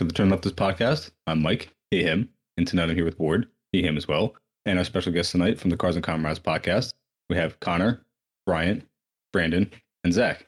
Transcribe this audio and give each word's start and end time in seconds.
to 0.00 0.04
the 0.04 0.14
Turn 0.14 0.30
Leftist 0.30 0.52
podcast. 0.54 1.10
I'm 1.26 1.42
Mike, 1.42 1.74
he, 1.90 2.02
him, 2.02 2.30
and 2.56 2.66
tonight 2.66 2.88
I'm 2.88 2.96
here 2.96 3.04
with 3.04 3.18
Ward, 3.18 3.48
he, 3.70 3.82
him 3.82 3.98
as 3.98 4.08
well, 4.08 4.34
and 4.64 4.78
our 4.78 4.84
special 4.86 5.12
guest 5.12 5.30
tonight 5.30 5.60
from 5.60 5.68
the 5.68 5.76
Cars 5.76 5.94
and 5.94 6.02
Comrades 6.02 6.38
podcast. 6.38 6.94
We 7.28 7.36
have 7.36 7.60
Connor, 7.60 8.00
Bryant, 8.46 8.88
Brandon, 9.34 9.70
and 10.02 10.14
Zach. 10.14 10.46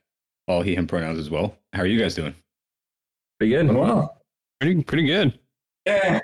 All 0.48 0.62
he, 0.62 0.74
him 0.74 0.86
pronouns 0.86 1.18
as 1.18 1.28
well. 1.28 1.54
How 1.74 1.82
are 1.82 1.86
you 1.86 2.00
guys 2.00 2.14
doing? 2.14 2.34
Pretty 3.38 3.52
good. 3.52 3.70
Wow. 3.70 4.16
Pretty 4.58 4.82
pretty 4.84 5.04
good. 5.04 5.38
Yeah. 5.84 6.20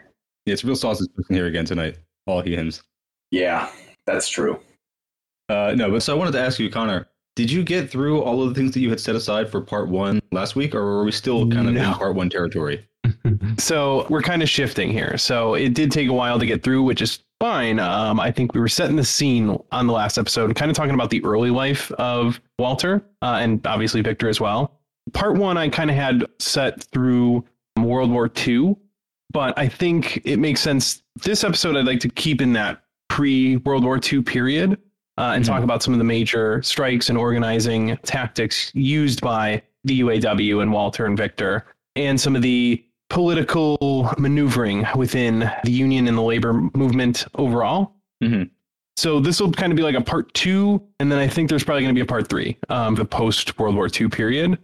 Yeah, 0.46 0.52
it's 0.54 0.64
real 0.64 0.74
sausage 0.74 1.12
person 1.14 1.34
here 1.34 1.48
again 1.48 1.66
tonight. 1.66 1.98
All 2.26 2.40
he, 2.40 2.56
hims. 2.56 2.82
Yeah, 3.30 3.70
that's 4.06 4.30
true. 4.30 4.58
Uh, 5.50 5.74
no, 5.76 5.90
but 5.90 6.02
so 6.02 6.14
I 6.14 6.18
wanted 6.18 6.32
to 6.32 6.40
ask 6.40 6.58
you, 6.58 6.70
Connor, 6.70 7.10
did 7.36 7.50
you 7.50 7.62
get 7.62 7.90
through 7.90 8.22
all 8.22 8.42
of 8.42 8.48
the 8.48 8.54
things 8.54 8.72
that 8.72 8.80
you 8.80 8.88
had 8.88 9.00
set 9.00 9.16
aside 9.16 9.50
for 9.50 9.60
part 9.60 9.88
one 9.88 10.18
last 10.32 10.56
week, 10.56 10.74
or 10.74 10.82
were 10.82 11.04
we 11.04 11.12
still 11.12 11.46
kind 11.50 11.68
of 11.68 11.74
No. 11.74 11.88
in 11.88 11.92
part 11.92 12.14
one 12.14 12.30
territory? 12.30 12.87
So 13.58 14.06
we're 14.08 14.22
kind 14.22 14.42
of 14.42 14.48
shifting 14.48 14.90
here. 14.90 15.16
So 15.18 15.54
it 15.54 15.74
did 15.74 15.90
take 15.90 16.08
a 16.08 16.12
while 16.12 16.38
to 16.38 16.46
get 16.46 16.62
through, 16.62 16.82
which 16.82 17.02
is 17.02 17.20
fine. 17.40 17.78
Um, 17.78 18.18
I 18.20 18.30
think 18.30 18.54
we 18.54 18.60
were 18.60 18.68
setting 18.68 18.96
the 18.96 19.04
scene 19.04 19.58
on 19.70 19.86
the 19.86 19.92
last 19.92 20.18
episode, 20.18 20.54
kind 20.56 20.70
of 20.70 20.76
talking 20.76 20.94
about 20.94 21.10
the 21.10 21.24
early 21.24 21.50
life 21.50 21.90
of 21.92 22.40
Walter 22.58 23.02
uh, 23.22 23.38
and 23.40 23.64
obviously 23.66 24.00
Victor 24.00 24.28
as 24.28 24.40
well. 24.40 24.80
Part 25.12 25.36
one, 25.36 25.56
I 25.56 25.68
kind 25.68 25.90
of 25.90 25.96
had 25.96 26.26
set 26.38 26.84
through 26.84 27.44
World 27.78 28.10
War 28.10 28.30
II, 28.46 28.76
but 29.32 29.58
I 29.58 29.68
think 29.68 30.20
it 30.24 30.38
makes 30.38 30.60
sense. 30.60 31.02
This 31.22 31.44
episode, 31.44 31.76
I'd 31.76 31.86
like 31.86 32.00
to 32.00 32.08
keep 32.08 32.40
in 32.40 32.52
that 32.54 32.82
pre 33.08 33.56
World 33.58 33.84
War 33.84 34.00
II 34.00 34.22
period 34.22 34.72
uh, 35.16 35.32
and 35.34 35.44
talk 35.44 35.62
about 35.62 35.82
some 35.82 35.94
of 35.94 35.98
the 35.98 36.04
major 36.04 36.62
strikes 36.62 37.08
and 37.08 37.18
organizing 37.18 37.96
tactics 38.04 38.70
used 38.74 39.20
by 39.20 39.62
the 39.84 40.00
UAW 40.00 40.62
and 40.62 40.72
Walter 40.72 41.06
and 41.06 41.16
Victor, 41.16 41.66
and 41.96 42.20
some 42.20 42.36
of 42.36 42.42
the 42.42 42.84
political 43.10 44.12
maneuvering 44.18 44.86
within 44.96 45.50
the 45.64 45.70
union 45.70 46.08
and 46.08 46.16
the 46.16 46.22
labor 46.22 46.52
movement 46.74 47.26
overall. 47.34 47.94
Mhm. 48.22 48.50
So 48.96 49.20
this 49.20 49.40
will 49.40 49.52
kind 49.52 49.72
of 49.72 49.76
be 49.76 49.82
like 49.82 49.94
a 49.94 50.00
part 50.00 50.32
two, 50.34 50.82
and 50.98 51.10
then 51.10 51.18
I 51.18 51.28
think 51.28 51.48
there's 51.48 51.62
probably 51.62 51.82
going 51.82 51.94
to 51.94 51.98
be 51.98 52.02
a 52.02 52.06
part 52.06 52.28
three, 52.28 52.56
um, 52.68 52.96
the 52.96 53.04
post 53.04 53.58
World 53.58 53.76
War 53.76 53.88
II 53.88 54.08
period. 54.08 54.58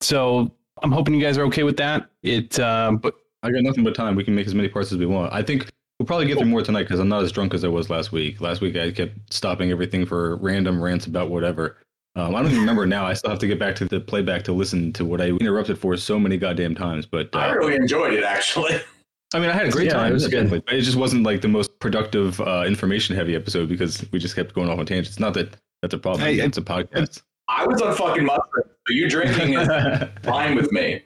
So 0.00 0.50
I'm 0.82 0.90
hoping 0.90 1.14
you 1.14 1.20
guys 1.20 1.36
are 1.38 1.44
okay 1.44 1.62
with 1.64 1.76
that. 1.76 2.10
It, 2.22 2.58
um, 2.58 2.96
but 2.96 3.14
I 3.42 3.50
got 3.50 3.62
nothing 3.62 3.84
but 3.84 3.94
time. 3.94 4.14
We 4.16 4.24
can 4.24 4.34
make 4.34 4.46
as 4.46 4.54
many 4.54 4.68
parts 4.68 4.90
as 4.90 4.98
we 4.98 5.06
want. 5.06 5.32
I 5.34 5.42
think 5.42 5.70
we'll 5.98 6.06
probably 6.06 6.26
get 6.26 6.38
through 6.38 6.48
more 6.48 6.62
tonight 6.62 6.84
because 6.84 6.98
I'm 6.98 7.08
not 7.10 7.22
as 7.22 7.30
drunk 7.30 7.52
as 7.52 7.62
I 7.62 7.68
was 7.68 7.90
last 7.90 8.10
week. 8.10 8.40
Last 8.40 8.62
week 8.62 8.74
I 8.74 8.90
kept 8.90 9.32
stopping 9.32 9.70
everything 9.70 10.06
for 10.06 10.36
random 10.36 10.82
rants 10.82 11.06
about 11.06 11.28
whatever. 11.28 11.76
Um, 12.16 12.34
I 12.34 12.40
don't 12.42 12.50
even 12.50 12.60
remember 12.60 12.86
now. 12.86 13.04
I 13.06 13.14
still 13.14 13.30
have 13.30 13.40
to 13.40 13.46
get 13.46 13.58
back 13.58 13.74
to 13.76 13.86
the 13.86 13.98
playback 14.00 14.44
to 14.44 14.52
listen 14.52 14.92
to 14.94 15.04
what 15.04 15.20
I 15.20 15.28
interrupted 15.30 15.78
for 15.78 15.96
so 15.96 16.18
many 16.18 16.36
goddamn 16.36 16.74
times. 16.76 17.06
But 17.06 17.34
I 17.34 17.50
uh, 17.50 17.54
really 17.54 17.74
enjoyed 17.74 18.12
it 18.14 18.22
actually. 18.22 18.74
I 19.34 19.40
mean, 19.40 19.50
I 19.50 19.52
had 19.52 19.66
a 19.66 19.70
great 19.70 19.86
Yeah, 19.86 19.94
time. 19.94 20.10
it 20.12 20.14
was 20.14 20.28
good. 20.28 20.48
But 20.48 20.62
it 20.72 20.82
just 20.82 20.96
wasn't 20.96 21.24
like 21.24 21.40
the 21.40 21.48
most 21.48 21.76
productive, 21.80 22.40
uh, 22.40 22.62
information-heavy 22.68 23.34
episode 23.34 23.68
because 23.68 24.04
we 24.12 24.20
just 24.20 24.36
kept 24.36 24.54
going 24.54 24.68
off 24.70 24.78
on 24.78 24.86
tangents. 24.86 25.18
Not 25.18 25.34
that 25.34 25.56
that's 25.82 25.92
a 25.92 25.98
problem. 25.98 26.22
Hey, 26.24 26.38
it's 26.38 26.56
a 26.56 26.62
podcast. 26.62 27.22
I 27.48 27.66
was 27.66 27.82
on 27.82 27.94
fucking 27.96 28.24
mushroom, 28.24 28.64
so 28.86 28.94
you 28.94 29.08
drinking 29.08 29.54
is 29.54 29.68
fine 30.22 30.54
with 30.54 30.70
me. 30.70 31.02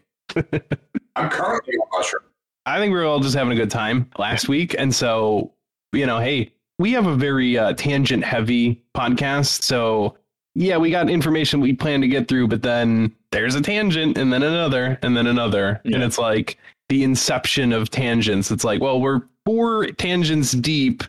I'm 1.16 1.30
currently 1.30 1.74
on 1.74 1.88
mushroom. 1.98 2.22
I 2.66 2.78
think 2.78 2.92
we 2.92 2.98
were 2.98 3.06
all 3.06 3.18
just 3.20 3.34
having 3.34 3.52
a 3.52 3.56
good 3.56 3.70
time 3.70 4.10
last 4.18 4.46
week. 4.48 4.74
And 4.78 4.94
so, 4.94 5.52
you 5.92 6.04
know, 6.04 6.18
hey, 6.18 6.52
we 6.78 6.92
have 6.92 7.06
a 7.06 7.16
very 7.16 7.56
uh, 7.56 7.72
tangent 7.72 8.22
heavy 8.24 8.82
podcast. 8.94 9.62
So, 9.62 10.16
yeah, 10.58 10.76
we 10.76 10.90
got 10.90 11.08
information 11.08 11.60
we 11.60 11.72
plan 11.72 12.00
to 12.00 12.08
get 12.08 12.26
through, 12.26 12.48
but 12.48 12.62
then 12.62 13.14
there's 13.30 13.54
a 13.54 13.60
tangent 13.60 14.18
and 14.18 14.32
then 14.32 14.42
another 14.42 14.98
and 15.02 15.16
then 15.16 15.28
another. 15.28 15.80
And 15.84 16.02
it's 16.02 16.18
like 16.18 16.58
the 16.88 17.04
inception 17.04 17.72
of 17.72 17.90
tangents. 17.90 18.50
It's 18.50 18.64
like, 18.64 18.80
well, 18.80 19.00
we're 19.00 19.20
four 19.46 19.86
tangents 19.86 20.50
deep, 20.50 21.04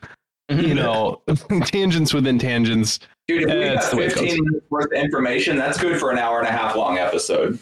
you 0.50 0.76
know, 0.76 1.24
tangents 1.66 2.14
within 2.14 2.38
tangents. 2.38 3.00
Dude, 3.28 3.42
if 3.42 3.50
we 3.50 3.64
got 3.64 3.76
it's 3.78 3.90
the 3.90 3.98
way 3.98 4.06
it 4.06 4.14
15 4.14 4.44
minutes 4.46 4.66
worth 4.70 4.86
of 4.86 4.92
information, 4.92 5.58
that's 5.58 5.80
good 5.80 6.00
for 6.00 6.12
an 6.12 6.20
hour 6.20 6.38
and 6.38 6.48
a 6.48 6.52
half 6.52 6.76
long 6.76 6.98
episode. 7.00 7.58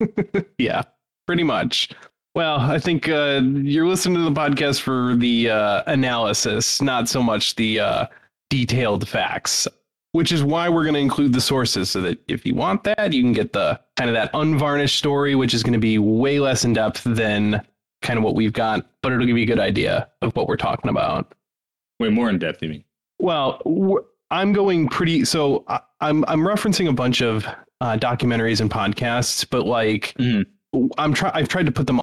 Yeah, 0.58 0.82
pretty 1.26 1.44
much. 1.44 1.90
Well, 2.34 2.58
I 2.58 2.80
think 2.80 3.08
uh, 3.08 3.42
you're 3.44 3.86
listening 3.86 4.16
to 4.18 4.24
the 4.24 4.40
podcast 4.40 4.80
for 4.80 5.14
the 5.16 5.50
uh, 5.50 5.82
analysis, 5.86 6.82
not 6.82 7.08
so 7.08 7.22
much 7.22 7.54
the 7.54 7.80
uh, 7.80 8.06
detailed 8.50 9.08
facts, 9.08 9.66
which 10.18 10.32
is 10.32 10.42
why 10.42 10.68
we're 10.68 10.82
going 10.82 10.94
to 10.94 11.00
include 11.00 11.32
the 11.32 11.40
sources 11.40 11.88
so 11.88 12.00
that 12.00 12.18
if 12.26 12.44
you 12.44 12.52
want 12.52 12.82
that, 12.82 13.12
you 13.12 13.22
can 13.22 13.32
get 13.32 13.52
the 13.52 13.78
kind 13.96 14.10
of 14.10 14.14
that 14.14 14.30
unvarnished 14.34 14.96
story, 14.98 15.36
which 15.36 15.54
is 15.54 15.62
going 15.62 15.72
to 15.74 15.78
be 15.78 15.96
way 15.98 16.40
less 16.40 16.64
in 16.64 16.72
depth 16.72 17.04
than 17.04 17.64
kind 18.02 18.18
of 18.18 18.24
what 18.24 18.34
we've 18.34 18.52
got, 18.52 18.84
but 19.00 19.12
it'll 19.12 19.24
give 19.26 19.36
you 19.36 19.44
a 19.44 19.46
good 19.46 19.60
idea 19.60 20.08
of 20.22 20.34
what 20.34 20.48
we're 20.48 20.56
talking 20.56 20.90
about. 20.90 21.34
Way 22.00 22.08
more 22.08 22.28
in 22.30 22.38
depth, 22.40 22.60
you 22.64 22.68
mean? 22.68 22.84
Well, 23.20 23.62
I'm 24.32 24.52
going 24.52 24.88
pretty. 24.88 25.24
So 25.24 25.64
I, 25.68 25.78
I'm 26.00 26.24
I'm 26.26 26.40
referencing 26.40 26.88
a 26.88 26.92
bunch 26.92 27.22
of 27.22 27.46
uh, 27.80 27.96
documentaries 27.96 28.60
and 28.60 28.68
podcasts, 28.70 29.46
but 29.48 29.66
like 29.66 30.14
Mhm. 30.18 30.44
I'm 30.98 31.14
try 31.14 31.30
I've 31.32 31.48
tried 31.48 31.66
to 31.66 31.72
put 31.72 31.86
them 31.86 32.00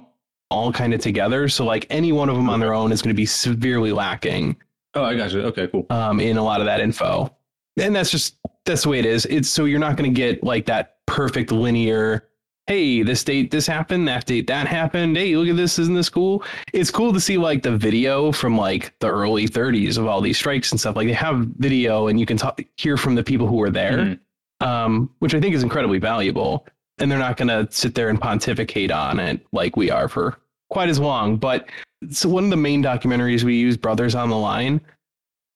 all 0.50 0.72
kind 0.72 0.94
of 0.94 1.00
together. 1.00 1.48
So 1.48 1.66
like 1.66 1.86
any 1.90 2.12
one 2.12 2.30
of 2.30 2.36
them 2.36 2.48
on 2.48 2.60
their 2.60 2.72
own 2.72 2.92
is 2.92 3.02
going 3.02 3.14
to 3.14 3.16
be 3.16 3.26
severely 3.26 3.92
lacking 3.92 4.56
Oh, 4.94 5.04
I 5.04 5.14
got 5.14 5.30
you. 5.32 5.42
Okay, 5.42 5.66
cool. 5.68 5.84
um, 5.90 6.20
in 6.20 6.38
a 6.38 6.42
lot 6.42 6.60
of 6.60 6.66
that 6.66 6.80
info, 6.80 7.35
and 7.78 7.94
that's 7.94 8.10
just 8.10 8.36
that's 8.64 8.82
the 8.82 8.88
way 8.88 8.98
it 8.98 9.06
is. 9.06 9.26
It's 9.26 9.48
so 9.48 9.64
you're 9.64 9.78
not 9.78 9.96
going 9.96 10.12
to 10.12 10.14
get 10.16 10.42
like 10.42 10.66
that 10.66 10.96
perfect 11.06 11.52
linear. 11.52 12.28
Hey, 12.66 13.02
this 13.02 13.22
date 13.22 13.50
this 13.52 13.66
happened, 13.66 14.08
that 14.08 14.26
date 14.26 14.48
that 14.48 14.66
happened. 14.66 15.16
Hey, 15.16 15.36
look 15.36 15.48
at 15.48 15.56
this, 15.56 15.78
isn't 15.78 15.94
this 15.94 16.08
cool? 16.08 16.42
It's 16.72 16.90
cool 16.90 17.12
to 17.12 17.20
see 17.20 17.38
like 17.38 17.62
the 17.62 17.76
video 17.76 18.32
from 18.32 18.56
like 18.58 18.92
the 18.98 19.08
early 19.08 19.46
30s 19.48 19.98
of 19.98 20.06
all 20.06 20.20
these 20.20 20.36
strikes 20.36 20.72
and 20.72 20.80
stuff. 20.80 20.96
Like 20.96 21.06
they 21.06 21.12
have 21.12 21.46
video, 21.58 22.08
and 22.08 22.18
you 22.18 22.26
can 22.26 22.36
talk, 22.36 22.60
hear 22.76 22.96
from 22.96 23.14
the 23.14 23.22
people 23.22 23.46
who 23.46 23.54
were 23.56 23.70
there, 23.70 23.98
Mhm. 23.98 24.66
um, 24.66 25.10
which 25.20 25.34
I 25.34 25.40
think 25.40 25.54
is 25.54 25.62
incredibly 25.62 25.98
valuable. 25.98 26.66
And 26.98 27.08
they're 27.10 27.18
not 27.18 27.36
going 27.36 27.48
to 27.48 27.68
sit 27.70 27.94
there 27.94 28.08
and 28.08 28.18
pontificate 28.20 28.90
on 28.90 29.20
it 29.20 29.46
like 29.52 29.76
we 29.76 29.90
are 29.90 30.08
for 30.08 30.38
quite 30.70 30.88
as 30.88 30.98
long. 30.98 31.36
But 31.36 31.68
so 32.10 32.28
one 32.28 32.44
of 32.44 32.50
the 32.50 32.56
main 32.56 32.82
documentaries 32.82 33.42
we 33.44 33.54
use, 33.54 33.76
Brothers 33.76 34.14
on 34.16 34.28
the 34.30 34.36
Line, 34.36 34.80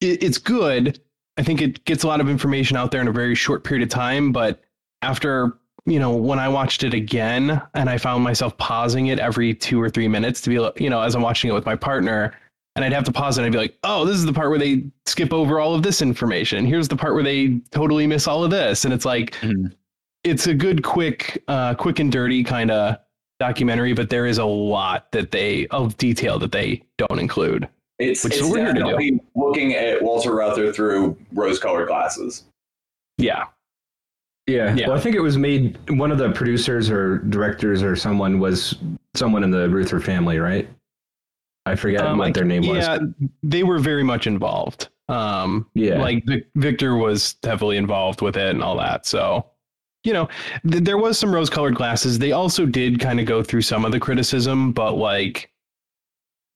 it, 0.00 0.22
it's 0.22 0.38
good. 0.38 1.00
I 1.37 1.43
think 1.43 1.63
it 1.63 1.85
gets 1.85 2.05
a 2.05 2.07
lot 2.07 2.21
of 2.21 2.29
information 2.29 2.77
out 2.77 2.91
there 2.91 3.01
in 3.01 3.09
a 3.09 3.13
very 3.13 3.35
short 3.35 3.65
period 3.65 3.83
of 3.83 3.89
time. 3.89 4.33
But 4.33 4.61
after, 5.03 5.59
you 5.87 5.99
know, 5.99 6.15
when 6.15 6.39
I 6.39 6.49
watched 6.49 6.83
it 6.85 6.93
again 6.95 7.61
and 7.75 7.89
I 7.89 7.97
found 7.99 8.23
myself 8.25 8.57
pausing 8.59 9.07
it 9.07 9.19
every 9.19 9.55
two 9.55 9.81
or 9.81 9.89
three 9.89 10.09
minutes 10.09 10.41
to 10.43 10.51
be, 10.51 10.83
you 10.83 10.91
know, 10.91 11.01
as 11.01 11.15
I'm 11.15 11.23
watching 11.23 11.51
it 11.51 11.55
with 11.55 11.67
my 11.67 11.77
partner, 11.77 12.35
and 12.77 12.85
I'd 12.85 12.93
have 12.93 13.05
to 13.05 13.13
pause 13.13 13.37
it 13.37 13.41
and 13.43 13.47
I'd 13.47 13.53
be 13.53 13.59
like, 13.59 13.77
oh, 13.85 14.05
this 14.05 14.17
is 14.17 14.25
the 14.25 14.33
part 14.33 14.51
where 14.51 14.59
they 14.59 14.85
skip 15.07 15.33
over 15.33 15.59
all 15.59 15.75
of 15.75 15.83
this 15.83 16.03
information. 16.03 16.65
Here's 16.67 16.89
the 16.89 16.97
part 16.97 17.15
where 17.15 17.25
they 17.25 17.59
totally 17.73 18.07
miss 18.07 18.29
all 18.29 18.45
of 18.45 18.51
this. 18.51 18.85
And 18.85 18.95
it's 18.95 19.05
like, 19.05 19.33
Mhm. 19.41 19.73
it's 20.23 20.47
a 20.47 20.55
good, 20.55 20.85
quick, 20.85 21.43
uh, 21.49 21.75
quick 21.75 21.99
and 21.99 22.12
dirty 22.12 22.44
kind 22.44 22.71
of 22.71 22.97
documentary, 23.41 23.93
but 23.93 24.09
there 24.11 24.26
is 24.26 24.38
a 24.38 24.44
lot 24.44 25.11
that 25.12 25.31
they 25.33 25.67
of 25.69 25.97
detail 25.97 26.38
that 26.38 26.53
they 26.53 26.83
don't 26.99 27.19
include. 27.19 27.67
It's, 28.00 28.25
Which 28.25 28.35
it's 28.35 28.43
what 28.43 28.52
we're 28.52 28.73
to 28.73 28.99
do. 28.99 29.20
looking 29.35 29.75
at 29.75 30.00
Walter 30.02 30.35
Reuther 30.35 30.73
through 30.73 31.17
rose-colored 31.32 31.87
glasses. 31.88 32.44
Yeah. 33.19 33.44
Yeah. 34.47 34.75
Yeah. 34.75 34.88
Well, 34.88 34.97
I 34.97 35.00
think 35.00 35.14
it 35.17 35.20
was 35.20 35.37
made. 35.37 35.79
One 35.91 36.11
of 36.11 36.19
the 36.19 36.31
producers 36.32 36.91
or 36.91 37.19
directors 37.19 37.82
or 37.82 37.94
someone 37.97 38.41
was 38.41 38.76
someone 39.14 39.44
in 39.44 39.50
the 39.50 39.69
Reuther 39.69 40.00
family, 40.00 40.38
right? 40.38 40.69
I 41.67 41.76
forget 41.76 42.00
Um, 42.06 42.19
what 42.19 42.29
I- 42.29 42.32
their 42.32 42.44
name 42.44 42.67
was. 42.67 42.79
Yeah, 42.79 42.99
they 43.43 43.62
were 43.64 43.79
very 43.79 44.02
much 44.02 44.26
involved. 44.26 44.88
Um, 45.11 45.67
Yeah. 45.75 46.00
like 46.00 46.25
Vic- 46.25 46.49
Victor 46.55 46.97
was 46.97 47.37
heavily 47.43 47.76
involved 47.76 48.23
with 48.23 48.37
it 48.37 48.50
and 48.50 48.62
all 48.62 48.76
that. 48.79 49.05
So, 49.06 49.44
you 50.05 50.12
know, 50.14 50.29
th- 50.69 50.85
there 50.85 50.97
was 50.99 51.19
some 51.19 51.35
rose-colored 51.35 51.75
glasses. 51.75 52.19
They 52.19 52.32
also 52.32 52.64
did 52.64 52.99
kind 52.99 53.20
of 53.20 53.26
go 53.26 53.43
through 53.43 53.62
some 53.62 53.85
of 53.85 53.93
the 53.93 54.00
criticism, 54.00 54.73
but 54.73 54.93
like 54.97 55.50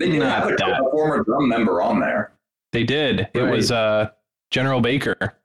They 0.00 0.10
did 0.10 0.20
Not 0.20 0.42
have 0.42 0.50
a, 0.52 0.56
that. 0.56 0.80
former 0.90 1.22
drum 1.24 1.48
member 1.48 1.80
on 1.80 2.00
there. 2.00 2.32
they 2.72 2.84
did. 2.84 3.28
It 3.34 3.42
was 3.42 3.70
uh, 3.70 4.10
General 4.50 4.80
Baker. 4.80 5.36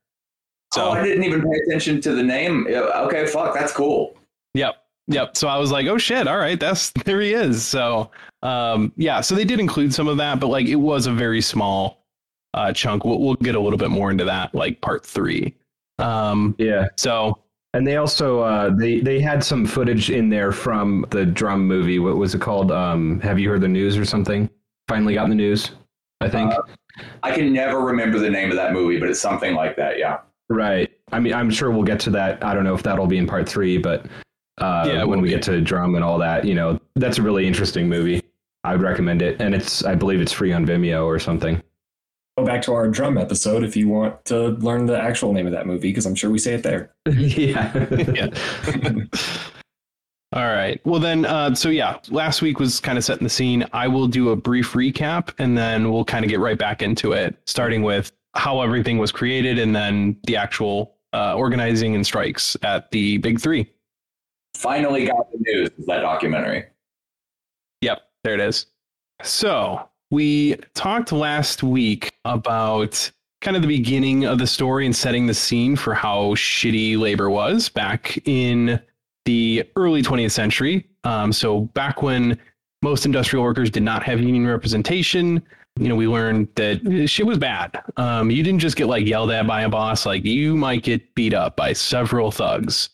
So 0.73 0.85
oh, 0.85 0.91
I 0.91 1.03
didn't 1.03 1.23
even 1.23 1.41
pay 1.41 1.59
attention 1.65 1.99
to 2.01 2.13
the 2.13 2.23
name. 2.23 2.67
Okay, 2.67 3.25
fuck, 3.25 3.53
that's 3.55 3.71
cool. 3.71 4.17
Yep. 4.53 4.75
Yep. 5.07 5.35
So 5.37 5.47
I 5.47 5.57
was 5.57 5.71
like, 5.71 5.87
oh 5.87 5.97
shit, 5.97 6.27
all 6.27 6.37
right, 6.37 6.59
that's 6.59 6.91
there 7.05 7.21
he 7.21 7.33
is. 7.33 7.65
So 7.65 8.11
um 8.43 8.93
yeah, 8.95 9.21
so 9.21 9.35
they 9.35 9.45
did 9.45 9.59
include 9.59 9.93
some 9.93 10.07
of 10.07 10.17
that, 10.17 10.39
but 10.39 10.47
like 10.47 10.67
it 10.67 10.75
was 10.75 11.07
a 11.07 11.11
very 11.11 11.41
small 11.41 12.03
uh 12.53 12.71
chunk. 12.73 13.03
We'll 13.05 13.19
we'll 13.19 13.35
get 13.35 13.55
a 13.55 13.59
little 13.59 13.77
bit 13.79 13.89
more 13.89 14.11
into 14.11 14.25
that, 14.25 14.53
like 14.53 14.79
part 14.81 15.05
three. 15.05 15.55
Um 15.97 16.55
yeah. 16.59 16.87
so 16.97 17.39
And 17.73 17.85
they 17.85 17.97
also 17.97 18.39
uh, 18.41 18.71
they 18.75 18.99
they 18.99 19.19
had 19.19 19.43
some 19.43 19.65
footage 19.65 20.09
in 20.09 20.29
there 20.29 20.51
from 20.51 21.05
the 21.11 21.25
drum 21.25 21.67
movie. 21.67 21.99
What 21.99 22.17
was 22.17 22.33
it 22.33 22.41
called? 22.41 22.71
Um, 22.71 23.19
Have 23.21 23.37
you 23.39 23.49
heard 23.49 23.61
the 23.61 23.67
news 23.67 23.95
or 23.97 24.05
something? 24.05 24.49
Finally 24.87 25.13
got 25.15 25.25
in 25.25 25.29
the 25.29 25.35
news. 25.35 25.71
I 26.21 26.29
think. 26.29 26.51
I 27.23 27.31
can 27.33 27.53
never 27.53 27.79
remember 27.79 28.17
the 28.19 28.29
name 28.29 28.49
of 28.49 28.55
that 28.57 28.73
movie, 28.73 28.99
but 28.99 29.07
it's 29.09 29.21
something 29.21 29.53
like 29.55 29.75
that. 29.77 29.97
Yeah. 29.99 30.19
right. 30.49 30.91
I 31.11 31.19
mean, 31.19 31.33
I'm 31.33 31.49
sure 31.49 31.71
we'll 31.71 31.83
get 31.83 31.99
to 32.01 32.09
that. 32.11 32.43
I 32.43 32.53
don't 32.53 32.63
know 32.63 32.73
if 32.75 32.83
that'll 32.83 33.07
be 33.07 33.17
in 33.17 33.25
part 33.25 33.47
three, 33.49 33.77
but 33.77 34.05
uh, 34.59 34.85
Yeah, 34.91 35.03
when 35.05 35.21
we 35.21 35.29
be. 35.29 35.33
get 35.33 35.41
to 35.43 35.59
drum 35.61 35.95
and 35.95 36.03
all 36.03 36.17
that, 36.19 36.45
you 36.45 36.53
know, 36.55 36.79
that's 36.95 37.17
a 37.17 37.21
really 37.21 37.47
interesting 37.47 37.87
movie. 37.87 38.21
I 38.63 38.73
would 38.73 38.81
recommend 38.81 39.21
it, 39.21 39.39
and 39.41 39.55
it's 39.55 39.83
I 39.85 39.95
believe 39.95 40.19
it's 40.21 40.31
free 40.33 40.51
on 40.51 40.65
Vimeo 40.65 41.05
or 41.05 41.17
something. 41.19 41.63
Go 42.39 42.45
back 42.45 42.61
to 42.63 42.73
our 42.73 42.87
drum 42.87 43.17
episode 43.17 43.65
if 43.65 43.75
you 43.75 43.89
want 43.89 44.23
to 44.25 44.51
learn 44.59 44.85
the 44.85 44.97
actual 44.97 45.33
name 45.33 45.45
of 45.45 45.51
that 45.51 45.67
movie, 45.67 45.89
because 45.89 46.05
I'm 46.05 46.15
sure 46.15 46.29
we 46.29 46.39
say 46.39 46.53
it 46.53 46.63
there. 46.63 46.89
yeah. 47.05 47.85
Yeah. 48.13 48.29
All 50.33 50.45
right. 50.45 50.79
Well, 50.85 51.01
then, 51.01 51.25
uh, 51.25 51.53
so 51.53 51.67
yeah, 51.67 51.97
last 52.07 52.41
week 52.41 52.57
was 52.57 52.79
kind 52.79 52.97
of 52.97 53.03
setting 53.03 53.25
the 53.25 53.29
scene. 53.29 53.65
I 53.73 53.89
will 53.89 54.07
do 54.07 54.29
a 54.29 54.37
brief 54.37 54.71
recap 54.71 55.33
and 55.37 55.57
then 55.57 55.91
we'll 55.91 56.05
kind 56.05 56.23
of 56.23 56.29
get 56.29 56.39
right 56.39 56.57
back 56.57 56.81
into 56.81 57.11
it, 57.11 57.35
starting 57.45 57.83
with 57.83 58.13
how 58.35 58.61
everything 58.61 58.99
was 58.99 59.11
created 59.11 59.59
and 59.59 59.75
then 59.75 60.15
the 60.25 60.37
actual 60.37 60.95
uh, 61.11 61.35
organizing 61.35 61.93
and 61.93 62.05
strikes 62.05 62.55
at 62.63 62.89
the 62.91 63.17
big 63.17 63.41
three. 63.41 63.69
Finally 64.55 65.07
got 65.07 65.29
the 65.33 65.39
news. 65.39 65.71
Is 65.77 65.85
that 65.87 65.99
documentary? 65.99 66.67
Yep, 67.81 68.01
there 68.23 68.35
it 68.35 68.39
is. 68.39 68.67
So 69.23 69.89
we 70.11 70.55
talked 70.73 71.11
last 71.11 71.61
week 71.63 72.08
about 72.25 73.11
kind 73.41 73.55
of 73.55 73.61
the 73.61 73.67
beginning 73.67 74.25
of 74.25 74.37
the 74.37 74.47
story 74.47 74.85
and 74.85 74.95
setting 74.95 75.25
the 75.25 75.33
scene 75.33 75.75
for 75.75 75.93
how 75.93 76.33
shitty 76.35 76.97
labor 76.97 77.29
was 77.29 77.69
back 77.69 78.21
in 78.27 78.79
the 79.25 79.63
early 79.75 80.01
20th 80.01 80.31
century. 80.31 80.85
Um, 81.03 81.31
so 81.31 81.61
back 81.61 82.01
when 82.01 82.37
most 82.81 83.05
industrial 83.05 83.43
workers 83.43 83.69
did 83.69 83.83
not 83.83 84.03
have 84.03 84.19
union 84.19 84.47
representation, 84.47 85.41
you 85.79 85.87
know, 85.87 85.95
we 85.95 86.07
learned 86.07 86.49
that 86.55 87.07
shit 87.07 87.25
was 87.25 87.37
bad. 87.37 87.81
Um, 87.95 88.29
you 88.29 88.43
didn't 88.43 88.59
just 88.59 88.75
get 88.75 88.87
like 88.87 89.05
yelled 89.05 89.31
at 89.31 89.47
by 89.47 89.61
a 89.61 89.69
boss, 89.69 90.05
like 90.05 90.25
you 90.25 90.55
might 90.57 90.83
get 90.83 91.15
beat 91.15 91.33
up 91.33 91.55
by 91.55 91.73
several 91.73 92.31
thugs. 92.31 92.89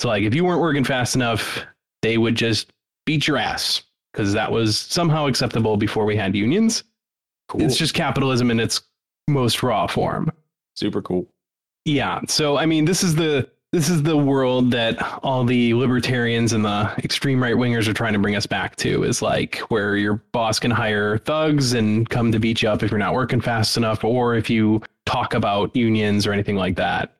So 0.00 0.08
like 0.08 0.22
if 0.22 0.34
you 0.34 0.44
weren't 0.44 0.60
working 0.60 0.84
fast 0.84 1.16
enough, 1.16 1.64
they 2.02 2.18
would 2.18 2.36
just 2.36 2.72
beat 3.06 3.26
your 3.26 3.38
ass 3.38 3.82
because 4.12 4.32
that 4.32 4.52
was 4.52 4.78
somehow 4.78 5.26
acceptable 5.26 5.76
before 5.76 6.04
we 6.04 6.16
had 6.16 6.36
unions. 6.36 6.84
It's 7.54 7.76
just 7.76 7.94
capitalism 7.94 8.50
in 8.50 8.60
its 8.60 8.82
most 9.28 9.62
raw 9.62 9.86
form. 9.86 10.30
Super 10.74 11.02
cool. 11.02 11.26
Yeah. 11.84 12.20
So 12.28 12.56
I 12.56 12.66
mean, 12.66 12.84
this 12.84 13.02
is 13.02 13.14
the 13.14 13.48
this 13.72 13.90
is 13.90 14.02
the 14.02 14.16
world 14.16 14.70
that 14.70 14.96
all 15.22 15.44
the 15.44 15.74
libertarians 15.74 16.54
and 16.54 16.64
the 16.64 16.90
extreme 16.98 17.42
right 17.42 17.54
wingers 17.54 17.86
are 17.86 17.92
trying 17.92 18.14
to 18.14 18.18
bring 18.18 18.34
us 18.34 18.46
back 18.46 18.76
to 18.76 19.04
is 19.04 19.20
like 19.20 19.58
where 19.68 19.96
your 19.96 20.14
boss 20.32 20.58
can 20.58 20.70
hire 20.70 21.18
thugs 21.18 21.74
and 21.74 22.08
come 22.08 22.32
to 22.32 22.38
beat 22.38 22.62
you 22.62 22.68
up 22.68 22.82
if 22.82 22.90
you're 22.90 22.98
not 22.98 23.12
working 23.12 23.40
fast 23.40 23.76
enough 23.76 24.04
or 24.04 24.34
if 24.34 24.48
you 24.48 24.80
talk 25.04 25.34
about 25.34 25.74
unions 25.76 26.26
or 26.26 26.32
anything 26.32 26.56
like 26.56 26.76
that. 26.76 27.16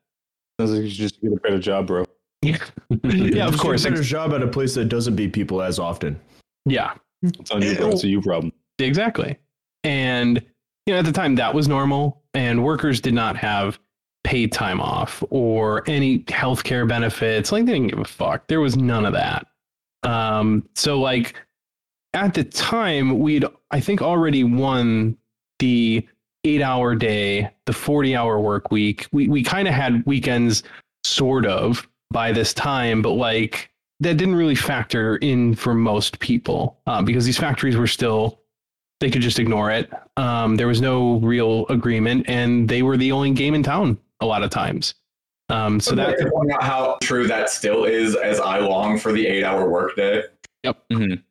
Sounds 0.59 0.73
like 0.73 0.83
you 0.85 0.89
should 0.89 0.99
just 0.99 1.21
get 1.21 1.33
a 1.33 1.37
better 1.37 1.59
job, 1.59 1.87
bro. 1.87 2.05
yeah, 2.41 2.57
yeah 3.05 3.47
of 3.47 3.59
course. 3.59 3.83
get 3.83 3.93
a 3.93 3.97
better 3.97 4.05
job 4.05 4.33
at 4.33 4.43
a 4.43 4.49
place 4.49 4.75
that 4.75 4.87
doesn't 4.87 5.17
beat 5.17 5.35
people 5.35 5.61
as 5.61 5.79
often. 5.79 6.19
Yeah. 6.65 6.95
It's 7.23 7.51
on 7.51 7.61
you, 7.63 7.77
bro. 7.77 7.91
It's 7.91 8.05
a 8.05 8.09
you 8.09 8.23
problem. 8.23 8.53
Exactly. 8.79 9.37
And 9.85 10.45
you 10.87 10.95
know, 10.95 11.01
at 11.01 11.05
the 11.05 11.13
time 11.13 11.35
that 11.37 11.55
was 11.55 11.69
normal 11.69 12.23
and 12.35 12.65
workers 12.65 13.01
did 13.01 13.15
not 13.15 13.37
have 13.37 13.79
paid 14.25 14.53
time 14.53 14.81
off 14.81 15.23
or 15.31 15.83
any 15.89 16.25
health 16.29 16.65
care 16.65 16.87
benefits. 16.87 17.53
Like 17.53 17.67
they 17.67 17.73
didn't 17.73 17.89
give 17.89 17.99
a 17.99 18.05
fuck. 18.05 18.47
There 18.49 18.61
was 18.61 18.77
none 18.77 19.07
of 19.07 19.13
that. 19.15 19.47
Um, 20.03 20.69
so 20.75 21.01
like 21.01 21.35
at 22.15 22.35
the 22.35 22.45
time 22.45 23.19
we'd 23.19 23.45
I 23.71 23.81
think 23.81 24.03
already 24.03 24.45
won 24.45 25.17
the 25.59 26.07
eight 26.45 26.63
hour 26.63 26.95
day, 26.95 27.51
the 27.67 27.73
40 27.73 28.17
hour 28.17 28.41
work 28.41 28.71
week. 28.71 29.07
We 29.13 29.29
we 29.29 29.43
kind 29.43 29.69
of 29.69 29.75
had 29.75 30.05
weekends 30.07 30.63
sort 31.05 31.47
of 31.47 31.89
by 32.11 32.33
this 32.33 32.53
time, 32.55 33.03
but 33.03 33.13
like 33.13 33.71
that 34.01 34.17
didn't 34.17 34.37
really 34.37 34.55
factor 34.55 35.17
in 35.17 35.55
for 35.55 35.75
most 35.75 36.19
people 36.21 36.79
uh, 36.87 37.03
because 37.03 37.25
these 37.27 37.39
factories 37.39 37.77
were 37.77 37.87
still 37.87 38.41
they 39.01 39.11
could 39.11 39.23
just 39.23 39.39
ignore 39.39 39.71
it. 39.71 39.91
Um, 40.17 40.57
there 40.57 40.67
was 40.67 40.81
no 40.81 41.19
real 41.21 41.67
agreement, 41.69 42.29
and 42.29 42.69
they 42.69 42.83
were 42.83 42.97
the 42.97 43.13
only 43.13 43.31
game 43.33 43.55
in 43.55 43.63
town 43.63 43.99
a 44.21 44.27
lot 44.27 44.43
of 44.43 44.51
times. 44.51 44.95
Um, 45.49 45.81
so 45.81 45.93
I'd 45.93 45.99
that 45.99 46.21
like 46.21 46.33
point 46.33 46.53
out 46.53 46.63
how 46.63 46.99
true 47.01 47.27
that 47.27 47.49
still 47.49 47.85
is 47.85 48.15
as 48.17 48.39
I 48.41 48.59
long 48.59 48.99
for 48.99 49.13
the 49.13 49.27
eight 49.27 49.45
hour 49.45 49.69
workday. 49.69 50.25
Mhm. 50.65 51.23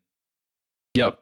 Yep. 0.96 1.20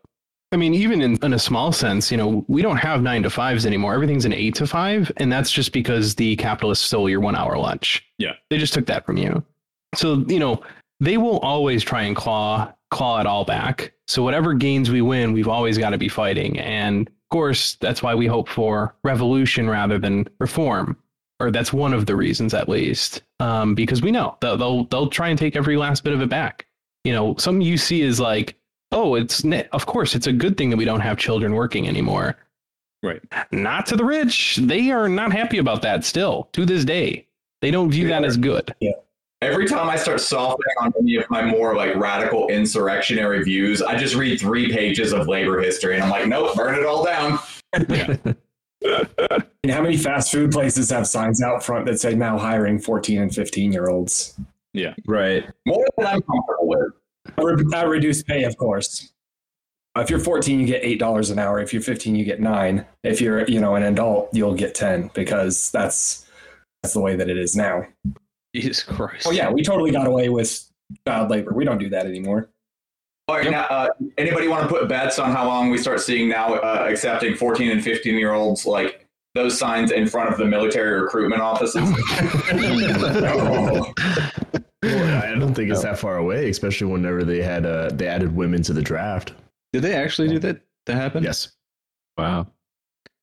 I 0.52 0.58
mean, 0.58 0.74
even 0.74 1.02
in, 1.02 1.18
in 1.22 1.34
a 1.34 1.40
small 1.40 1.74
sense, 1.74 2.10
you 2.12 2.18
know, 2.18 2.46
we 2.48 2.62
don't 2.62 2.78
have 2.78 3.02
nine 3.02 3.24
to 3.24 3.30
fives 3.30 3.66
anymore. 3.66 3.94
Everything's 3.94 4.24
an 4.24 4.32
eight 4.32 4.56
to 4.56 4.68
five, 4.68 5.12
and 5.18 5.30
that's 5.30 5.52
just 5.52 5.74
because 5.74 6.16
the 6.16 6.38
capitalists 6.38 6.86
stole 6.86 7.10
your 7.10 7.20
one 7.20 7.36
hour 7.36 7.58
lunch. 7.58 8.06
Yeah. 8.18 8.34
They 8.50 8.58
just 8.58 8.74
took 8.74 8.86
that 8.86 9.06
from 9.06 9.18
you. 9.18 9.44
So, 9.96 10.24
you 10.28 10.40
know, 10.40 10.62
they 11.02 11.18
will 11.18 11.40
always 11.40 11.84
try 11.84 12.04
and 12.04 12.16
claw 12.16 12.72
claw 12.96 13.20
it 13.20 13.28
all 13.28 13.46
back. 13.46 13.94
So 14.08 14.24
whatever 14.24 14.54
gains 14.54 14.90
we 14.90 15.02
win, 15.02 15.34
we've 15.34 15.48
always 15.48 15.78
got 15.78 15.92
to 15.92 15.98
be 15.98 16.10
fighting. 16.10 16.60
And 16.60 17.08
of 17.08 17.30
course, 17.30 17.76
that's 17.76 18.02
why 18.02 18.16
we 18.16 18.28
hope 18.28 18.50
for 18.50 18.96
revolution 19.04 19.70
rather 19.70 20.00
than 20.00 20.28
reform. 20.40 20.98
Or 21.40 21.52
that's 21.52 21.74
one 21.74 21.94
of 21.94 22.06
the 22.06 22.16
reasons 22.16 22.54
at 22.54 22.70
least. 22.70 23.22
Um, 23.40 23.76
because 23.76 24.02
we 24.02 24.12
know 24.12 24.38
they'll, 24.40 24.58
they'll 24.58 24.86
they'll 24.86 25.10
try 25.10 25.28
and 25.28 25.38
take 25.38 25.56
every 25.56 25.76
last 25.76 26.04
bit 26.04 26.14
of 26.14 26.22
it 26.22 26.30
back 26.30 26.66
you 27.06 27.14
know, 27.14 27.36
something 27.38 27.62
you 27.62 27.78
see 27.78 28.02
is 28.02 28.20
like, 28.20 28.58
oh, 28.92 29.16
it's 29.16 29.46
of 29.72 29.86
course 29.86 30.16
it's 30.16 30.28
a 30.28 30.34
good 30.34 30.58
thing 30.58 30.72
that 30.72 30.78
we 30.78 30.86
don't 30.86 31.00
have 31.00 31.18
children 31.18 31.54
working 31.54 31.88
anymore. 31.88 32.36
Right. 33.04 33.22
Not 33.52 33.86
to 33.88 33.96
the 33.96 34.04
rich. 34.04 34.58
They 34.58 34.90
are 34.92 35.08
not 35.08 35.32
happy 35.32 35.60
about 35.60 35.84
that 35.84 36.04
still 36.04 36.50
to 36.54 36.66
this 36.66 36.84
day. 36.84 37.28
They 37.62 37.70
don't 37.70 37.92
view 37.92 38.08
that 38.10 38.26
as 38.26 38.36
good. 38.36 38.74
Every 39.46 39.68
time 39.68 39.88
I 39.90 39.96
start 39.96 40.20
softening 40.22 40.76
on 40.82 40.92
any 41.00 41.18
of 41.18 41.30
my 41.30 41.46
more 41.46 41.76
like 41.76 41.96
radical 41.96 42.48
insurrectionary 42.48 43.44
views, 43.44 43.80
I 43.80 43.96
just 43.96 44.16
read 44.16 44.40
three 44.40 44.72
pages 44.72 45.14
of 45.14 45.28
labor 45.28 45.62
history 45.62 45.94
and 45.94 46.04
I'm 46.04 46.10
like, 46.10 46.28
nope, 46.28 46.56
burn 46.56 46.74
it 46.74 46.86
all 46.86 47.06
down. 47.06 47.40
And 49.64 49.72
how 49.72 49.82
many 49.82 49.98
fast 49.98 50.32
food 50.32 50.52
places 50.52 50.92
have 50.92 51.08
signs 51.08 51.42
out 51.42 51.64
front 51.64 51.88
that 51.88 52.00
say 52.00 52.14
now 52.14 52.38
hiring 52.38 52.78
14 52.78 53.20
and 53.20 53.34
15 53.34 53.74
year 53.74 53.90
olds? 53.90 54.40
Yeah. 54.74 54.94
Right. 55.08 55.44
More 55.66 55.84
than 55.98 56.06
I'm 56.06 56.22
comfortable 56.22 56.68
with. 56.68 57.74
At 57.74 57.88
reduced 57.88 58.28
pay, 58.28 58.44
of 58.44 58.56
course. 58.58 59.12
If 59.98 60.12
you're 60.12 60.20
14, 60.20 60.60
you 60.60 60.68
get 60.68 60.84
eight 60.84 61.00
dollars 61.00 61.32
an 61.32 61.40
hour. 61.40 61.60
If 61.60 61.74
you're 61.74 61.82
15, 61.82 62.16
you 62.16 62.24
get 62.24 62.40
nine. 62.40 62.86
If 63.04 63.22
you're, 63.22 63.48
you 63.48 63.60
know, 63.60 63.74
an 63.74 63.82
adult, 63.82 64.30
you'll 64.34 64.54
get 64.54 64.76
10 64.76 65.10
because 65.16 65.72
that's 65.72 66.30
that's 66.84 66.94
the 66.94 67.02
way 67.02 67.16
that 67.16 67.28
it 67.28 67.38
is 67.38 67.56
now. 67.56 67.88
Jesus 68.56 68.84
Christ. 68.84 69.28
Oh 69.28 69.32
yeah, 69.32 69.50
we 69.50 69.62
totally 69.62 69.92
got 69.92 70.08
away 70.08 70.30
with 70.30 70.70
child 71.08 71.30
labor. 71.30 71.54
We 71.54 71.66
don't 71.66 71.78
do 71.78 71.90
that 71.90 72.06
anymore. 72.06 72.50
All 73.28 73.38
right, 73.38 73.50
now, 73.50 73.64
uh, 73.64 73.88
anybody 74.20 74.48
want 74.48 74.64
to 74.64 74.70
put 74.70 74.88
bets 74.88 75.18
on 75.18 75.32
how 75.32 75.48
long 75.48 75.72
we 75.72 75.80
start 75.80 76.00
seeing 76.00 76.30
now 76.30 76.54
uh, 76.54 76.86
accepting 76.88 77.36
14 77.36 77.72
and 77.72 77.84
15 77.84 78.20
year 78.20 78.34
olds 78.34 78.68
like 78.68 79.08
those 79.34 79.58
signs 79.58 79.92
in 79.92 80.08
front 80.08 80.32
of 80.32 80.38
the 80.38 80.46
military 80.46 81.02
recruitment 81.02 81.42
offices? 81.42 81.82
Well, 84.86 85.24
I 85.24 85.40
don't 85.40 85.56
think 85.56 85.72
it's 85.72 85.82
that 85.82 85.98
far 85.98 86.18
away, 86.18 86.50
especially 86.50 86.88
whenever 86.88 87.24
they 87.24 87.42
had 87.42 87.66
uh, 87.66 87.90
they 87.92 88.08
added 88.08 88.36
women 88.36 88.62
to 88.64 88.74
the 88.74 88.84
draft. 88.84 89.34
Did 89.74 89.82
they 89.82 89.96
actually 89.96 90.28
do 90.28 90.40
that? 90.40 90.62
That 90.86 90.96
happened? 90.96 91.26
Yes. 91.26 91.54
Wow. 92.18 92.48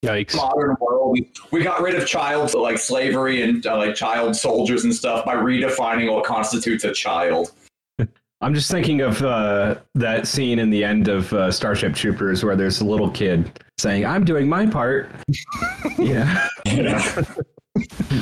Yikes. 0.05 0.35
modern 0.35 0.77
world. 0.81 1.13
We, 1.13 1.31
we 1.53 1.63
got 1.63 1.81
rid 1.81 1.95
of 1.95 2.07
child 2.09 2.55
like 2.55 2.79
slavery 2.79 3.43
and 3.43 3.65
uh, 3.67 3.77
like 3.77 3.95
child 3.95 4.35
soldiers 4.35 4.85
and 4.85 4.95
stuff 4.95 5.25
by 5.25 5.35
redefining 5.37 6.13
what 6.13 6.25
constitutes 6.25 6.85
a 6.85 6.93
child. 6.93 7.53
I'm 8.41 8.55
just 8.55 8.69
thinking 8.71 9.01
of 9.03 9.23
uh, 9.23 9.77
that 9.95 10.27
scene 10.27 10.59
in 10.59 10.71
the 10.71 10.83
end 10.83 11.07
of 11.07 11.33
uh, 11.33 11.53
Starship 11.53 11.95
Troopers 11.95 12.45
where 12.45 12.57
there's 12.57 12.81
a 12.81 12.85
little 12.85 13.09
kid 13.11 13.61
saying, 13.79 14.05
"I'm 14.05 14.25
doing 14.25 14.49
my 14.49 14.67
part." 14.67 15.13
yeah. 15.99 16.49
Yeah. 16.67 17.25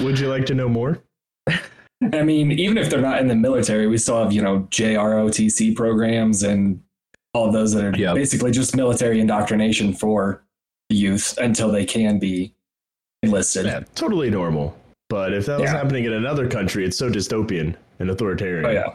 Would 0.03 0.19
you 0.19 0.29
like 0.29 0.45
to 0.47 0.55
know 0.55 0.69
more? 0.69 1.03
I 2.13 2.23
mean, 2.23 2.53
even 2.53 2.77
if 2.77 2.91
they're 2.91 3.01
not 3.01 3.21
in 3.21 3.29
the 3.29 3.35
military, 3.35 3.87
we 3.87 3.97
still 3.99 4.23
have, 4.23 4.33
you 4.33 4.43
know, 4.43 4.61
JROTC 4.71 5.75
programs 5.77 6.43
and 6.43 6.83
all 7.35 7.51
those 7.51 7.73
that 7.73 7.85
are 7.85 7.97
Yep. 7.97 8.15
basically 8.15 8.51
just 8.51 8.77
military 8.77 9.21
indoctrination 9.21 9.93
for 9.95 10.45
youth 10.91 11.37
until 11.39 11.71
they 11.71 11.85
can 11.85 12.19
be 12.19 12.53
enlisted. 13.23 13.67
Yeah, 13.67 13.81
totally 13.95 14.31
normal. 14.31 14.77
But 15.09 15.33
if 15.33 15.47
that 15.47 15.61
was 15.61 15.71
Yeah. 15.71 15.77
happening 15.77 16.05
in 16.05 16.13
another 16.13 16.49
country, 16.49 16.85
it's 16.85 16.97
so 16.97 17.11
dystopian 17.11 17.75
and 17.99 18.11
authoritarian. 18.11 18.67
Oh 18.67 18.71
yeah, 18.71 18.93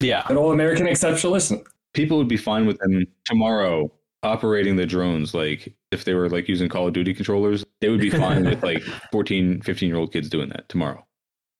Yeah. 0.00 0.24
good 0.28 0.36
old 0.36 0.54
American 0.54 0.86
exceptionalism. 0.86 1.64
People 1.92 2.18
would 2.18 2.28
be 2.28 2.36
fine 2.36 2.66
with 2.66 2.78
them 2.78 3.04
tomorrow 3.24 3.90
operating 4.22 4.76
the 4.76 4.86
drones. 4.86 5.34
Like 5.34 5.72
if 5.92 6.04
they 6.04 6.14
were 6.14 6.28
like 6.28 6.48
using 6.48 6.68
Call 6.68 6.86
of 6.88 6.94
Duty 6.94 7.12
controllers, 7.14 7.64
they 7.80 7.88
would 7.90 8.00
be 8.00 8.10
fine 8.10 8.44
with 8.44 8.62
like 8.62 8.82
14, 9.12 9.60
15 9.60 9.88
year 9.88 9.98
old 9.98 10.12
kids 10.12 10.28
doing 10.30 10.48
that 10.48 10.68
tomorrow. 10.68 11.04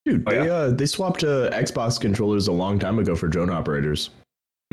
Dude, 0.05 0.23
Oh, 0.27 0.31
they 0.31 0.49
uh, 0.49 0.69
they 0.71 0.85
swapped 0.85 1.23
uh, 1.23 1.49
Xbox 1.51 1.99
controllers 1.99 2.47
a 2.47 2.51
long 2.51 2.77
time 2.79 2.99
ago 2.99 3.15
for 3.15 3.27
drone 3.27 3.49
operators. 3.49 4.09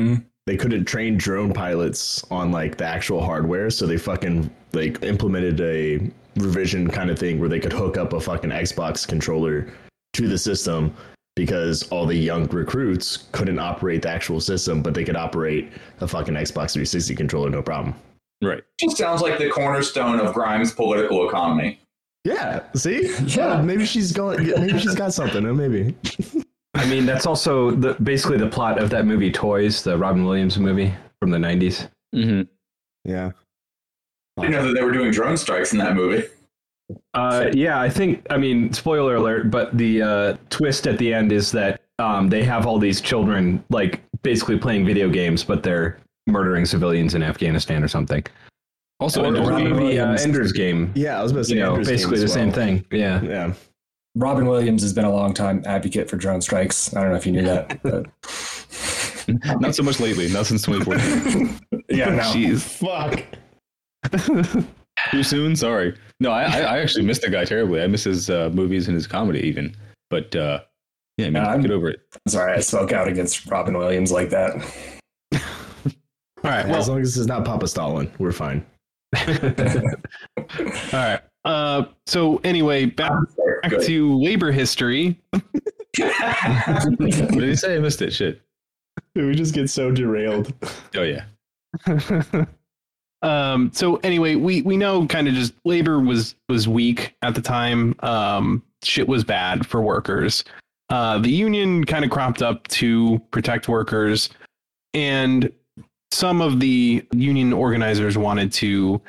Mhm. 0.01 0.25
They 0.45 0.57
couldn't 0.57 0.85
train 0.85 1.17
drone 1.17 1.53
pilots 1.53 2.23
on 2.29 2.51
like 2.51 2.77
the 2.77 2.85
actual 2.85 3.23
hardware, 3.23 3.69
so 3.69 3.87
they 3.87 3.97
fucking 3.97 4.49
like 4.73 5.01
implemented 5.03 5.61
a 5.61 6.11
revision 6.35 6.89
kind 6.89 7.09
of 7.09 7.17
thing 7.17 7.39
where 7.39 7.49
they 7.49 7.59
could 7.59 7.71
hook 7.73 7.97
up 7.97 8.13
a 8.13 8.19
fucking 8.19 8.49
Xbox 8.49 9.07
controller 9.07 9.71
to 10.13 10.27
the 10.27 10.37
system 10.37 10.93
because 11.35 11.87
all 11.89 12.05
the 12.05 12.15
young 12.15 12.45
recruits 12.47 13.25
couldn't 13.31 13.57
operate 13.59 14.01
the 14.01 14.09
actual 14.09 14.39
system, 14.39 14.81
but 14.83 14.93
they 14.93 15.03
could 15.03 15.15
operate 15.15 15.71
a 16.01 16.07
fucking 16.07 16.33
Xbox 16.33 16.73
360 16.73 17.15
controller 17.15 17.49
no 17.49 17.61
problem. 17.61 17.95
Right. 18.41 18.63
Just 18.79 18.97
sounds 18.97 19.21
like 19.21 19.39
the 19.39 19.49
cornerstone 19.49 20.19
of 20.19 20.33
Grimes' 20.33 20.73
political 20.73 21.27
economy. 21.27 21.79
Yeah, 22.25 22.63
see? 22.75 23.13
Yeah. 23.27 23.61
maybe 23.61 23.85
she's 23.85 24.11
going 24.11 24.45
maybe 24.45 24.79
she's 24.79 24.95
got 24.95 25.13
something, 25.13 25.45
or 25.45 25.53
maybe. 25.53 25.95
I 26.75 26.85
mean, 26.87 27.05
that's 27.05 27.25
also 27.25 27.71
the 27.71 27.93
basically 27.95 28.37
the 28.37 28.47
plot 28.49 28.79
of 28.79 28.89
that 28.89 29.05
movie 29.05 29.31
Toys, 29.31 29.83
the 29.83 29.97
Robin 29.97 30.25
Williams 30.25 30.57
movie 30.57 30.93
from 31.19 31.29
the 31.31 31.37
90s. 31.37 31.87
Mm-hmm. 32.15 32.41
Yeah. 33.05 33.31
I 34.37 34.41
didn't 34.41 34.53
know 34.53 34.67
that 34.67 34.73
they 34.73 34.83
were 34.83 34.91
doing 34.91 35.11
drone 35.11 35.37
strikes 35.37 35.73
in 35.73 35.79
that 35.79 35.95
movie. 35.95 36.27
Uh, 37.13 37.49
yeah, 37.53 37.79
I 37.79 37.89
think. 37.89 38.25
I 38.29 38.37
mean, 38.37 38.73
spoiler 38.73 39.15
alert, 39.15 39.51
but 39.51 39.77
the 39.77 40.01
uh, 40.01 40.37
twist 40.49 40.87
at 40.87 40.97
the 40.97 41.13
end 41.13 41.31
is 41.31 41.51
that 41.51 41.81
um, 41.99 42.29
they 42.29 42.43
have 42.43 42.65
all 42.65 42.79
these 42.79 42.99
children, 43.01 43.63
like 43.69 44.01
basically 44.23 44.57
playing 44.57 44.85
video 44.85 45.09
games, 45.09 45.43
but 45.43 45.61
they're 45.63 45.99
murdering 46.27 46.65
civilians 46.65 47.13
in 47.13 47.21
Afghanistan 47.23 47.83
or 47.83 47.87
something. 47.87 48.23
Also, 48.99 49.23
Or, 49.23 49.27
Ender's 49.27 49.47
or 49.47 49.51
Robin 49.51 49.67
Game. 49.67 49.77
maybe 49.77 49.99
uh, 49.99 50.13
Ender's 50.13 50.51
Game. 50.51 50.91
Yeah, 50.95 51.19
I 51.19 51.23
was 51.23 51.31
about 51.31 51.41
to 51.41 51.45
say 51.45 51.55
You 51.55 51.61
know, 51.61 51.71
Ender's 51.73 51.87
Game 51.87 51.95
basically 51.95 52.17
the 52.17 52.23
as 52.25 52.33
same 52.33 52.51
thing. 52.51 52.85
Yeah. 52.91 53.21
Yeah. 53.21 53.53
Robin 54.15 54.45
Williams 54.45 54.81
has 54.83 54.93
been 54.93 55.05
a 55.05 55.11
long 55.11 55.33
time 55.33 55.63
advocate 55.65 56.09
for 56.09 56.17
drone 56.17 56.41
strikes. 56.41 56.95
I 56.95 57.01
don't 57.01 57.09
know 57.11 57.15
if 57.17 57.25
you 57.25 57.31
knew 57.31 57.43
that. 57.43 57.81
But 57.81 58.05
Not 59.61 59.73
so 59.75 59.83
much 59.83 59.99
lately. 59.99 60.29
Not 60.31 60.45
since 60.45 60.63
2014. 60.63 61.83
yeah, 61.89 62.09
no. 62.09 62.21
Jeez. 62.23 62.61
Fuck. 62.61 63.23
Too 65.11 65.23
soon. 65.23 65.55
Sorry. 65.55 65.97
No, 66.19 66.31
I, 66.31 66.43
I 66.43 66.59
I 66.59 66.79
actually 66.79 67.05
missed 67.05 67.21
the 67.23 67.29
guy 67.29 67.45
terribly. 67.45 67.81
I 67.81 67.87
miss 67.87 68.03
his 68.03 68.29
uh, 68.29 68.49
movies 68.53 68.87
and 68.87 68.95
his 68.95 69.07
comedy 69.07 69.39
even. 69.41 69.75
But 70.09 70.35
uh, 70.35 70.59
yeah, 71.17 71.27
I 71.27 71.29
mean, 71.29 71.43
Yeah, 71.43 71.49
I'm- 71.49 71.61
get 71.61 71.71
over 71.71 71.89
it. 71.89 71.99
Sorry, 72.27 72.53
I 72.53 72.59
spoke 72.59 72.91
out 72.91 73.07
against 73.07 73.45
Robin 73.47 73.75
Williams 73.77 74.11
like 74.11 74.29
that. 74.29 74.53
All 75.33 76.51
right. 76.51 76.67
Well, 76.67 76.75
as 76.75 76.89
long 76.89 76.99
as 77.01 77.17
it's 77.17 77.25
not 77.27 77.45
Papa 77.45 77.67
Stalin, 77.67 78.11
we're 78.19 78.31
fine. 78.33 78.65
all 79.15 79.23
right. 80.91 81.19
Uh, 81.45 81.85
so 82.05 82.37
anyway, 82.37 82.85
back, 82.85 83.11
back 83.61 83.81
to 83.81 84.19
labor 84.19 84.51
history. 84.51 85.19
What 85.95 86.97
did 86.97 87.43
he 87.43 87.55
say? 87.55 87.75
I 87.75 87.79
missed 87.79 88.01
it. 88.01 88.11
Shit. 88.11 88.41
We 89.15 89.35
just 89.35 89.53
get 89.53 89.69
so 89.69 89.91
derailed. 89.91 90.51
Oh 90.95 91.03
yeah. 91.03 91.25
um, 93.21 93.71
so 93.73 93.97
anyway, 93.97 94.35
we 94.35 94.63
we 94.63 94.75
know 94.75 95.05
kind 95.05 95.27
of 95.27 95.35
just 95.35 95.53
labor 95.65 95.99
was 95.99 96.35
was 96.49 96.67
weak 96.67 97.15
at 97.21 97.35
the 97.35 97.41
time. 97.41 97.95
Um, 97.99 98.63
shit 98.83 99.07
was 99.07 99.23
bad 99.23 99.67
for 99.67 99.81
workers. 99.81 100.43
Uh, 100.89 101.19
the 101.19 101.29
union 101.29 101.83
kind 101.83 102.03
of 102.03 102.11
cropped 102.11 102.41
up 102.41 102.67
to 102.69 103.19
protect 103.31 103.67
workers, 103.67 104.29
and 104.95 105.51
some 106.11 106.41
of 106.41 106.59
the 106.59 107.05
union 107.11 107.53
organizers 107.53 108.17
wanted 108.17 108.51
to 108.53 109.01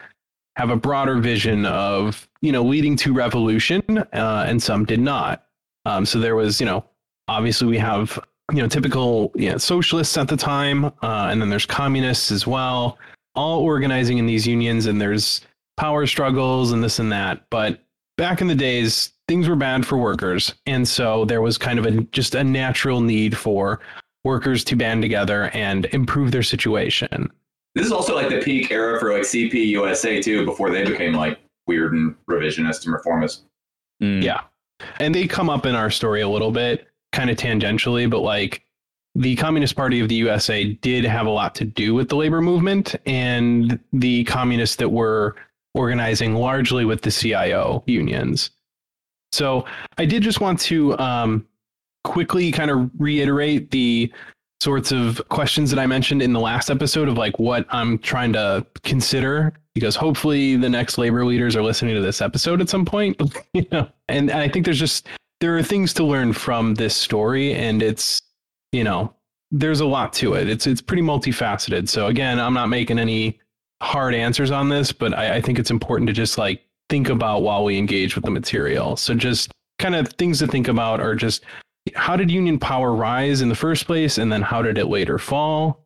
have 0.56 0.70
a 0.70 0.76
broader 0.76 1.18
vision 1.18 1.66
of 1.66 2.28
you 2.40 2.52
know 2.52 2.62
leading 2.62 2.96
to 2.96 3.12
revolution, 3.12 3.82
uh, 3.98 4.44
and 4.46 4.62
some 4.62 4.84
did 4.84 5.00
not. 5.00 5.44
Um, 5.86 6.06
so 6.06 6.18
there 6.18 6.36
was 6.36 6.60
you 6.60 6.66
know 6.66 6.84
obviously 7.28 7.66
we 7.68 7.78
have 7.78 8.18
you 8.52 8.62
know 8.62 8.68
typical 8.68 9.32
you 9.34 9.50
know, 9.50 9.58
socialists 9.58 10.16
at 10.16 10.28
the 10.28 10.36
time, 10.36 10.86
uh, 10.86 11.28
and 11.30 11.40
then 11.40 11.50
there's 11.50 11.66
communists 11.66 12.30
as 12.30 12.46
well, 12.46 12.98
all 13.34 13.60
organizing 13.60 14.18
in 14.18 14.26
these 14.26 14.46
unions, 14.46 14.86
and 14.86 15.00
there's 15.00 15.40
power 15.76 16.06
struggles 16.06 16.72
and 16.72 16.82
this 16.82 16.98
and 16.98 17.10
that. 17.10 17.44
But 17.50 17.80
back 18.16 18.40
in 18.40 18.46
the 18.46 18.54
days, 18.54 19.12
things 19.26 19.48
were 19.48 19.56
bad 19.56 19.86
for 19.86 19.98
workers, 19.98 20.54
and 20.66 20.86
so 20.86 21.24
there 21.24 21.42
was 21.42 21.58
kind 21.58 21.78
of 21.78 21.86
a 21.86 22.02
just 22.12 22.34
a 22.34 22.44
natural 22.44 23.00
need 23.00 23.36
for 23.36 23.80
workers 24.24 24.64
to 24.64 24.76
band 24.76 25.02
together 25.02 25.50
and 25.52 25.84
improve 25.86 26.32
their 26.32 26.42
situation. 26.42 27.30
This 27.74 27.86
is 27.86 27.92
also 27.92 28.14
like 28.14 28.28
the 28.28 28.40
peak 28.40 28.70
era 28.70 29.00
for 29.00 29.12
like 29.12 29.22
CP 29.22 29.52
USA 29.68 30.20
too, 30.20 30.44
before 30.44 30.70
they 30.70 30.84
became 30.84 31.14
like 31.14 31.38
weird 31.66 31.92
and 31.94 32.14
revisionist 32.30 32.84
and 32.84 32.94
reformist. 32.94 33.44
Mm. 34.02 34.22
Yeah. 34.22 34.42
And 35.00 35.14
they 35.14 35.26
come 35.26 35.50
up 35.50 35.66
in 35.66 35.74
our 35.74 35.90
story 35.90 36.20
a 36.20 36.28
little 36.28 36.50
bit, 36.50 36.88
kind 37.12 37.30
of 37.30 37.36
tangentially, 37.36 38.08
but 38.08 38.20
like 38.20 38.64
the 39.14 39.36
Communist 39.36 39.76
Party 39.76 40.00
of 40.00 40.08
the 40.08 40.16
USA 40.16 40.72
did 40.74 41.04
have 41.04 41.26
a 41.26 41.30
lot 41.30 41.54
to 41.56 41.64
do 41.64 41.94
with 41.94 42.08
the 42.08 42.16
labor 42.16 42.40
movement 42.40 42.96
and 43.06 43.78
the 43.92 44.24
communists 44.24 44.76
that 44.76 44.88
were 44.88 45.36
organizing 45.74 46.34
largely 46.34 46.84
with 46.84 47.02
the 47.02 47.10
CIO 47.10 47.82
unions. 47.86 48.50
So 49.32 49.64
I 49.98 50.04
did 50.04 50.22
just 50.22 50.40
want 50.40 50.60
to 50.60 50.96
um, 50.98 51.46
quickly 52.04 52.52
kind 52.52 52.70
of 52.70 52.90
reiterate 52.98 53.70
the 53.70 54.12
sorts 54.60 54.92
of 54.92 55.20
questions 55.28 55.70
that 55.70 55.78
I 55.78 55.86
mentioned 55.86 56.22
in 56.22 56.32
the 56.32 56.40
last 56.40 56.70
episode 56.70 57.08
of 57.08 57.18
like 57.18 57.38
what 57.38 57.66
I'm 57.70 57.98
trying 57.98 58.32
to 58.34 58.66
consider 58.82 59.52
because 59.74 59.96
hopefully 59.96 60.56
the 60.56 60.68
next 60.68 60.98
labor 60.98 61.24
leaders 61.24 61.56
are 61.56 61.62
listening 61.62 61.94
to 61.94 62.00
this 62.00 62.22
episode 62.22 62.60
at 62.60 62.68
some 62.68 62.84
point 62.84 63.20
you 63.52 63.66
know? 63.72 63.88
And 64.08 64.30
i 64.30 64.48
think 64.48 64.64
there's 64.64 64.78
just 64.78 65.08
there 65.40 65.56
are 65.58 65.62
things 65.62 65.92
to 65.94 66.04
learn 66.04 66.32
from 66.32 66.74
this 66.74 66.96
story 66.96 67.54
and 67.54 67.82
it's 67.82 68.22
you 68.72 68.84
know 68.84 69.12
there's 69.50 69.80
a 69.80 69.86
lot 69.86 70.12
to 70.14 70.34
it. 70.34 70.48
It's 70.48 70.66
it's 70.66 70.80
pretty 70.80 71.02
multifaceted. 71.02 71.88
So 71.88 72.06
again 72.06 72.40
i'm 72.40 72.54
not 72.54 72.68
making 72.68 72.98
any 72.98 73.40
hard 73.82 74.14
answers 74.14 74.50
on 74.50 74.68
this 74.68 74.92
but 74.92 75.12
i, 75.18 75.36
I 75.36 75.40
think 75.40 75.58
it's 75.58 75.70
important 75.70 76.06
to 76.06 76.14
just 76.14 76.38
like 76.38 76.64
think 76.88 77.08
about 77.08 77.42
while 77.42 77.64
we 77.64 77.76
engage 77.78 78.14
with 78.14 78.24
the 78.24 78.30
material. 78.30 78.96
So 78.96 79.14
just 79.14 79.50
kind 79.78 79.94
of 79.94 80.08
things 80.14 80.38
to 80.38 80.46
think 80.46 80.68
about 80.68 81.00
are 81.00 81.14
just 81.14 81.44
how 81.94 82.16
did 82.16 82.30
union 82.30 82.58
power 82.58 82.94
rise 82.94 83.40
in 83.40 83.48
the 83.48 83.54
first 83.54 83.86
place 83.86 84.18
and 84.18 84.32
then 84.32 84.42
how 84.42 84.62
did 84.62 84.78
it 84.78 84.86
later 84.86 85.18
fall 85.18 85.84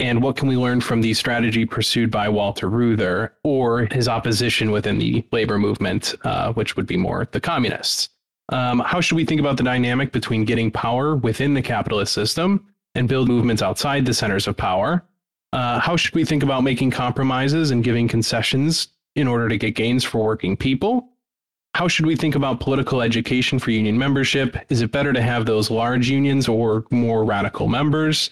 and 0.00 0.22
what 0.22 0.36
can 0.36 0.48
we 0.48 0.56
learn 0.56 0.80
from 0.80 1.02
the 1.02 1.12
strategy 1.12 1.66
pursued 1.66 2.10
by 2.10 2.28
Walter 2.28 2.70
Reuther 2.70 3.34
or 3.44 3.86
his 3.92 4.08
opposition 4.08 4.70
within 4.70 4.98
the 4.98 5.22
labor 5.30 5.58
movement, 5.58 6.14
uh, 6.24 6.54
which 6.54 6.74
would 6.74 6.86
be 6.86 6.96
more 6.96 7.28
the 7.32 7.40
communists? 7.40 8.08
Um, 8.48 8.80
how 8.80 9.02
should 9.02 9.16
we 9.16 9.26
think 9.26 9.40
about 9.40 9.58
the 9.58 9.62
dynamic 9.62 10.10
between 10.10 10.46
getting 10.46 10.70
power 10.70 11.16
within 11.16 11.52
the 11.52 11.60
capitalist 11.60 12.14
system 12.14 12.66
and 12.94 13.08
build 13.08 13.28
movements 13.28 13.62
outside 13.62 14.06
the 14.06 14.14
centers 14.14 14.48
of 14.48 14.56
power? 14.56 15.04
Uh, 15.52 15.78
how 15.78 15.96
should 15.96 16.14
we 16.14 16.24
think 16.24 16.42
about 16.42 16.64
making 16.64 16.90
compromises 16.90 17.70
and 17.70 17.84
giving 17.84 18.08
concessions 18.08 18.88
in 19.16 19.28
order 19.28 19.48
to 19.50 19.58
get 19.58 19.74
gains 19.74 20.02
for 20.02 20.24
working 20.24 20.56
people? 20.56 21.09
How 21.74 21.88
should 21.88 22.06
we 22.06 22.16
think 22.16 22.34
about 22.34 22.60
political 22.60 23.00
education 23.00 23.58
for 23.58 23.70
union 23.70 23.96
membership? 23.96 24.56
Is 24.68 24.82
it 24.82 24.90
better 24.90 25.12
to 25.12 25.22
have 25.22 25.46
those 25.46 25.70
large 25.70 26.10
unions 26.10 26.48
or 26.48 26.84
more 26.90 27.24
radical 27.24 27.68
members? 27.68 28.30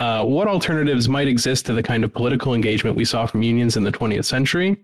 Uh, 0.00 0.24
what 0.24 0.48
alternatives 0.48 1.08
might 1.08 1.28
exist 1.28 1.66
to 1.66 1.74
the 1.74 1.82
kind 1.82 2.02
of 2.02 2.12
political 2.12 2.54
engagement 2.54 2.96
we 2.96 3.04
saw 3.04 3.26
from 3.26 3.42
unions 3.42 3.76
in 3.76 3.84
the 3.84 3.92
20th 3.92 4.24
century? 4.24 4.76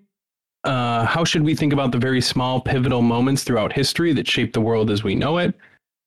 Uh, 0.64 1.04
how 1.06 1.24
should 1.24 1.42
we 1.42 1.54
think 1.54 1.72
about 1.72 1.90
the 1.90 1.98
very 1.98 2.20
small 2.20 2.60
pivotal 2.60 3.02
moments 3.02 3.42
throughout 3.42 3.72
history 3.72 4.12
that 4.12 4.28
shaped 4.28 4.52
the 4.52 4.60
world 4.60 4.90
as 4.90 5.02
we 5.02 5.14
know 5.14 5.38
it? 5.38 5.54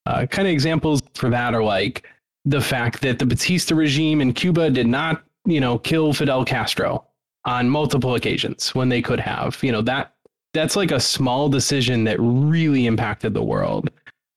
Uh, 0.06 0.26
kind 0.26 0.48
of 0.48 0.54
examples 0.54 1.02
for 1.16 1.30
that 1.30 1.54
are 1.54 1.64
like 1.64 2.08
the 2.46 2.62
fact 2.62 3.02
that 3.02 3.20
the 3.20 3.26
Batista 3.26 3.76
regime 3.76 4.22
in 4.22 4.34
Cuba 4.34 4.70
did 4.70 4.88
not, 4.88 5.24
you 5.46 5.60
know, 5.60 5.78
kill 5.78 6.14
Fidel 6.14 6.46
Castro 6.46 7.06
on 7.46 7.70
multiple 7.70 8.16
occasions 8.16 8.74
when 8.76 8.90
they 8.90 9.02
could 9.02 9.20
have. 9.20 9.62
You 9.64 9.72
know 9.72 9.82
that 9.82 10.14
that's 10.53 10.75
like 10.75 10.91
a 10.91 11.00
small 11.00 11.50
decision 11.50 12.03
that 12.05 12.17
really 12.20 12.86
impacted 12.86 13.34
the 13.34 13.43
world. 13.43 13.89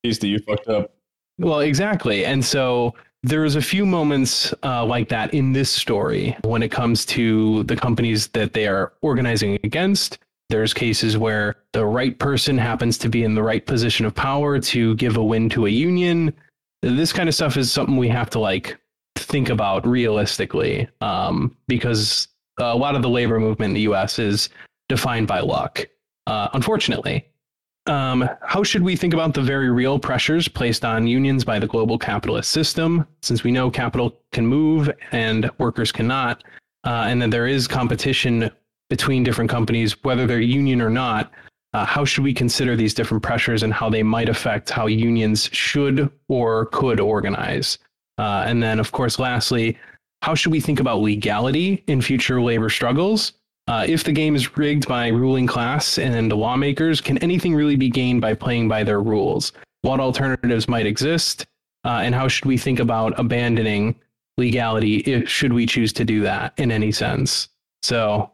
Easty, 0.07 0.29
you 0.29 0.39
fucked 0.41 0.69
up. 0.69 0.95
Well, 1.39 1.61
exactly. 1.61 2.25
And 2.25 2.45
so 2.45 2.95
there's 3.23 3.57
a 3.57 3.63
few 3.63 3.87
moments 3.87 4.53
uh, 4.63 4.85
like 4.85 5.09
that 5.09 5.33
in 5.33 5.53
this 5.53 5.71
story 5.71 6.37
when 6.45 6.63
it 6.63 6.71
comes 6.71 7.05
to 7.07 7.65
the 7.65 7.75
companies 7.75 8.29
that 8.29 8.53
they 8.53 8.67
are 8.67 8.93
organizing 9.01 9.59
against. 9.65 10.19
There's 10.51 10.75
cases 10.75 11.17
where 11.17 11.57
the 11.73 11.87
right 11.87 12.19
person 12.19 12.59
happens 12.59 12.99
to 12.99 13.09
be 13.09 13.25
in 13.25 13.35
the 13.35 13.43
right 13.43 13.65
position 13.65 14.05
of 14.05 14.15
power 14.15 14.61
to 14.61 14.95
give 14.97 15.17
a 15.17 15.25
win 15.25 15.49
to 15.51 15.67
a 15.67 15.71
union. 15.71 16.35
This 16.83 17.13
kind 17.15 17.29
of 17.29 17.35
stuff 17.35 17.57
is 17.57 17.73
something 17.73 17.97
we 17.97 18.09
have 18.09 18.29
to 18.31 18.39
like 18.39 18.77
think 19.17 19.49
about 19.49 19.87
realistically 19.87 20.87
um, 21.01 21.57
because 21.67 22.29
a 22.59 22.77
lot 22.77 22.95
of 22.95 23.03
the 23.03 23.09
labor 23.09 23.41
movement 23.41 23.71
in 23.71 23.75
the 23.75 23.93
US 23.93 24.19
is 24.19 24.51
defined 24.89 25.27
by 25.27 25.41
luck, 25.41 25.87
uh, 26.27 26.49
unfortunately. 26.53 27.27
Um, 27.87 28.29
how 28.43 28.63
should 28.63 28.83
we 28.83 28.97
think 28.97 29.13
about 29.13 29.35
the 29.35 29.43
very 29.43 29.71
real 29.71 29.99
pressures 29.99 30.49
placed 30.49 30.85
on 30.85 31.07
unions 31.07 31.45
by 31.45 31.59
the 31.59 31.67
global 31.67 31.99
capitalist 31.99 32.51
system? 32.51 33.07
Since 33.23 33.45
we 33.45 33.53
know 33.53 33.71
capital 33.71 34.19
can 34.33 34.47
move 34.47 34.91
and 35.13 35.51
workers 35.59 35.93
cannot, 35.93 36.45
uh, 36.85 37.05
and 37.09 37.21
that 37.21 37.31
there 37.31 37.47
is 37.47 37.69
competition 37.69 38.51
between 38.89 39.23
different 39.23 39.51
companies, 39.51 40.03
whether 40.03 40.27
they're 40.27 40.41
union 40.41 40.81
or 40.81 40.91
not, 40.91 41.31
uh, 41.75 41.85
how 41.85 42.05
should 42.05 42.25
we 42.25 42.33
consider 42.33 42.77
these 42.77 42.95
different 42.95 43.23
pressures 43.23 43.63
and 43.63 43.75
how 43.75 43.91
they 43.91 44.03
might 44.03 44.29
affect 44.29 44.71
how 44.71 44.87
unions 44.87 45.51
should 45.53 46.11
or 46.29 46.67
could 46.67 47.01
organize? 47.01 47.79
Uh, 48.17 48.45
and 48.47 48.63
then, 48.63 48.79
of 48.79 48.93
course, 48.93 49.19
lastly, 49.19 49.77
how 50.23 50.35
should 50.35 50.53
we 50.53 50.61
think 50.61 50.81
about 50.81 51.01
legality 51.01 51.83
in 51.87 52.01
future 52.01 52.41
labor 52.41 52.71
struggles? 52.71 53.33
Uh, 53.67 53.87
if 53.89 54.05
the 54.05 54.13
game 54.13 54.37
is 54.37 54.57
rigged 54.57 54.87
by 54.87 55.09
ruling 55.09 55.47
class 55.47 55.99
and 55.99 56.31
lawmakers, 56.33 57.01
can 57.01 57.17
anything 57.19 57.55
really 57.55 57.77
be 57.77 57.89
gained 57.89 58.21
by 58.21 58.35
playing 58.35 58.69
by 58.69 58.85
their 58.85 59.01
rules? 59.01 59.53
what 59.85 60.01
alternatives 60.01 60.67
might 60.67 60.87
exist, 60.87 61.47
uh, 61.85 62.01
and 62.03 62.15
how 62.15 62.27
should 62.27 62.47
we 62.47 62.57
think 62.57 62.81
about 62.81 63.19
abandoning 63.21 63.95
legality 64.39 64.97
if 65.01 65.29
should 65.29 65.53
we 65.53 65.67
choose 65.67 65.93
to 65.93 66.05
do 66.05 66.23
that 66.23 66.55
in 66.57 66.73
any 66.73 66.91
sense. 66.91 67.49
So 67.83 68.33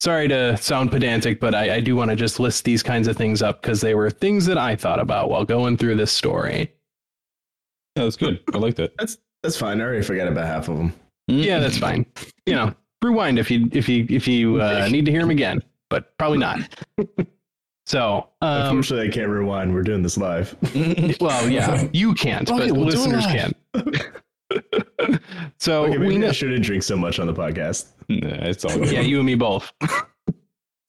sorry 0.00 0.28
to 0.28 0.56
sound 0.58 0.90
pedantic, 0.90 1.40
but 1.40 1.54
I, 1.54 1.76
I 1.76 1.80
do 1.80 1.96
want 1.96 2.10
to 2.10 2.16
just 2.16 2.38
list 2.38 2.64
these 2.64 2.82
kinds 2.82 3.08
of 3.08 3.16
things 3.16 3.40
up 3.40 3.62
because 3.62 3.80
they 3.80 3.94
were 3.94 4.10
things 4.10 4.44
that 4.46 4.58
I 4.58 4.76
thought 4.76 5.00
about 5.00 5.30
while 5.30 5.44
going 5.44 5.78
through 5.78 5.96
this 5.96 6.12
story. 6.12 6.70
Yeah, 7.96 8.04
that's 8.04 8.16
good. 8.16 8.40
I 8.54 8.58
like 8.58 8.76
that. 8.76 8.92
That's 8.98 9.16
that's 9.42 9.56
fine. 9.56 9.80
I 9.80 9.84
already 9.84 10.02
forgot 10.02 10.28
about 10.28 10.46
half 10.46 10.68
of 10.68 10.76
them. 10.76 10.92
Yeah, 11.28 11.60
that's 11.60 11.78
fine. 11.78 12.04
You 12.44 12.54
know, 12.54 12.74
rewind 13.02 13.38
if 13.38 13.50
you 13.50 13.68
if 13.72 13.88
you 13.88 14.06
if 14.08 14.26
you 14.26 14.60
uh, 14.60 14.88
need 14.90 15.04
to 15.06 15.10
hear 15.10 15.20
them 15.20 15.30
again, 15.30 15.62
but 15.88 16.16
probably 16.18 16.38
not. 16.38 16.60
so, 17.86 18.28
um, 18.40 18.62
Unfortunately, 18.62 19.08
I 19.08 19.10
can't 19.10 19.28
rewind. 19.28 19.72
We're 19.74 19.82
doing 19.82 20.02
this 20.02 20.16
live. 20.16 20.56
well, 21.20 21.48
yeah, 21.48 21.88
you 21.92 22.14
can't, 22.14 22.48
Fuck 22.48 22.58
but 22.58 22.68
it, 22.68 22.72
we'll 22.72 22.86
listeners 22.86 23.26
can. 23.26 23.52
so 25.58 25.86
Okay, 25.86 25.98
we 25.98 26.18
know. 26.18 26.28
I 26.28 26.32
shouldn't 26.32 26.64
drink 26.64 26.82
so 26.82 26.96
much 26.96 27.18
on 27.18 27.26
the 27.26 27.34
podcast. 27.34 27.88
Nah, 28.08 28.46
it's 28.46 28.64
all 28.64 28.76
good. 28.78 28.90
yeah, 28.90 29.00
you 29.00 29.18
and 29.18 29.26
me 29.26 29.34
both. 29.34 29.72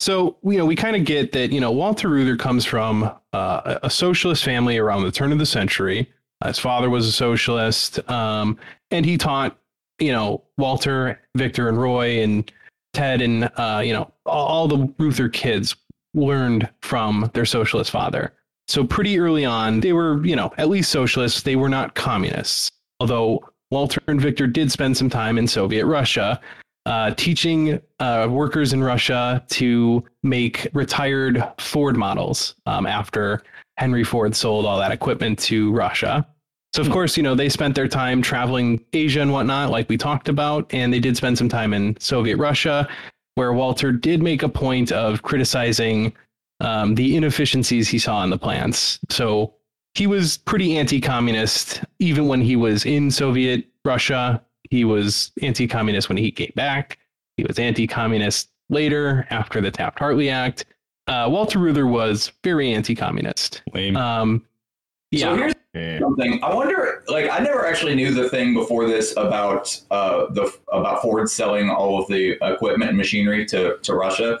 so 0.00 0.36
you 0.42 0.58
know, 0.58 0.66
we 0.66 0.76
kind 0.76 0.96
of 0.96 1.04
get 1.04 1.32
that. 1.32 1.52
You 1.52 1.60
know, 1.60 1.70
Walter 1.70 2.08
Reuther 2.08 2.36
comes 2.36 2.64
from 2.64 3.10
uh, 3.32 3.78
a 3.82 3.90
socialist 3.90 4.44
family 4.44 4.78
around 4.78 5.02
the 5.04 5.12
turn 5.12 5.32
of 5.32 5.38
the 5.38 5.46
century. 5.46 6.10
His 6.44 6.58
father 6.58 6.90
was 6.90 7.06
a 7.06 7.12
socialist, 7.12 8.00
um, 8.10 8.58
and 8.90 9.06
he 9.06 9.16
taught 9.16 9.56
you 10.02 10.12
know 10.12 10.42
Walter, 10.58 11.20
Victor, 11.36 11.68
and 11.68 11.80
Roy, 11.80 12.22
and 12.22 12.50
Ted, 12.92 13.22
and 13.22 13.50
uh, 13.56 13.82
you 13.84 13.92
know 13.92 14.12
all, 14.26 14.68
the 14.68 14.92
Reuther 14.98 15.28
kids 15.28 15.76
learned 16.14 16.68
from 16.82 17.30
their 17.34 17.46
socialist 17.46 17.90
father. 17.90 18.32
So 18.68 18.84
pretty 18.84 19.18
early 19.18 19.44
on, 19.44 19.80
they 19.80 19.92
were 19.92 20.24
you 20.24 20.36
know 20.36 20.52
at 20.58 20.68
least 20.68 20.90
socialists. 20.90 21.42
They 21.42 21.56
were 21.56 21.70
not 21.70 21.94
communists, 21.94 22.70
although. 23.00 23.44
Walter 23.70 24.02
and 24.06 24.20
Victor 24.20 24.46
did 24.46 24.70
spend 24.70 24.94
some 24.98 25.08
time 25.08 25.38
in 25.38 25.48
Soviet 25.48 25.86
Russia, 25.86 26.38
uh, 26.84 27.12
teaching 27.14 27.80
uh, 28.00 28.28
workers 28.30 28.74
in 28.74 28.82
Russia 28.82 29.42
to 29.48 30.04
make 30.22 30.68
retired 30.74 31.42
Ford 31.58 31.96
models 31.96 32.54
um, 32.66 32.86
after 32.86 33.42
Henry 33.78 34.04
Ford 34.04 34.36
sold 34.36 34.66
all 34.66 34.78
that 34.78 34.92
equipment 34.92 35.38
to 35.40 35.72
Russia. 35.72 36.26
So, 36.74 36.80
of 36.80 36.90
course, 36.90 37.16
you 37.16 37.22
know, 37.22 37.34
they 37.34 37.50
spent 37.50 37.74
their 37.74 37.88
time 37.88 38.22
traveling 38.22 38.82
Asia 38.94 39.20
and 39.20 39.32
whatnot, 39.32 39.70
like 39.70 39.88
we 39.90 39.98
talked 39.98 40.28
about, 40.28 40.72
and 40.72 40.92
they 40.92 41.00
did 41.00 41.16
spend 41.16 41.36
some 41.36 41.48
time 41.48 41.74
in 41.74 41.98
Soviet 42.00 42.38
Russia, 42.38 42.88
where 43.34 43.52
Walter 43.52 43.92
did 43.92 44.22
make 44.22 44.42
a 44.42 44.48
point 44.48 44.90
of 44.90 45.22
criticizing 45.22 46.14
um, 46.60 46.94
the 46.94 47.16
inefficiencies 47.16 47.88
he 47.88 47.98
saw 47.98 48.24
in 48.24 48.30
the 48.30 48.38
plants. 48.38 48.98
So, 49.10 49.54
he 49.94 50.06
was 50.06 50.38
pretty 50.38 50.78
anti 50.78 51.00
communist 51.00 51.82
even 51.98 52.26
when 52.26 52.40
he 52.40 52.56
was 52.56 52.86
in 52.86 53.10
Soviet 53.10 53.66
Russia. 53.84 54.42
He 54.70 54.84
was 54.84 55.32
anti 55.42 55.66
communist 55.66 56.08
when 56.08 56.16
he 56.16 56.30
came 56.30 56.52
back. 56.56 56.98
He 57.36 57.44
was 57.44 57.58
anti 57.58 57.86
communist 57.86 58.48
later 58.70 59.26
after 59.30 59.60
the 59.60 59.70
Taft 59.70 59.98
Hartley 59.98 60.30
Act. 60.30 60.64
Uh, 61.08 61.28
Walter 61.30 61.58
Reuther 61.58 61.86
was 61.86 62.32
very 62.42 62.72
anti 62.72 62.94
communist. 62.94 63.62
Lame. 63.74 63.96
Um, 63.96 64.46
yeah. 65.12 65.20
So 65.30 65.36
here's 65.36 65.52
Yeah. 65.74 66.00
something 66.00 66.42
I 66.42 66.52
wonder. 66.54 67.04
Like, 67.08 67.30
I 67.30 67.38
never 67.38 67.64
actually 67.66 67.94
knew 67.94 68.12
the 68.12 68.28
thing 68.28 68.52
before 68.54 68.86
this 68.86 69.12
about 69.16 69.80
uh, 69.92 70.26
the 70.30 70.52
about 70.72 71.00
Ford 71.02 71.30
selling 71.30 71.70
all 71.70 72.00
of 72.02 72.08
the 72.08 72.36
equipment 72.42 72.88
and 72.90 72.98
machinery 72.98 73.46
to 73.46 73.76
to 73.80 73.94
Russia. 73.94 74.38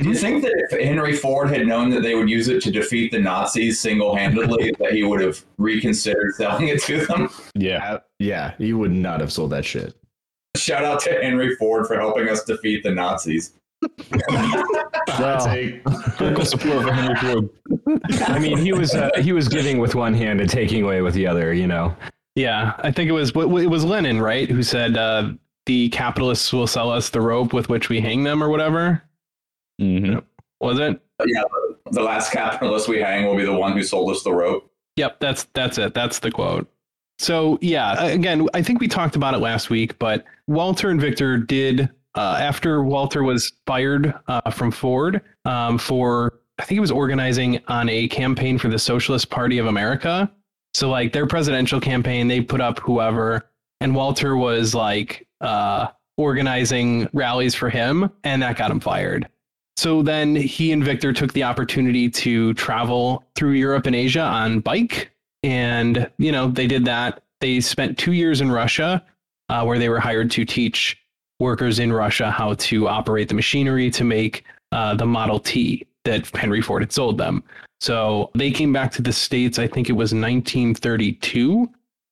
Do 0.00 0.08
you 0.08 0.14
think 0.14 0.42
that 0.42 0.54
if 0.70 0.80
Henry 0.80 1.12
Ford 1.16 1.50
had 1.50 1.66
known 1.66 1.90
that 1.90 2.02
they 2.02 2.14
would 2.14 2.30
use 2.30 2.46
it 2.46 2.62
to 2.62 2.70
defeat 2.70 3.10
the 3.10 3.18
Nazis 3.18 3.80
single 3.80 4.14
handedly, 4.14 4.72
that 4.78 4.92
he 4.92 5.02
would 5.02 5.20
have 5.20 5.44
reconsidered 5.56 6.36
selling 6.36 6.68
it 6.68 6.80
to 6.82 7.04
them? 7.06 7.28
yeah. 7.56 7.94
Uh, 7.94 7.98
yeah, 8.20 8.52
He 8.58 8.72
would 8.72 8.92
not 8.92 9.18
have 9.20 9.32
sold 9.32 9.50
that 9.50 9.64
shit. 9.64 9.94
Shout 10.56 10.84
out 10.84 11.00
to 11.00 11.10
Henry 11.20 11.56
Ford 11.56 11.86
for 11.88 11.96
helping 11.98 12.28
us 12.28 12.44
defeat 12.44 12.84
the 12.84 12.92
Nazis. 12.92 13.54
Hot 15.08 15.44
take. 15.44 15.84
Critical 15.84 16.44
support 16.44 16.82
for 16.84 16.92
Henry 16.92 17.16
Ford. 17.16 17.48
I 18.28 18.38
mean, 18.38 18.58
he 18.58 18.72
was 18.72 18.94
uh, 18.94 19.10
he 19.20 19.32
was 19.32 19.48
giving 19.48 19.78
with 19.78 19.94
one 19.94 20.14
hand 20.14 20.40
and 20.40 20.50
taking 20.50 20.82
away 20.82 21.02
with 21.02 21.14
the 21.14 21.26
other. 21.26 21.52
You 21.52 21.66
know. 21.66 21.94
Yeah, 22.34 22.74
I 22.78 22.90
think 22.92 23.08
it 23.08 23.12
was 23.12 23.30
it 23.30 23.70
was 23.70 23.84
Lenin, 23.84 24.20
right, 24.20 24.48
who 24.50 24.62
said 24.62 24.96
uh, 24.96 25.30
the 25.66 25.88
capitalists 25.90 26.52
will 26.52 26.66
sell 26.66 26.90
us 26.90 27.10
the 27.10 27.20
rope 27.20 27.52
with 27.52 27.68
which 27.68 27.88
we 27.88 28.00
hang 28.00 28.24
them, 28.24 28.42
or 28.42 28.48
whatever. 28.48 29.02
Mhm. 29.80 30.22
Was 30.60 30.78
it? 30.78 31.00
Yeah, 31.24 31.42
the, 31.50 31.92
the 31.92 32.02
last 32.02 32.32
capitalist 32.32 32.88
we 32.88 33.00
hang 33.00 33.26
will 33.26 33.36
be 33.36 33.44
the 33.44 33.52
one 33.52 33.72
who 33.72 33.82
sold 33.82 34.10
us 34.10 34.22
the 34.22 34.32
rope. 34.32 34.70
Yep, 34.96 35.20
that's 35.20 35.44
that's 35.54 35.78
it. 35.78 35.94
That's 35.94 36.18
the 36.18 36.30
quote. 36.30 36.68
So 37.18 37.58
yeah, 37.60 38.04
again, 38.04 38.48
I 38.54 38.62
think 38.62 38.80
we 38.80 38.88
talked 38.88 39.16
about 39.16 39.34
it 39.34 39.38
last 39.38 39.70
week, 39.70 39.98
but 39.98 40.24
Walter 40.46 40.90
and 40.90 41.00
Victor 41.00 41.36
did 41.36 41.90
uh, 42.18 42.36
after 42.40 42.82
Walter 42.82 43.22
was 43.22 43.52
fired 43.64 44.12
uh, 44.26 44.50
from 44.50 44.72
Ford 44.72 45.22
um, 45.44 45.78
for 45.78 46.40
I 46.58 46.64
think 46.64 46.74
he 46.74 46.80
was 46.80 46.90
organizing 46.90 47.60
on 47.68 47.88
a 47.88 48.08
campaign 48.08 48.58
for 48.58 48.66
the 48.66 48.78
Socialist 48.78 49.30
Party 49.30 49.58
of 49.58 49.66
America. 49.66 50.28
So 50.74 50.90
like 50.90 51.12
their 51.12 51.28
presidential 51.28 51.80
campaign, 51.80 52.26
they 52.26 52.40
put 52.40 52.60
up 52.60 52.80
whoever, 52.80 53.48
and 53.80 53.94
Walter 53.94 54.36
was 54.36 54.74
like 54.74 55.28
uh, 55.40 55.86
organizing 56.16 57.08
rallies 57.12 57.54
for 57.54 57.70
him, 57.70 58.10
and 58.24 58.42
that 58.42 58.56
got 58.56 58.72
him 58.72 58.80
fired. 58.80 59.28
So 59.76 60.02
then 60.02 60.34
he 60.34 60.72
and 60.72 60.82
Victor 60.82 61.12
took 61.12 61.32
the 61.32 61.44
opportunity 61.44 62.10
to 62.10 62.52
travel 62.54 63.24
through 63.36 63.52
Europe 63.52 63.86
and 63.86 63.94
Asia 63.94 64.22
on 64.22 64.58
bike. 64.58 65.12
And, 65.44 66.10
you 66.18 66.32
know, 66.32 66.48
they 66.48 66.66
did 66.66 66.84
that. 66.86 67.22
They 67.40 67.60
spent 67.60 67.96
two 67.96 68.12
years 68.12 68.40
in 68.40 68.50
Russia 68.50 69.04
uh, 69.48 69.62
where 69.62 69.78
they 69.78 69.88
were 69.88 70.00
hired 70.00 70.32
to 70.32 70.44
teach 70.44 70.98
workers 71.40 71.78
in 71.78 71.92
Russia 71.92 72.30
how 72.30 72.54
to 72.54 72.88
operate 72.88 73.28
the 73.28 73.34
machinery 73.34 73.90
to 73.90 74.04
make 74.04 74.44
uh, 74.72 74.94
the 74.94 75.06
Model 75.06 75.38
T 75.38 75.86
that 76.04 76.26
Henry 76.34 76.60
Ford 76.60 76.82
had 76.82 76.92
sold 76.92 77.18
them. 77.18 77.42
So 77.80 78.30
they 78.34 78.50
came 78.50 78.72
back 78.72 78.90
to 78.92 79.02
the 79.02 79.12
States, 79.12 79.58
I 79.58 79.68
think 79.68 79.88
it 79.88 79.92
was 79.92 80.12
1932. 80.12 81.70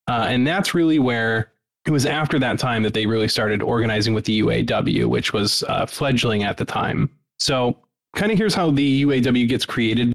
Uh, 0.08 0.26
and 0.28 0.46
that's 0.46 0.74
really 0.74 0.98
where 0.98 1.50
it 1.86 1.90
was 1.90 2.06
after 2.06 2.38
that 2.38 2.58
time 2.58 2.82
that 2.82 2.94
they 2.94 3.06
really 3.06 3.28
started 3.28 3.62
organizing 3.62 4.14
with 4.14 4.24
the 4.24 4.42
UAW, 4.42 5.06
which 5.06 5.32
was 5.32 5.62
uh, 5.64 5.86
fledgling 5.86 6.42
at 6.44 6.56
the 6.56 6.64
time. 6.64 7.10
So, 7.38 7.76
kind 8.14 8.32
of 8.32 8.38
here's 8.38 8.54
how 8.54 8.70
the 8.70 9.04
UAW 9.04 9.48
gets 9.48 9.66
created. 9.66 10.14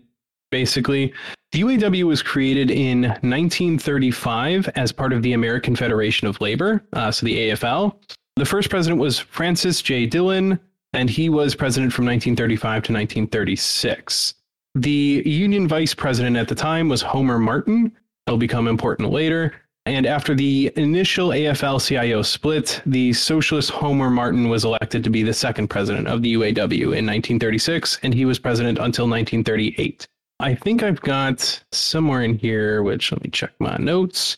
Basically, 0.49 1.13
the 1.51 1.61
UAW 1.61 2.03
was 2.03 2.21
created 2.21 2.71
in 2.71 3.03
1935 3.03 4.69
as 4.75 4.91
part 4.91 5.13
of 5.13 5.21
the 5.21 5.33
American 5.33 5.75
Federation 5.75 6.27
of 6.27 6.39
Labor, 6.41 6.83
uh, 6.93 7.11
so 7.11 7.25
the 7.25 7.49
AFL. 7.49 7.95
The 8.37 8.45
first 8.45 8.69
president 8.69 8.99
was 8.99 9.19
Francis 9.19 9.81
J. 9.81 10.05
Dillon, 10.05 10.59
and 10.93 11.09
he 11.09 11.29
was 11.29 11.53
president 11.55 11.93
from 11.93 12.05
1935 12.05 12.61
to 12.83 12.93
1936. 12.93 14.33
The 14.75 15.21
union 15.25 15.67
vice 15.67 15.93
president 15.93 16.37
at 16.37 16.47
the 16.47 16.55
time 16.55 16.87
was 16.87 17.01
Homer 17.01 17.37
Martin. 17.37 17.91
He'll 18.25 18.37
become 18.37 18.67
important 18.67 19.11
later. 19.11 19.53
And 19.85 20.05
after 20.05 20.35
the 20.35 20.71
initial 20.75 21.29
AFL 21.29 21.85
CIO 21.85 22.21
split, 22.21 22.81
the 22.85 23.13
socialist 23.13 23.71
Homer 23.71 24.09
Martin 24.09 24.47
was 24.47 24.63
elected 24.63 25.03
to 25.03 25.09
be 25.09 25.23
the 25.23 25.33
second 25.33 25.69
president 25.69 26.07
of 26.07 26.21
the 26.21 26.33
UAW 26.33 26.71
in 26.71 27.05
1936, 27.05 27.99
and 28.03 28.13
he 28.13 28.25
was 28.25 28.37
president 28.37 28.77
until 28.77 29.07
1938. 29.07 30.07
I 30.39 30.55
think 30.55 30.83
I've 30.83 31.01
got 31.01 31.63
somewhere 31.71 32.21
in 32.21 32.37
here, 32.37 32.83
which 32.83 33.11
let 33.11 33.23
me 33.23 33.29
check 33.31 33.51
my 33.59 33.75
notes. 33.77 34.37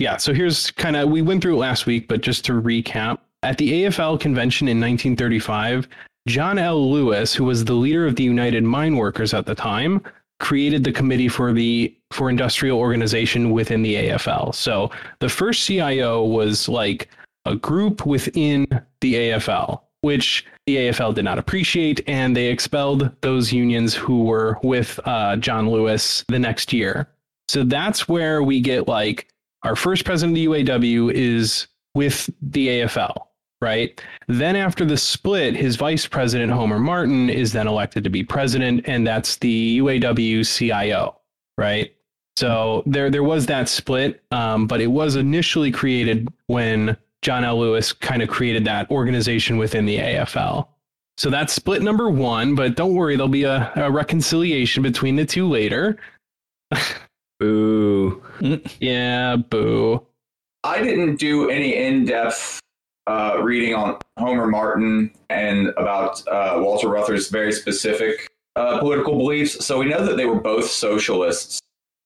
Yeah, 0.00 0.16
so 0.16 0.34
here's 0.34 0.70
kind 0.72 0.96
of, 0.96 1.08
we 1.08 1.22
went 1.22 1.42
through 1.42 1.54
it 1.54 1.58
last 1.58 1.86
week, 1.86 2.08
but 2.08 2.20
just 2.20 2.44
to 2.46 2.52
recap, 2.52 3.18
at 3.42 3.58
the 3.58 3.84
AFL 3.84 4.20
convention 4.20 4.68
in 4.68 4.78
1935, 4.78 5.88
John 6.28 6.58
L. 6.58 6.90
Lewis, 6.90 7.34
who 7.34 7.44
was 7.44 7.64
the 7.64 7.74
leader 7.74 8.06
of 8.06 8.16
the 8.16 8.22
United 8.22 8.62
Mine 8.62 8.96
Workers 8.96 9.32
at 9.32 9.46
the 9.46 9.54
time, 9.54 10.02
created 10.38 10.84
the 10.84 10.92
committee 10.92 11.28
for 11.28 11.52
the 11.52 11.94
for 12.10 12.28
industrial 12.28 12.78
organization 12.78 13.50
within 13.50 13.82
the 13.82 13.94
AFL. 13.94 14.54
So 14.54 14.90
the 15.20 15.28
first 15.28 15.64
CIO 15.66 16.24
was 16.24 16.68
like 16.68 17.08
a 17.44 17.54
group 17.54 18.04
within 18.04 18.66
the 19.00 19.14
AFL, 19.14 19.80
which 20.00 20.44
the 20.66 20.76
AFL 20.76 21.14
did 21.14 21.24
not 21.24 21.38
appreciate, 21.38 22.00
and 22.08 22.36
they 22.36 22.46
expelled 22.46 23.10
those 23.20 23.52
unions 23.52 23.94
who 23.94 24.24
were 24.24 24.58
with 24.62 24.98
uh, 25.04 25.36
John 25.36 25.70
Lewis 25.70 26.24
the 26.28 26.38
next 26.38 26.72
year. 26.72 27.08
So 27.48 27.64
that's 27.64 28.08
where 28.08 28.42
we 28.42 28.60
get 28.60 28.88
like 28.88 29.28
our 29.62 29.76
first 29.76 30.04
president 30.04 30.36
of 30.36 30.42
the 30.42 30.64
UAW 30.64 31.12
is 31.12 31.66
with 31.94 32.30
the 32.40 32.68
AFL, 32.68 33.26
right? 33.60 34.00
Then 34.26 34.56
after 34.56 34.84
the 34.84 34.96
split, 34.96 35.54
his 35.54 35.76
vice 35.76 36.06
president, 36.06 36.52
Homer 36.52 36.78
Martin, 36.78 37.28
is 37.28 37.52
then 37.52 37.66
elected 37.66 38.04
to 38.04 38.10
be 38.10 38.22
president, 38.22 38.82
and 38.86 39.06
that's 39.06 39.36
the 39.36 39.78
UAW 39.78 40.46
CIO, 40.46 41.20
right? 41.58 41.94
So 42.36 42.82
there, 42.86 43.10
there 43.10 43.22
was 43.22 43.46
that 43.46 43.68
split, 43.68 44.22
um, 44.30 44.66
but 44.66 44.80
it 44.80 44.86
was 44.86 45.16
initially 45.16 45.70
created 45.70 46.28
when 46.46 46.96
John 47.22 47.44
L. 47.44 47.58
Lewis 47.58 47.92
kind 47.92 48.22
of 48.22 48.28
created 48.28 48.64
that 48.64 48.90
organization 48.90 49.58
within 49.58 49.84
the 49.84 49.98
AFL. 49.98 50.68
So 51.18 51.28
that's 51.28 51.52
split 51.52 51.82
number 51.82 52.08
one, 52.08 52.54
but 52.54 52.76
don't 52.76 52.94
worry, 52.94 53.16
there'll 53.16 53.28
be 53.28 53.44
a, 53.44 53.70
a 53.76 53.90
reconciliation 53.90 54.82
between 54.82 55.16
the 55.16 55.26
two 55.26 55.46
later. 55.46 55.98
Boo. 57.38 58.22
Yeah, 58.80 59.36
boo. 59.36 60.06
I 60.62 60.82
didn't 60.82 61.16
do 61.16 61.48
any 61.48 61.74
in-depth 61.74 62.60
uh, 63.10 63.42
reading 63.42 63.74
on 63.74 63.98
Homer 64.18 64.46
Martin 64.46 65.10
and 65.30 65.68
about 65.76 66.26
uh, 66.28 66.60
Walter 66.62 66.88
Reuther's 66.88 67.28
very 67.28 67.50
specific 67.50 68.28
uh, 68.54 68.78
political 68.78 69.16
beliefs. 69.16 69.66
So 69.66 69.80
we 69.80 69.86
know 69.86 70.04
that 70.06 70.16
they 70.16 70.26
were 70.26 70.40
both 70.40 70.66
socialists. 70.66 71.58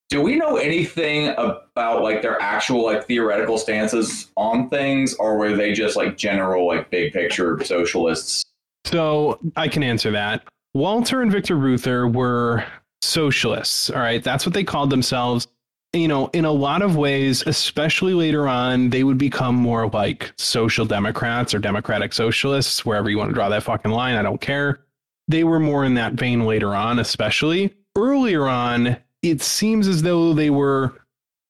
Do 0.09 0.23
we 0.23 0.37
know 0.37 0.57
anything 0.57 1.29
about 1.37 2.03
like 2.03 2.23
their 2.23 2.41
actual 2.41 2.85
like 2.85 3.07
theoretical 3.07 3.59
stances 3.59 4.31
on 4.39 4.71
things, 4.71 5.15
or 5.15 5.37
were 5.37 5.55
they 5.55 5.73
just 5.73 5.95
like 5.95 6.17
general 6.17 6.67
like 6.67 6.89
big 6.89 7.13
picture 7.13 7.63
socialists? 7.65 8.43
So 8.87 9.39
I 9.57 9.69
can 9.69 9.83
answer 9.83 10.11
that. 10.13 10.49
Walter 10.73 11.21
and 11.21 11.31
Victor 11.31 11.57
Reuther 11.57 12.09
were 12.09 12.65
socialists. 13.03 13.91
All 13.91 13.99
right. 13.99 14.25
That's 14.25 14.47
what 14.47 14.55
they 14.55 14.65
called 14.65 14.89
themselves. 14.89 15.49
You 15.95 16.09
know, 16.09 16.29
in 16.33 16.45
a 16.45 16.51
lot 16.51 16.83
of 16.83 16.97
ways, 16.97 17.45
especially 17.47 18.15
later 18.15 18.49
on, 18.49 18.91
they 18.91 19.05
would 19.05 19.17
become 19.17 19.55
more 19.55 19.89
like 19.89 20.33
social 20.37 20.85
democrats 20.85 21.55
or 21.55 21.61
democratic 21.61 22.13
socialists, 22.13 22.85
wherever 22.85 23.09
you 23.09 23.17
want 23.17 23.31
to 23.31 23.35
draw 23.35 23.49
that 23.49 23.63
fucking 23.63 23.93
line. 23.93 24.17
I 24.17 24.23
don't 24.23 24.41
care. 24.41 24.81
They 25.29 25.45
were 25.45 25.61
more 25.61 25.85
in 25.85 25.95
that 25.95 26.15
vein 26.15 26.47
later 26.47 26.75
on, 26.75 26.99
especially. 26.99 27.73
Earlier 27.97 28.49
on, 28.49 28.97
it 29.23 29.41
seems 29.41 29.87
as 29.87 30.03
though 30.03 30.35
they 30.35 30.51
were 30.51 31.01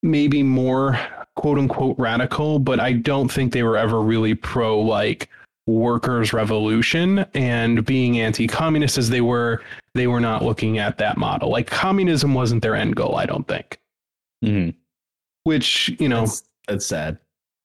maybe 0.02 0.42
more 0.42 0.98
quote 1.37 1.59
unquote 1.59 1.98
radical, 1.98 2.59
but 2.59 2.80
I 2.80 2.92
don't 2.92 3.33
think 3.33 3.52
they 3.52 3.62
were 3.62 3.78
ever 3.78 4.02
really 4.02 4.35
pro 4.35 4.78
like 4.78 5.30
workers' 5.66 6.35
revolution 6.35 7.24
and 7.33 7.85
being 7.85 8.20
anti 8.20 8.46
communist 8.46 8.98
as 8.98 9.09
they 9.09 9.22
were, 9.22 9.62
they 9.94 10.07
were 10.07 10.20
not 10.20 10.44
looking 10.44 10.78
at 10.78 10.98
that 10.98 11.16
model. 11.16 11.50
Like 11.50 11.66
communism 11.66 12.35
wasn't 12.35 12.62
their 12.62 12.76
end 12.76 12.94
goal, 12.94 13.16
I 13.16 13.24
don't 13.24 13.48
think. 13.48 13.78
Hmm 14.44 14.70
Which, 15.44 15.94
you 15.98 16.09
know, 16.09 16.20
That's, 16.20 16.42
that's 16.68 16.87
sad. 16.87 17.18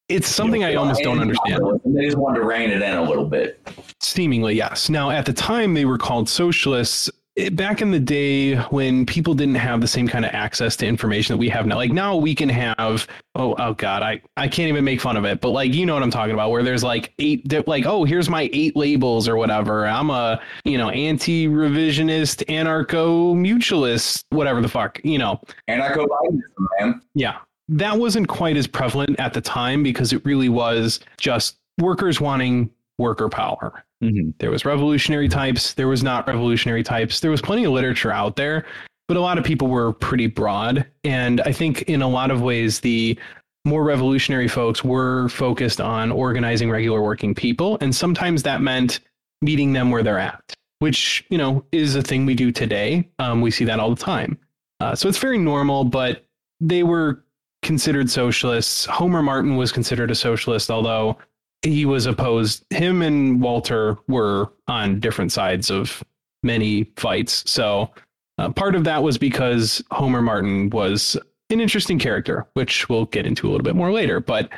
it's 0.08 0.28
something 0.28 0.64
I 0.64 0.76
almost 0.76 1.04
don't 1.04 1.20
understand. 1.20 1.62
They 1.86 2.06
just 2.06 2.18
wanted 2.18 2.40
to 2.40 2.46
rein 2.46 2.72
it 2.72 2.82
in 2.82 2.94
a 2.96 3.04
little 3.04 3.26
bit. 3.26 3.68
Seemingly, 4.02 4.56
yes. 4.56 4.90
Now, 4.90 5.10
at 5.12 5.26
the 5.26 5.34
time, 5.34 5.74
they 5.74 5.86
were 5.86 5.98
called 5.98 6.28
socialists. 6.30 7.10
Back 7.52 7.82
in 7.82 7.92
the 7.92 8.00
day 8.00 8.56
when 8.56 9.06
people 9.06 9.34
didn't 9.34 9.56
have 9.56 9.82
the 9.82 9.88
same 9.88 10.08
kind 10.08 10.26
of 10.26 10.32
access 10.34 10.76
to 10.78 10.88
information 10.88 11.34
that 11.34 11.38
we 11.38 11.50
have 11.50 11.66
now, 11.66 11.76
like 11.76 11.92
now 11.92 12.16
we 12.16 12.36
can 12.36 12.50
have, 12.50 13.08
oh, 13.36 13.56
oh 13.60 13.74
God, 13.74 14.04
I, 14.04 14.22
I 14.38 14.48
can't 14.48 14.70
even 14.70 14.84
make 14.84 15.00
fun 15.00 15.16
of 15.16 15.26
it, 15.26 15.40
but 15.40 15.52
like, 15.52 15.74
you 15.74 15.86
know 15.86 15.94
what 15.94 16.04
I'm 16.04 16.12
talking 16.12 16.34
about, 16.34 16.52
where 16.52 16.64
there's 16.64 16.84
like 16.84 17.14
eight, 17.20 17.68
like, 17.68 17.86
oh, 17.86 18.04
here's 18.04 18.30
my 18.30 18.50
eight 18.52 18.76
labels 18.76 19.28
or 19.28 19.38
whatever. 19.38 19.88
I'm 19.88 20.10
a, 20.10 20.42
you 20.66 20.78
know, 20.78 20.90
anti 20.90 21.48
revisionist, 21.48 22.46
anarcho 22.46 23.36
mutualist, 23.36 24.24
whatever 24.30 24.62
the 24.62 24.70
fuck, 24.70 25.00
you 25.04 25.18
know. 25.18 25.40
Anarcho-Bidenism, 25.70 26.68
man. 26.80 27.02
Yeah. 27.14 27.38
That 27.70 28.00
wasn't 28.00 28.28
quite 28.28 28.58
as 28.58 28.66
prevalent 28.66 29.20
at 29.20 29.34
the 29.34 29.42
time 29.42 29.84
because 29.84 30.12
it 30.12 30.26
really 30.26 30.50
was 30.50 31.00
just 31.18 31.58
workers 31.78 32.20
wanting 32.20 32.72
worker 32.98 33.30
power. 33.30 33.86
Hmm 34.02 34.30
There 34.40 34.52
was 34.52 34.66
revolutionary 34.66 35.30
types, 35.30 35.74
there 35.74 35.88
was 35.88 36.04
not 36.04 36.28
revolutionary 36.28 36.84
types. 36.84 37.20
There 37.20 37.32
was 37.32 37.42
plenty 37.42 37.66
of 37.66 37.72
literature 37.74 38.12
out 38.12 38.36
there, 38.36 38.66
but 39.08 39.18
a 39.18 39.22
lot 39.22 39.38
of 39.38 39.44
people 39.44 39.68
were 39.68 39.94
pretty 39.94 40.28
broad. 40.28 40.86
And 41.04 41.42
I 41.42 41.52
think 41.52 41.84
in 41.84 42.02
a 42.02 42.08
lot 42.08 42.32
of 42.32 42.42
ways 42.42 42.80
the 42.80 43.18
more 43.66 43.84
revolutionary 43.84 44.48
folks 44.48 44.84
were 44.84 45.28
focused 45.30 45.82
on 45.82 46.12
organizing 46.12 46.70
regular 46.72 47.02
working 47.02 47.36
people 47.36 47.78
and 47.82 47.94
sometimes 47.94 48.44
that 48.44 48.62
meant 48.62 49.02
meeting 49.42 49.74
them 49.74 49.92
where 49.92 50.02
they're 50.02 50.20
at, 50.20 50.56
which, 50.80 51.26
you 51.30 51.38
know, 51.38 51.64
is 51.72 51.96
a 51.96 52.02
thing 52.02 52.26
we 52.26 52.36
do 52.36 52.52
today. 52.52 53.08
Um, 53.20 53.42
we 53.42 53.52
see 53.52 53.66
that 53.66 53.80
all 53.80 53.90
the 53.90 54.02
time. 54.02 54.38
Uh, 54.80 54.96
so 54.96 55.10
it's 55.10 55.18
very 55.18 55.38
normal, 55.38 55.84
but 55.84 56.26
they 56.62 56.84
were 56.84 57.24
considered 57.62 58.10
socialists. 58.10 58.86
Homer 58.86 59.22
Martin 59.22 59.58
was 59.58 59.72
considered 59.72 60.10
a 60.10 60.16
socialist, 60.16 60.72
although 60.72 61.18
he 61.62 61.86
was 61.86 62.06
opposed. 62.06 62.66
Him 62.70 63.02
and 63.02 63.42
Walter 63.42 63.98
were 64.08 64.52
on 64.68 65.00
different 65.00 65.32
sides 65.32 65.70
of 65.70 66.04
many 66.44 66.86
fights. 66.96 67.50
So 67.50 67.92
uh, 68.38 68.50
part 68.50 68.76
of 68.76 68.84
that 68.86 69.04
was 69.04 69.18
because 69.18 69.84
Homer 69.92 70.22
Martin 70.22 70.70
was 70.70 71.18
an 71.50 71.60
interesting 71.60 72.00
character, 72.00 72.48
which 72.54 72.88
we'll 72.88 73.06
get 73.06 73.26
into 73.26 73.48
a 73.48 73.50
little 73.50 73.64
bit 73.64 73.76
more 73.76 73.92
later. 73.92 74.20
But 74.20 74.50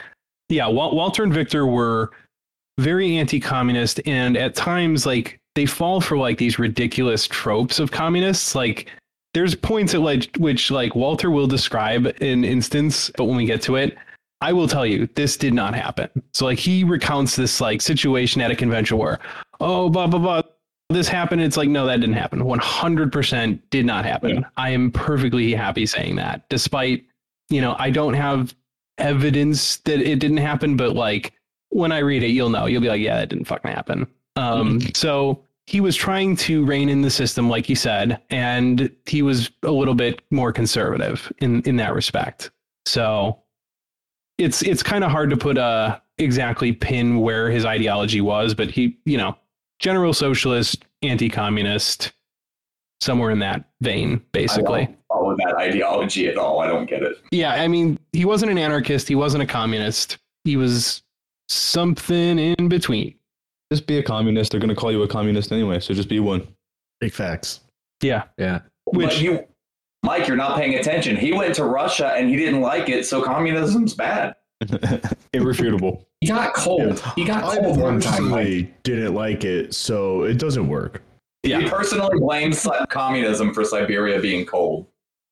yeah, 0.50 0.68
Wal- 0.68 0.96
Walter 0.96 1.24
and 1.24 1.34
Victor 1.34 1.66
were 1.66 2.12
very 2.80 3.18
anti-communist, 3.18 4.02
and 4.06 4.38
at 4.38 4.56
times, 4.56 5.06
like 5.06 5.40
they 5.56 5.66
fall 5.66 6.02
for 6.02 6.18
like 6.18 6.38
these 6.38 6.60
ridiculous 6.60 7.28
tropes 7.28 7.80
of 7.80 7.92
communists, 7.92 8.56
like 8.56 8.90
there's 9.34 9.56
points 9.56 9.94
at 9.94 10.02
like 10.02 10.36
which 10.38 10.72
like 10.72 10.96
Walter 10.96 11.32
will 11.32 11.48
describe 11.48 12.06
an 12.22 12.44
instance, 12.44 13.12
but 13.18 13.26
when 13.26 13.38
we 13.38 13.46
get 13.46 13.62
to 13.64 13.76
it, 13.76 13.98
I 14.42 14.54
will 14.54 14.68
tell 14.68 14.86
you 14.86 15.08
this 15.16 15.38
did 15.38 15.54
not 15.54 15.76
happen. 15.76 16.10
So 16.34 16.46
like 16.46 16.60
he 16.60 16.84
recounts 16.84 17.36
this 17.36 17.62
like 17.62 17.82
situation 17.82 18.42
at 18.42 18.52
a 18.52 18.56
convention 18.56 18.98
where, 18.98 19.20
oh 19.60 19.90
blah 19.90 20.08
blah 20.08 20.20
blah, 20.20 20.42
this 20.90 21.08
happened. 21.08 21.42
It's 21.42 21.58
like 21.58 21.70
no, 21.70 21.86
that 21.86 22.02
didn't 22.02 22.16
happen. 22.16 22.44
One 22.44 22.60
hundred 22.60 23.12
percent 23.12 23.62
did 23.70 23.86
not 23.86 24.04
happen. 24.04 24.38
Yeah. 24.38 24.42
I 24.58 24.72
am 24.72 24.92
perfectly 24.92 25.54
happy 25.54 25.86
saying 25.86 26.16
that, 26.16 26.50
despite 26.50 27.06
you 27.50 27.62
know 27.62 27.76
I 27.78 27.92
don't 27.92 28.16
have 28.16 28.56
evidence 28.98 29.78
that 29.78 30.00
it 30.02 30.20
didn't 30.20 30.38
happen, 30.38 30.76
but 30.76 30.96
like 30.96 31.34
when 31.70 31.92
I 31.92 32.00
read 32.00 32.24
it, 32.24 32.30
you'll 32.30 32.50
know. 32.50 32.66
You'll 32.66 32.82
be 32.82 32.90
like, 32.90 33.02
yeah, 33.02 33.18
that 33.18 33.30
didn't 33.30 33.46
fucking 33.46 33.72
happen. 33.72 34.08
Um, 34.36 34.82
so 34.94 35.44
he 35.68 35.80
was 35.80 35.96
trying 35.96 36.36
to 36.36 36.66
rein 36.66 36.90
in 36.90 37.02
the 37.02 37.10
system, 37.10 37.48
like 37.48 37.66
he 37.66 37.76
said, 37.76 38.22
and 38.30 38.92
he 39.06 39.22
was 39.22 39.52
a 39.64 39.72
little 39.72 39.94
bit 39.94 40.22
more 40.32 40.52
conservative 40.52 41.32
in 41.38 41.62
in 41.62 41.78
that 41.78 41.94
respect. 41.94 42.52
So 42.86 43.41
it's 44.42 44.62
it's 44.64 44.84
kind 44.84 45.04
of 45.04 45.12
hard 45.12 45.30
to 45.30 45.38
put 45.38 45.58
a 45.58 46.02
exactly 46.18 46.72
pin 46.72 47.20
where 47.20 47.50
his 47.50 47.66
ideology 47.66 48.22
was, 48.22 48.54
but 48.54 48.70
he, 48.70 48.98
you 49.06 49.18
know, 49.18 49.36
general 49.80 50.14
socialist, 50.14 50.84
anti-communist, 51.02 52.12
somewhere 53.02 53.32
in 53.32 53.40
that 53.40 53.66
vein, 53.82 54.22
basically. 54.32 54.82
I 54.82 54.86
don't 54.86 54.98
follow 55.08 55.36
that 55.38 55.56
ideology 55.58 56.28
at 56.28 56.38
all. 56.38 56.60
I 56.60 56.68
don't 56.68 56.86
get 56.88 57.02
it. 57.04 57.18
Yeah, 57.32 57.54
I 57.54 57.68
mean, 57.68 57.98
he 58.14 58.26
wasn't 58.26 58.52
an 58.52 58.58
anarchist, 58.58 59.08
he 59.08 59.16
wasn't 59.16 59.44
a 59.44 59.48
communist. 59.48 60.18
He 60.44 60.58
was 60.58 61.04
something 61.50 62.40
in 62.40 62.68
between. 62.68 63.16
Just 63.72 63.88
be 63.88 63.98
a 63.98 64.04
communist. 64.04 64.52
They're 64.52 64.60
going 64.60 64.70
to 64.70 64.76
call 64.76 64.92
you 64.92 65.04
a 65.04 65.08
communist 65.08 65.52
anyway. 65.52 65.80
So 65.80 65.94
just 65.94 66.10
be 66.10 66.20
one. 66.20 66.48
Big 67.00 67.14
facts. 67.14 67.62
Yeah. 68.02 68.24
Yeah. 68.38 68.62
Which- 68.86 69.10
but 69.10 69.22
you, 69.22 69.48
Mike, 70.04 70.28
you're 70.28 70.38
not 70.38 70.58
paying 70.58 70.76
attention. 70.76 71.16
He 71.16 71.32
went 71.34 71.54
to 71.56 71.66
Russia 71.66 72.14
and 72.16 72.30
he 72.30 72.36
didn't 72.36 72.62
like 72.62 72.90
it, 72.90 73.06
so 73.06 73.22
communism's 73.22 73.94
bad. 73.94 74.36
Irrefutable. 75.34 76.08
He 76.22 76.28
got 76.28 76.54
cold. 76.54 77.02
He 77.16 77.24
got 77.26 77.44
I 77.44 77.58
cold 77.58 77.80
one 77.80 78.00
time. 78.00 78.24
Mike. 78.30 78.32
personally 78.42 78.74
didn't 78.84 79.14
like 79.14 79.44
it, 79.44 79.74
so 79.74 80.24
it 80.24 80.38
doesn't 80.40 80.68
work. 80.68 81.02
He 81.44 81.50
Yeah. 81.52 81.68
personally 81.70 82.20
blames 82.20 82.68
communism 82.90 83.54
for 83.54 83.64
Siberia 83.66 84.20
being 84.20 84.46
cold. 84.46 84.88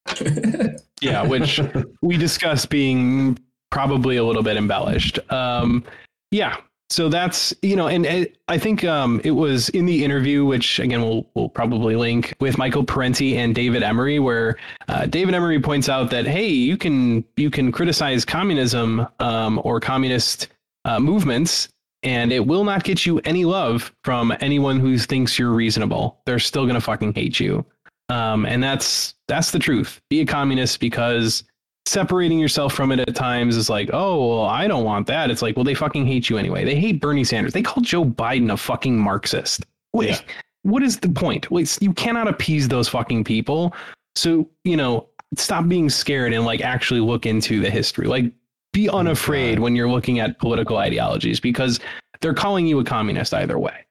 Yeah, 1.01 1.25
which 1.25 1.61
we 2.01 2.17
discussed 2.17 2.69
being 2.69 3.39
probably 3.71 4.17
a 4.17 4.23
little 4.25 4.43
bit 4.43 4.57
embellished. 4.57 5.17
Um, 5.31 5.85
yeah. 6.31 6.57
So 6.89 7.07
that's 7.07 7.53
you 7.61 7.75
know, 7.75 7.87
and, 7.87 8.27
I 8.47 8.57
think 8.57 8.83
um, 8.83 9.21
it 9.23 9.31
was 9.31 9.69
in 9.69 9.85
the 9.85 10.03
interview, 10.03 10.43
which 10.43 10.79
again 10.79 11.01
we'll 11.03 11.27
we'll 11.35 11.49
probably 11.49 11.95
link 11.95 12.33
with 12.39 12.57
Michael 12.57 12.83
Parenti 12.83 13.37
and 13.37 13.53
David 13.53 13.83
Emory, 13.83 14.17
where 14.17 14.57
uh, 14.87 15.05
David 15.05 15.35
Emory 15.35 15.59
points 15.59 15.87
out 15.87 16.09
that 16.09 16.25
hey, 16.25 16.47
you 16.47 16.77
can 16.77 17.23
you 17.37 17.51
can 17.51 17.71
criticize 17.71 18.25
communism 18.25 19.05
um, 19.19 19.61
or 19.63 19.79
communist 19.79 20.47
uh, 20.85 20.99
movements, 20.99 21.69
and 22.01 22.31
it 22.31 22.47
will 22.47 22.63
not 22.63 22.83
get 22.83 23.05
you 23.05 23.19
any 23.19 23.45
love 23.45 23.93
from 24.03 24.33
anyone 24.39 24.79
who 24.79 24.97
thinks 24.97 25.37
you're 25.37 25.51
reasonable. 25.51 26.19
They're 26.25 26.39
still 26.39 26.65
gonna 26.65 26.81
fucking 26.81 27.13
hate 27.13 27.39
you. 27.39 27.65
Um, 28.09 28.47
and 28.47 28.63
that's 28.63 29.13
that's 29.27 29.51
the 29.51 29.59
truth. 29.59 30.01
Be 30.09 30.21
a 30.21 30.25
communist 30.25 30.79
because 30.79 31.43
separating 31.89 32.39
yourself 32.39 32.73
from 32.73 32.91
it 32.91 32.99
at 32.99 33.15
times 33.15 33.55
is 33.57 33.69
like, 33.69 33.89
oh, 33.93 34.29
well, 34.29 34.45
I 34.45 34.67
don't 34.67 34.83
want 34.83 35.07
that. 35.07 35.31
It's 35.31 35.41
like, 35.41 35.55
well, 35.55 35.63
they 35.65 35.73
fucking 35.73 36.05
hate 36.05 36.29
you 36.29 36.37
anyway. 36.37 36.63
They 36.63 36.75
hate 36.75 37.01
Bernie 37.01 37.23
Sanders. 37.23 37.53
They 37.53 37.61
call 37.63 37.81
Joe 37.81 38.05
Biden 38.05 38.51
a 38.53 38.57
fucking 38.57 38.97
Marxist. 38.97 39.65
Wait, 39.93 40.09
Yeah. 40.09 40.19
what 40.63 40.83
is 40.83 40.99
the 40.99 41.09
point? 41.09 41.49
Wait, 41.49 41.77
you 41.81 41.93
cannot 41.93 42.27
appease 42.27 42.67
those 42.67 42.87
fucking 42.87 43.23
people. 43.23 43.73
So 44.15 44.47
you 44.63 44.77
know, 44.77 45.07
stop 45.35 45.67
being 45.67 45.89
scared 45.89 46.33
and 46.33 46.45
like 46.45 46.61
actually 46.61 46.99
look 46.99 47.25
into 47.25 47.59
the 47.59 47.69
history. 47.69 48.07
Like, 48.07 48.31
be 48.71 48.87
unafraid 48.87 49.57
when 49.59 49.75
you're 49.75 49.89
looking 49.89 50.19
at 50.19 50.37
political 50.39 50.77
ideologies 50.77 51.39
because 51.39 51.79
they're 52.21 52.35
calling 52.35 52.67
you 52.67 52.79
a 52.79 52.83
communist 52.83 53.33
either 53.33 53.57
way. 53.57 53.85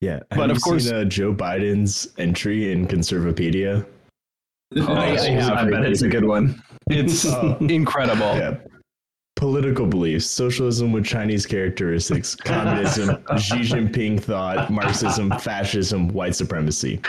Yeah, 0.00 0.20
But 0.30 0.48
Have 0.48 0.50
of 0.58 0.62
course- 0.62 0.84
seen, 0.86 0.94
uh, 0.94 1.04
Joe 1.04 1.32
Biden's 1.34 2.08
entry 2.18 2.70
in 2.72 2.86
Conservapedia. 2.86 3.84
I- 4.76 5.16
I 5.16 5.28
have. 5.30 5.52
I 5.52 5.70
bet 5.70 5.84
it's 5.84 6.02
a 6.02 6.08
good 6.08 6.24
one. 6.24 6.60
It's 6.90 7.26
Oh. 7.26 7.56
incredible. 7.60 8.34
Yeah. 8.36 8.56
Political 9.36 9.86
beliefs, 9.86 10.26
socialism 10.26 10.92
with 10.92 11.04
Chinese 11.04 11.46
characteristics, 11.46 12.34
communism, 12.44 13.16
Xi 13.38 13.56
Jinping 13.60 14.20
thought, 14.22 14.70
Marxism, 14.70 15.30
fascism, 15.40 16.08
white 16.08 16.36
supremacy. 16.36 17.00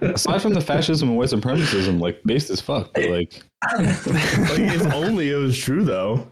Aside 0.00 0.40
from 0.42 0.54
the 0.54 0.60
fascism 0.60 1.10
and 1.10 1.18
white 1.18 1.28
supremacism, 1.28 2.00
like 2.00 2.20
based 2.24 2.50
as 2.50 2.60
fuck. 2.60 2.90
but, 2.94 3.10
Like, 3.10 3.42
Like, 3.76 4.58
if 4.60 4.92
only 4.94 5.30
it 5.30 5.36
was 5.36 5.58
true 5.58 5.84
though. 5.84 6.26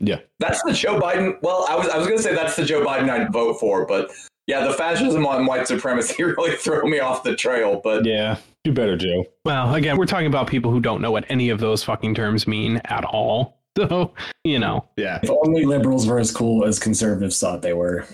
yeah, 0.00 0.20
That's 0.38 0.62
the 0.62 0.72
Joe 0.72 1.00
Biden. 1.00 1.36
Well, 1.42 1.66
I 1.68 1.74
was 1.74 1.88
I 1.88 1.98
was 1.98 2.06
gonna 2.06 2.22
say 2.22 2.34
that's 2.34 2.54
the 2.56 2.64
Joe 2.64 2.84
Biden 2.84 3.08
I'd 3.10 3.32
vote 3.32 3.58
for, 3.58 3.86
but 3.86 4.10
yeah, 4.46 4.64
the 4.66 4.74
fascism 4.74 5.26
and 5.26 5.46
white 5.46 5.66
supremacy 5.66 6.22
really 6.22 6.54
throw 6.56 6.82
me 6.86 7.00
off 7.00 7.22
the 7.24 7.34
trail. 7.34 7.80
But 7.82 8.04
yeah. 8.04 8.36
Do 8.66 8.72
better, 8.72 8.96
Joe. 8.96 9.24
Well, 9.44 9.76
again, 9.76 9.96
we're 9.96 10.06
talking 10.06 10.26
about 10.26 10.48
people 10.48 10.72
who 10.72 10.80
don't 10.80 11.00
know 11.00 11.12
what 11.12 11.24
any 11.28 11.50
of 11.50 11.60
those 11.60 11.84
fucking 11.84 12.16
terms 12.16 12.48
mean 12.48 12.78
at 12.86 13.04
all. 13.04 13.54
So, 13.78 14.12
you 14.42 14.58
know, 14.58 14.88
Yeah. 14.96 15.20
If 15.22 15.30
only 15.30 15.64
liberals 15.66 16.06
were 16.06 16.18
as 16.18 16.32
cool 16.32 16.64
as 16.64 16.78
conservatives 16.80 17.38
thought 17.38 17.62
they 17.62 17.74
were. 17.74 18.06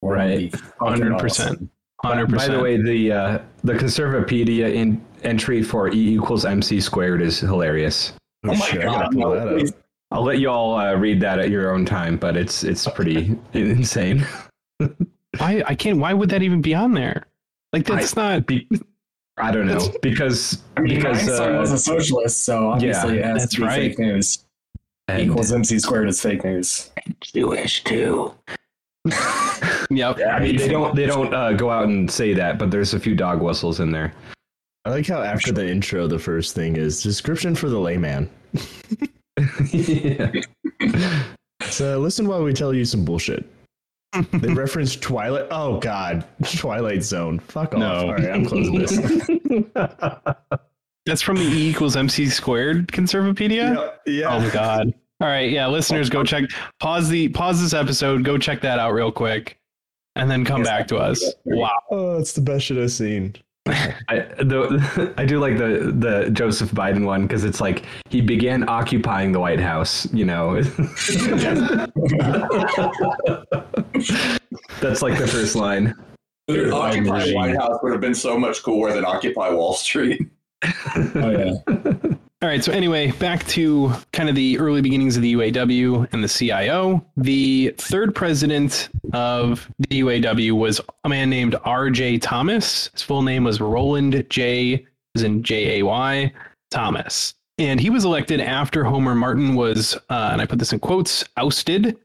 We're 0.00 0.14
Right. 0.16 0.38
be 0.38 0.48
fucking 0.56 1.02
100%. 1.04 1.24
awesome. 1.24 1.70
hundred 2.00 2.30
By 2.30 2.46
the 2.48 2.60
way, 2.60 2.80
the 2.80 3.12
uh, 3.12 3.38
the 3.64 3.74
Conservapedia 3.74 4.72
in, 4.72 5.04
entry 5.24 5.62
for 5.62 5.88
E 5.88 6.14
equals 6.14 6.46
MC 6.46 6.80
squared 6.80 7.20
is 7.20 7.40
hilarious. 7.40 8.12
Oh, 8.44 8.48
my 8.48 8.54
shit, 8.54 8.80
I 8.80 8.84
God, 8.84 8.94
gotta 9.12 9.16
pull 9.16 9.30
that 9.32 9.48
up. 9.48 9.74
I'll 10.12 10.22
let 10.22 10.38
you 10.38 10.48
all 10.48 10.76
uh, 10.78 10.94
read 10.94 11.20
that 11.20 11.38
at 11.40 11.50
your 11.50 11.74
own 11.74 11.84
time, 11.84 12.16
but 12.16 12.34
it's 12.36 12.62
it's 12.64 12.86
pretty 12.86 13.36
insane. 13.52 14.24
why 15.38 15.62
I 15.66 15.74
can't. 15.74 15.98
Why 15.98 16.14
would 16.14 16.30
that 16.30 16.42
even 16.42 16.62
be 16.62 16.74
on 16.76 16.94
there? 16.94 17.26
Like 17.72 17.84
that's 17.84 18.14
not. 18.16 18.46
Be, 18.46 18.68
I 19.40 19.50
don't 19.50 19.66
know 19.66 19.92
because 20.02 20.62
I 20.76 20.80
mean, 20.80 20.96
because 20.96 21.20
Einstein 21.28 21.56
was 21.58 21.70
uh, 21.70 21.74
a 21.74 21.78
socialist, 21.78 22.44
so 22.44 22.70
obviously 22.70 23.18
it 23.18 23.24
has 23.24 23.42
that's 23.42 23.54
to 23.54 23.60
be 23.60 23.66
right. 23.66 23.76
fake 23.90 23.98
news. 23.98 24.44
and- 25.08 25.20
Equals 25.22 25.52
MC 25.52 25.78
squared 25.78 26.08
is 26.08 26.20
fake 26.20 26.44
news. 26.44 26.90
Jewish 27.20 27.84
too. 27.84 28.34
Yep. 29.90 30.18
I 30.20 30.38
mean, 30.40 30.56
they 30.56 30.68
don't 30.68 30.94
they 30.94 31.06
don't 31.06 31.32
uh, 31.32 31.52
go 31.54 31.70
out 31.70 31.84
and 31.84 32.10
say 32.10 32.34
that, 32.34 32.58
but 32.58 32.70
there's 32.70 32.92
a 32.92 33.00
few 33.00 33.14
dog 33.14 33.40
whistles 33.40 33.80
in 33.80 33.90
there. 33.90 34.12
I 34.84 34.90
like 34.90 35.06
how 35.06 35.22
after 35.22 35.50
the 35.50 35.66
intro, 35.66 36.06
the 36.06 36.18
first 36.18 36.54
thing 36.54 36.76
is 36.76 37.02
description 37.02 37.54
for 37.54 37.70
the 37.70 37.78
layman. 37.78 38.28
yeah. 39.72 40.30
So 41.62 41.98
listen 41.98 42.26
while 42.28 42.42
we 42.42 42.52
tell 42.52 42.74
you 42.74 42.84
some 42.84 43.04
bullshit. 43.04 43.46
They 44.32 44.52
reference 44.52 44.96
Twilight. 44.96 45.46
Oh 45.50 45.78
God, 45.80 46.24
Twilight 46.56 47.02
Zone. 47.02 47.38
Fuck 47.40 47.74
off. 47.74 47.80
No. 47.80 47.94
All 47.94 48.14
right, 48.14 48.30
I'm 48.30 48.46
closing 48.46 48.78
this. 48.78 48.96
That's 51.06 51.22
from 51.22 51.36
the 51.36 51.42
E 51.42 51.70
equals 51.70 51.96
MC 51.96 52.26
squared 52.26 52.88
Conservapedia. 52.88 53.94
yeah. 54.06 54.34
Oh 54.34 54.40
my 54.40 54.50
god. 54.50 54.94
All 55.20 55.26
right, 55.26 55.50
yeah, 55.50 55.66
listeners, 55.66 56.08
go 56.08 56.20
oh, 56.20 56.24
check. 56.24 56.44
Pause 56.78 57.08
the 57.08 57.28
pause 57.28 57.60
this 57.60 57.74
episode. 57.74 58.24
Go 58.24 58.38
check 58.38 58.60
that 58.60 58.78
out 58.78 58.92
real 58.92 59.10
quick, 59.10 59.58
and 60.14 60.30
then 60.30 60.44
come 60.44 60.62
back 60.62 60.86
to 60.88 60.96
us. 60.96 61.34
Wow. 61.44 61.82
Oh, 61.90 62.18
it's 62.18 62.32
the 62.32 62.40
best 62.40 62.66
shit 62.66 62.78
I've 62.78 62.92
seen. 62.92 63.34
I, 63.70 64.26
the, 64.38 65.14
I 65.18 65.24
do 65.24 65.38
like 65.38 65.58
the 65.58 65.92
the 65.96 66.30
Joseph 66.30 66.70
Biden 66.72 67.04
one 67.04 67.22
because 67.22 67.44
it's 67.44 67.60
like 67.60 67.84
he 68.10 68.20
began 68.20 68.68
occupying 68.68 69.32
the 69.32 69.40
White 69.40 69.60
House. 69.60 70.06
You 70.12 70.24
know, 70.24 70.54
that's 74.80 75.02
like 75.02 75.18
the 75.18 75.28
first 75.30 75.54
line. 75.54 75.94
Dude, 76.46 76.72
Occupy. 76.72 77.32
White 77.32 77.56
House 77.56 77.78
would 77.82 77.92
have 77.92 78.00
been 78.00 78.14
so 78.14 78.38
much 78.38 78.62
cooler 78.62 78.92
than 78.92 79.04
Occupy 79.04 79.50
Wall 79.50 79.74
Street. 79.74 80.22
Oh 81.14 81.30
yeah. 81.30 82.14
All 82.40 82.48
right, 82.48 82.62
so 82.62 82.70
anyway, 82.70 83.10
back 83.10 83.44
to 83.48 83.92
kind 84.12 84.28
of 84.28 84.36
the 84.36 84.60
early 84.60 84.80
beginnings 84.80 85.16
of 85.16 85.22
the 85.22 85.34
UAW 85.34 86.06
and 86.12 86.22
the 86.22 86.28
CIO. 86.28 87.04
The 87.16 87.74
third 87.78 88.14
president 88.14 88.90
of 89.12 89.68
the 89.88 90.02
UAW 90.02 90.52
was 90.52 90.80
a 91.02 91.08
man 91.08 91.30
named 91.30 91.56
R.J. 91.64 92.18
Thomas. 92.18 92.90
His 92.92 93.02
full 93.02 93.22
name 93.22 93.42
was 93.42 93.60
Roland 93.60 94.24
J. 94.30 94.86
as 95.16 95.24
in 95.24 95.42
J 95.42 95.80
A 95.80 95.84
Y 95.84 96.32
Thomas, 96.70 97.34
and 97.58 97.80
he 97.80 97.90
was 97.90 98.04
elected 98.04 98.40
after 98.40 98.84
Homer 98.84 99.16
Martin 99.16 99.56
was, 99.56 99.96
uh, 100.08 100.28
and 100.30 100.40
I 100.40 100.46
put 100.46 100.60
this 100.60 100.72
in 100.72 100.78
quotes, 100.78 101.24
ousted. 101.38 101.96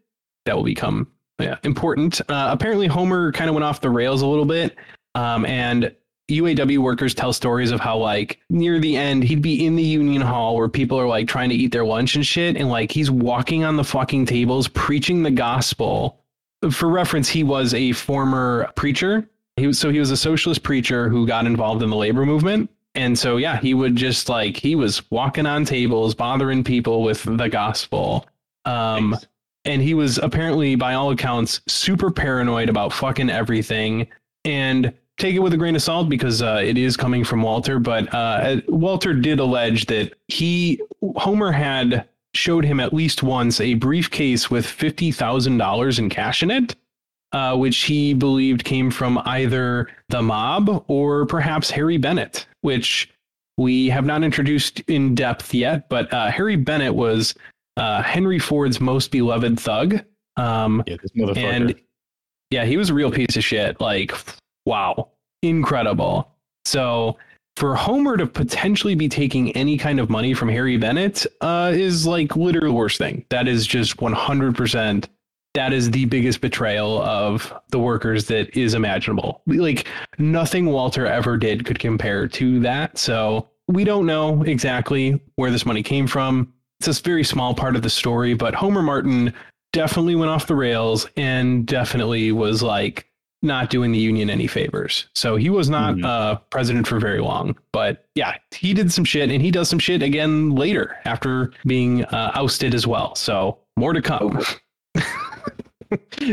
That 0.48 0.56
will 0.56 0.64
become 0.64 1.12
yeah, 1.40 1.58
important. 1.62 2.22
Uh, 2.22 2.50
apparently, 2.50 2.88
Homer 2.88 3.32
kind 3.34 3.52
of 3.52 3.54
went 3.54 3.66
off 3.66 3.82
the 3.82 3.92
rails 3.92 4.24
a 4.24 4.28
little 4.28 4.46
bit, 4.46 4.76
um, 5.14 5.46
and 5.46 5.96
UAW 6.40 6.80
workers 6.80 7.14
tell 7.14 7.34
stories 7.34 7.72
of 7.72 7.80
how 7.80 7.98
like 7.98 8.40
near 8.50 8.80
the 8.80 8.96
end 8.96 9.24
he'd 9.24 9.42
be 9.42 9.66
in 9.66 9.76
the 9.76 9.84
union 9.84 10.22
hall 10.22 10.56
where 10.56 10.70
people 10.70 11.00
are 11.00 11.08
like 11.08 11.28
trying 11.28 11.50
to 11.50 11.56
eat 11.56 11.72
their 11.72 11.86
lunch 11.86 12.16
and 12.16 12.26
shit 12.26 12.56
and 12.56 12.70
like 12.70 12.92
he's 12.92 13.12
walking 13.12 13.64
on 13.64 13.76
the 13.76 13.84
fucking 13.84 14.26
tables 14.26 14.68
preaching 14.68 15.24
the 15.24 15.32
gospel. 15.32 16.20
For 16.72 16.88
reference, 16.88 17.28
he 17.28 17.44
was 17.44 17.74
a 17.74 17.92
former 17.92 18.72
preacher. 18.76 19.28
He 19.58 19.68
was 19.68 19.78
so 19.78 19.90
he 19.90 20.00
was 20.00 20.12
a 20.12 20.18
socialist 20.18 20.64
preacher 20.64 21.10
who 21.10 21.28
got 21.28 21.46
involved 21.46 21.84
in 21.84 21.90
the 21.90 21.96
labor 21.96 22.26
movement. 22.26 22.70
And 22.96 23.18
so 23.18 23.38
yeah, 23.38 23.60
he 23.60 23.74
would 23.74 23.96
just 23.96 24.30
like 24.30 24.58
he 24.58 24.76
was 24.76 25.10
walking 25.12 25.46
on 25.46 25.66
tables, 25.66 26.16
bothering 26.16 26.64
people 26.64 27.04
with 27.04 27.24
the 27.24 27.50
gospel. 27.50 28.26
Um 28.66 29.18
and 29.66 29.82
he 29.82 29.94
was 29.94 30.18
apparently 30.18 30.76
by 30.76 30.94
all 30.94 31.12
accounts 31.12 31.62
super 31.68 32.12
paranoid 32.12 32.70
about 32.70 32.92
fucking 32.92 33.30
everything 33.30 34.08
and 34.46 34.94
take 35.18 35.36
it 35.36 35.40
with 35.40 35.54
a 35.54 35.58
grain 35.58 35.76
of 35.76 35.82
salt 35.82 36.10
because 36.10 36.42
uh, 36.42 36.62
it 36.64 36.78
is 36.78 36.98
coming 36.98 37.24
from 37.24 37.42
Walter. 37.42 37.80
But 37.80 38.14
uh, 38.14 38.62
Walter 38.68 39.14
did 39.14 39.40
allege 39.40 39.86
that 39.88 40.14
he 40.28 40.82
Homer 41.16 41.52
had 41.52 42.08
showed 42.36 42.66
him 42.66 42.80
at 42.80 42.94
least 42.94 43.22
once 43.24 43.62
a 43.62 43.76
briefcase 43.76 44.50
with 44.50 44.66
fifty 44.66 45.12
thousand 45.12 45.58
dollars 45.58 46.00
in 46.00 46.10
cash 46.10 46.42
in 46.44 46.52
it, 46.52 46.76
uh, 47.32 47.56
which 47.56 47.78
he 47.84 48.14
believed 48.14 48.64
came 48.64 48.90
from 48.90 49.20
either 49.26 49.88
the 50.10 50.22
mob 50.22 50.84
or 50.88 51.26
perhaps 51.26 51.70
Harry 51.70 51.98
Bennett, 51.98 52.48
which 52.62 53.10
we 53.58 53.88
have 53.90 54.06
not 54.06 54.24
introduced 54.24 54.80
in 54.82 55.14
depth 55.14 55.54
yet. 55.54 55.88
But 55.90 56.12
uh, 56.12 56.32
Harry 56.32 56.56
Bennett 56.56 56.96
was 56.96 57.36
uh, 57.78 58.02
Henry 58.02 58.40
Ford's 58.40 58.80
most 58.82 59.12
beloved 59.12 59.60
thug. 59.60 60.04
Um, 60.38 60.84
Yeah, 60.88 60.98
this 61.02 61.12
motherfucker. 61.12 61.38
and 61.38 61.76
yeah, 62.50 62.66
he 62.66 62.78
was 62.78 62.90
a 62.90 62.94
real 62.96 63.12
piece 63.12 63.36
of 63.38 63.44
shit. 63.44 63.80
Like, 63.80 64.12
wow, 64.66 65.10
incredible. 65.42 66.30
So 66.66 67.18
for 67.56 67.76
Homer 67.76 68.18
to 68.18 68.26
potentially 68.26 68.96
be 68.96 69.08
taking 69.08 69.52
any 69.52 69.78
kind 69.78 70.00
of 70.00 70.10
money 70.10 70.34
from 70.34 70.50
Harry 70.50 70.78
Bennett 70.78 71.26
uh, 71.42 71.72
is 71.74 72.08
like 72.08 72.36
literally 72.36 72.70
the 72.70 72.74
worst 72.74 72.98
thing. 72.98 73.26
That 73.30 73.48
is 73.48 73.68
just 73.68 73.98
100%. 73.98 75.06
That 75.54 75.72
is 75.72 75.92
the 75.92 76.06
biggest 76.06 76.42
betrayal 76.42 77.00
of 77.04 77.54
the 77.70 77.78
workers 77.78 78.26
that 78.26 78.58
is 78.58 78.74
imaginable. 78.74 79.44
Like, 79.46 79.88
nothing 80.18 80.66
Walter 80.66 81.06
ever 81.06 81.38
did 81.38 81.64
could 81.64 81.78
compare 81.78 82.28
to 82.28 82.60
that. 82.62 82.98
So 82.98 83.48
we 83.68 83.84
don't 83.84 84.08
know 84.08 84.42
exactly 84.44 85.22
where 85.36 85.52
this 85.52 85.66
money 85.66 85.84
came 85.84 86.08
from. 86.08 86.52
It's 86.80 87.00
a 87.00 87.04
very 87.04 87.24
small 87.24 87.54
part 87.54 87.76
of 87.76 87.84
the 87.84 87.90
story, 87.90 88.34
but 88.34 88.56
Homer 88.56 88.82
Martin 88.82 89.32
definitely 89.74 90.16
went 90.16 90.32
off 90.32 90.48
the 90.48 90.56
rails 90.56 91.08
and 91.18 91.68
definitely 91.68 92.32
was 92.32 92.64
like 92.64 93.08
not 93.44 93.70
doing 93.70 93.92
the 93.92 94.00
union 94.00 94.30
any 94.30 94.48
favors. 94.48 95.08
So 95.14 95.36
he 95.36 95.50
was 95.50 95.70
not 95.70 95.96
Mhm. 95.96 96.06
uh, 96.06 96.36
president 96.50 96.88
for 96.88 97.00
very 97.00 97.20
long. 97.20 97.56
But 97.72 98.06
yeah, 98.16 98.36
he 98.52 98.74
did 98.74 98.92
some 98.92 99.04
shit 99.06 99.30
and 99.30 99.42
he 99.42 99.52
does 99.52 99.70
some 99.70 99.80
shit 99.80 100.02
again 100.02 100.52
later 100.56 100.96
after 101.06 101.52
being 101.66 102.06
uh, 102.06 102.32
ousted 102.36 102.74
as 102.74 102.88
well. 102.88 103.16
So 103.16 103.58
more 103.78 103.94
to 103.94 104.02
come. 104.02 104.40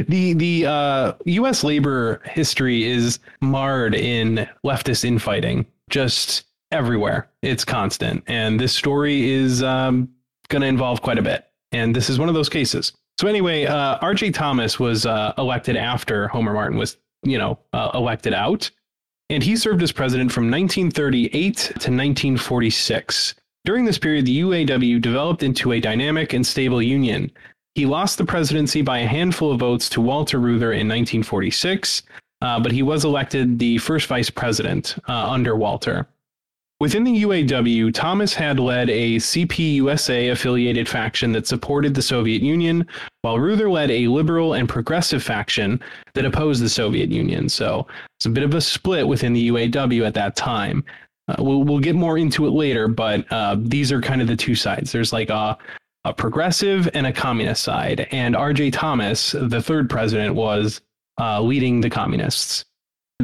the 0.06 0.32
the 0.34 0.66
uh, 0.66 1.12
U.S. 1.26 1.64
labor 1.64 2.22
history 2.24 2.84
is 2.84 3.18
marred 3.40 3.94
in 3.94 4.48
leftist 4.64 5.04
infighting, 5.04 5.66
just 5.90 6.44
everywhere. 6.72 7.28
It's 7.42 7.64
constant, 7.64 8.22
and 8.26 8.58
this 8.58 8.72
story 8.72 9.28
is 9.30 9.62
um, 9.62 10.08
going 10.48 10.62
to 10.62 10.68
involve 10.68 11.02
quite 11.02 11.18
a 11.18 11.22
bit. 11.22 11.46
And 11.72 11.94
this 11.94 12.08
is 12.10 12.18
one 12.18 12.28
of 12.28 12.34
those 12.34 12.48
cases. 12.48 12.92
So 13.20 13.26
anyway, 13.26 13.66
uh, 13.66 13.98
R.J. 14.00 14.30
Thomas 14.30 14.80
was 14.80 15.04
uh, 15.04 15.34
elected 15.36 15.76
after 15.76 16.26
Homer 16.28 16.54
Martin 16.54 16.78
was, 16.78 16.96
you 17.22 17.36
know, 17.36 17.58
uh, 17.74 17.90
elected 17.92 18.32
out, 18.32 18.70
and 19.28 19.42
he 19.42 19.56
served 19.56 19.82
as 19.82 19.92
president 19.92 20.32
from 20.32 20.44
1938 20.44 21.54
to 21.54 21.72
1946. 21.74 23.34
During 23.66 23.84
this 23.84 23.98
period, 23.98 24.24
the 24.24 24.40
UAW 24.40 25.02
developed 25.02 25.42
into 25.42 25.72
a 25.72 25.80
dynamic 25.80 26.32
and 26.32 26.46
stable 26.46 26.80
union. 26.80 27.30
He 27.74 27.84
lost 27.84 28.16
the 28.16 28.24
presidency 28.24 28.80
by 28.80 29.00
a 29.00 29.06
handful 29.06 29.52
of 29.52 29.60
votes 29.60 29.90
to 29.90 30.00
Walter 30.00 30.38
Reuther 30.38 30.72
in 30.72 30.88
1946, 30.88 32.02
uh, 32.40 32.58
but 32.58 32.72
he 32.72 32.82
was 32.82 33.04
elected 33.04 33.58
the 33.58 33.76
first 33.76 34.06
vice 34.06 34.30
president 34.30 34.96
uh, 35.10 35.30
under 35.30 35.54
Walter. 35.56 36.08
Within 36.80 37.04
the 37.04 37.24
UAW, 37.24 37.92
Thomas 37.92 38.32
had 38.32 38.58
led 38.58 38.88
a 38.88 39.16
CPUSA 39.16 40.32
affiliated 40.32 40.88
faction 40.88 41.30
that 41.32 41.46
supported 41.46 41.94
the 41.94 42.00
Soviet 42.00 42.40
Union, 42.40 42.86
while 43.20 43.38
Reuther 43.38 43.68
led 43.68 43.90
a 43.90 44.08
liberal 44.08 44.54
and 44.54 44.66
progressive 44.66 45.22
faction 45.22 45.78
that 46.14 46.24
opposed 46.24 46.62
the 46.62 46.70
Soviet 46.70 47.10
Union. 47.10 47.50
So 47.50 47.86
it's 48.16 48.24
a 48.24 48.30
bit 48.30 48.44
of 48.44 48.54
a 48.54 48.62
split 48.62 49.06
within 49.06 49.34
the 49.34 49.50
UAW 49.50 50.06
at 50.06 50.14
that 50.14 50.36
time. 50.36 50.82
Uh, 51.28 51.36
we'll, 51.40 51.64
we'll 51.64 51.80
get 51.80 51.96
more 51.96 52.16
into 52.16 52.46
it 52.46 52.52
later, 52.52 52.88
but 52.88 53.30
uh, 53.30 53.56
these 53.58 53.92
are 53.92 54.00
kind 54.00 54.22
of 54.22 54.26
the 54.26 54.34
two 54.36 54.54
sides. 54.54 54.90
There's 54.90 55.12
like 55.12 55.28
a, 55.28 55.58
a 56.06 56.14
progressive 56.14 56.88
and 56.94 57.06
a 57.06 57.12
communist 57.12 57.62
side. 57.62 58.08
And 58.10 58.34
R.J. 58.34 58.70
Thomas, 58.70 59.32
the 59.32 59.60
third 59.60 59.90
president, 59.90 60.34
was 60.34 60.80
uh, 61.20 61.42
leading 61.42 61.82
the 61.82 61.90
communists. 61.90 62.64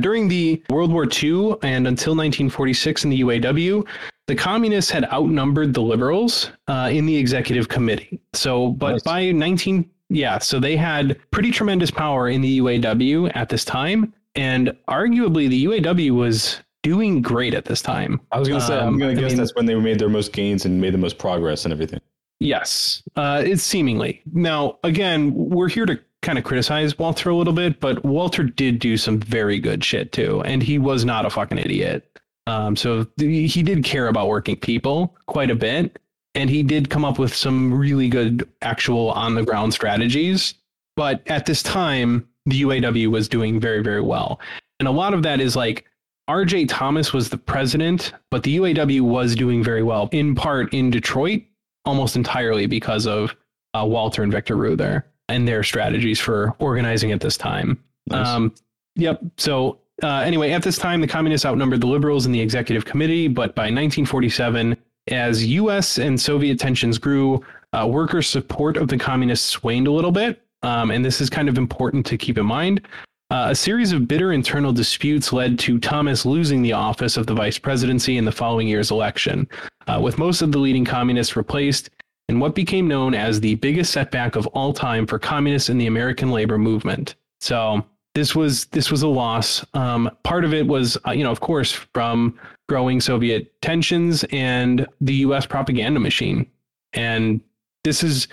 During 0.00 0.28
the 0.28 0.62
World 0.70 0.92
War 0.92 1.04
II 1.04 1.54
and 1.62 1.86
until 1.88 2.12
1946 2.14 3.04
in 3.04 3.10
the 3.10 3.20
UAW, 3.20 3.86
the 4.26 4.34
communists 4.34 4.90
had 4.90 5.04
outnumbered 5.12 5.72
the 5.74 5.80
liberals 5.82 6.50
uh, 6.68 6.88
in 6.92 7.06
the 7.06 7.16
executive 7.16 7.68
committee. 7.68 8.20
So, 8.32 8.68
but 8.72 8.92
Nice. 8.92 9.02
by 9.02 9.30
19, 9.32 9.88
yeah, 10.10 10.38
so 10.38 10.58
they 10.60 10.76
had 10.76 11.18
pretty 11.30 11.50
tremendous 11.50 11.90
power 11.90 12.28
in 12.28 12.40
the 12.40 12.58
UAW 12.60 13.30
at 13.34 13.48
this 13.48 13.64
time. 13.64 14.12
And 14.34 14.76
arguably, 14.88 15.48
the 15.48 15.64
UAW 15.64 16.10
was 16.10 16.60
doing 16.82 17.22
great 17.22 17.54
at 17.54 17.64
this 17.64 17.80
time. 17.82 18.20
I 18.32 18.38
was 18.38 18.48
gonna 18.48 18.60
say, 18.60 18.76
I'm 18.78 18.88
Um, 18.94 18.98
gonna 18.98 19.14
guess 19.14 19.30
mean- 19.30 19.38
that's 19.38 19.54
when 19.54 19.66
they 19.66 19.74
made 19.74 19.98
their 19.98 20.08
most 20.10 20.32
gains 20.32 20.64
and 20.66 20.80
made 20.80 20.92
the 20.94 20.98
most 20.98 21.18
progress 21.18 21.64
and 21.64 21.72
everything. 21.72 22.00
Yes, 22.38 23.02
uh, 23.16 23.42
it's 23.44 23.62
seemingly. 23.62 24.20
Now, 24.32 24.78
again, 24.84 25.32
we're 25.34 25.68
here 25.68 25.86
to 25.86 25.98
kind 26.26 26.38
of 26.38 26.44
criticize 26.44 26.98
Walter 26.98 27.30
a 27.30 27.36
little 27.36 27.52
bit, 27.52 27.78
but 27.78 28.04
Walter 28.04 28.42
did 28.42 28.80
do 28.80 28.96
some 28.96 29.20
very 29.20 29.60
good 29.60 29.84
shit 29.84 30.10
too, 30.10 30.42
and 30.42 30.60
he 30.60 30.76
was 30.76 31.04
not 31.04 31.24
a 31.24 31.30
fucking 31.30 31.56
idiot. 31.56 32.18
Um, 32.48 32.74
so 32.74 33.06
he 33.16 33.62
did 33.62 33.84
care 33.84 34.08
about 34.08 34.28
working 34.28 34.56
people 34.56 35.16
quite 35.26 35.50
a 35.50 35.54
bit, 35.54 36.00
and 36.34 36.50
he 36.50 36.64
did 36.64 36.90
come 36.90 37.04
up 37.04 37.18
with 37.20 37.34
some 37.34 37.72
really 37.72 38.08
good 38.08 38.46
actual 38.60 39.12
on 39.12 39.36
the 39.36 39.44
ground 39.44 39.72
strategies. 39.72 40.54
But 40.96 41.22
at 41.28 41.46
this 41.46 41.62
time, 41.62 42.28
the 42.44 42.62
UAW 42.62 43.06
was 43.06 43.28
doing 43.28 43.60
very, 43.60 43.82
very 43.82 44.00
well, 44.00 44.40
and 44.80 44.88
a 44.88 44.92
lot 44.92 45.14
of 45.14 45.22
that 45.22 45.40
is 45.40 45.54
like 45.54 45.84
RJ 46.28 46.66
Thomas 46.68 47.12
was 47.12 47.30
the 47.30 47.38
president, 47.38 48.12
but 48.32 48.42
the 48.42 48.56
UAW 48.56 49.00
was 49.02 49.36
doing 49.36 49.62
very 49.62 49.84
well, 49.84 50.08
in 50.10 50.34
part 50.34 50.74
in 50.74 50.90
Detroit, 50.90 51.42
almost 51.84 52.16
entirely 52.16 52.66
because 52.66 53.06
of 53.06 53.36
uh, 53.74 53.84
Walter 53.86 54.24
and 54.24 54.32
Victor 54.32 54.56
Reuther 54.56 55.06
and 55.28 55.46
their 55.46 55.62
strategies 55.62 56.20
for 56.20 56.54
organizing 56.58 57.12
at 57.12 57.20
this 57.20 57.36
time. 57.36 57.82
Nice. 58.08 58.26
Um, 58.26 58.54
yep. 58.94 59.20
So 59.36 59.78
uh, 60.02 60.18
anyway, 60.18 60.50
at 60.50 60.62
this 60.62 60.78
time, 60.78 61.00
the 61.00 61.06
communists 61.06 61.46
outnumbered 61.46 61.80
the 61.80 61.86
liberals 61.86 62.26
in 62.26 62.32
the 62.32 62.40
executive 62.40 62.84
committee, 62.84 63.28
but 63.28 63.54
by 63.54 63.64
1947, 63.64 64.76
as 65.08 65.46
U.S. 65.46 65.98
and 65.98 66.20
Soviet 66.20 66.58
tensions 66.58 66.98
grew, 66.98 67.44
uh, 67.72 67.86
workers' 67.86 68.28
support 68.28 68.76
of 68.76 68.88
the 68.88 68.98
communists 68.98 69.62
waned 69.62 69.86
a 69.86 69.92
little 69.92 70.12
bit. 70.12 70.42
Um, 70.62 70.90
and 70.90 71.04
this 71.04 71.20
is 71.20 71.30
kind 71.30 71.48
of 71.48 71.58
important 71.58 72.04
to 72.06 72.18
keep 72.18 72.38
in 72.38 72.46
mind. 72.46 72.86
Uh, 73.30 73.48
a 73.50 73.54
series 73.54 73.92
of 73.92 74.06
bitter 74.06 74.32
internal 74.32 74.72
disputes 74.72 75.32
led 75.32 75.58
to 75.58 75.78
Thomas 75.78 76.24
losing 76.24 76.62
the 76.62 76.72
office 76.72 77.16
of 77.16 77.26
the 77.26 77.34
vice 77.34 77.58
presidency 77.58 78.18
in 78.18 78.24
the 78.24 78.32
following 78.32 78.68
year's 78.68 78.90
election, 78.90 79.48
uh, 79.88 79.98
with 80.00 80.18
most 80.18 80.42
of 80.42 80.52
the 80.52 80.58
leading 80.58 80.84
communists 80.84 81.36
replaced 81.36 81.90
in 82.28 82.40
what 82.40 82.54
became 82.54 82.88
known 82.88 83.14
as 83.14 83.40
the 83.40 83.54
biggest 83.56 83.92
setback 83.92 84.36
of 84.36 84.46
all 84.48 84.72
time 84.72 85.06
for 85.06 85.18
communists 85.18 85.68
in 85.68 85.78
the 85.78 85.86
American 85.86 86.30
labor 86.30 86.58
movement. 86.58 87.14
So 87.40 87.84
this 88.14 88.34
was 88.34 88.64
this 88.66 88.90
was 88.90 89.02
a 89.02 89.08
loss. 89.08 89.64
Um, 89.74 90.10
part 90.24 90.44
of 90.44 90.54
it 90.54 90.66
was, 90.66 90.96
uh, 91.06 91.12
you 91.12 91.22
know, 91.22 91.30
of 91.30 91.40
course, 91.40 91.72
from 91.72 92.38
growing 92.68 93.00
Soviet 93.00 93.60
tensions 93.60 94.24
and 94.32 94.86
the 95.00 95.14
U.S. 95.16 95.46
propaganda 95.46 96.00
machine, 96.00 96.46
and 96.94 97.40
this 97.84 98.02
is 98.02 98.26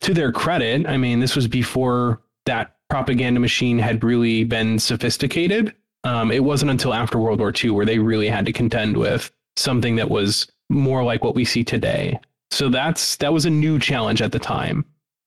to 0.00 0.14
their 0.14 0.32
credit. 0.32 0.86
I 0.86 0.96
mean, 0.96 1.20
this 1.20 1.36
was 1.36 1.48
before 1.48 2.22
that 2.46 2.76
propaganda 2.88 3.40
machine 3.40 3.78
had 3.78 4.02
really 4.02 4.44
been 4.44 4.78
sophisticated. 4.78 5.74
Um, 6.04 6.30
it 6.30 6.44
wasn't 6.44 6.70
until 6.70 6.94
after 6.94 7.18
World 7.18 7.40
War 7.40 7.52
II 7.52 7.70
where 7.70 7.84
they 7.84 7.98
really 7.98 8.28
had 8.28 8.46
to 8.46 8.52
contend 8.52 8.96
with 8.96 9.30
something 9.56 9.96
that 9.96 10.08
was 10.08 10.46
more 10.70 11.02
like 11.02 11.24
what 11.24 11.34
we 11.34 11.44
see 11.44 11.64
today. 11.64 12.18
So 12.50 12.68
that's 12.68 13.16
that 13.16 13.32
was 13.32 13.46
a 13.46 13.50
new 13.50 13.78
challenge 13.78 14.22
at 14.22 14.32
the 14.32 14.38
time. 14.38 14.84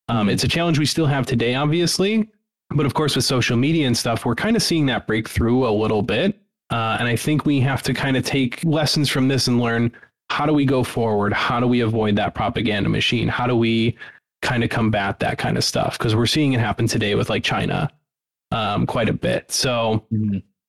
Um, 0.07 0.29
it's 0.29 0.43
a 0.43 0.47
challenge 0.47 0.79
we 0.79 0.85
still 0.85 1.05
have 1.05 1.25
today, 1.25 1.55
obviously, 1.55 2.29
but 2.71 2.85
of 2.85 2.93
course 2.93 3.15
with 3.15 3.25
social 3.25 3.57
media 3.57 3.87
and 3.87 3.97
stuff, 3.97 4.25
we're 4.25 4.35
kind 4.35 4.55
of 4.55 4.63
seeing 4.63 4.85
that 4.87 5.07
break 5.07 5.29
through 5.29 5.67
a 5.67 5.71
little 5.71 6.01
bit. 6.01 6.39
Uh, 6.69 6.97
and 6.99 7.07
I 7.07 7.15
think 7.15 7.45
we 7.45 7.59
have 7.61 7.83
to 7.83 7.93
kind 7.93 8.17
of 8.17 8.23
take 8.23 8.63
lessons 8.63 9.09
from 9.09 9.27
this 9.27 9.47
and 9.47 9.59
learn 9.59 9.91
how 10.29 10.45
do 10.45 10.53
we 10.53 10.63
go 10.63 10.83
forward? 10.83 11.33
How 11.33 11.59
do 11.59 11.67
we 11.67 11.81
avoid 11.81 12.15
that 12.15 12.33
propaganda 12.33 12.89
machine? 12.89 13.27
How 13.27 13.45
do 13.45 13.55
we 13.55 13.97
kind 14.41 14.63
of 14.63 14.69
combat 14.69 15.19
that 15.19 15.37
kind 15.37 15.57
of 15.57 15.63
stuff? 15.63 15.97
Because 15.97 16.15
we're 16.15 16.25
seeing 16.25 16.53
it 16.53 16.59
happen 16.61 16.87
today 16.87 17.15
with 17.15 17.29
like 17.29 17.43
China 17.43 17.89
um, 18.51 18.85
quite 18.85 19.09
a 19.09 19.13
bit. 19.13 19.51
So 19.51 20.05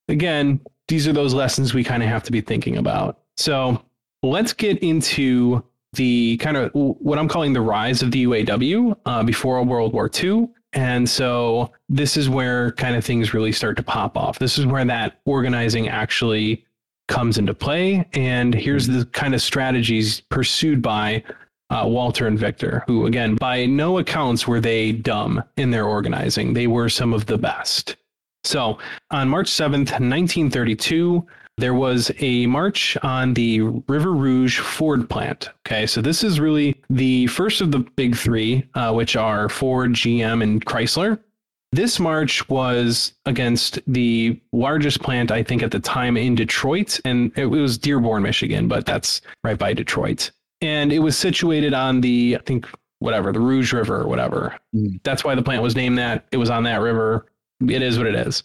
again, 0.08 0.60
these 0.88 1.06
are 1.06 1.12
those 1.12 1.32
lessons 1.32 1.74
we 1.74 1.84
kind 1.84 2.02
of 2.02 2.08
have 2.08 2.24
to 2.24 2.32
be 2.32 2.40
thinking 2.40 2.76
about. 2.76 3.20
So 3.36 3.80
let's 4.24 4.52
get 4.52 4.78
into 4.82 5.64
the 5.94 6.36
kind 6.38 6.56
of 6.56 6.70
what 6.72 7.18
I'm 7.18 7.28
calling 7.28 7.52
the 7.52 7.60
rise 7.60 8.02
of 8.02 8.10
the 8.10 8.26
UAW 8.26 8.96
uh, 9.04 9.22
before 9.22 9.62
World 9.62 9.92
War 9.92 10.10
II. 10.12 10.48
And 10.72 11.08
so 11.08 11.70
this 11.88 12.16
is 12.16 12.28
where 12.28 12.72
kind 12.72 12.96
of 12.96 13.04
things 13.04 13.34
really 13.34 13.52
start 13.52 13.76
to 13.76 13.82
pop 13.82 14.16
off. 14.16 14.38
This 14.38 14.58
is 14.58 14.64
where 14.64 14.84
that 14.84 15.20
organizing 15.26 15.88
actually 15.88 16.64
comes 17.08 17.36
into 17.36 17.52
play. 17.52 18.08
And 18.14 18.54
here's 18.54 18.86
the 18.86 19.04
kind 19.06 19.34
of 19.34 19.42
strategies 19.42 20.20
pursued 20.20 20.80
by 20.80 21.22
uh, 21.68 21.86
Walter 21.86 22.26
and 22.26 22.38
Victor, 22.38 22.84
who, 22.86 23.06
again, 23.06 23.34
by 23.34 23.66
no 23.66 23.98
accounts 23.98 24.46
were 24.46 24.60
they 24.60 24.92
dumb 24.92 25.42
in 25.56 25.70
their 25.70 25.86
organizing. 25.86 26.54
They 26.54 26.66
were 26.66 26.88
some 26.88 27.12
of 27.12 27.26
the 27.26 27.38
best. 27.38 27.96
So 28.44 28.78
on 29.10 29.28
March 29.28 29.50
7th, 29.50 29.92
1932, 29.92 31.26
there 31.58 31.74
was 31.74 32.10
a 32.18 32.46
march 32.46 32.96
on 33.02 33.34
the 33.34 33.60
River 33.60 34.12
Rouge 34.12 34.58
Ford 34.58 35.08
plant. 35.08 35.50
Okay, 35.66 35.86
so 35.86 36.00
this 36.00 36.24
is 36.24 36.40
really 36.40 36.80
the 36.88 37.26
first 37.28 37.60
of 37.60 37.72
the 37.72 37.80
big 37.80 38.16
three, 38.16 38.66
uh, 38.74 38.92
which 38.92 39.16
are 39.16 39.48
Ford, 39.48 39.92
GM, 39.92 40.42
and 40.42 40.64
Chrysler. 40.64 41.18
This 41.72 41.98
march 41.98 42.46
was 42.48 43.14
against 43.24 43.80
the 43.86 44.38
largest 44.52 45.00
plant, 45.02 45.30
I 45.30 45.42
think, 45.42 45.62
at 45.62 45.70
the 45.70 45.80
time 45.80 46.16
in 46.16 46.34
Detroit, 46.34 47.00
and 47.04 47.32
it 47.36 47.46
was 47.46 47.78
Dearborn, 47.78 48.22
Michigan, 48.22 48.68
but 48.68 48.84
that's 48.84 49.22
right 49.42 49.58
by 49.58 49.72
Detroit. 49.72 50.30
And 50.60 50.92
it 50.92 50.98
was 50.98 51.16
situated 51.16 51.72
on 51.72 52.02
the, 52.02 52.36
I 52.38 52.42
think, 52.44 52.68
whatever, 52.98 53.32
the 53.32 53.40
Rouge 53.40 53.72
River 53.72 54.02
or 54.02 54.06
whatever. 54.06 54.54
Mm. 54.74 55.00
That's 55.02 55.24
why 55.24 55.34
the 55.34 55.42
plant 55.42 55.62
was 55.62 55.74
named 55.74 55.96
that. 55.98 56.26
It 56.30 56.36
was 56.36 56.50
on 56.50 56.62
that 56.64 56.80
river. 56.80 57.26
It 57.66 57.82
is 57.82 57.96
what 57.98 58.06
it 58.06 58.14
is 58.14 58.42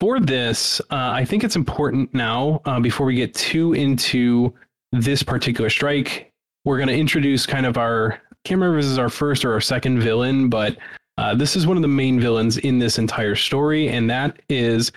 for 0.00 0.20
this, 0.20 0.80
uh, 0.90 1.10
I 1.10 1.24
think 1.24 1.44
it's 1.44 1.56
important 1.56 2.12
now, 2.12 2.60
uh, 2.64 2.80
before 2.80 3.06
we 3.06 3.14
get 3.14 3.34
too 3.34 3.72
into 3.72 4.52
this 4.92 5.22
particular 5.22 5.70
strike, 5.70 6.32
we're 6.64 6.76
going 6.76 6.88
to 6.88 6.96
introduce 6.96 7.46
kind 7.46 7.66
of 7.66 7.78
our, 7.78 8.12
I 8.12 8.36
can't 8.44 8.60
remember 8.60 8.78
if 8.78 8.84
this 8.84 8.92
is 8.92 8.98
our 8.98 9.08
first 9.08 9.44
or 9.44 9.52
our 9.52 9.60
second 9.60 10.00
villain, 10.00 10.48
but 10.48 10.76
uh, 11.18 11.34
this 11.34 11.56
is 11.56 11.66
one 11.66 11.76
of 11.76 11.82
the 11.82 11.88
main 11.88 12.20
villains 12.20 12.58
in 12.58 12.78
this 12.78 12.98
entire 12.98 13.34
story, 13.34 13.88
and 13.88 14.10
that 14.10 14.38
is 14.48 14.92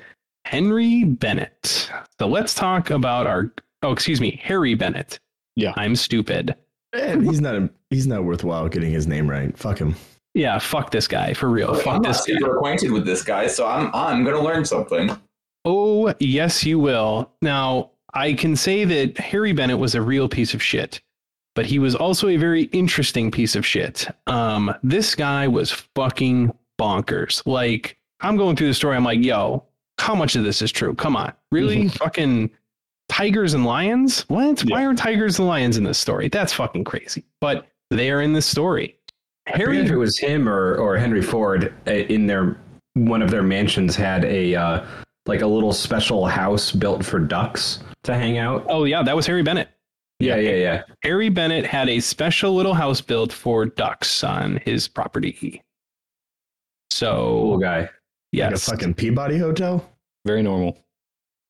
Henry 0.46 1.04
Bennett. 1.04 1.90
So 2.20 2.28
let's 2.28 2.54
talk 2.54 2.90
about 2.90 3.28
our, 3.28 3.52
oh, 3.84 3.92
excuse 3.92 4.20
me, 4.20 4.40
Harry 4.44 4.74
Bennett. 4.76 5.20
Yeah. 5.56 5.74
I'm 5.78 5.96
stupid. 5.96 6.56
Man, 6.94 7.24
he's 7.24 7.40
not 7.40 7.56
a, 7.56 7.70
he's 7.90 8.08
not 8.08 8.24
worthwhile 8.24 8.68
getting 8.68 8.92
his 8.92 9.08
name 9.08 9.30
right. 9.30 9.56
Fuck 9.58 9.78
him. 9.78 9.96
Yeah, 10.34 10.60
fuck 10.60 10.92
this 10.92 11.08
guy 11.08 11.34
for 11.34 11.50
real. 11.50 11.72
I'm 11.72 11.82
fuck 11.82 12.02
not 12.02 12.04
this 12.04 12.26
guy. 12.26 12.34
super 12.34 12.58
acquainted 12.58 12.92
with 12.92 13.06
this 13.06 13.24
guy, 13.24 13.48
so 13.48 13.68
I'm 13.68 13.90
I'm 13.94 14.24
gonna 14.24 14.42
learn 14.42 14.66
something. 14.66 15.18
Oh, 15.66 16.14
yes, 16.20 16.64
you 16.64 16.80
will. 16.80 17.32
Now, 17.42 17.92
I 18.14 18.34
can 18.34 18.56
say 18.56 18.86
that 18.86 19.18
Harry 19.18 19.52
Bennett 19.52 19.78
was 19.78 19.96
a 19.96 20.02
real 20.02 20.30
piece 20.30 20.54
of 20.54 20.64
shit, 20.64 21.02
but 21.56 21.66
he 21.66 21.80
was 21.80 21.96
also 21.96 22.30
a 22.30 22.38
very 22.38 22.64
interesting 22.66 23.30
piece 23.30 23.56
of 23.56 23.66
shit. 23.66 24.08
Um, 24.28 24.74
this 24.84 25.16
guy 25.16 25.48
was 25.48 25.72
fucking 25.96 26.54
bonkers. 26.80 27.46
Like, 27.46 27.98
I'm 28.22 28.38
going 28.38 28.56
through 28.56 28.68
the 28.68 28.74
story, 28.74 28.96
I'm 28.96 29.04
like, 29.04 29.24
yo, 29.24 29.66
how 30.00 30.16
much 30.16 30.36
of 30.36 30.44
this 30.44 30.62
is 30.62 30.72
true? 30.72 30.96
Come 30.96 31.16
on. 31.16 31.34
Really? 31.52 31.90
fucking 31.90 32.50
tigers 33.10 33.54
and 33.54 33.66
lions? 33.66 34.22
What? 34.30 34.62
Why 34.62 34.86
are 34.86 34.94
tigers 34.94 35.40
and 35.40 35.48
lions 35.48 35.78
in 35.78 35.84
this 35.84 35.98
story? 35.98 36.30
That's 36.30 36.54
fucking 36.54 36.86
crazy. 36.86 37.26
But 37.42 37.68
they 37.90 38.12
are 38.12 38.22
in 38.22 38.34
this 38.34 38.46
story. 38.46 38.96
I 39.54 39.58
forget 39.58 39.86
if 39.86 39.92
it 39.92 39.98
was 39.98 40.18
him 40.18 40.48
or, 40.48 40.76
or 40.76 40.98
Henry 40.98 41.22
Ford 41.22 41.74
uh, 41.88 41.92
in 41.92 42.28
their 42.28 42.60
one 42.96 43.22
of 43.22 43.32
their 43.32 43.44
mansions 43.44 43.96
had 43.96 44.26
a 44.26 44.56
uh, 44.56 44.86
like 45.26 45.42
a 45.42 45.48
little 45.48 45.74
special 45.74 46.26
house 46.26 46.72
built 46.72 47.06
for 47.06 47.20
ducks 47.20 47.80
to 48.04 48.14
hang 48.16 48.38
out. 48.38 48.66
oh, 48.70 48.84
yeah, 48.86 49.04
that 49.04 49.16
was 49.16 49.26
Harry 49.28 49.44
Bennett. 49.44 49.70
Yeah, 50.20 50.36
yeah, 50.36 50.56
yeah. 50.56 50.84
Harry 51.04 51.30
Bennett 51.30 51.66
had 51.66 51.88
a 51.88 52.00
special 52.00 52.54
little 52.54 52.74
house 52.74 53.00
built 53.00 53.32
for 53.32 53.66
ducks 53.66 54.24
on 54.24 54.60
his 54.66 54.88
property. 54.88 55.62
So, 56.92 57.16
Cool 57.16 57.58
guy. 57.60 57.90
Like 58.34 58.54
a 58.54 58.58
fucking 58.60 58.96
Peabody 58.96 59.38
Hotel. 59.38 59.88
Very 60.26 60.44
normal. 60.44 60.78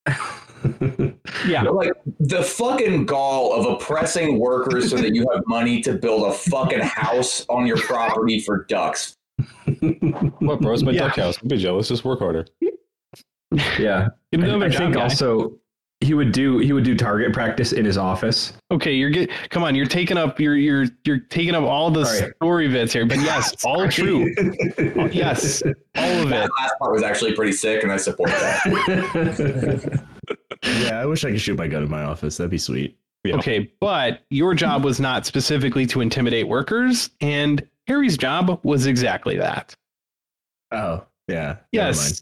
yeah. 1.48 1.64
Like 1.64 1.94
the 2.20 2.44
fucking 2.44 3.06
gall 3.06 3.54
of 3.54 3.66
oppressing 3.66 4.40
workers 4.40 4.90
so 4.90 4.98
that 4.98 5.14
you 5.16 5.28
have 5.34 5.44
money 5.48 5.82
to 5.82 5.94
build 5.94 6.28
a 6.28 6.34
fucking 6.34 6.80
house 6.82 7.46
on 7.50 7.66
your 7.66 7.78
property 7.78 8.40
for 8.40 8.66
ducks. 8.66 9.16
What, 10.40 10.60
bro? 10.62 10.74
It's 10.74 10.84
my 10.84 10.92
Yeah. 10.92 11.08
duck 11.08 11.16
house. 11.16 11.38
Don't 11.38 11.48
be 11.50 11.58
jealous. 11.58 11.88
Just 11.88 12.04
work 12.06 12.20
harder. 12.20 12.46
yeah. 13.80 14.10
I, 14.34 14.38
I 14.38 14.70
think 14.70 14.96
guy. 14.96 15.02
also 15.02 15.54
he 16.02 16.14
would 16.14 16.32
do 16.32 16.60
he 16.60 16.72
would 16.72 16.84
do 16.86 16.96
target 16.96 17.34
practice 17.34 17.74
in 17.74 17.84
his 17.84 17.98
office. 17.98 18.54
Okay, 18.72 18.94
you're 18.94 19.10
get 19.10 19.30
come 19.50 19.64
on, 19.64 19.76
you're 19.76 19.86
taking 19.86 20.18
up 20.18 20.40
you're 20.40 20.56
you're 20.56 20.86
you're 21.04 21.20
taking 21.20 21.56
up 21.56 21.64
all 21.64 21.92
the 21.92 22.06
Sorry. 22.06 22.32
story 22.38 22.68
bits 22.70 22.94
here. 22.94 23.06
But 23.06 23.18
yes, 23.20 23.54
all 23.66 23.88
true. 23.90 24.34
Yes, 25.12 25.62
all 25.98 26.04
of 26.22 26.28
it. 26.28 26.30
That 26.30 26.50
last 26.60 26.74
part 26.80 26.94
was 26.94 27.04
actually 27.04 27.34
pretty 27.34 27.52
sick, 27.54 27.84
and 27.84 27.92
I 27.92 27.98
support 27.98 28.30
that. 28.30 30.02
yeah, 30.64 31.00
I 31.02 31.06
wish 31.06 31.24
I 31.26 31.32
could 31.32 31.42
shoot 31.42 31.58
my 31.58 31.68
gun 31.68 31.84
in 31.84 31.90
my 31.90 32.04
office. 32.04 32.38
That'd 32.38 32.52
be 32.52 32.58
sweet. 32.58 32.98
Yeah. 33.24 33.36
Okay, 33.36 33.72
but 33.82 34.22
your 34.30 34.54
job 34.56 34.84
was 34.86 35.00
not 35.00 35.26
specifically 35.26 35.86
to 35.88 36.00
intimidate 36.02 36.48
workers, 36.48 37.10
and 37.22 37.66
Harry's 37.88 38.18
job 38.18 38.60
was 38.64 38.86
exactly 38.86 39.38
that. 39.38 39.76
Oh, 40.72 41.06
yeah. 41.28 41.58
Yes. 41.72 42.22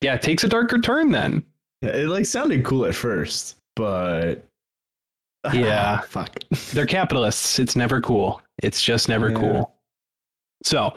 Yeah, 0.00 0.14
it 0.14 0.22
takes 0.22 0.42
a 0.44 0.48
darker 0.48 0.78
turn 0.80 1.10
then. 1.12 1.44
It 1.82 2.08
like 2.08 2.26
sounded 2.26 2.64
cool 2.64 2.86
at 2.86 2.94
first, 2.94 3.56
but 3.76 4.44
ah, 5.44 5.52
Yeah. 5.52 6.00
fuck. 6.00 6.36
They're 6.72 6.86
capitalists. 6.86 7.58
It's 7.58 7.76
never 7.76 8.00
cool. 8.00 8.40
It's 8.62 8.82
just 8.82 9.08
never 9.08 9.30
Yeah. 9.30 9.38
cool. 9.38 9.74
So, 10.64 10.94